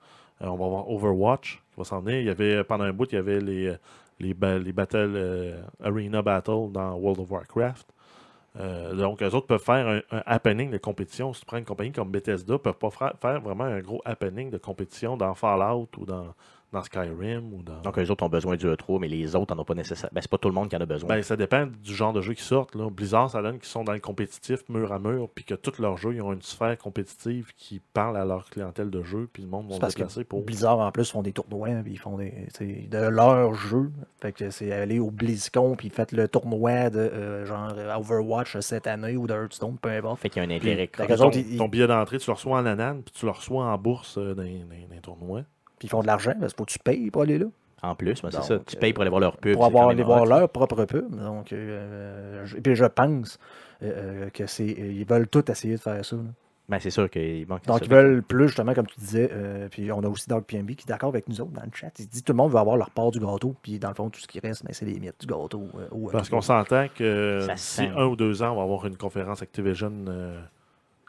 Euh, 0.40 0.46
on 0.46 0.56
va 0.56 0.64
avoir 0.66 0.90
Overwatch 0.90 1.62
qui 1.72 1.78
va 1.78 1.84
s'en 1.84 2.00
venir. 2.00 2.20
Il 2.20 2.26
y 2.26 2.30
avait, 2.30 2.64
pendant 2.64 2.84
un 2.84 2.92
bout, 2.92 3.10
il 3.12 3.16
y 3.16 3.18
avait 3.18 3.40
les, 3.40 3.76
les, 4.20 4.34
les 4.58 4.72
Battle 4.72 5.12
euh, 5.14 5.62
Arena 5.82 6.22
Battle 6.22 6.70
dans 6.70 6.94
World 6.94 7.20
of 7.20 7.30
Warcraft. 7.30 7.92
Euh, 8.60 8.94
donc, 8.94 9.22
eux 9.22 9.34
autres 9.34 9.46
peuvent 9.46 9.62
faire 9.62 10.02
un, 10.10 10.22
happening 10.26 10.70
de 10.70 10.78
compétition. 10.78 11.32
Si 11.32 11.40
tu 11.40 11.46
prends 11.46 11.56
une 11.56 11.64
compagnie 11.64 11.92
comme 11.92 12.10
Bethesda, 12.10 12.54
ils 12.54 12.58
peuvent 12.58 12.74
pas 12.74 12.90
faire 12.90 13.40
vraiment 13.40 13.64
un 13.64 13.80
gros 13.80 14.02
happening 14.04 14.50
de 14.50 14.58
compétition 14.58 15.16
dans 15.16 15.34
Fallout 15.34 15.88
ou 15.96 16.04
dans, 16.04 16.34
dans 16.72 16.82
Skyrim 16.82 17.52
ou 17.52 17.62
dans. 17.62 17.80
Donc, 17.82 17.98
eux 17.98 18.10
autres 18.10 18.24
ont 18.24 18.28
besoin 18.28 18.56
du 18.56 18.66
E3, 18.66 18.98
mais 19.00 19.08
les 19.08 19.36
autres 19.36 19.54
n'en 19.54 19.60
ont 19.60 19.64
pas 19.64 19.74
nécessairement. 19.74 20.12
Ben, 20.14 20.20
c'est 20.22 20.30
pas 20.30 20.38
tout 20.38 20.48
le 20.48 20.54
monde 20.54 20.68
qui 20.70 20.76
en 20.76 20.80
a 20.80 20.86
besoin. 20.86 21.08
Ben, 21.08 21.22
ça 21.22 21.36
dépend 21.36 21.66
du 21.66 21.94
genre 21.94 22.12
de 22.12 22.20
jeu 22.20 22.32
qui 22.34 22.42
sortent. 22.42 22.74
Là. 22.74 22.88
Blizzard, 22.90 23.30
ça 23.30 23.42
donne 23.42 23.58
qu'ils 23.58 23.68
sont 23.68 23.84
dans 23.84 23.92
le 23.92 24.00
compétitif 24.00 24.60
mur 24.68 24.92
à 24.92 24.98
mur, 24.98 25.28
puis 25.34 25.44
que 25.44 25.54
tous 25.54 25.78
leurs 25.80 25.96
jeux 25.98 26.14
ils 26.14 26.22
ont 26.22 26.32
une 26.32 26.42
sphère 26.42 26.78
compétitive 26.78 27.52
qui 27.56 27.80
parle 27.92 28.16
à 28.16 28.24
leur 28.24 28.48
clientèle 28.48 28.90
de 28.90 29.02
jeu, 29.02 29.28
puis 29.32 29.42
le 29.42 29.48
monde 29.48 29.64
va 29.66 29.70
C'est 29.70 29.76
se 29.76 29.80
parce 29.80 29.94
que 29.94 29.98
déplacer 30.00 30.24
pour. 30.24 30.42
Blizzard, 30.42 30.78
en 30.78 30.90
plus, 30.92 31.10
font 31.10 31.22
des 31.22 31.32
tournois, 31.32 31.68
puis 31.84 31.92
ils 31.92 31.98
font 31.98 32.16
des, 32.16 32.48
de 32.90 32.98
leur 32.98 33.54
jeu. 33.54 33.90
Fait 34.20 34.32
que 34.32 34.50
c'est 34.50 34.72
aller 34.72 34.98
au 34.98 35.10
BlizzCon, 35.10 35.76
puis 35.76 35.90
faites 35.90 36.12
le 36.12 36.26
tournoi 36.28 36.90
de 36.90 36.98
euh, 37.00 37.44
genre 37.46 37.72
Overwatch 37.98 38.58
cette 38.60 38.86
année 38.86 39.16
ou 39.16 39.26
de 39.26 39.34
Hearthstone, 39.34 39.76
peu 39.80 39.90
importe. 39.90 40.20
fait 40.20 40.30
qu'il 40.30 40.42
y 40.42 40.46
a 40.46 40.48
un 40.48 40.56
intérêt. 40.56 40.86
Qu'eux 40.88 41.06
Ton, 41.16 41.30
ton 41.58 41.68
billet 41.68 41.86
d'entrée, 41.86 42.18
tu 42.18 42.28
le 42.30 42.34
reçois 42.34 42.58
en 42.58 42.66
anane, 42.66 43.02
puis 43.02 43.12
tu 43.12 43.26
le 43.26 43.32
reçois 43.32 43.64
en 43.66 43.76
bourse 43.78 44.16
euh, 44.18 44.34
dans, 44.34 44.42
dans- 44.42 44.48
dans 44.88 44.94
les 44.94 45.00
tournois. 45.00 45.42
Puis 45.82 45.88
ils 45.88 45.90
font 45.90 46.02
de 46.02 46.06
l'argent, 46.06 46.32
parce 46.38 46.52
qu'il 46.52 46.58
faut 46.58 46.64
que 46.64 46.70
tu 46.70 46.78
payes 46.78 47.10
pour 47.10 47.22
aller 47.22 47.38
là. 47.38 47.46
En 47.82 47.96
plus, 47.96 48.22
ben, 48.22 48.30
c'est 48.30 48.42
ça. 48.42 48.58
Tu 48.64 48.76
payes 48.76 48.92
pour 48.92 49.02
aller 49.02 49.08
voir 49.10 49.20
leur 49.20 49.36
pub. 49.36 49.54
pour 49.54 49.64
avoir, 49.64 49.88
aller 49.88 50.04
voir 50.04 50.24
leur 50.24 50.48
propre 50.48 50.84
pub. 50.84 51.12
Donc, 51.16 51.52
euh, 51.52 52.42
je- 52.44 52.56
et 52.56 52.60
puis 52.60 52.76
je 52.76 52.84
pense 52.84 53.36
euh, 53.82 54.26
euh, 54.26 54.30
que 54.30 54.46
c'est, 54.46 54.64
ils 54.66 55.04
veulent 55.04 55.26
tous 55.26 55.50
essayer 55.50 55.74
de 55.74 55.80
faire 55.80 56.04
ça. 56.04 56.14
là. 56.14 56.22
Ben, 56.68 56.78
c'est 56.78 56.90
sûr 56.90 57.10
que. 57.10 57.44
bon, 57.44 57.58
Donc, 57.66 57.80
ils 57.84 57.88
fait- 57.88 57.94
veulent 57.94 58.22
plus, 58.22 58.46
justement, 58.46 58.72
comme 58.74 58.86
tu 58.86 59.00
disais. 59.00 59.28
euh, 59.32 59.66
puis 59.68 59.90
on 59.90 59.98
a 60.04 60.08
aussi 60.08 60.28
Dark 60.28 60.44
PMB 60.44 60.76
qui 60.76 60.84
est 60.84 60.88
d'accord 60.88 61.08
avec 61.08 61.28
nous 61.28 61.40
autres 61.40 61.50
dans 61.50 61.62
le 61.62 61.70
chat. 61.74 61.90
Il 61.98 62.06
dit 62.06 62.22
tout 62.22 62.32
le 62.32 62.36
monde 62.36 62.52
veut 62.52 62.58
avoir 62.60 62.76
leur 62.76 62.90
part 62.90 63.10
du 63.10 63.18
gâteau. 63.18 63.56
Puis 63.62 63.80
dans 63.80 63.88
le 63.88 63.94
fond, 63.96 64.08
tout 64.10 64.20
ce 64.20 64.28
qui 64.28 64.38
reste, 64.38 64.64
ben, 64.64 64.72
c'est 64.72 64.86
les 64.86 65.00
miettes 65.00 65.18
du 65.20 65.26
gâteau. 65.26 65.64
euh, 65.76 65.88
au 65.90 66.08
Parce 66.08 66.28
E3. 66.28 66.30
qu'on 66.30 66.40
s'entend 66.40 66.86
que 66.96 67.48
si 67.56 67.82
un 67.96 68.04
ou 68.04 68.14
deux 68.14 68.44
ans, 68.44 68.52
on 68.52 68.56
va 68.58 68.62
avoir 68.62 68.86
une 68.86 68.96
conférence 68.96 69.42
Activision, 69.42 69.92
euh, 70.06 70.40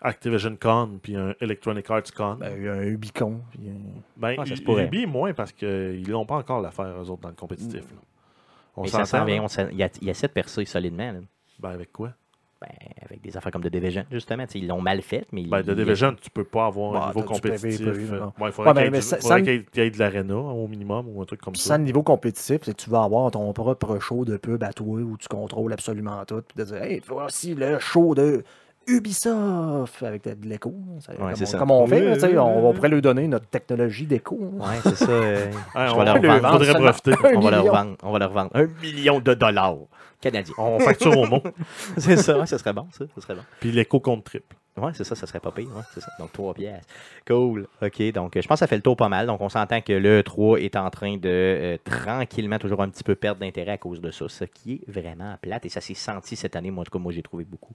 Activision 0.04 0.56
Con, 0.62 1.00
puis 1.02 1.16
un 1.16 1.34
Electronic 1.40 1.90
Arts 1.90 2.12
Con. 2.16 2.36
Ben, 2.40 2.54
il 2.58 2.64
y 2.64 2.68
a 2.68 2.74
un 2.74 2.84
Ubicon. 2.84 3.40
Puis, 3.52 3.62
euh, 3.68 3.72
Ben, 4.18 4.36
Ah, 4.38 4.46
ça 4.46 4.56
se 4.56 4.62
U- 4.62 4.64
pourrait. 4.66 4.86
Ubi, 4.86 5.06
moins 5.06 5.34
parce 5.34 5.52
qu'ils 5.54 6.10
n'ont 6.10 6.26
pas 6.26 6.36
encore 6.36 6.62
l'affaire, 6.62 6.94
eux 7.02 7.10
autres, 7.10 7.22
dans 7.22 7.30
le 7.30 7.36
compétitif. 7.36 7.82
là. 7.82 7.98
On 8.76 8.82
Mais 8.84 8.88
ça 8.90 9.06
s'entend, 9.06 9.20
s'en 9.20 9.26
vient. 9.26 9.68
Il 9.72 9.78
y 9.78 9.84
a, 9.84 9.90
il 10.02 10.08
y 10.08 10.12
a 10.12 10.14
sept 10.14 10.34
percées 10.34 10.66
solidement. 10.66 11.12
là. 11.12 11.20
Ben, 11.60 11.70
avec 11.70 11.92
quoi? 11.92 12.10
Ben, 12.60 12.70
avec 13.06 13.22
des 13.22 13.36
affaires 13.36 13.52
comme 13.52 13.62
The 13.64 13.68
Division, 13.68 14.06
justement. 14.10 14.46
Ils 14.56 14.68
l'ont 14.68 14.80
mal 14.82 15.02
fait, 15.02 15.28
mais. 15.34 15.44
Ben, 15.44 15.62
de 15.62 15.74
Division, 15.74 16.16
tu 16.20 16.30
peux 16.30 16.46
pas 16.46 16.68
avoir 16.68 16.94
Bah, 16.94 17.04
un 17.04 17.08
niveau 17.10 17.34
du 17.34 17.42
PvP, 17.42 17.60
compétitif. 17.60 18.12
là. 18.12 18.18
euh, 18.18 18.20
ouais, 18.26 18.32
il 18.50 18.52
faudrait 18.54 18.72
Ouais, 18.72 18.92
qu'il 19.44 19.54
y 19.54 19.80
ait 19.82 19.86
y 19.86 19.88
y 19.88 19.92
de 19.92 20.00
l'arena 20.00 20.36
au 20.38 20.68
minimum 20.68 21.06
ou 21.10 21.22
un 21.22 21.26
truc 21.26 21.42
comme 21.42 21.54
Puis 21.54 21.62
ça. 21.62 21.70
sans 21.76 21.78
le 21.78 21.84
niveau 21.84 22.04
compétitif, 22.04 22.62
c'est 22.64 22.74
que 22.76 22.82
tu 22.82 22.90
vas 22.90 23.04
avoir 23.04 23.30
ton 23.32 23.52
propre 23.54 24.00
show 24.00 24.24
de 24.26 24.38
pub 24.38 24.64
à 24.64 24.72
toi 24.74 24.86
où 25.02 25.18
tu 25.18 25.28
contrôles 25.28 25.74
absolument 25.74 26.24
tout. 26.26 26.42
Puis 26.42 26.58
de 26.58 26.64
dire, 26.64 26.82
hey, 26.82 27.02
voici 27.06 27.54
le 27.54 27.80
show 27.80 28.16
de 28.16 28.44
Ubisoft 28.88 30.04
avec 30.04 30.24
de, 30.24 30.48
l'écho. 30.48 30.74
ça- 31.00 31.14
comme, 31.16 31.26
on, 31.32 31.36
ça. 31.36 31.58
comme 31.58 31.72
on 31.72 31.88
fait, 31.88 32.16
là, 32.16 32.44
on, 32.44 32.70
on 32.70 32.74
pourrait 32.74 32.90
lui 32.90 33.02
donner 33.02 33.28
notre 33.28 33.48
technologie 33.48 34.06
d'écho. 34.06 34.36
Ouais, 34.36 34.76
c'est 34.84 34.96
ça. 34.96 35.06
euh, 35.12 35.46
Ouais, 35.76 35.88
je 35.88 35.94
on, 35.94 36.04
leur 36.04 36.22
vendre. 36.22 36.52
faudrait 36.52 36.74
va 36.74 37.52
leur 37.52 37.66
vendre. 37.66 37.98
On 38.04 38.12
va 38.12 38.20
leur 38.20 38.32
vendre 38.32 38.52
un 38.54 38.68
million 38.82 39.20
de 39.20 39.34
dollars 39.34 39.78
canadiens. 40.22 40.54
On 40.58 40.80
facture 40.80 41.18
au 41.18 41.26
mot. 41.28 41.42
c'est 41.98 42.18
ça, 42.18 42.40
ouais, 42.40 42.46
ça 42.46 42.58
serait 42.58 42.74
bon, 42.74 42.88
ça. 42.92 43.06
Ça 43.16 43.22
serait 43.22 43.36
bon. 43.36 43.44
Puis 43.60 43.72
l'écho 43.72 44.00
compte 44.00 44.24
triple. 44.24 44.56
Ouais, 44.76 44.92
c'est 44.96 45.04
ça, 45.04 45.14
ça 45.16 45.28
serait 45.28 45.40
pas 45.40 45.52
pire. 45.52 45.68
Ouais, 45.68 45.84
c'est 45.94 46.00
ça. 46.00 46.12
Donc, 46.18 46.32
trois 46.32 46.54
pièces. 46.56 46.84
Cool. 47.28 47.68
OK. 47.82 48.12
Donc, 48.12 48.32
je 48.36 48.48
pense 48.48 48.56
que 48.56 48.60
ça 48.60 48.68
fait 48.68 48.76
le 48.76 48.82
tour 48.82 48.98
pas 48.98 49.08
mal. 49.08 49.28
Donc, 49.28 49.40
on 49.40 49.50
s'entend 49.50 49.82
que 49.82 49.94
le 49.94 50.24
3 50.24 50.62
est 50.62 50.76
en 50.76 50.90
train 50.90 51.18
de 51.18 51.30
euh, 51.30 51.78
tranquillement, 51.84 52.58
toujours 52.58 52.82
un 52.82 52.90
petit 52.90 53.04
peu 53.04 53.14
perdre 53.14 53.42
d'intérêt 53.42 53.74
à 53.74 53.78
cause 53.78 54.02
de 54.02 54.10
ça. 54.10 54.28
Ce 54.28 54.46
qui 54.46 54.74
est 54.88 54.92
vraiment 54.92 55.36
plate. 55.40 55.68
Et 55.68 55.70
ça 55.70 55.80
s'est 55.80 55.94
senti 55.94 56.36
cette 56.36 56.56
année. 56.56 56.72
Moi, 56.72 56.82
en 56.82 56.86
tout 56.86 56.92
cas, 56.92 56.98
moi, 56.98 57.12
j'ai 57.12 57.22
trouvé 57.22 57.44
beaucoup. 57.46 57.74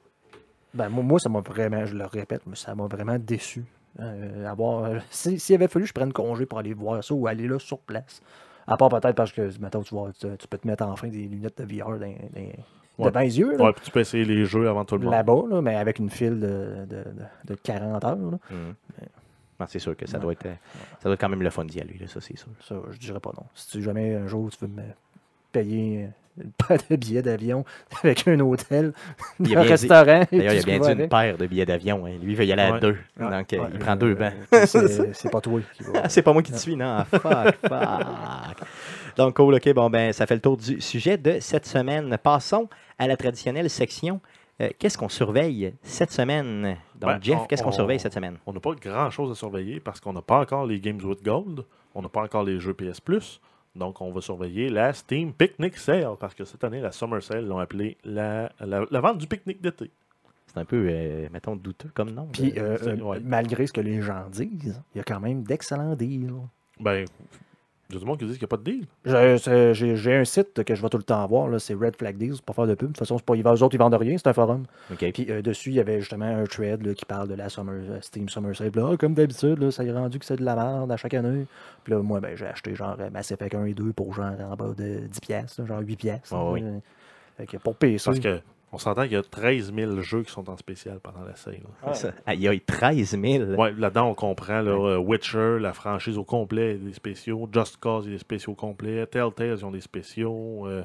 Ben, 0.74 0.88
moi, 0.88 1.18
ça 1.18 1.28
m'a 1.28 1.40
vraiment, 1.40 1.84
je 1.86 1.94
le 1.96 2.04
répète, 2.06 2.42
mais 2.46 2.56
ça 2.56 2.74
m'a 2.74 2.86
vraiment 2.86 3.18
déçu. 3.18 3.64
Euh, 4.00 4.46
avoir, 4.46 4.84
euh, 4.84 4.98
si- 5.10 5.38
S'il 5.40 5.54
avait 5.56 5.68
fallu 5.68 5.84
que 5.84 5.88
je 5.88 5.94
prenne 5.94 6.12
congé 6.12 6.46
pour 6.46 6.58
aller 6.58 6.74
voir 6.74 7.02
ça 7.02 7.14
ou 7.14 7.26
aller 7.26 7.48
là 7.48 7.58
sur 7.58 7.78
place, 7.78 8.20
à 8.66 8.76
part 8.76 8.90
peut-être 8.90 9.14
parce 9.16 9.32
que, 9.32 9.50
mettons, 9.60 9.82
tu, 9.82 9.94
vois, 9.94 10.12
tu, 10.12 10.26
tu 10.38 10.46
peux 10.46 10.58
te 10.58 10.66
mettre 10.66 10.84
enfin 10.84 11.08
des 11.08 11.26
lunettes 11.26 11.60
de 11.60 11.64
VR 11.64 11.90
dans, 11.92 11.98
dans- 11.98 12.52
Ouais. 12.98 13.10
devant 13.10 13.20
les 13.20 13.38
yeux, 13.38 13.56
là, 13.56 13.64
Ouais, 13.66 13.72
puis 13.72 13.84
tu 13.84 13.90
peux 13.92 14.00
essayer 14.00 14.24
les 14.24 14.44
jeux 14.44 14.68
avant 14.68 14.84
tout 14.84 14.96
le 14.96 15.04
monde. 15.04 15.12
là-bas, 15.12 15.42
là, 15.48 15.62
mais 15.62 15.76
avec 15.76 16.00
une 16.00 16.10
file 16.10 16.40
de, 16.40 16.84
de, 16.88 16.96
de- 16.96 17.04
de 17.46 17.54
40 17.54 18.04
heures. 18.04 18.16
là. 18.16 18.38
Mhm. 18.50 18.74
Non, 19.60 19.66
c'est 19.68 19.78
sûr 19.78 19.96
que 19.96 20.06
ça 20.06 20.16
Ouais. 20.18 20.22
doit, 20.22 20.32
être, 20.32 20.46
euh, 20.46 20.54
ça 20.98 21.04
doit 21.04 21.14
être 21.14 21.20
quand 21.20 21.28
même 21.28 21.42
le 21.42 21.50
fun 21.50 21.64
d'y 21.64 21.80
aller, 21.80 21.96
là, 21.98 22.06
ça, 22.08 22.20
c'est 22.20 22.36
sûr. 22.36 22.48
Ça, 22.60 22.74
je 22.90 22.98
dirais 22.98 23.20
pas 23.20 23.30
non. 23.36 23.44
Si 23.54 23.68
tu, 23.70 23.82
jamais 23.82 24.14
un 24.16 24.26
jour 24.26 24.50
tu 24.50 24.58
veux 24.64 24.70
me 24.70 24.82
payer 25.52 26.08
une 26.42 26.52
paire 26.52 26.78
de 26.90 26.96
billets 26.96 27.22
d'avion 27.22 27.64
avec 28.02 28.26
un 28.28 28.38
hôtel, 28.40 28.92
Il 29.40 29.56
a 29.56 29.60
un 29.60 29.62
restaurant. 29.62 30.24
D'ailleurs, 30.32 30.52
il 30.54 30.58
a 30.60 30.62
bien 30.62 30.78
dit 30.78 31.02
une 31.02 31.08
paire 31.08 31.36
de 31.38 31.46
billets 31.46 31.66
d'avion. 31.66 32.06
hein. 32.06 32.12
Lui, 32.22 32.32
il 32.32 32.36
veut 32.36 32.44
y 32.44 32.52
aller 32.52 32.62
à 32.62 32.72
Ouais. 32.72 32.80
deux. 32.80 32.96
Ouais. 33.18 33.30
Donc, 33.30 33.52
euh, 33.52 33.58
Ouais, 33.58 33.68
il 33.72 33.78
prend 33.78 33.92
euh, 33.92 33.96
deux 33.96 34.14
bancs. 34.14 34.32
C'est 35.14 35.30
pas 35.30 35.40
toi 35.40 35.60
qui 35.76 35.82
va. 35.84 36.08
C'est 36.08 36.22
pas 36.22 36.32
moi 36.32 36.42
qui 36.42 36.52
te 36.52 36.58
suis, 36.58 36.76
non. 36.76 36.98
Ah, 36.98 37.04
Fuck, 37.04 37.22
fuck. 37.68 38.66
Donc, 39.16 39.36
cool, 39.36 39.54
OK. 39.54 39.72
Bon, 39.74 39.90
ben, 39.90 40.12
ça 40.12 40.26
fait 40.26 40.34
le 40.34 40.40
tour 40.40 40.56
du 40.56 40.80
sujet 40.80 41.16
de 41.16 41.38
cette 41.40 41.66
semaine. 41.66 42.16
Passons 42.22 42.68
à 42.98 43.06
la 43.06 43.16
traditionnelle 43.16 43.68
section. 43.70 44.20
Euh, 44.60 44.70
qu'est-ce 44.78 44.98
qu'on 44.98 45.08
surveille 45.08 45.72
cette 45.82 46.10
semaine? 46.10 46.76
Donc, 46.96 47.10
Ben, 47.10 47.18
Jeff, 47.22 47.38
on- 47.40 47.44
qu'est-ce 47.46 47.62
qu'on 47.62 47.68
on- 47.68 47.72
surveille 47.72 48.00
cette 48.00 48.14
semaine? 48.14 48.38
On 48.46 48.52
n'a 48.52 48.60
pas 48.60 48.72
grand-chose 48.80 49.30
à 49.30 49.34
surveiller 49.34 49.78
parce 49.80 50.00
qu'on 50.00 50.12
n'a 50.12 50.22
pas 50.22 50.40
encore 50.40 50.66
les 50.66 50.80
Games 50.80 51.00
with 51.02 51.22
Gold. 51.22 51.64
On 51.94 52.02
n'a 52.02 52.08
pas 52.08 52.22
encore 52.22 52.42
les 52.42 52.58
jeux 52.60 52.74
PS 52.74 53.00
Plus. 53.00 53.40
Donc, 53.74 54.00
on 54.00 54.10
va 54.10 54.20
surveiller 54.20 54.70
la 54.70 54.92
Steam 54.92 55.32
Picnic 55.32 55.76
Sale 55.76 56.16
parce 56.18 56.34
que 56.34 56.44
cette 56.44 56.64
année, 56.64 56.80
la 56.80 56.92
Summer 56.92 57.22
Sale 57.22 57.46
l'ont 57.46 57.58
appelé 57.58 57.96
la, 58.04 58.50
la, 58.60 58.84
la 58.90 59.00
vente 59.00 59.18
du 59.18 59.26
pique-nique 59.26 59.60
d'été. 59.60 59.90
C'est 60.46 60.58
un 60.58 60.64
peu, 60.64 60.86
euh, 60.88 61.28
mettons, 61.30 61.56
douteux 61.56 61.90
comme 61.92 62.10
nom. 62.10 62.26
Puis, 62.32 62.54
euh, 62.56 62.78
euh, 62.82 62.96
ouais. 62.96 63.20
malgré 63.20 63.66
ce 63.66 63.72
que 63.72 63.82
les 63.82 64.00
gens 64.00 64.28
disent, 64.30 64.82
il 64.94 64.98
y 64.98 65.00
a 65.00 65.04
quand 65.04 65.20
même 65.20 65.42
d'excellents 65.42 65.94
deals. 65.94 66.32
Ben, 66.80 67.04
il 67.90 67.94
y 67.94 67.96
a 67.96 68.00
du 68.00 68.04
monde 68.06 68.18
qui 68.18 68.26
dit 68.26 68.32
qu'il 68.32 68.40
n'y 68.40 68.44
a 68.44 68.48
pas 68.48 68.56
de 68.58 68.62
deal. 68.64 68.86
J'ai 69.74 69.96
j'ai 69.96 70.14
un 70.14 70.24
site 70.24 70.62
que 70.62 70.74
je 70.74 70.82
vais 70.82 70.88
tout 70.90 70.98
le 70.98 71.02
temps 71.02 71.26
voir, 71.26 71.48
là, 71.48 71.58
c'est 71.58 71.74
Red 71.74 71.96
Flag 71.96 72.16
Deals, 72.18 72.36
pour 72.44 72.54
faire 72.54 72.66
de 72.66 72.74
pub. 72.74 72.88
De 72.88 72.92
toute 72.92 72.98
façon, 72.98 73.16
c'est 73.16 73.24
pas, 73.24 73.34
ils, 73.34 73.42
eux 73.42 73.62
autres, 73.62 73.74
ils 73.74 73.78
vendent 73.78 73.94
rien, 73.94 74.16
c'est 74.18 74.26
un 74.28 74.32
forum. 74.34 74.64
OK. 74.92 75.12
Puis 75.12 75.26
euh, 75.30 75.40
dessus, 75.40 75.70
il 75.70 75.76
y 75.76 75.80
avait 75.80 76.00
justement 76.00 76.26
un 76.26 76.44
thread 76.44 76.86
là, 76.86 76.92
qui 76.94 77.04
parle 77.06 77.28
de 77.28 77.34
la 77.34 77.48
Summer, 77.48 77.74
euh, 77.88 77.98
Steam 78.02 78.28
Summer 78.28 78.54
Sale. 78.54 78.70
Là, 78.74 78.90
Ah, 78.92 78.96
comme 78.98 79.14
d'habitude, 79.14 79.58
là, 79.58 79.70
ça 79.70 79.84
est 79.84 79.92
rendu 79.92 80.18
que 80.18 80.24
c'est 80.26 80.36
de 80.36 80.44
la 80.44 80.54
merde 80.54 80.92
à 80.92 80.96
chaque 80.98 81.14
année. 81.14 81.46
Puis 81.84 81.92
là, 81.94 82.00
moi, 82.02 82.20
ben, 82.20 82.36
j'ai 82.36 82.46
acheté 82.46 82.74
genre 82.74 82.96
euh, 83.00 83.08
Mass 83.10 83.30
Effect 83.30 83.54
1 83.54 83.64
et 83.64 83.74
2 83.74 83.92
pour 83.94 84.12
genre 84.12 84.32
en 84.40 84.54
bas 84.54 84.74
de 84.76 85.00
10$, 85.08 85.20
piastres, 85.20 85.60
là, 85.62 85.66
genre 85.66 85.80
8$. 85.80 85.96
piastres, 85.96 86.28
Ah 86.32 86.36
là. 86.36 86.50
oui. 86.50 86.62
Fait 87.38 87.46
que 87.46 87.56
pour 87.56 87.74
PC. 87.76 88.04
Parce 88.04 88.18
que 88.18 88.40
on 88.72 88.78
s'entend 88.78 89.02
qu'il 89.04 89.12
y 89.12 89.16
a 89.16 89.22
13 89.22 89.72
000 89.74 90.00
jeux 90.02 90.22
qui 90.22 90.30
sont 90.30 90.48
en 90.50 90.56
spécial 90.56 91.00
pendant 91.00 91.24
la 91.24 91.34
sale. 91.36 91.60
ah, 92.26 92.34
Il 92.34 92.40
y 92.40 92.48
a 92.48 92.52
13 92.58 93.18
000. 93.20 93.44
Ouais, 93.54 93.72
là-dedans, 93.72 94.10
on 94.10 94.14
comprend 94.14 94.60
là, 94.60 94.70
euh, 94.72 94.98
Witcher, 94.98 95.58
la 95.60 95.72
franchise 95.72 96.18
au 96.18 96.24
complet, 96.24 96.74
des 96.76 96.92
spéciaux. 96.92 97.48
Just 97.52 97.78
Cause, 97.78 98.04
il 98.06 98.08
y 98.08 98.12
a 98.12 98.14
des 98.16 98.20
spéciaux 98.20 98.54
complets. 98.54 99.06
Telltale, 99.06 99.56
ils 99.58 99.64
ont 99.64 99.70
des 99.70 99.80
spéciaux. 99.80 100.66
euh, 100.66 100.82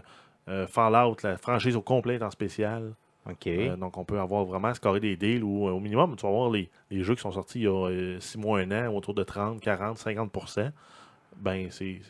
Euh, 0.50 0.68
Fallout, 0.68 1.16
la 1.24 1.38
franchise 1.38 1.76
au 1.78 1.82
complet 1.82 2.16
est 2.16 2.22
en 2.22 2.30
spécial. 2.30 2.94
OK. 3.30 3.48
Euh, 3.48 3.78
donc, 3.78 3.98
on 3.98 4.04
peut 4.04 4.20
avoir 4.20 4.44
vraiment 4.44 4.74
scoré 4.74 5.00
des 5.00 5.16
deals 5.16 5.42
où, 5.42 5.70
euh, 5.70 5.72
au 5.72 5.80
minimum, 5.80 6.18
tu 6.18 6.26
vas 6.26 6.32
voir 6.34 6.50
les, 6.52 6.70
les 6.92 7.02
jeux 7.02 7.16
qui 7.16 7.22
sont 7.22 7.32
sortis 7.32 7.60
il 7.62 7.64
y 7.64 7.68
a 7.68 8.18
6 8.20 8.38
mois, 8.38 8.60
1 8.60 8.72
an, 8.72 8.94
autour 8.94 9.14
de 9.14 9.24
30, 9.24 9.62
40, 9.62 9.98
50% 9.98 10.70
Ben, 11.38 11.68
c'est 11.72 12.02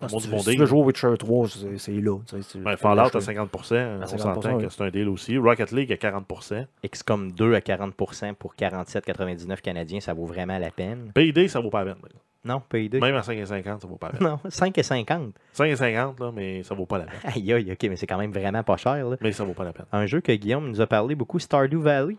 Ah, 0.00 0.08
si, 0.08 0.16
du 0.16 0.22
tu, 0.24 0.28
bon 0.30 0.38
si 0.40 0.50
tu 0.50 0.56
veux 0.58 0.66
jouer 0.66 0.78
au 0.80 0.84
Witcher 0.84 1.14
3, 1.18 1.48
c'est 1.48 1.78
c'est 1.78 1.92
là. 1.92 2.18
tu 2.26 2.42
sais, 2.42 2.48
tu- 2.52 2.58
Ben, 2.64 2.76
Fallout 2.76 3.00
à 3.00 3.04
l'acheter. 3.04 3.20
50 3.20 3.50
on 3.54 3.58
50%, 3.58 4.18
s'entend 4.18 4.58
que 4.58 4.68
c'est 4.68 4.82
un 4.82 4.90
deal 4.90 5.08
aussi. 5.08 5.38
Rocket 5.38 5.70
League 5.72 5.92
à 5.92 5.96
40% 5.96 6.66
XCOM 6.86 7.32
2 7.32 7.54
à 7.54 7.60
40% 7.60 8.34
pour 8.34 8.54
47,99 8.54 9.60
canadiens, 9.62 10.00
ça 10.00 10.12
vaut 10.12 10.26
vraiment 10.26 10.58
la 10.58 10.70
peine. 10.70 11.10
Payday, 11.14 11.48
ça 11.48 11.60
vaut 11.60 11.70
pas 11.70 11.84
la 11.84 11.94
peine. 11.94 12.02
Non, 12.44 12.60
PayD. 12.68 13.00
Même 13.00 13.14
à 13.14 13.20
5,50, 13.22 13.80
ça 13.80 13.86
vaut 13.88 13.96
pas 13.96 14.10
la 14.12 14.18
peine. 14.18 14.28
Non, 14.28 14.38
5,50. 14.50 15.32
5,50, 15.56 16.20
là, 16.20 16.30
mais 16.34 16.62
ça 16.62 16.74
vaut 16.74 16.84
pas 16.84 16.98
la 16.98 17.04
peine. 17.04 17.20
Aïe, 17.34 17.52
aïe, 17.54 17.72
ok, 17.72 17.82
mais 17.88 17.96
c'est 17.96 18.06
quand 18.06 18.18
même 18.18 18.32
vraiment 18.32 18.62
pas 18.62 18.76
cher. 18.76 19.08
là. 19.08 19.16
Mais 19.22 19.32
ça 19.32 19.44
vaut 19.44 19.54
pas 19.54 19.64
la 19.64 19.72
peine. 19.72 19.86
Un 19.92 20.04
jeu 20.04 20.20
que 20.20 20.32
Guillaume 20.32 20.68
nous 20.68 20.80
a 20.82 20.86
parlé 20.86 21.14
beaucoup, 21.14 21.38
Stardew 21.38 21.78
Valley. 21.80 22.16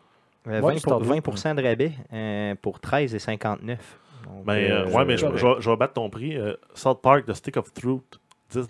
Euh, 0.48 0.62
Ouais, 0.62 0.74
20, 0.74 0.80
Stardew. 0.80 1.06
20% 1.06 1.56
de 1.56 1.64
rabais 1.64 1.92
euh, 2.14 2.56
pour 2.62 2.80
13,59. 2.80 3.78
Donc, 4.26 4.46
Ben, 4.46 4.54
euh, 4.54 4.86
euh, 4.88 4.92
ouais, 4.92 5.06
mais 5.06 5.18
je, 5.18 5.26
vais- 5.28 5.38
je 5.62 5.70
vais 5.70 5.76
battre 5.78 5.94
ton 5.94 6.10
prix. 6.10 6.36
Euh, 6.38 6.54
South 6.74 7.02
Park, 7.02 7.26
The 7.26 7.34
Stick 7.34 7.58
of 7.58 7.74
Truth, 7.74 8.20
10 8.52 8.68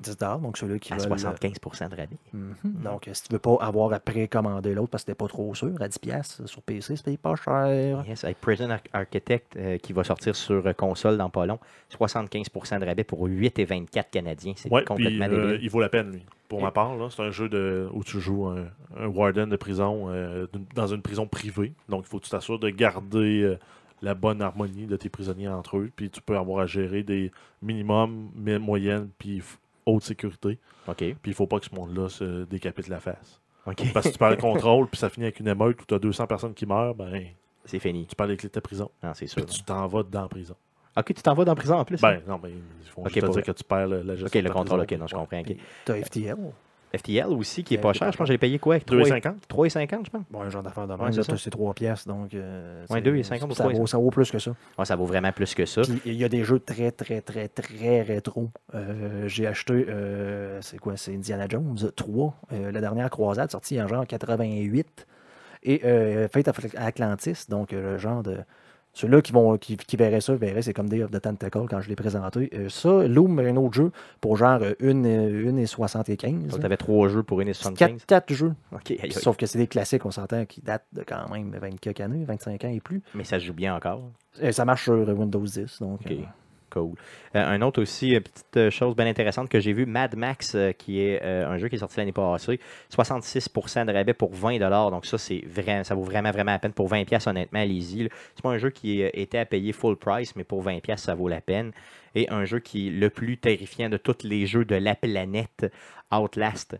10 0.00 0.16
donc 0.40 0.56
ceux-là 0.58 0.78
qui 0.78 0.92
à 0.92 0.96
veulent... 0.96 1.12
75% 1.12 1.88
de 1.88 1.96
rabais. 1.96 2.16
Mhm. 2.32 2.54
Donc, 2.84 3.08
euh, 3.08 3.14
si 3.14 3.24
tu 3.24 3.32
veux 3.32 3.40
pas 3.40 3.56
avoir 3.60 3.92
à 3.92 3.98
précommander 3.98 4.72
l'autre 4.72 4.90
parce 4.90 5.02
que 5.02 5.10
t'es 5.10 5.14
pas 5.16 5.26
trop 5.26 5.52
sûr, 5.56 5.72
à 5.80 5.88
10$ 5.88 5.98
piastres, 5.98 6.48
sur 6.48 6.62
PC, 6.62 6.94
c'est 6.96 7.16
pas 7.20 7.34
cher. 7.34 8.04
Yes, 8.06 8.22
avec 8.22 8.40
Prison 8.40 8.70
Arch- 8.70 8.86
Architect 8.92 9.56
euh, 9.56 9.76
qui 9.78 9.92
va 9.92 10.04
sortir 10.04 10.36
sur 10.36 10.64
euh, 10.64 10.72
console 10.72 11.16
dans 11.16 11.30
pas 11.30 11.46
long. 11.46 11.58
75% 12.02 12.78
de 12.80 12.84
rabais 12.86 13.04
pour 13.04 13.26
8,24 13.26 14.04
canadiens. 14.10 14.52
C'est 14.56 14.70
Ouais, 14.70 14.80
puis 14.82 14.86
complètement 14.86 15.26
euh, 15.26 15.46
débile. 15.52 15.58
il 15.64 15.70
vaut 15.70 15.80
la 15.80 15.88
peine, 15.88 16.12
lui. 16.12 16.24
Pour 16.48 16.60
Et- 16.60 16.62
ma 16.62 16.70
part, 16.70 16.92
c'est 17.10 17.22
un 17.22 17.30
jeu 17.30 17.48
de, 17.48 17.88
où 17.92 18.04
tu 18.04 18.20
joues 18.20 18.46
un, 18.46 18.66
un 18.96 19.06
warden 19.06 19.48
de 19.50 19.56
prison 19.56 20.06
euh, 20.08 20.46
dans 20.74 20.86
une 20.86 21.02
prison 21.02 21.26
privée. 21.26 21.72
Donc, 21.88 22.04
il 22.06 22.08
faut 22.08 22.18
que 22.18 22.24
tu 22.24 22.30
t'assures 22.30 22.58
de 22.58 22.70
garder 22.70 23.42
euh, 23.42 23.58
la 24.02 24.14
bonne 24.14 24.40
harmonie 24.42 24.86
de 24.86 24.96
tes 24.96 25.08
prisonniers 25.08 25.48
entre 25.48 25.78
eux. 25.78 25.90
Puis, 25.94 26.10
tu 26.10 26.20
peux 26.20 26.36
avoir 26.36 26.60
à 26.62 26.66
gérer 26.66 27.02
des 27.02 27.32
minimums, 27.62 28.30
moyennes, 28.60 29.08
puis 29.18 29.42
haute 29.86 30.02
sécurité. 30.02 30.58
OK. 30.86 30.96
Puis, 30.96 31.16
il 31.26 31.34
faut 31.34 31.46
pas 31.46 31.58
que 31.60 31.66
ce 31.66 31.74
monde-là 31.74 32.08
se 32.08 32.44
décapite 32.44 32.88
la 32.88 33.00
face. 33.00 33.40
OK. 33.66 33.92
Parce 33.92 34.06
que 34.06 34.12
tu 34.12 34.18
perds 34.18 34.30
le 34.30 34.36
contrôle, 34.40 34.86
puis 34.88 34.98
ça 34.98 35.08
finit 35.10 35.26
avec 35.26 35.40
une 35.40 35.48
émeute 35.48 35.80
où 35.82 35.84
tu 35.86 35.94
as 35.94 35.98
200 35.98 36.26
personnes 36.26 36.54
qui 36.54 36.64
meurent, 36.66 36.94
ben, 36.94 37.24
C'est 37.64 37.78
fini. 37.78 38.06
tu 38.06 38.14
perds 38.16 38.26
les 38.28 38.36
clés 38.36 38.48
de 38.48 38.52
ta 38.54 38.60
prison. 38.60 38.90
Non, 39.02 39.12
c'est 39.14 39.26
Puis, 39.26 39.34
sûr. 39.34 39.46
tu 39.46 39.62
t'en 39.62 39.86
vas 39.86 40.02
dans 40.02 40.22
la 40.22 40.28
prison. 40.28 40.54
OK, 40.96 41.06
tu 41.14 41.22
t'en 41.22 41.34
vas 41.34 41.44
dans 41.44 41.52
la 41.52 41.56
prison 41.56 41.76
en 41.76 41.84
plus? 41.84 42.00
Ben, 42.00 42.20
non, 42.26 42.40
mais 42.42 42.50
ils 42.50 42.88
font 42.90 43.02
Ok, 43.02 43.08
juste 43.08 43.20
te 43.20 43.24
pour 43.26 43.34
dire 43.34 43.42
vrai. 43.44 43.52
que 43.52 43.58
tu 43.58 43.64
perds 43.64 43.86
le- 43.88 44.02
la 44.02 44.14
gestion 44.16 44.26
OK, 44.26 44.32
de 44.34 44.40
le 44.40 44.48
ta 44.48 44.52
contrôle, 44.54 44.80
OK, 44.80 44.92
non, 44.92 45.06
je 45.06 45.14
comprends. 45.14 45.38
ok. 45.40 45.44
Puis, 45.46 45.58
T'as 45.84 46.02
FTL. 46.02 46.36
FTL 46.96 47.26
aussi, 47.28 47.64
qui 47.64 47.74
est 47.74 47.78
pas 47.78 47.92
cher. 47.92 48.10
Je 48.12 48.16
pense 48.16 48.26
que 48.26 48.32
j'ai 48.32 48.38
payé 48.38 48.58
quoi? 48.58 48.78
2,50? 48.78 49.34
3,50, 49.48 50.06
je 50.06 50.10
pense. 50.10 50.22
Bon, 50.30 50.40
un 50.42 50.48
genre 50.50 50.62
d'affaire 50.62 50.86
de 50.86 50.92
Ouais, 50.94 50.98
même, 51.04 51.12
c'est 51.12 51.18
là, 51.18 51.24
ça? 51.24 51.32
t'as- 51.32 51.38
c'est 51.38 51.50
3 51.50 51.74
piastres, 51.74 52.08
donc... 52.08 52.32
euh, 52.34 52.82
Ouais, 52.88 52.96
c'est- 52.96 53.00
2,50 53.02 53.50
ou 53.50 53.54
ça 53.54 53.64
vaut, 53.64 53.70
3,50. 53.70 53.86
ça 53.86 53.98
vaut 53.98 54.10
plus 54.10 54.30
que 54.30 54.38
ça. 54.38 54.52
Ouais, 54.78 54.84
ça 54.84 54.96
vaut 54.96 55.04
vraiment 55.06 55.32
plus 55.32 55.54
que 55.54 55.66
ça. 55.66 55.82
Il 56.04 56.14
y 56.14 56.24
a 56.24 56.28
des 56.28 56.44
jeux 56.44 56.58
très, 56.60 56.90
très, 56.90 57.20
très, 57.20 57.48
très 57.48 58.02
rétro. 58.02 58.50
Euh, 58.74 59.28
J'ai 59.28 59.46
acheté, 59.46 59.86
euh, 59.88 60.60
c'est 60.62 60.78
quoi, 60.78 60.96
c'est 60.96 61.14
Indiana 61.14 61.46
Jones 61.48 61.76
3, 61.94 62.34
euh, 62.52 62.72
la 62.72 62.80
dernière 62.80 63.10
croisade, 63.10 63.50
sortie 63.50 63.80
en 63.82 63.86
genre 63.88 64.06
88. 64.06 65.06
Et 65.64 65.80
euh, 65.84 66.28
Fate 66.28 66.48
of 66.48 66.58
Atlantis, 66.76 67.46
donc 67.48 67.72
euh, 67.72 67.92
le 67.92 67.98
genre 67.98 68.22
de. 68.22 68.38
Ceux-là 68.98 69.22
qui, 69.22 69.30
vont, 69.30 69.56
qui, 69.58 69.76
qui 69.76 69.96
verraient 69.96 70.20
ça, 70.20 70.34
verraient, 70.34 70.62
c'est 70.62 70.74
comme 70.74 70.88
Day 70.88 71.04
of 71.04 71.12
the 71.12 71.20
Tentacle 71.20 71.66
quand 71.70 71.80
je 71.80 71.88
l'ai 71.88 71.94
présenté. 71.94 72.50
Euh, 72.52 72.68
ça, 72.68 73.06
Loom, 73.06 73.38
un 73.38 73.54
autre 73.54 73.74
jeu 73.74 73.92
pour 74.20 74.36
genre 74.36 74.58
euh, 74.60 74.72
une, 74.80 75.06
euh, 75.06 75.48
une 75.48 75.56
et 75.56 75.66
75. 75.66 76.48
Donc, 76.48 76.58
tu 76.58 76.66
avais 76.66 76.76
trois 76.76 77.06
jeux 77.06 77.22
pour 77.22 77.40
1,75. 77.40 77.74
4, 77.76 78.06
4 78.06 78.34
jeux. 78.34 78.54
Sauf 79.10 79.36
que 79.36 79.46
c'est 79.46 79.58
des 79.58 79.68
classiques, 79.68 80.04
on 80.04 80.10
s'entend, 80.10 80.44
qui 80.46 80.62
datent 80.62 80.88
de 80.92 81.04
quand 81.04 81.30
même 81.30 81.56
20 81.56 81.78
quelques 81.78 82.00
années, 82.00 82.24
25 82.24 82.64
ans 82.64 82.70
et 82.70 82.80
plus. 82.80 83.00
Mais 83.14 83.22
ça 83.22 83.38
se 83.38 83.44
joue 83.44 83.52
bien 83.52 83.76
encore. 83.76 84.02
Et 84.40 84.50
ça 84.50 84.64
marche 84.64 84.82
sur 84.82 84.94
euh, 84.94 85.12
Windows 85.12 85.44
10. 85.44 85.78
Donc, 85.80 86.00
euh, 86.10 86.16
Euh, 86.78 87.44
un 87.44 87.62
autre 87.62 87.82
aussi, 87.82 88.14
euh, 88.14 88.20
petite 88.20 88.56
euh, 88.56 88.70
chose 88.70 88.96
bien 88.96 89.06
intéressante 89.06 89.48
que 89.48 89.60
j'ai 89.60 89.72
vu, 89.72 89.86
Mad 89.86 90.16
Max, 90.16 90.56
qui 90.78 91.00
est 91.00 91.22
un 91.22 91.58
jeu 91.58 91.68
qui 91.68 91.76
est 91.76 91.78
sorti 91.78 91.98
l'année 91.98 92.12
passée, 92.12 92.60
66% 92.94 93.86
de 93.86 93.92
rabais 93.92 94.14
pour 94.14 94.32
20 94.32 94.58
Donc 94.90 95.06
ça, 95.06 95.18
c'est 95.18 95.42
vrai, 95.46 95.84
ça 95.84 95.94
vaut 95.94 96.02
vraiment, 96.02 96.30
vraiment 96.30 96.52
la 96.52 96.58
peine. 96.58 96.72
Pour 96.72 96.88
20 96.88 97.04
pièces 97.04 97.26
honnêtement, 97.26 97.60
allez-y. 97.60 98.08
C'est 98.34 98.42
pas 98.42 98.50
un 98.50 98.58
jeu 98.58 98.70
qui 98.70 99.02
était 99.02 99.38
à 99.38 99.46
payer 99.46 99.72
full 99.72 99.96
price, 99.96 100.34
mais 100.36 100.44
pour 100.44 100.62
20 100.62 100.80
pièces 100.80 101.02
ça 101.02 101.14
vaut 101.14 101.28
la 101.28 101.40
peine. 101.40 101.72
Et 102.14 102.28
un 102.30 102.44
jeu 102.44 102.58
qui 102.58 102.88
est 102.88 102.90
le 102.90 103.10
plus 103.10 103.36
terrifiant 103.36 103.88
de 103.88 103.96
tous 103.96 104.24
les 104.24 104.46
jeux 104.46 104.64
de 104.64 104.74
la 104.74 104.94
planète, 104.94 105.70
Outlast. 106.10 106.76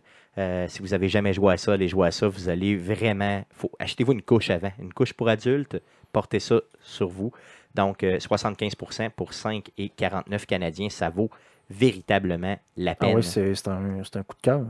Si 0.67 0.81
vous 0.81 0.93
avez 0.93 1.09
jamais 1.09 1.33
joué 1.33 1.53
à 1.53 1.57
ça, 1.57 1.73
allez 1.73 1.87
jouer 1.87 2.07
à 2.07 2.11
ça, 2.11 2.27
vous 2.27 2.49
allez 2.49 2.75
vraiment... 2.75 3.43
Achetez-vous 3.79 4.13
une 4.13 4.21
couche 4.21 4.49
avant. 4.49 4.71
Une 4.79 4.93
couche 4.93 5.13
pour 5.13 5.29
adultes, 5.29 5.81
portez 6.11 6.39
ça 6.39 6.61
sur 6.81 7.09
vous. 7.09 7.31
Donc, 7.75 8.03
euh, 8.03 8.17
75% 8.17 9.09
pour 9.11 9.33
5 9.33 9.69
et 9.77 9.89
49 9.89 10.45
Canadiens, 10.45 10.89
ça 10.89 11.09
vaut 11.09 11.29
véritablement 11.69 12.57
la 12.77 12.91
ah 12.91 12.95
peine. 12.95 13.15
oui, 13.15 13.23
c'est 13.23 13.53
c'est 13.53 13.67
un, 13.67 14.01
c'est 14.03 14.17
un 14.17 14.23
coup 14.23 14.35
de 14.35 14.41
cœur. 14.41 14.61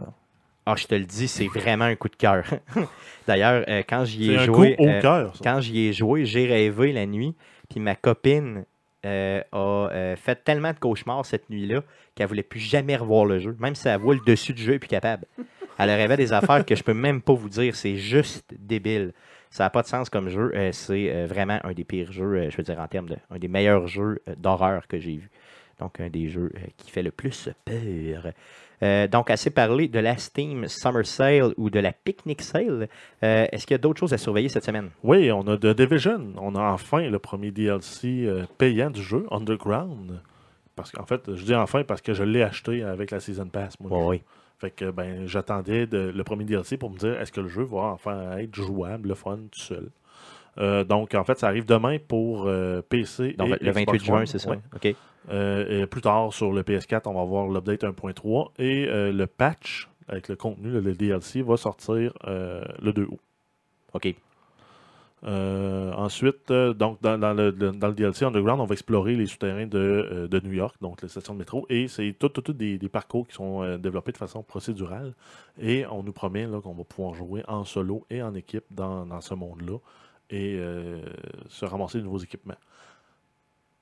Ah, 0.65 0.75
je 0.77 0.85
te 0.85 0.95
le 0.95 1.05
dis, 1.05 1.27
c'est 1.27 1.47
vraiment 1.47 1.85
un 1.85 1.95
coup 1.95 2.09
de 2.09 2.15
cœur. 2.15 2.43
D'ailleurs, 3.27 3.63
euh, 3.67 3.81
quand 3.87 4.05
j'y 4.05 4.31
ai 4.31 4.39
joué, 4.39 4.75
euh, 4.79 5.29
quand 5.41 5.61
j'y 5.61 5.87
ai 5.87 5.93
joué, 5.93 6.25
j'ai 6.25 6.45
rêvé 6.45 6.91
la 6.91 7.05
nuit, 7.05 7.35
puis 7.69 7.79
ma 7.79 7.95
copine 7.95 8.65
euh, 9.05 9.41
a 9.53 9.89
euh, 9.93 10.15
fait 10.17 10.43
tellement 10.43 10.73
de 10.73 10.77
cauchemars 10.77 11.25
cette 11.25 11.49
nuit-là 11.49 11.83
qu'elle 12.15 12.27
voulait 12.27 12.43
plus 12.43 12.59
jamais 12.59 12.97
revoir 12.97 13.23
le 13.23 13.39
jeu. 13.39 13.55
Même 13.57 13.73
si 13.73 13.87
elle 13.87 13.99
voit 13.99 14.13
le 14.13 14.19
dessus 14.25 14.51
du 14.53 14.61
jeu, 14.61 14.71
elle 14.71 14.75
est 14.75 14.79
plus 14.79 14.89
capable. 14.89 15.25
Elle 15.77 15.89
rêvait 15.89 16.17
des 16.17 16.33
affaires 16.33 16.65
que 16.65 16.75
je 16.75 16.83
peux 16.83 16.93
même 16.93 17.21
pas 17.21 17.33
vous 17.33 17.47
dire. 17.47 17.75
C'est 17.75 17.95
juste 17.95 18.53
débile. 18.59 19.13
Ça 19.49 19.63
n'a 19.63 19.69
pas 19.69 19.81
de 19.81 19.87
sens 19.87 20.09
comme 20.09 20.29
jeu. 20.29 20.51
Euh, 20.55 20.71
c'est 20.71 21.11
euh, 21.11 21.25
vraiment 21.27 21.59
un 21.63 21.73
des 21.73 21.83
pires 21.83 22.11
jeux, 22.11 22.35
euh, 22.35 22.49
je 22.49 22.57
veux 22.57 22.63
dire 22.63 22.79
en 22.79 22.87
termes 22.87 23.09
de, 23.09 23.17
un 23.31 23.39
des 23.39 23.47
meilleurs 23.47 23.87
jeux 23.87 24.21
d'horreur 24.37 24.87
que 24.87 24.99
j'ai 24.99 25.17
vu. 25.17 25.29
Donc 25.79 25.99
un 25.99 26.09
des 26.09 26.27
jeux 26.27 26.51
qui 26.77 26.91
fait 26.91 27.03
le 27.03 27.11
plus 27.11 27.49
peur. 27.65 28.33
Euh, 28.81 29.07
donc, 29.07 29.29
assez 29.29 29.49
parlé 29.49 29.87
de 29.87 29.99
la 29.99 30.17
Steam 30.17 30.67
Summer 30.67 31.05
Sale 31.05 31.53
ou 31.57 31.69
de 31.69 31.79
la 31.79 31.91
Picnic 31.91 32.41
Sale. 32.41 32.87
Euh, 33.23 33.47
Est-ce 33.51 33.67
qu'il 33.67 33.73
y 33.73 33.75
a 33.75 33.79
d'autres 33.79 33.99
choses 33.99 34.13
à 34.13 34.17
surveiller 34.17 34.49
cette 34.49 34.63
semaine? 34.63 34.89
Oui, 35.03 35.31
on 35.31 35.45
a 35.47 35.57
The 35.57 35.67
Division. 35.67 36.33
On 36.37 36.55
a 36.55 36.61
enfin 36.61 37.09
le 37.09 37.19
premier 37.19 37.51
DLC 37.51 38.25
euh, 38.25 38.45
payant 38.57 38.89
du 38.89 39.01
jeu, 39.01 39.25
Underground. 39.31 40.21
Parce 40.75 40.91
qu'en 40.91 41.05
fait, 41.05 41.35
je 41.35 41.43
dis 41.43 41.55
enfin 41.55 41.83
parce 41.83 42.01
que 42.01 42.13
je 42.13 42.23
l'ai 42.23 42.41
acheté 42.41 42.83
avec 42.83 43.11
la 43.11 43.19
Season 43.19 43.47
Pass. 43.47 43.77
Moi, 43.81 44.05
oui. 44.07 44.21
Fait 44.59 44.71
que 44.71 44.91
ben, 44.91 45.25
j'attendais 45.25 45.87
le 45.89 46.21
premier 46.23 46.43
DLC 46.43 46.77
pour 46.77 46.91
me 46.91 46.97
dire 46.97 47.19
est-ce 47.19 47.31
que 47.31 47.39
le 47.39 47.47
jeu 47.47 47.63
va 47.63 47.79
enfin 47.93 48.37
être 48.37 48.53
jouable, 48.53 49.09
le 49.09 49.15
fun, 49.15 49.37
tout 49.51 49.59
seul? 49.59 49.89
Euh, 50.57 50.83
donc, 50.83 51.15
en 51.15 51.23
fait, 51.23 51.39
ça 51.39 51.47
arrive 51.47 51.65
demain 51.65 51.97
pour 52.05 52.47
euh, 52.47 52.81
PC 52.81 53.33
Donc, 53.33 53.49
et 53.61 53.63
le 53.63 53.71
28 53.71 53.85
Xbox 53.85 54.03
juin, 54.03 54.25
c'est 54.25 54.39
ça? 54.39 54.49
Ouais. 54.51 54.59
OK. 54.75 54.95
Euh, 55.31 55.83
et 55.83 55.85
plus 55.85 56.01
tard, 56.01 56.33
sur 56.33 56.51
le 56.51 56.63
PS4, 56.63 57.03
on 57.05 57.13
va 57.13 57.23
voir 57.23 57.47
l'update 57.47 57.83
1.3 57.83 58.49
et 58.59 58.85
le 58.85 59.25
patch 59.25 59.87
avec 60.07 60.27
le 60.27 60.35
contenu, 60.35 60.71
le, 60.71 60.79
le 60.79 60.93
DLC, 60.93 61.41
va 61.41 61.55
sortir 61.55 62.13
le 62.25 62.91
2 62.91 63.03
août. 63.03 63.19
OK. 63.93 64.15
Euh, 65.25 65.91
ensuite, 65.93 66.49
euh, 66.49 66.73
donc 66.73 67.01
dans, 67.01 67.17
le, 67.33 67.51
dans 67.51 67.87
le 67.87 67.93
DLC 67.93 68.23
Underground, 68.23 68.61
on 68.61 68.65
va 68.65 68.73
explorer 68.73 69.15
les 69.15 69.25
souterrains 69.25 69.67
de, 69.67 69.77
euh, 69.77 70.27
de 70.27 70.39
New 70.39 70.53
York, 70.53 70.75
donc 70.81 71.01
les 71.01 71.09
stations 71.09 71.33
de 71.33 71.39
métro, 71.39 71.65
et 71.69 71.87
c'est 71.89 72.15
tout, 72.17 72.29
tout, 72.29 72.53
des, 72.53 72.77
des 72.77 72.89
parcours 72.89 73.27
qui 73.27 73.33
sont 73.35 73.77
développés 73.77 74.13
de 74.13 74.17
façon 74.17 74.43
procédurale. 74.43 75.13
Et 75.59 75.85
on 75.87 76.03
nous 76.03 76.13
promet 76.13 76.47
qu'on 76.63 76.73
va 76.73 76.83
pouvoir 76.83 77.13
jouer 77.15 77.43
en 77.47 77.65
solo 77.65 78.05
et 78.09 78.21
en 78.21 78.33
équipe 78.33 78.65
dans, 78.71 79.05
dans 79.05 79.21
ce 79.21 79.33
monde-là 79.33 79.77
et 80.29 80.59
se 81.47 81.65
ramasser 81.65 81.97
de 81.97 82.03
nouveaux 82.03 82.19
équipements. 82.19 82.55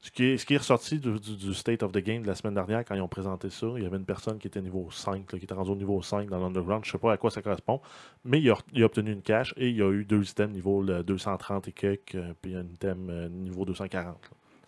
Ce 0.08 0.12
qui 0.12 0.24
est, 0.24 0.38
ce 0.38 0.46
qui 0.46 0.54
est 0.54 0.58
ressorti 0.58 1.00
du, 1.00 1.20
du- 1.20 1.36
du 1.36 1.54
State 1.54 1.84
of 1.84 1.92
the 1.92 1.98
Game 1.98 2.22
de 2.22 2.28
la 2.28 2.36
semaine 2.36 2.54
dernière, 2.54 2.86
quand 2.86 2.96
ils 2.96 3.02
ont 3.02 3.10
présenté 3.10 3.50
ça, 3.50 3.68
il 3.76 3.84
y 3.84 3.86
avait 3.86 3.98
une 3.98 4.06
personne 4.06 4.38
qui 4.38 4.48
était 4.48 4.62
niveau 4.62 4.88
5, 4.90 5.34
là, 5.34 5.38
qui 5.38 5.44
était 5.44 5.54
rendue 5.54 5.72
au 5.72 5.76
niveau 5.76 6.02
5 6.02 6.30
dans 6.30 6.40
l'Underground. 6.40 6.86
Je 6.86 6.90
ne 6.90 6.92
sais 6.94 6.98
pas 6.98 7.12
à 7.12 7.18
quoi 7.18 7.30
ça 7.30 7.42
correspond, 7.42 7.82
mais 8.24 8.40
il 8.40 8.50
a, 8.50 8.56
il 8.72 8.84
a 8.84 8.86
obtenu 8.86 9.12
une 9.12 9.22
cache 9.22 9.54
et 9.58 9.68
il 9.70 9.76
y 9.76 9.82
a 9.82 9.92
eu 9.92 10.06
deux 10.06 10.24
items 10.30 10.54
niveau 10.54 10.82
le 10.82 11.04
230 11.04 11.68
et 11.68 11.72
quelques, 11.74 12.16
euh, 12.16 12.32
puis 12.42 12.56
un 12.56 12.64
item 12.64 13.08
euh, 13.10 13.28
niveau 13.28 13.66
240. 13.66 14.06
là. 14.06 14.14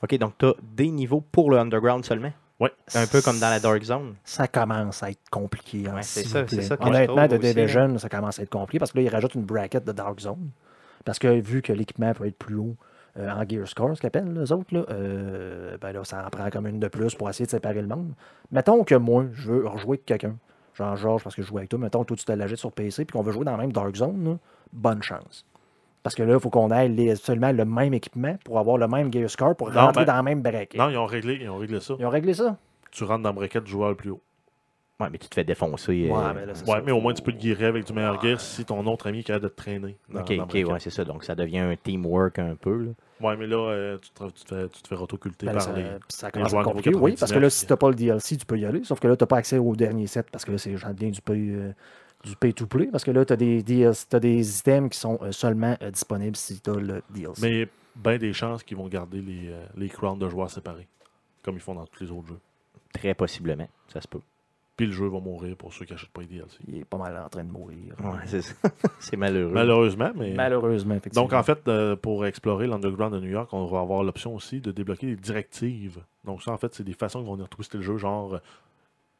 OK, 0.03 0.17
donc 0.17 0.33
tu 0.37 0.45
as 0.45 0.53
des 0.61 0.89
niveaux 0.91 1.21
pour 1.21 1.49
le 1.51 1.57
Underground 1.57 2.03
seulement? 2.03 2.33
Ouais. 2.59 2.71
Un 2.93 3.07
peu 3.07 3.21
comme 3.21 3.39
dans 3.39 3.49
la 3.49 3.61
Dark 3.61 3.81
Zone? 3.83 4.15
Ça 4.25 4.45
commence 4.49 5.01
à 5.03 5.11
être 5.11 5.29
compliqué. 5.31 5.87
hein, 5.87 5.95
Ouais, 5.95 6.01
c'est 6.03 6.25
ça, 6.27 6.45
c'est 6.45 6.61
ça 6.63 6.75
Honnêtement, 6.81 7.27
de 7.27 7.37
aussi, 7.37 7.53
Division, 7.53 7.97
ça 7.97 8.09
commence 8.09 8.39
à 8.39 8.43
être 8.43 8.49
compliqué 8.49 8.79
parce 8.79 8.91
que 8.91 8.97
là, 8.97 9.03
ils 9.05 9.09
rajoutent 9.09 9.35
une 9.35 9.45
bracket 9.45 9.85
de 9.85 9.93
Dark 9.93 10.19
Zone. 10.19 10.49
Parce 11.05 11.17
que 11.17 11.39
vu 11.39 11.61
que 11.61 11.71
l'équipement 11.71 12.13
peut 12.13 12.25
être 12.27 12.37
plus 12.37 12.55
haut 12.55 12.75
euh, 13.19 13.29
en 13.31 13.47
Gear 13.47 13.67
Score, 13.67 13.95
ce 13.95 13.99
qu'ils 14.01 14.07
appellent 14.07 14.33
les 14.33 14.51
autres, 14.51 14.73
là, 14.73 14.83
euh, 14.89 15.77
ben 15.79 15.91
là, 15.91 16.03
ça 16.03 16.25
en 16.25 16.29
prend 16.29 16.49
comme 16.49 16.67
une 16.67 16.79
de 16.79 16.87
plus 16.87 17.13
pour 17.15 17.29
essayer 17.29 17.45
de 17.45 17.51
séparer 17.51 17.81
le 17.81 17.87
monde. 17.87 18.13
Mettons 18.51 18.83
que 18.83 18.95
moi, 18.95 19.25
je 19.33 19.51
veux 19.51 19.67
rejouer 19.67 19.95
avec 19.97 20.05
quelqu'un. 20.05 20.35
Genre 20.75 20.95
Georges, 20.95 21.23
parce 21.23 21.35
que 21.35 21.41
je 21.41 21.47
joue 21.47 21.57
avec 21.57 21.69
toi. 21.69 21.77
Mettons 21.79 22.01
que 22.01 22.07
toi, 22.07 22.17
tu 22.17 22.23
te 22.25 22.31
l'achètes 22.31 22.57
sur 22.57 22.71
PC 22.71 23.03
puis 23.05 23.13
qu'on 23.17 23.23
veut 23.23 23.31
jouer 23.33 23.43
dans 23.45 23.51
la 23.51 23.57
même 23.57 23.71
Dark 23.73 23.95
Zone. 23.95 24.23
là, 24.23 24.37
bonne 24.71 25.03
chance. 25.03 25.45
Parce 26.03 26.15
que 26.15 26.23
là, 26.23 26.35
il 26.35 26.39
faut 26.39 26.49
qu'on 26.49 26.71
ait 26.71 26.87
les- 26.87 27.15
seulement 27.15 27.51
le 27.51 27.65
même 27.65 27.93
équipement 27.93 28.37
pour 28.45 28.57
avoir 28.59 28.77
le 28.77 28.87
même 28.87 29.11
Gear 29.11 29.29
Score 29.29 29.55
pour 29.55 29.69
Non, 29.71 29.81
rentrer 29.81 30.05
ben- 30.05 30.11
dans 30.13 30.15
la 30.15 30.23
même 30.23 30.41
bracket. 30.41 30.75
Non, 30.79 30.89
ils 30.89 30.97
ont 30.97 31.05
réglé, 31.05 31.37
ils 31.41 31.49
ont 31.49 31.57
réglé 31.57 31.79
ça. 31.81 31.95
Ils 31.99 32.05
ont 32.05 32.09
réglé 32.09 32.33
ça. 32.33 32.55
Tu 32.91 33.03
rentres 33.03 33.23
dans 33.23 33.29
le 33.29 33.35
bracket 33.35 33.63
du 33.63 33.71
joueur 33.71 33.89
le 33.89 33.95
plus 33.95 34.11
haut. 34.11 34.21
Ouais, 34.99 35.07
mais 35.09 35.17
tu 35.17 35.29
te 35.29 35.35
fais 35.35 35.45
défoncer. 35.45 36.09
Ouais, 36.11 36.17
euh, 36.17 36.33
mais 36.35 36.45
là, 36.45 36.53
c'est 36.55 36.65
Ouais, 36.67 36.77
ça. 36.77 36.81
mais 36.85 36.91
au 36.91 36.99
moins 36.99 37.13
tu 37.13 37.21
peux 37.21 37.31
te 37.31 37.37
guérir 37.37 37.69
avec 37.69 37.85
du 37.85 37.93
meilleur 37.93 38.21
gear 38.21 38.39
si 38.41 38.65
ton 38.65 38.85
autre 38.85 39.07
ami 39.07 39.19
est 39.19 39.23
capable 39.23 39.43
de 39.45 39.49
te 39.49 39.55
traîner. 39.55 39.97
dans- 40.09 40.19
Ok, 40.21 40.35
dans 40.35 40.43
ok, 40.43 40.53
ouais, 40.53 40.79
c'est 40.79 40.89
ça. 40.89 41.05
Donc, 41.05 41.23
ça 41.23 41.35
devient 41.35 41.59
un 41.59 41.75
teamwork 41.77 42.37
un 42.39 42.55
peu. 42.55 42.83
là. 42.83 42.91
Ouais, 43.21 43.37
mais 43.37 43.47
là, 43.47 43.55
euh, 43.71 43.97
tu, 43.97 44.09
te, 44.11 44.23
tu 44.25 44.43
te 44.43 44.55
fais, 44.55 44.67
tu 44.69 44.81
te 44.81 44.87
fais 44.89 44.95
rotoculter 44.95 45.45
Ben, 45.45 45.53
par 45.53 45.61
ça, 45.61 45.73
les. 45.73 45.85
ça 46.09 46.31
commence 46.31 46.53
à 46.53 46.63
compliqué, 46.63 46.89
oui, 46.95 47.15
parce 47.17 47.31
que 47.31 47.37
là, 47.39 47.47
99, 47.47 47.53
si 47.53 47.65
tu 47.65 47.71
n'as 47.71 47.77
pas 47.77 47.89
le 47.89 47.95
DLC, 47.95 48.37
tu 48.37 48.45
peux 48.45 48.59
y 48.59 48.65
aller. 48.65 48.83
Sauf 48.83 48.99
que 48.99 49.07
là, 49.07 49.15
tu 49.15 49.23
n'as 49.23 49.27
pas 49.27 49.37
accès 49.37 49.57
au 49.57 49.73
dernier 49.75 50.07
set 50.07 50.27
parce 50.31 50.43
que 50.43 50.51
là, 50.51 50.57
c'est 50.57 50.75
j'en 50.75 50.91
viens 50.93 51.09
du 51.09 51.21
pay, 51.21 51.49
euh, 51.49 51.71
du 52.25 52.35
pay 52.35 52.53
to 52.53 52.65
play. 52.67 52.87
Parce 52.91 53.05
que 53.05 53.11
là, 53.11 53.23
tu 53.23 53.31
as 53.31 53.37
des 53.37 53.63
DLC, 53.63 54.05
t'as 54.09 54.19
des 54.19 54.59
items 54.59 54.89
qui 54.89 54.99
sont 54.99 55.17
euh, 55.21 55.31
seulement 55.31 55.77
euh, 55.81 55.91
disponibles 55.91 56.35
si 56.35 56.59
tu 56.59 56.69
as 56.71 56.75
le 56.75 57.01
DLC. 57.09 57.41
Mais 57.41 57.67
bien 57.95 58.17
des 58.17 58.33
chances 58.33 58.63
qu'ils 58.63 58.75
vont 58.77 58.87
garder 58.89 59.21
les, 59.21 59.47
euh, 59.49 59.65
les 59.77 59.87
crowns 59.89 60.19
de 60.19 60.27
joueurs 60.29 60.49
séparés, 60.49 60.87
comme 61.41 61.55
ils 61.55 61.61
font 61.61 61.75
dans 61.75 61.85
tous 61.85 62.03
les 62.03 62.11
autres 62.11 62.27
jeux. 62.27 62.39
Très 62.93 63.13
possiblement. 63.13 63.67
Ça 63.93 64.01
se 64.01 64.07
peut. 64.07 64.19
Puis 64.79 64.87
le 64.87 64.93
jeu 64.93 65.07
va 65.07 65.19
mourir 65.19 65.57
pour 65.57 65.73
ceux 65.73 65.83
qui 65.83 65.91
n'achètent 65.91 66.09
pas 66.11 66.21
les 66.21 66.27
DLC. 66.27 66.57
Il 66.65 66.77
est 66.77 66.85
pas 66.85 66.95
mal 66.97 67.21
en 67.21 67.27
train 67.27 67.43
de 67.43 67.51
mourir. 67.51 67.95
Ouais, 68.01 68.41
c'est 68.99 69.17
malheureux. 69.17 69.51
Malheureusement, 69.51 70.11
mais. 70.15 70.33
Malheureusement, 70.33 70.95
effectivement. 70.95 71.23
Donc, 71.27 71.33
en 71.33 71.43
fait, 71.43 71.67
euh, 71.67 71.97
pour 71.97 72.25
explorer 72.25 72.65
l'Underground 72.65 73.13
de 73.13 73.19
New 73.19 73.29
York, 73.31 73.49
on 73.51 73.65
va 73.65 73.81
avoir 73.81 74.03
l'option 74.03 74.33
aussi 74.33 74.61
de 74.61 74.71
débloquer 74.71 75.07
des 75.07 75.15
directives. 75.17 75.99
Donc, 76.23 76.41
ça, 76.43 76.51
en 76.53 76.57
fait, 76.57 76.73
c'est 76.73 76.85
des 76.85 76.93
façons 76.93 77.25
qu'on 77.25 77.33
venir 77.33 77.49
twister 77.49 77.77
le 77.77 77.83
jeu. 77.83 77.97
Genre, 77.97 78.35
euh, 78.35 78.39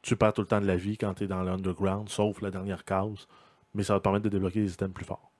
tu 0.00 0.16
perds 0.16 0.32
tout 0.32 0.40
le 0.40 0.46
temps 0.46 0.62
de 0.62 0.66
la 0.66 0.76
vie 0.76 0.96
quand 0.96 1.12
tu 1.12 1.24
es 1.24 1.26
dans 1.26 1.42
l'Underground, 1.42 2.08
sauf 2.08 2.40
la 2.40 2.50
dernière 2.50 2.82
case. 2.86 3.28
Mais 3.74 3.82
ça 3.82 3.92
va 3.92 3.98
te 3.98 4.04
permettre 4.04 4.24
de 4.24 4.30
débloquer 4.30 4.62
des 4.62 4.72
items 4.72 4.94
plus 4.94 5.04
forts. 5.04 5.30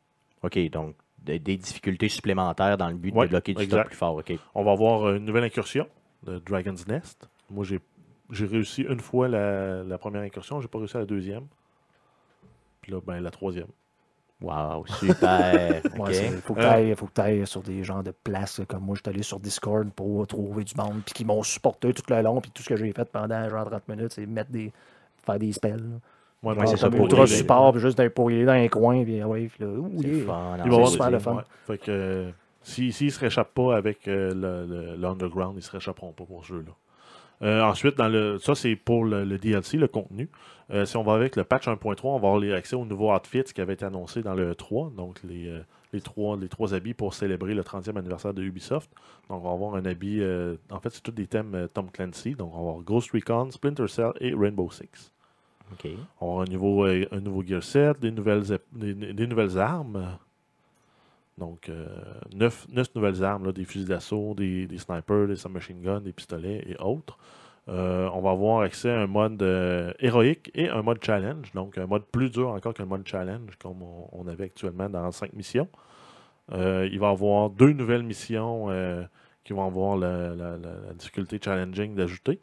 OK, 0.43 0.59
donc 0.71 0.97
de- 1.25 1.39
des 1.39 1.57
difficultés 1.57 2.11
supplémentaires 2.11 2.77
dans 2.77 2.89
le 2.91 2.97
but 2.97 3.11
de 3.13 3.17
Ouais, 3.17 3.25
débloquer 3.27 3.55
du 3.55 3.63
exact. 3.63 3.79
stock 3.81 3.87
plus 3.89 3.97
fort. 3.97 4.17
OK. 4.17 4.33
On 4.55 4.65
va 4.65 4.73
avoir 4.73 5.15
une 5.15 5.25
nouvelle 5.25 5.45
incursion 5.45 5.87
de 6.25 6.39
Dragon's 6.39 6.87
Nest. 6.87 7.27
Moi, 7.51 7.65
j'ai 7.65 7.81
j'ai 8.31 8.47
réussi 8.47 8.83
une 8.83 9.01
fois 9.01 9.29
la, 9.29 9.83
la 9.83 9.99
première 9.99 10.23
incursion, 10.23 10.61
j'ai 10.61 10.69
pas 10.69 10.79
réussi 10.79 10.97
à 10.97 11.01
la 11.01 11.07
deuxième. 11.07 11.47
Puis 12.83 12.93
là, 12.93 13.01
ben, 13.07 13.21
la 13.21 13.31
troisième. 13.31 13.67
Wow, 14.41 14.87
super. 14.87 15.83
OK. 15.99 15.99
Ouais, 16.09 16.15
c'est- 16.15 16.41
faut 16.97 17.07
que 17.07 17.13
tu 17.15 17.21
ailles 17.21 17.47
sur 17.47 17.61
des 17.63 17.85
genres 17.85 18.03
de 18.03 18.11
places. 18.25 18.63
Comme 18.67 18.85
moi, 18.85 18.95
je 18.97 19.03
suis 19.05 19.15
allé 19.15 19.23
sur 19.23 19.39
Discord 19.39 19.91
pour 19.93 20.27
trouver 20.27 20.65
du 20.65 20.75
monde, 20.77 21.03
puis 21.05 21.13
qui 21.13 21.25
m'ont 21.27 21.43
supporté 21.43 21.93
tout 21.93 22.03
le 22.09 22.23
long. 22.23 22.41
Puis 22.41 22.51
tout 22.51 22.63
ce 22.63 22.69
que 22.71 22.77
j'ai 22.77 22.91
fait 22.93 23.05
pendant 23.11 23.49
genre 23.51 23.67
30 23.69 23.89
minutes, 23.89 24.13
c'est 24.15 24.25
mettre 24.25 24.51
des, 24.51 24.73
faire 25.27 25.39
des 25.39 25.53
spells. 25.53 25.99
Ouais, 26.43 26.55
Ouais, 26.55 26.67
c'est 26.67 26.79
ça, 26.79 26.89
pour 26.89 27.07
les- 27.07 27.27
support, 27.27 27.73
puis 27.73 27.83
juste 27.83 27.99
d'un- 27.99 28.09
pour 28.09 28.31
y 28.31 28.37
aller 28.37 28.47
dans 28.47 28.55
les 28.55 28.71
coins. 28.71 29.05
Puis, 29.05 29.23
ouais, 29.23 29.49
puis 29.49 29.63
là, 29.63 29.71
ouh, 29.73 30.01
C'est 30.01 30.09
yeah. 30.09 30.25
fun, 30.25 30.57
Il 30.65 30.71
va 30.71 30.87
super 30.87 31.07
des- 31.09 31.13
le 31.13 31.19
fun. 31.19 31.35
ouais. 31.35 31.43
Fait 31.67 31.77
que 31.77 31.91
euh, 31.91 32.31
si- 32.63 32.93
s'ils 32.93 33.09
ne 33.09 33.13
se 33.13 33.21
réchappent 33.21 33.53
pas 33.53 33.77
avec 33.77 34.09
euh, 34.09 34.33
le, 34.33 34.65
le- 34.75 34.97
l'Underground, 34.97 35.53
ils 35.53 35.57
ne 35.57 35.61
se 35.61 35.71
réchapperont 35.71 36.13
pas 36.13 36.25
pour 36.25 36.43
ce 36.47 36.55
jeu-là. 36.55 36.73
Euh, 37.43 37.63
ensuite, 37.63 37.97
dans 37.97 38.09
le, 38.09 38.39
ça 38.39 38.55
c'est 38.55 38.77
pour 38.77 39.05
le, 39.05 39.25
le 39.25 39.39
DLC, 39.39 39.77
le 39.79 39.89
contenu. 39.89 40.29
Euh, 40.71 40.85
si 40.85 40.97
on 40.97 41.03
va 41.03 41.15
avec 41.15 41.37
le 41.37 41.45
patch 41.45 41.67
1.3, 41.69 41.97
on 42.05 42.11
va 42.13 42.17
avoir 42.17 42.39
les 42.39 42.53
accès 42.53 42.77
aux 42.77 42.85
nouveaux 42.85 43.13
outfits 43.13 43.45
qui 43.55 43.61
avaient 43.61 43.73
été 43.75 43.85
annoncés 43.85 44.23
dans 44.23 44.35
le 44.35 44.55
3, 44.55 44.93
donc 44.97 45.21
les, 45.25 45.49
euh, 45.49 45.61
les, 45.93 46.01
trois, 46.01 46.37
les 46.37 46.49
trois 46.49 46.75
habits 46.75 46.95
pour 46.95 47.13
célébrer 47.15 47.55
le 47.55 47.63
30e 47.63 47.97
anniversaire 47.99 48.33
de 48.35 48.43
Ubisoft. 48.43 48.91
Donc 49.29 49.43
on 49.43 49.49
va 49.49 49.53
avoir 49.53 49.75
un 49.75 49.85
habit, 49.87 50.23
en 50.71 50.79
fait 50.81 50.91
c'est 50.91 51.03
tous 51.03 51.11
des 51.13 51.27
thèmes 51.27 51.67
Tom 51.75 51.91
Clancy, 51.91 52.35
donc 52.35 52.53
on 52.55 52.63
va 52.63 52.69
avoir 52.71 52.83
Ghost 52.85 53.11
Recon, 53.13 53.51
Splinter 53.51 53.89
Cell 53.89 54.13
et 54.21 54.33
Rainbow 54.35 54.71
Six. 54.71 55.11
On 56.21 56.27
va 56.27 56.43
avoir 56.43 56.49
un 56.49 56.53
nouveau, 56.53 56.85
un 56.85 57.21
nouveau 57.21 57.43
gear 57.45 57.63
set, 57.63 57.99
des 58.01 58.11
nouvelles, 58.11 58.43
ép- 58.43 58.61
des, 58.73 58.95
des 58.95 59.27
nouvelles 59.27 59.59
armes. 59.59 60.19
Donc, 61.41 61.71
euh, 61.71 61.87
neuf, 62.35 62.69
nouvelles 62.95 63.25
armes, 63.25 63.51
des 63.53 63.65
fusils 63.65 63.89
d'assaut, 63.89 64.35
des, 64.35 64.69
snipers, 64.77 65.27
des 65.27 65.37
submachine 65.37 65.81
guns, 65.81 66.01
des 66.01 66.13
pistolets 66.13 66.63
et 66.69 66.77
autres. 66.79 67.19
Euh, 67.69 68.11
on 68.13 68.21
va 68.21 68.31
avoir 68.31 68.61
accès 68.61 68.91
à 68.91 69.01
un 69.01 69.07
mode 69.07 69.43
euh, 69.43 69.93
héroïque 70.01 70.51
et 70.55 70.69
un 70.69 70.83
mode 70.83 71.03
challenge. 71.03 71.51
Donc, 71.55 71.79
un 71.79 71.87
mode 71.87 72.05
plus 72.05 72.31
dur 72.31 72.51
encore 72.51 72.75
qu'un 72.75 72.85
mode 72.85 73.09
challenge, 73.09 73.57
comme 73.57 73.83
on, 73.83 74.29
avait 74.29 74.45
actuellement 74.45 74.91
dans 74.91 75.11
5 75.11 75.33
missions. 75.33 75.69
Il 76.53 76.99
va 76.99 77.09
y 77.09 77.11
avoir 77.11 77.49
deux 77.49 77.73
nouvelles 77.73 78.03
missions 78.03 78.69
qui 79.45 79.53
vont 79.53 79.67
avoir 79.67 79.97
la, 79.97 80.59
difficulté 80.95 81.41
challenging 81.43 81.95
d'ajouter. 81.95 82.41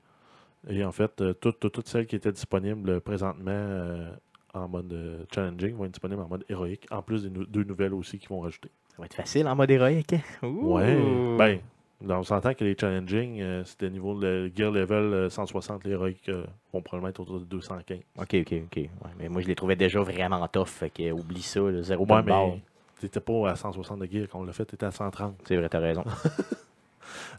Et 0.70 0.84
en 0.84 0.92
fait, 0.92 1.24
toutes, 1.40 1.88
celles 1.88 2.08
qui 2.08 2.16
étaient 2.16 2.32
disponibles 2.32 3.02
présentement 3.02 4.08
en 4.54 4.68
mode 4.70 5.28
challenging 5.34 5.76
vont 5.76 5.86
être 5.86 5.92
disponibles 5.92 6.22
en 6.22 6.30
mode 6.30 6.46
héroïque, 6.50 6.88
en 6.90 7.02
plus 7.04 7.24
des 7.24 7.30
deux 7.30 7.64
nouvelles 7.64 7.94
aussi 7.94 8.18
qui 8.18 8.28
vont 8.28 8.40
rajouter. 8.40 8.72
Ça 8.98 9.04
va 9.04 9.06
être 9.06 9.14
facile 9.14 9.48
en 9.48 9.56
mode 9.56 9.70
héroïque. 9.70 10.14
hein? 10.14 10.22
Ouais. 10.42 10.98
Ben, 11.38 11.60
là, 12.04 12.18
on 12.18 12.24
s'entend 12.24 12.56
que 12.56 12.64
les 12.64 12.76
challenging, 12.76 13.40
euh, 13.42 13.64
c'était 13.64 13.92
niveau 13.92 14.20
de 14.20 14.52
gear 14.56 14.72
level 14.72 15.14
euh, 15.14 15.30
160, 15.30 15.84
les 15.84 15.92
héroïques 15.92 16.30
euh, 16.30 16.44
vont 16.74 16.82
probablement 16.82 17.10
être 17.10 17.20
autour 17.20 17.40
de 17.40 17.46
215. 17.46 18.00
OK, 18.18 18.24
OK, 18.24 18.36
OK. 18.36 18.76
Ouais, 18.76 18.90
mais 19.20 19.30
moi, 19.30 19.44
je 19.44 19.48
les 19.48 19.54
trouvais 19.54 19.76
déjà 19.76 20.02
vraiment 20.02 20.48
tough. 20.48 20.66
Fait 20.66 20.90
que, 20.90 21.12
oublie 21.12 21.44
ça, 21.44 21.60
là, 21.60 21.84
zéro 21.84 22.08
Ouais, 22.08 22.24
mais 22.24 22.60
t'étais 23.00 23.20
pas 23.20 23.52
à 23.52 23.56
160 23.56 24.00
de 24.00 24.08
gear 24.12 24.28
quand 24.32 24.40
on 24.40 24.44
l'a 24.44 24.52
fait, 24.54 24.66
t'étais 24.66 24.88
à 24.88 24.92
130. 24.92 25.36
C'est 25.46 25.58
vrai, 25.58 25.70
t'as 25.70 25.80
raison. 25.80 26.04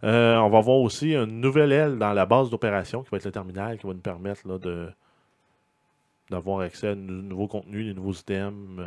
Euh, 0.02 0.36
on 0.36 0.48
va 0.48 0.58
avoir 0.58 0.78
aussi 0.78 1.14
une 1.14 1.40
nouvelle 1.40 1.72
aile 1.72 1.98
dans 1.98 2.12
la 2.12 2.24
base 2.24 2.48
d'opération 2.50 3.02
qui 3.02 3.10
va 3.10 3.18
être 3.18 3.26
le 3.26 3.32
terminal 3.32 3.78
qui 3.78 3.86
va 3.86 3.92
nous 3.92 4.00
permettre 4.00 4.46
là, 4.48 4.58
de 4.58 4.88
d'avoir 6.30 6.60
accès 6.60 6.88
à 6.88 6.94
de 6.94 7.00
nouveaux 7.00 7.48
contenus, 7.48 7.84
des 7.86 7.94
nouveaux 7.94 8.12
items. 8.14 8.80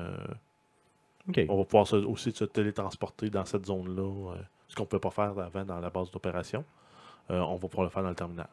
On 1.49 1.57
va 1.57 1.63
pouvoir 1.65 1.87
se- 1.87 1.95
aussi 1.95 2.31
se 2.31 2.45
télétransporter 2.45 3.29
dans 3.29 3.45
cette 3.45 3.65
zone-là, 3.65 4.33
euh, 4.33 4.35
ce 4.67 4.75
qu'on 4.75 4.83
ne 4.83 4.87
pouvait 4.87 4.99
pas 4.99 5.11
faire 5.11 5.37
avant 5.39 5.63
dans 5.65 5.79
la 5.79 5.89
base 5.89 6.09
d'opération. 6.11 6.63
Euh, 7.29 7.39
on 7.39 7.55
va 7.55 7.67
pouvoir 7.67 7.83
le 7.85 7.89
faire 7.89 8.03
dans 8.03 8.09
le 8.09 8.15
terminal. 8.15 8.47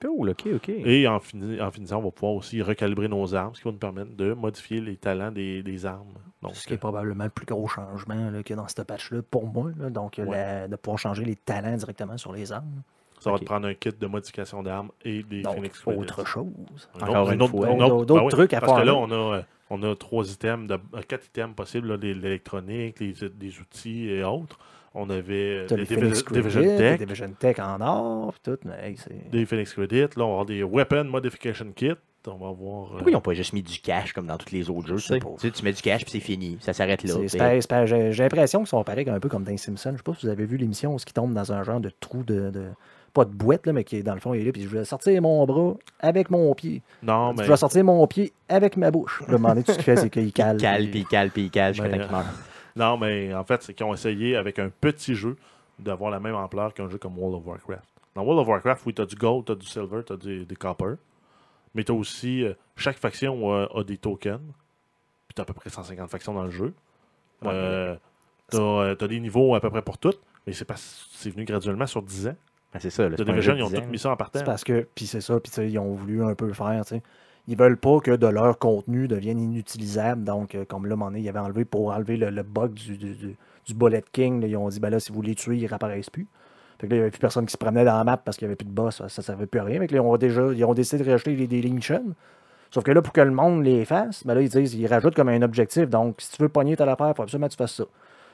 Cool, 0.00 0.28
OK, 0.30 0.46
OK. 0.54 0.68
Et 0.68 1.08
en, 1.08 1.18
fini- 1.18 1.60
en 1.60 1.70
finissant, 1.70 1.96
on 1.98 2.02
va 2.02 2.10
pouvoir 2.10 2.34
aussi 2.34 2.60
recalibrer 2.60 3.08
nos 3.08 3.34
armes, 3.34 3.54
ce 3.54 3.60
qui 3.62 3.64
va 3.68 3.72
nous 3.72 3.78
permettre 3.78 4.14
de 4.14 4.34
modifier 4.34 4.80
les 4.80 4.96
talents 4.96 5.30
des, 5.32 5.62
des 5.62 5.86
armes. 5.86 6.12
Donc, 6.42 6.54
Ce 6.54 6.66
qui 6.66 6.74
est 6.74 6.78
probablement 6.78 7.24
le 7.24 7.30
plus 7.30 7.46
gros 7.46 7.66
changement 7.66 8.30
qu'il 8.42 8.50
y 8.50 8.52
a 8.52 8.56
dans 8.56 8.68
ce 8.68 8.82
patch-là 8.82 9.22
pour 9.22 9.46
moi. 9.46 9.70
là. 9.78 9.88
Donc, 9.88 10.16
Ouais. 10.18 10.26
la- 10.30 10.68
de 10.68 10.76
pouvoir 10.76 10.98
changer 10.98 11.24
les 11.24 11.34
talents 11.36 11.76
directement 11.76 12.18
sur 12.18 12.32
les 12.32 12.52
armes. 12.52 12.82
Ça 13.20 13.30
va 13.32 13.38
te 13.38 13.44
prendre 13.44 13.66
un 13.68 13.74
kit 13.74 13.90
de 13.98 14.06
modification 14.06 14.62
d'armes 14.62 14.90
et 15.04 15.22
des 15.22 15.42
Donc, 15.42 15.56
Phoenix 15.56 15.78
Credits. 15.80 15.98
autre 16.00 16.26
chose. 16.26 16.46
Un 17.00 17.06
Encore 17.08 17.22
autre- 17.24 17.32
une 17.32 17.40
un 17.40 17.44
autre- 17.44 17.50
fois. 17.52 17.66
un 17.68 17.80
autre- 17.80 18.04
D'autres 18.06 18.20
ben 18.20 18.26
oui, 18.26 18.30
trucs 18.32 18.54
à 18.54 18.60
Parce 18.60 18.72
faire, 18.72 18.82
que 18.82 18.86
là, 18.86 18.94
on 18.94 19.10
a, 19.10 19.36
euh, 19.38 19.42
on 19.70 19.82
a 19.82 19.94
trois 19.96 20.30
items, 20.30 20.66
de, 20.68 20.74
euh, 20.74 21.00
quatre 21.08 21.26
items 21.26 21.54
possibles, 21.54 21.88
là, 21.88 21.96
l'électronique, 21.96 23.00
les, 23.00 23.14
des 23.30 23.58
outils 23.60 24.08
et 24.10 24.22
autres. 24.24 24.58
On 24.94 25.10
avait 25.10 25.64
euh, 25.64 25.66
des 25.66 25.76
les 25.76 25.84
Phoenix 25.84 26.24
Divi- 26.24 26.32
Division 26.32 26.62
Tech, 26.62 26.98
des 26.98 27.04
Division 27.04 27.30
Tech 27.38 27.58
en 27.58 27.80
or, 27.82 28.34
tout. 28.42 28.56
Mais 28.64 28.78
hey, 28.90 28.96
c'est... 28.96 29.30
des 29.30 29.44
Phoenix 29.44 29.72
Credits. 29.74 30.00
Là, 30.16 30.24
on 30.24 30.26
va 30.26 30.30
avoir 30.32 30.46
des 30.46 30.62
Weapon 30.62 31.04
Modification 31.04 31.66
Kit. 31.74 31.92
On 32.28 32.30
va 32.38 32.48
avoir. 32.48 32.86
euh, 32.86 32.90
Pourquoi 32.94 33.10
ils 33.10 33.14
n'ont 33.14 33.20
pas 33.20 33.34
juste 33.34 33.52
mis 33.52 33.62
du 33.62 33.78
cash 33.78 34.12
comme 34.12 34.26
dans 34.26 34.36
tous 34.38 34.50
les 34.52 34.68
autres 34.70 34.88
jeux? 34.88 35.18
Tu 35.18 35.20
sais? 35.52 35.62
mets 35.62 35.72
du 35.72 35.82
cash 35.82 36.02
puis 36.02 36.10
c'est 36.10 36.18
fini. 36.20 36.56
Ça 36.60 36.72
s'arrête 36.72 37.04
là. 37.04 37.12
c'est- 37.14 37.28
c'est 37.28 37.60
c'est. 37.60 37.86
J'ai 37.86 38.12
j'ai 38.12 38.22
l'impression 38.24 38.60
qu'ils 38.60 38.66
sont 38.68 38.82
pareils 38.82 39.08
un 39.08 39.20
peu 39.20 39.28
comme 39.28 39.44
dans 39.44 39.56
Simpson. 39.56 39.90
Je 39.92 39.98
sais 39.98 40.02
pas 40.02 40.14
si 40.14 40.26
vous 40.26 40.32
avez 40.32 40.44
vu 40.46 40.56
l'émission 40.56 40.94
où 40.94 40.96
ils 40.98 41.12
tombent 41.12 41.34
dans 41.34 41.52
un 41.52 41.62
genre 41.62 41.78
de 41.78 41.90
trou 42.00 42.24
de. 42.24 42.50
de- 42.50 42.70
pas 43.16 43.24
de 43.24 43.30
boîte, 43.32 43.64
là, 43.66 43.72
mais 43.72 43.82
qui 43.82 43.96
est 43.96 44.02
dans 44.02 44.12
le 44.14 44.20
fond, 44.20 44.34
il 44.34 44.42
est 44.42 44.44
là, 44.44 44.52
puis 44.52 44.62
je 44.62 44.68
vais 44.68 44.84
sortir 44.84 45.20
mon 45.22 45.44
bras 45.46 45.74
avec 46.00 46.28
mon 46.30 46.54
pied. 46.54 46.82
Non, 47.02 47.32
Je 47.32 47.40
mais. 47.40 47.48
vais 47.48 47.56
sortir 47.56 47.82
mon 47.82 48.06
pied 48.06 48.32
avec 48.48 48.76
ma 48.76 48.90
bouche. 48.90 49.22
Le 49.26 49.32
moment 49.38 49.48
donné, 49.48 49.62
tout 49.64 49.72
ce 49.72 49.76
qu'il 49.78 49.84
fait, 49.84 49.96
c'est 49.96 50.10
qu'il 50.10 50.32
cale. 50.34 50.56
Il 50.60 50.60
cale, 50.62 50.90
puis 50.90 50.98
il 51.00 51.06
cale, 51.06 51.30
puis 51.30 51.42
il 51.44 51.50
cale 51.50 51.72
jusqu'à 51.74 51.88
Ben, 51.88 51.98
meurt. 52.10 52.26
Non, 52.76 52.98
mais 52.98 53.32
en 53.34 53.42
fait, 53.44 53.62
c'est 53.62 53.72
qu'ils 53.72 53.86
ont 53.86 53.94
essayé 53.94 54.36
avec 54.36 54.58
un 54.58 54.68
petit 54.68 55.14
jeu 55.14 55.36
d'avoir 55.78 56.10
la 56.10 56.20
même 56.20 56.34
ampleur 56.34 56.74
qu'un 56.74 56.88
jeu 56.90 56.98
comme 56.98 57.18
World 57.18 57.36
of 57.38 57.46
Warcraft. 57.46 57.88
Dans 58.14 58.22
World 58.22 58.40
of 58.42 58.48
Warcraft, 58.48 58.82
oui, 58.84 58.92
tu 58.94 59.00
as 59.00 59.06
du 59.06 59.16
gold, 59.16 59.46
tu 59.46 59.52
as 59.52 59.54
du 59.54 59.66
silver, 59.66 60.02
tu 60.06 60.12
as 60.12 60.16
des, 60.18 60.44
des 60.44 60.56
copper. 60.56 60.94
Mais 61.74 61.84
tu 61.84 61.92
as 61.92 61.94
aussi. 61.94 62.44
euh, 62.44 62.52
chaque 62.76 62.98
faction 62.98 63.50
euh, 63.54 63.66
a 63.74 63.82
des 63.82 63.96
tokens. 63.96 64.40
Puis 65.26 65.34
tu 65.34 65.40
as 65.40 65.42
à 65.42 65.44
peu 65.46 65.54
près 65.54 65.70
150 65.70 66.10
factions 66.10 66.34
dans 66.34 66.44
le 66.44 66.50
jeu. 66.50 66.74
Ouais, 67.42 67.98
tu 68.50 68.58
as, 68.58 69.08
des 69.08 69.20
niveaux 69.20 69.54
à 69.54 69.60
peu 69.60 69.70
près 69.70 69.82
pour 69.82 69.98
toutes. 69.98 70.20
Mais 70.46 70.52
c'est 70.52 70.64
parce 70.64 71.08
c'est 71.12 71.30
venu 71.30 71.44
graduellement 71.44 71.86
sur 71.86 72.02
10 72.02 72.28
ans. 72.28 72.36
Ben, 72.76 72.80
c'est 72.80 72.90
ça. 72.90 73.08
Là, 73.08 73.16
The 73.16 73.22
Division, 73.22 73.54
ils 73.56 73.62
ont 73.62 73.68
design. 73.68 73.88
mis 73.90 73.98
ça 73.98 74.10
en 74.10 74.16
partant. 74.16 74.38
C'est 74.38 74.44
parce 74.44 74.64
que, 74.64 74.86
puis 74.94 75.06
c'est 75.06 75.20
ça, 75.20 75.34
puis 75.40 75.50
tu 75.50 75.56
sais, 75.56 75.70
ils 75.70 75.78
ont 75.78 75.94
voulu 75.94 76.22
un 76.22 76.34
peu 76.34 76.46
le 76.46 76.52
faire, 76.52 76.84
tu 76.84 76.96
sais. 76.96 77.02
Ils 77.48 77.56
veulent 77.56 77.76
pas 77.76 78.00
que 78.00 78.10
de 78.10 78.26
leur 78.26 78.58
contenu 78.58 79.06
devienne 79.08 79.38
inutilisable. 79.40 80.24
Donc, 80.24 80.54
euh, 80.54 80.64
comme 80.66 80.86
là, 80.86 80.96
donné, 80.96 81.20
ils 81.20 81.28
avaient 81.28 81.38
enlevé 81.38 81.64
pour 81.64 81.92
enlever 81.92 82.16
le, 82.16 82.30
le 82.30 82.42
bug 82.42 82.74
du, 82.74 82.96
du, 82.96 83.14
du- 83.14 83.36
du 83.66 83.74
Bullet 83.74 84.04
King. 84.12 84.40
là, 84.40 84.46
ils 84.48 84.56
ont 84.56 84.68
dit, 84.68 84.80
ben 84.80 84.90
là, 84.90 84.98
si 85.00 85.12
vous 85.12 85.22
les 85.22 85.34
tuez, 85.34 85.56
ils 85.56 85.66
réapparaissent 85.66 86.10
plus. 86.10 86.26
Fait 86.78 86.86
que 86.86 86.90
là, 86.92 86.96
il 86.96 86.98
n'y 86.98 87.02
avait 87.02 87.10
plus 87.10 87.20
personne 87.20 87.46
qui 87.46 87.52
se 87.52 87.56
promenait 87.56 87.84
dans 87.84 87.96
la 87.96 88.04
map 88.04 88.16
parce 88.16 88.36
qu'il 88.36 88.46
n'y 88.46 88.50
avait 88.50 88.56
plus 88.56 88.66
de 88.66 88.72
boss. 88.72 88.96
Ça 88.96 89.04
ne 89.04 89.08
servait 89.22 89.46
plus 89.46 89.60
à 89.60 89.64
rien. 89.64 89.78
Fait 89.80 89.86
que 89.86 89.94
là, 89.94 90.00
ils 90.02 90.06
ont, 90.06 90.16
déjà, 90.16 90.42
ils 90.52 90.64
ont 90.64 90.74
décidé 90.74 91.04
de 91.04 91.10
rajouter 91.10 91.34
les 91.36 91.46
deletions. 91.46 92.14
Sauf 92.72 92.82
que 92.84 92.90
là, 92.90 93.00
pour 93.00 93.12
que 93.12 93.20
le 93.20 93.30
monde 93.30 93.64
les 93.64 93.84
fasse, 93.84 94.26
ben 94.26 94.34
là, 94.34 94.42
ils 94.42 94.48
disent, 94.48 94.74
ils 94.74 94.86
rajoutent 94.88 95.14
comme 95.14 95.28
un 95.28 95.40
objectif. 95.42 95.88
Donc, 95.88 96.16
si 96.20 96.32
tu 96.32 96.42
veux 96.42 96.48
pogner 96.48 96.76
telle 96.76 96.88
affaire, 96.88 97.10
il 97.10 97.14
faut 97.14 97.22
absolument 97.22 97.46
que 97.46 97.52
tu 97.52 97.56
fasses 97.58 97.74
ça. 97.76 97.84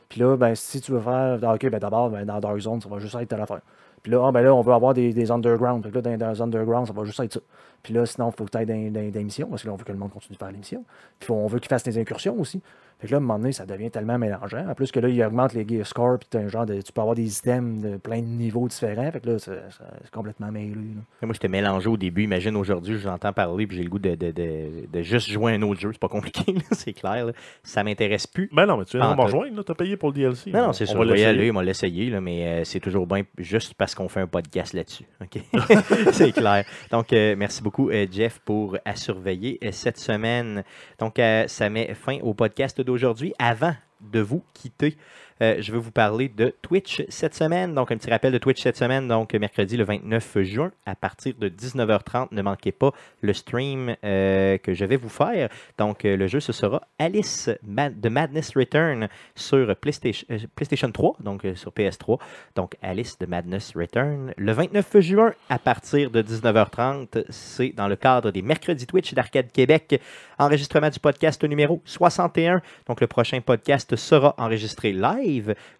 Puis 0.09 0.21
là, 0.21 0.37
ben, 0.37 0.55
si 0.55 0.81
tu 0.81 0.91
veux 0.93 1.01
faire, 1.01 1.39
ah, 1.43 1.55
OK, 1.55 1.69
ben 1.71 1.79
d'abord, 1.79 2.11
ben, 2.11 2.25
dans 2.25 2.41
Dark 2.41 2.59
Zone, 2.59 2.81
ça 2.81 2.89
va 2.89 2.99
juste 2.99 3.15
être 3.15 3.29
telle 3.29 3.41
affaire. 3.43 3.61
Puis 4.03 4.11
là, 4.11 4.24
ah, 4.27 4.33
ben 4.33 4.43
là, 4.43 4.55
on 4.55 4.62
veut 4.62 4.73
avoir 4.73 4.95
des, 4.95 5.12
des 5.12 5.31
underground. 5.31 5.83
Puis 5.83 5.93
là, 5.93 6.01
dans, 6.03 6.16
dans 6.16 6.31
les 6.33 6.41
underground, 6.43 6.87
ça 6.87 6.93
va 6.93 7.05
juste 7.05 7.20
être 7.20 7.35
ça. 7.35 7.41
Puis 7.83 7.95
là, 7.95 8.07
sinon, 8.07 8.31
il 8.31 8.37
faut 8.37 8.45
que 8.45 8.51
tu 8.51 8.59
ailles 8.59 8.66
dans, 8.66 9.49
parce 9.49 9.62
que 9.62 9.69
là, 9.69 9.73
on 9.73 9.77
veut 9.77 9.85
que 9.85 9.93
le 9.93 9.99
monde 9.99 10.12
continue 10.12 10.35
de 10.35 10.39
faire 10.39 10.51
l'émission. 10.53 10.85
Puis 11.19 11.31
on 11.31 11.47
veut 11.47 11.59
qu'ils 11.59 11.69
fassent 11.69 11.83
des 11.83 11.99
incursions 11.99 12.39
aussi. 12.39 12.61
Fait 13.01 13.06
que 13.09 13.12
là, 13.12 13.16
à 13.16 13.19
un 13.19 13.20
moment 13.20 13.39
donné, 13.39 13.52
ça 13.52 13.66
devient 13.66 13.90
tellement 13.90 14.19
mélangeant. 14.19 14.66
En 14.69 14.74
plus 14.74 14.93
que 14.93 15.01
là, 15.01 15.09
il 15.09 15.23
augmente 15.24 15.55
les 15.55 15.66
gear 15.66 15.86
scores, 15.86 16.19
puis 16.19 16.28
t'as 16.31 16.40
un 16.40 16.48
genre 16.48 16.66
de, 16.66 16.81
tu 16.81 16.93
peux 16.93 17.01
avoir 17.01 17.16
des 17.16 17.39
items 17.39 17.82
de 17.82 17.97
plein 17.97 18.20
de 18.20 18.27
niveaux 18.27 18.69
différents. 18.69 19.10
Fait 19.10 19.20
que 19.20 19.31
là, 19.31 19.39
c'est 19.39 20.10
complètement 20.12 20.52
mêlé. 20.52 20.70
là. 20.74 21.02
Moi, 21.27 21.32
j'étais 21.32 21.48
mélangé 21.48 21.89
au 21.89 21.97
début. 21.97 22.23
Imagine 22.23 22.56
aujourd'hui, 22.56 22.94
je 22.97 23.02
vous 23.02 23.09
entends 23.09 23.32
parler 23.32 23.66
puis 23.66 23.77
j'ai 23.77 23.82
le 23.82 23.90
goût 23.90 23.98
de, 23.98 24.14
de- 24.14 24.31
de- 24.31 24.86
de 24.93 25.02
juste 25.02 25.28
jouer 25.31 25.52
à 25.52 25.56
un 25.56 25.62
autre 25.62 25.81
jeu. 25.81 25.90
C'est 25.93 25.98
pas 26.01 26.09
compliqué, 26.09 26.55
c'est 26.73 26.93
clair. 26.93 27.27
là. 27.27 27.32
Ça 27.62 27.82
m'intéresse 27.82 28.27
plus. 28.27 28.48
Ben 28.52 28.66
non, 28.66 28.77
mais 28.77 28.85
tu 28.85 28.97
viens 28.98 29.10
de 29.12 29.16
me 29.16 29.23
rejoindre, 29.23 29.56
là, 29.56 29.62
t'as 29.64 29.74
payé 29.74 29.97
pour 29.97 30.10
le 30.10 30.14
DLC. 30.14 30.51
Non, 30.52 30.60
non, 30.62 30.69
On- 30.69 30.73
c'est 30.73 30.86
sûr. 30.86 31.01
On 31.01 31.05
va 31.05 31.12
aller, 31.28 31.51
on 31.51 31.55
va 31.55 31.62
l'essayer, 31.64 32.10
là, 32.10 32.20
mais 32.20 32.47
euh, 32.47 32.64
c'est 32.64 32.81
toujours 32.81 33.06
bien 33.06 33.23
juste 33.39 33.74
parce 33.74 33.94
qu'on 33.94 34.09
fait 34.09 34.20
un 34.20 34.27
podcast 34.27 34.73
là-dessus. 34.74 35.05
OK? 35.20 35.43
c'est 36.12 36.32
clair. 36.32 36.64
Donc, 36.90 37.12
euh, 37.12 37.35
merci 37.36 37.62
beaucoup, 37.62 37.90
euh, 37.90 38.06
Jeff, 38.10 38.39
pour 38.44 38.77
à 38.85 38.94
surveiller 38.97 39.59
cette 39.73 39.98
semaine. 39.98 40.62
Donc, 40.98 41.19
euh, 41.19 41.47
ça 41.48 41.69
met 41.70 41.94
fin 41.94 42.19
au 42.23 42.35
podcast 42.35 42.81
d'aujourd'hui. 42.93 43.32
Avant 43.39 43.74
de 44.01 44.20
vous 44.20 44.43
quitter, 44.55 44.97
euh, 45.43 45.56
je 45.59 45.73
vais 45.73 45.78
vous 45.78 45.90
parler 45.90 46.28
de 46.28 46.55
Twitch 46.62 47.05
cette 47.09 47.35
semaine. 47.35 47.74
Donc, 47.74 47.90
un 47.90 47.97
petit 47.97 48.09
rappel 48.09 48.32
de 48.32 48.39
Twitch 48.39 48.62
cette 48.62 48.77
semaine. 48.77 49.09
Donc, 49.09 49.35
mercredi 49.35 49.77
le 49.77 49.82
29 49.82 50.43
juin, 50.43 50.70
à 50.86 50.94
partir 50.94 51.35
de 51.36 51.48
19h30, 51.48 52.28
ne 52.31 52.43
manquez 52.43 52.70
pas 52.70 52.93
le 53.23 53.32
stream 53.32 53.97
euh, 54.05 54.56
que 54.59 54.73
je 54.73 54.85
vais 54.85 54.97
vous 54.97 55.09
faire. 55.09 55.48
Donc, 55.78 56.05
euh, 56.05 56.16
le 56.16 56.28
jeu, 56.28 56.39
ce 56.39 56.52
sera 56.52 56.82
Alice 57.01 57.51
de 57.64 58.09
Madness 58.09 58.56
Return 58.56 59.09
sur 59.35 59.74
PlayStation, 59.77 60.27
PlayStation 60.55 60.93
3, 60.93 61.16
donc 61.20 61.44
sur 61.56 61.73
PS3. 61.73 62.20
Donc, 62.55 62.77
Alice 62.81 63.19
de 63.19 63.27
Madness 63.27 63.73
Return. 63.74 64.32
Le 64.36 64.52
29 64.52 65.01
juin, 65.01 65.35
à 65.48 65.59
partir 65.59 66.10
de 66.12 66.23
19h30, 66.23 67.24
c'est 67.31 67.70
dans 67.70 67.89
le 67.89 67.97
cadre 67.97 68.31
des 68.31 68.43
mercredis 68.43 68.86
Twitch 68.86 69.12
d'Arcade 69.12 69.51
Québec. 69.51 70.01
Enregistrement 70.39 70.90
du 70.90 71.01
podcast 71.01 71.43
numéro 71.43 71.82
61. 71.85 72.62
Donc, 72.86 73.01
le 73.01 73.09
prochain 73.09 73.40
podcast 73.40 73.97
sera 73.97 74.35
enregistré 74.39 74.93
live 74.93 75.32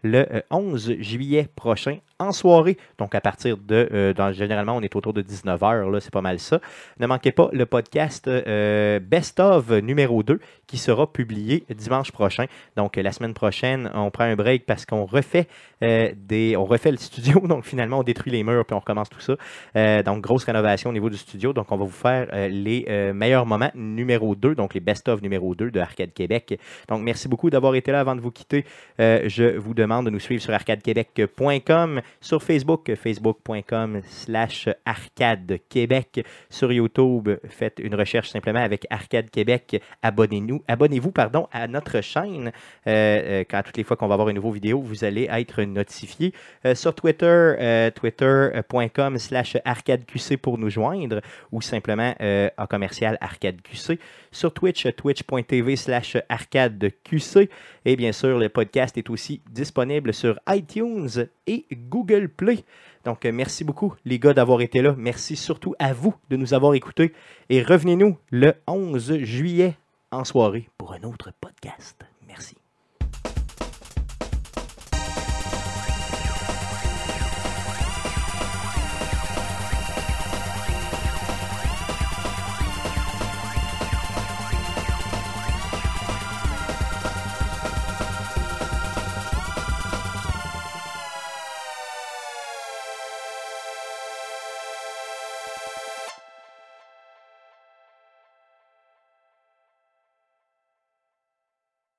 le 0.03 0.27
euh, 0.33 0.41
11 0.51 0.97
juillet 1.01 1.49
prochain 1.55 1.99
en 2.23 2.33
soirée. 2.33 2.77
Donc, 2.99 3.15
à 3.15 3.21
partir 3.21 3.57
de. 3.57 3.89
euh, 3.93 4.33
généralement, 4.33 4.77
on 4.77 4.83
est 4.83 4.95
autour 4.97 5.13
de 5.13 5.23
19h, 5.23 5.91
là, 5.91 6.01
c'est 6.01 6.13
pas 6.13 6.21
mal 6.23 6.39
ça. 6.39 6.61
Ne 6.99 7.07
manquez 7.07 7.33
pas 7.33 7.49
le 7.53 7.67
podcast 7.67 8.29
euh, 8.29 9.01
Best 9.01 9.41
of 9.41 9.71
numéro 9.71 10.23
2 10.23 10.41
qui 10.67 10.79
sera 10.79 11.11
publié 11.13 11.65
dimanche 11.71 12.13
prochain. 12.13 12.47
Donc, 12.77 12.97
euh, 12.97 13.03
la 13.03 13.13
semaine 13.13 13.35
prochaine, 13.35 13.91
on 13.95 14.11
prend 14.11 14.25
un 14.25 14.37
break 14.37 14.67
parce 14.67 14.87
qu'on 14.87 15.05
refait, 15.05 15.47
euh, 15.83 16.11
des, 16.17 16.57
on 16.57 16.65
refait 16.65 16.91
le 16.91 16.97
studio. 16.97 17.41
Donc, 17.47 17.65
finalement, 17.65 17.99
on 17.99 18.03
détruit 18.03 18.33
les 18.33 18.43
murs 18.43 18.65
puis 18.65 18.75
on 18.75 18.79
recommence 18.79 19.11
tout 19.11 19.21
ça. 19.21 19.37
Euh, 19.77 20.03
donc, 20.03 20.21
grosse 20.23 20.45
rénovation 20.45 20.91
au 20.91 20.93
niveau 20.93 21.11
du 21.11 21.17
studio. 21.17 21.53
Donc, 21.53 21.71
on 21.73 21.77
va 21.77 21.85
vous 21.85 21.91
faire 21.91 22.29
euh, 22.33 22.49
les 22.49 22.87
euh, 22.89 23.13
meilleurs 23.13 23.47
moments 23.47 23.71
numéro 23.75 24.35
2, 24.35 24.55
donc 24.55 24.75
les 24.75 24.81
best-of 24.81 25.23
numéro 25.23 25.55
2 25.55 25.71
de 25.71 25.81
Arcade 25.81 26.13
Québec. 26.13 26.59
Donc, 26.89 27.03
merci 27.03 27.29
beaucoup 27.29 27.51
d'avoir 27.51 27.75
été 27.75 27.93
là 27.93 28.01
avant 28.01 28.17
de 28.17 28.21
vous 28.21 28.31
quitter. 28.31 28.65
Euh, 29.01 29.23
je 29.27 29.57
vous 29.57 29.75
demande 29.75 30.07
de 30.07 30.11
nous 30.11 30.21
suivre 30.21 30.43
sur 30.43 30.53
arcadequebec.com, 30.53 32.01
sur 32.21 32.43
Facebook, 32.43 32.95
facebook.com 32.95 34.03
slash 34.05 34.69
arcade 34.85 35.59
québec. 35.69 36.25
Sur 36.51 36.73
YouTube, 36.73 37.31
faites 37.49 37.79
une 37.79 37.95
recherche 37.95 38.31
simplement 38.31 38.61
avec 38.61 38.87
Arcade 38.91 39.31
Québec. 39.31 39.81
Abonnez-vous 40.03 41.13
pardon, 41.13 41.49
à 41.53 41.67
notre 41.69 42.01
chaîne. 42.01 42.53
Euh, 42.87 42.91
euh, 42.91 43.45
quand 43.49 43.63
toutes 43.63 43.77
les 43.77 43.85
fois 43.85 43.97
qu'on 43.97 44.09
va 44.09 44.15
avoir 44.15 44.29
une 44.29 44.37
nouvelle 44.37 44.53
vidéo, 44.55 44.81
vous 44.81 45.05
allez 45.05 45.29
être 45.31 45.63
notifié. 45.63 46.33
Euh, 46.65 46.75
sur 46.75 46.95
Twitter, 46.95 47.91
twitter.com 47.95 49.19
slash 49.19 49.57
arcadeqc 49.65 50.37
pour 50.37 50.59
nous 50.59 50.71
joindre 50.71 51.21
ou 51.51 51.61
simplement 51.61 52.15
en 52.59 52.67
commercial 52.67 53.19
arcadeqc. 53.21 53.99
Sur 54.33 54.53
Twitch, 54.53 54.87
twitch.tv 54.97 55.77
slash 55.77 56.17
arcadeqc. 56.29 57.49
Et 57.85 57.97
bien 57.97 58.13
sûr, 58.13 58.39
le 58.39 58.49
podcast 58.49 58.99
est 58.99 59.11
aussi 59.11 59.41
disponible 59.51 60.13
sur 60.13 60.41
iTunes 60.49 61.29
et 61.47 61.67
Google 61.73 62.29
Play. 62.29 62.65
Donc, 63.05 63.25
euh, 63.25 63.33
merci 63.33 63.65
beaucoup, 63.65 63.95
les 64.05 64.19
gars, 64.19 64.35
d'avoir 64.35 64.61
été 64.61 64.83
là. 64.83 64.95
Merci 64.97 65.37
surtout 65.37 65.75
à 65.79 65.93
vous 65.93 66.15
de 66.31 66.37
nous 66.37 66.55
avoir 66.55 66.75
écoutés. 66.75 67.13
Et 67.51 67.63
revenez-nous 67.63 68.17
le 68.31 68.55
11 68.67 69.19
juillet 69.21 69.77
en 70.11 70.25
soirée 70.25 70.69
pour 70.79 70.93
un 70.93 71.03
autre 71.03 71.33
podcast. 71.41 72.05
Merci. 72.27 72.62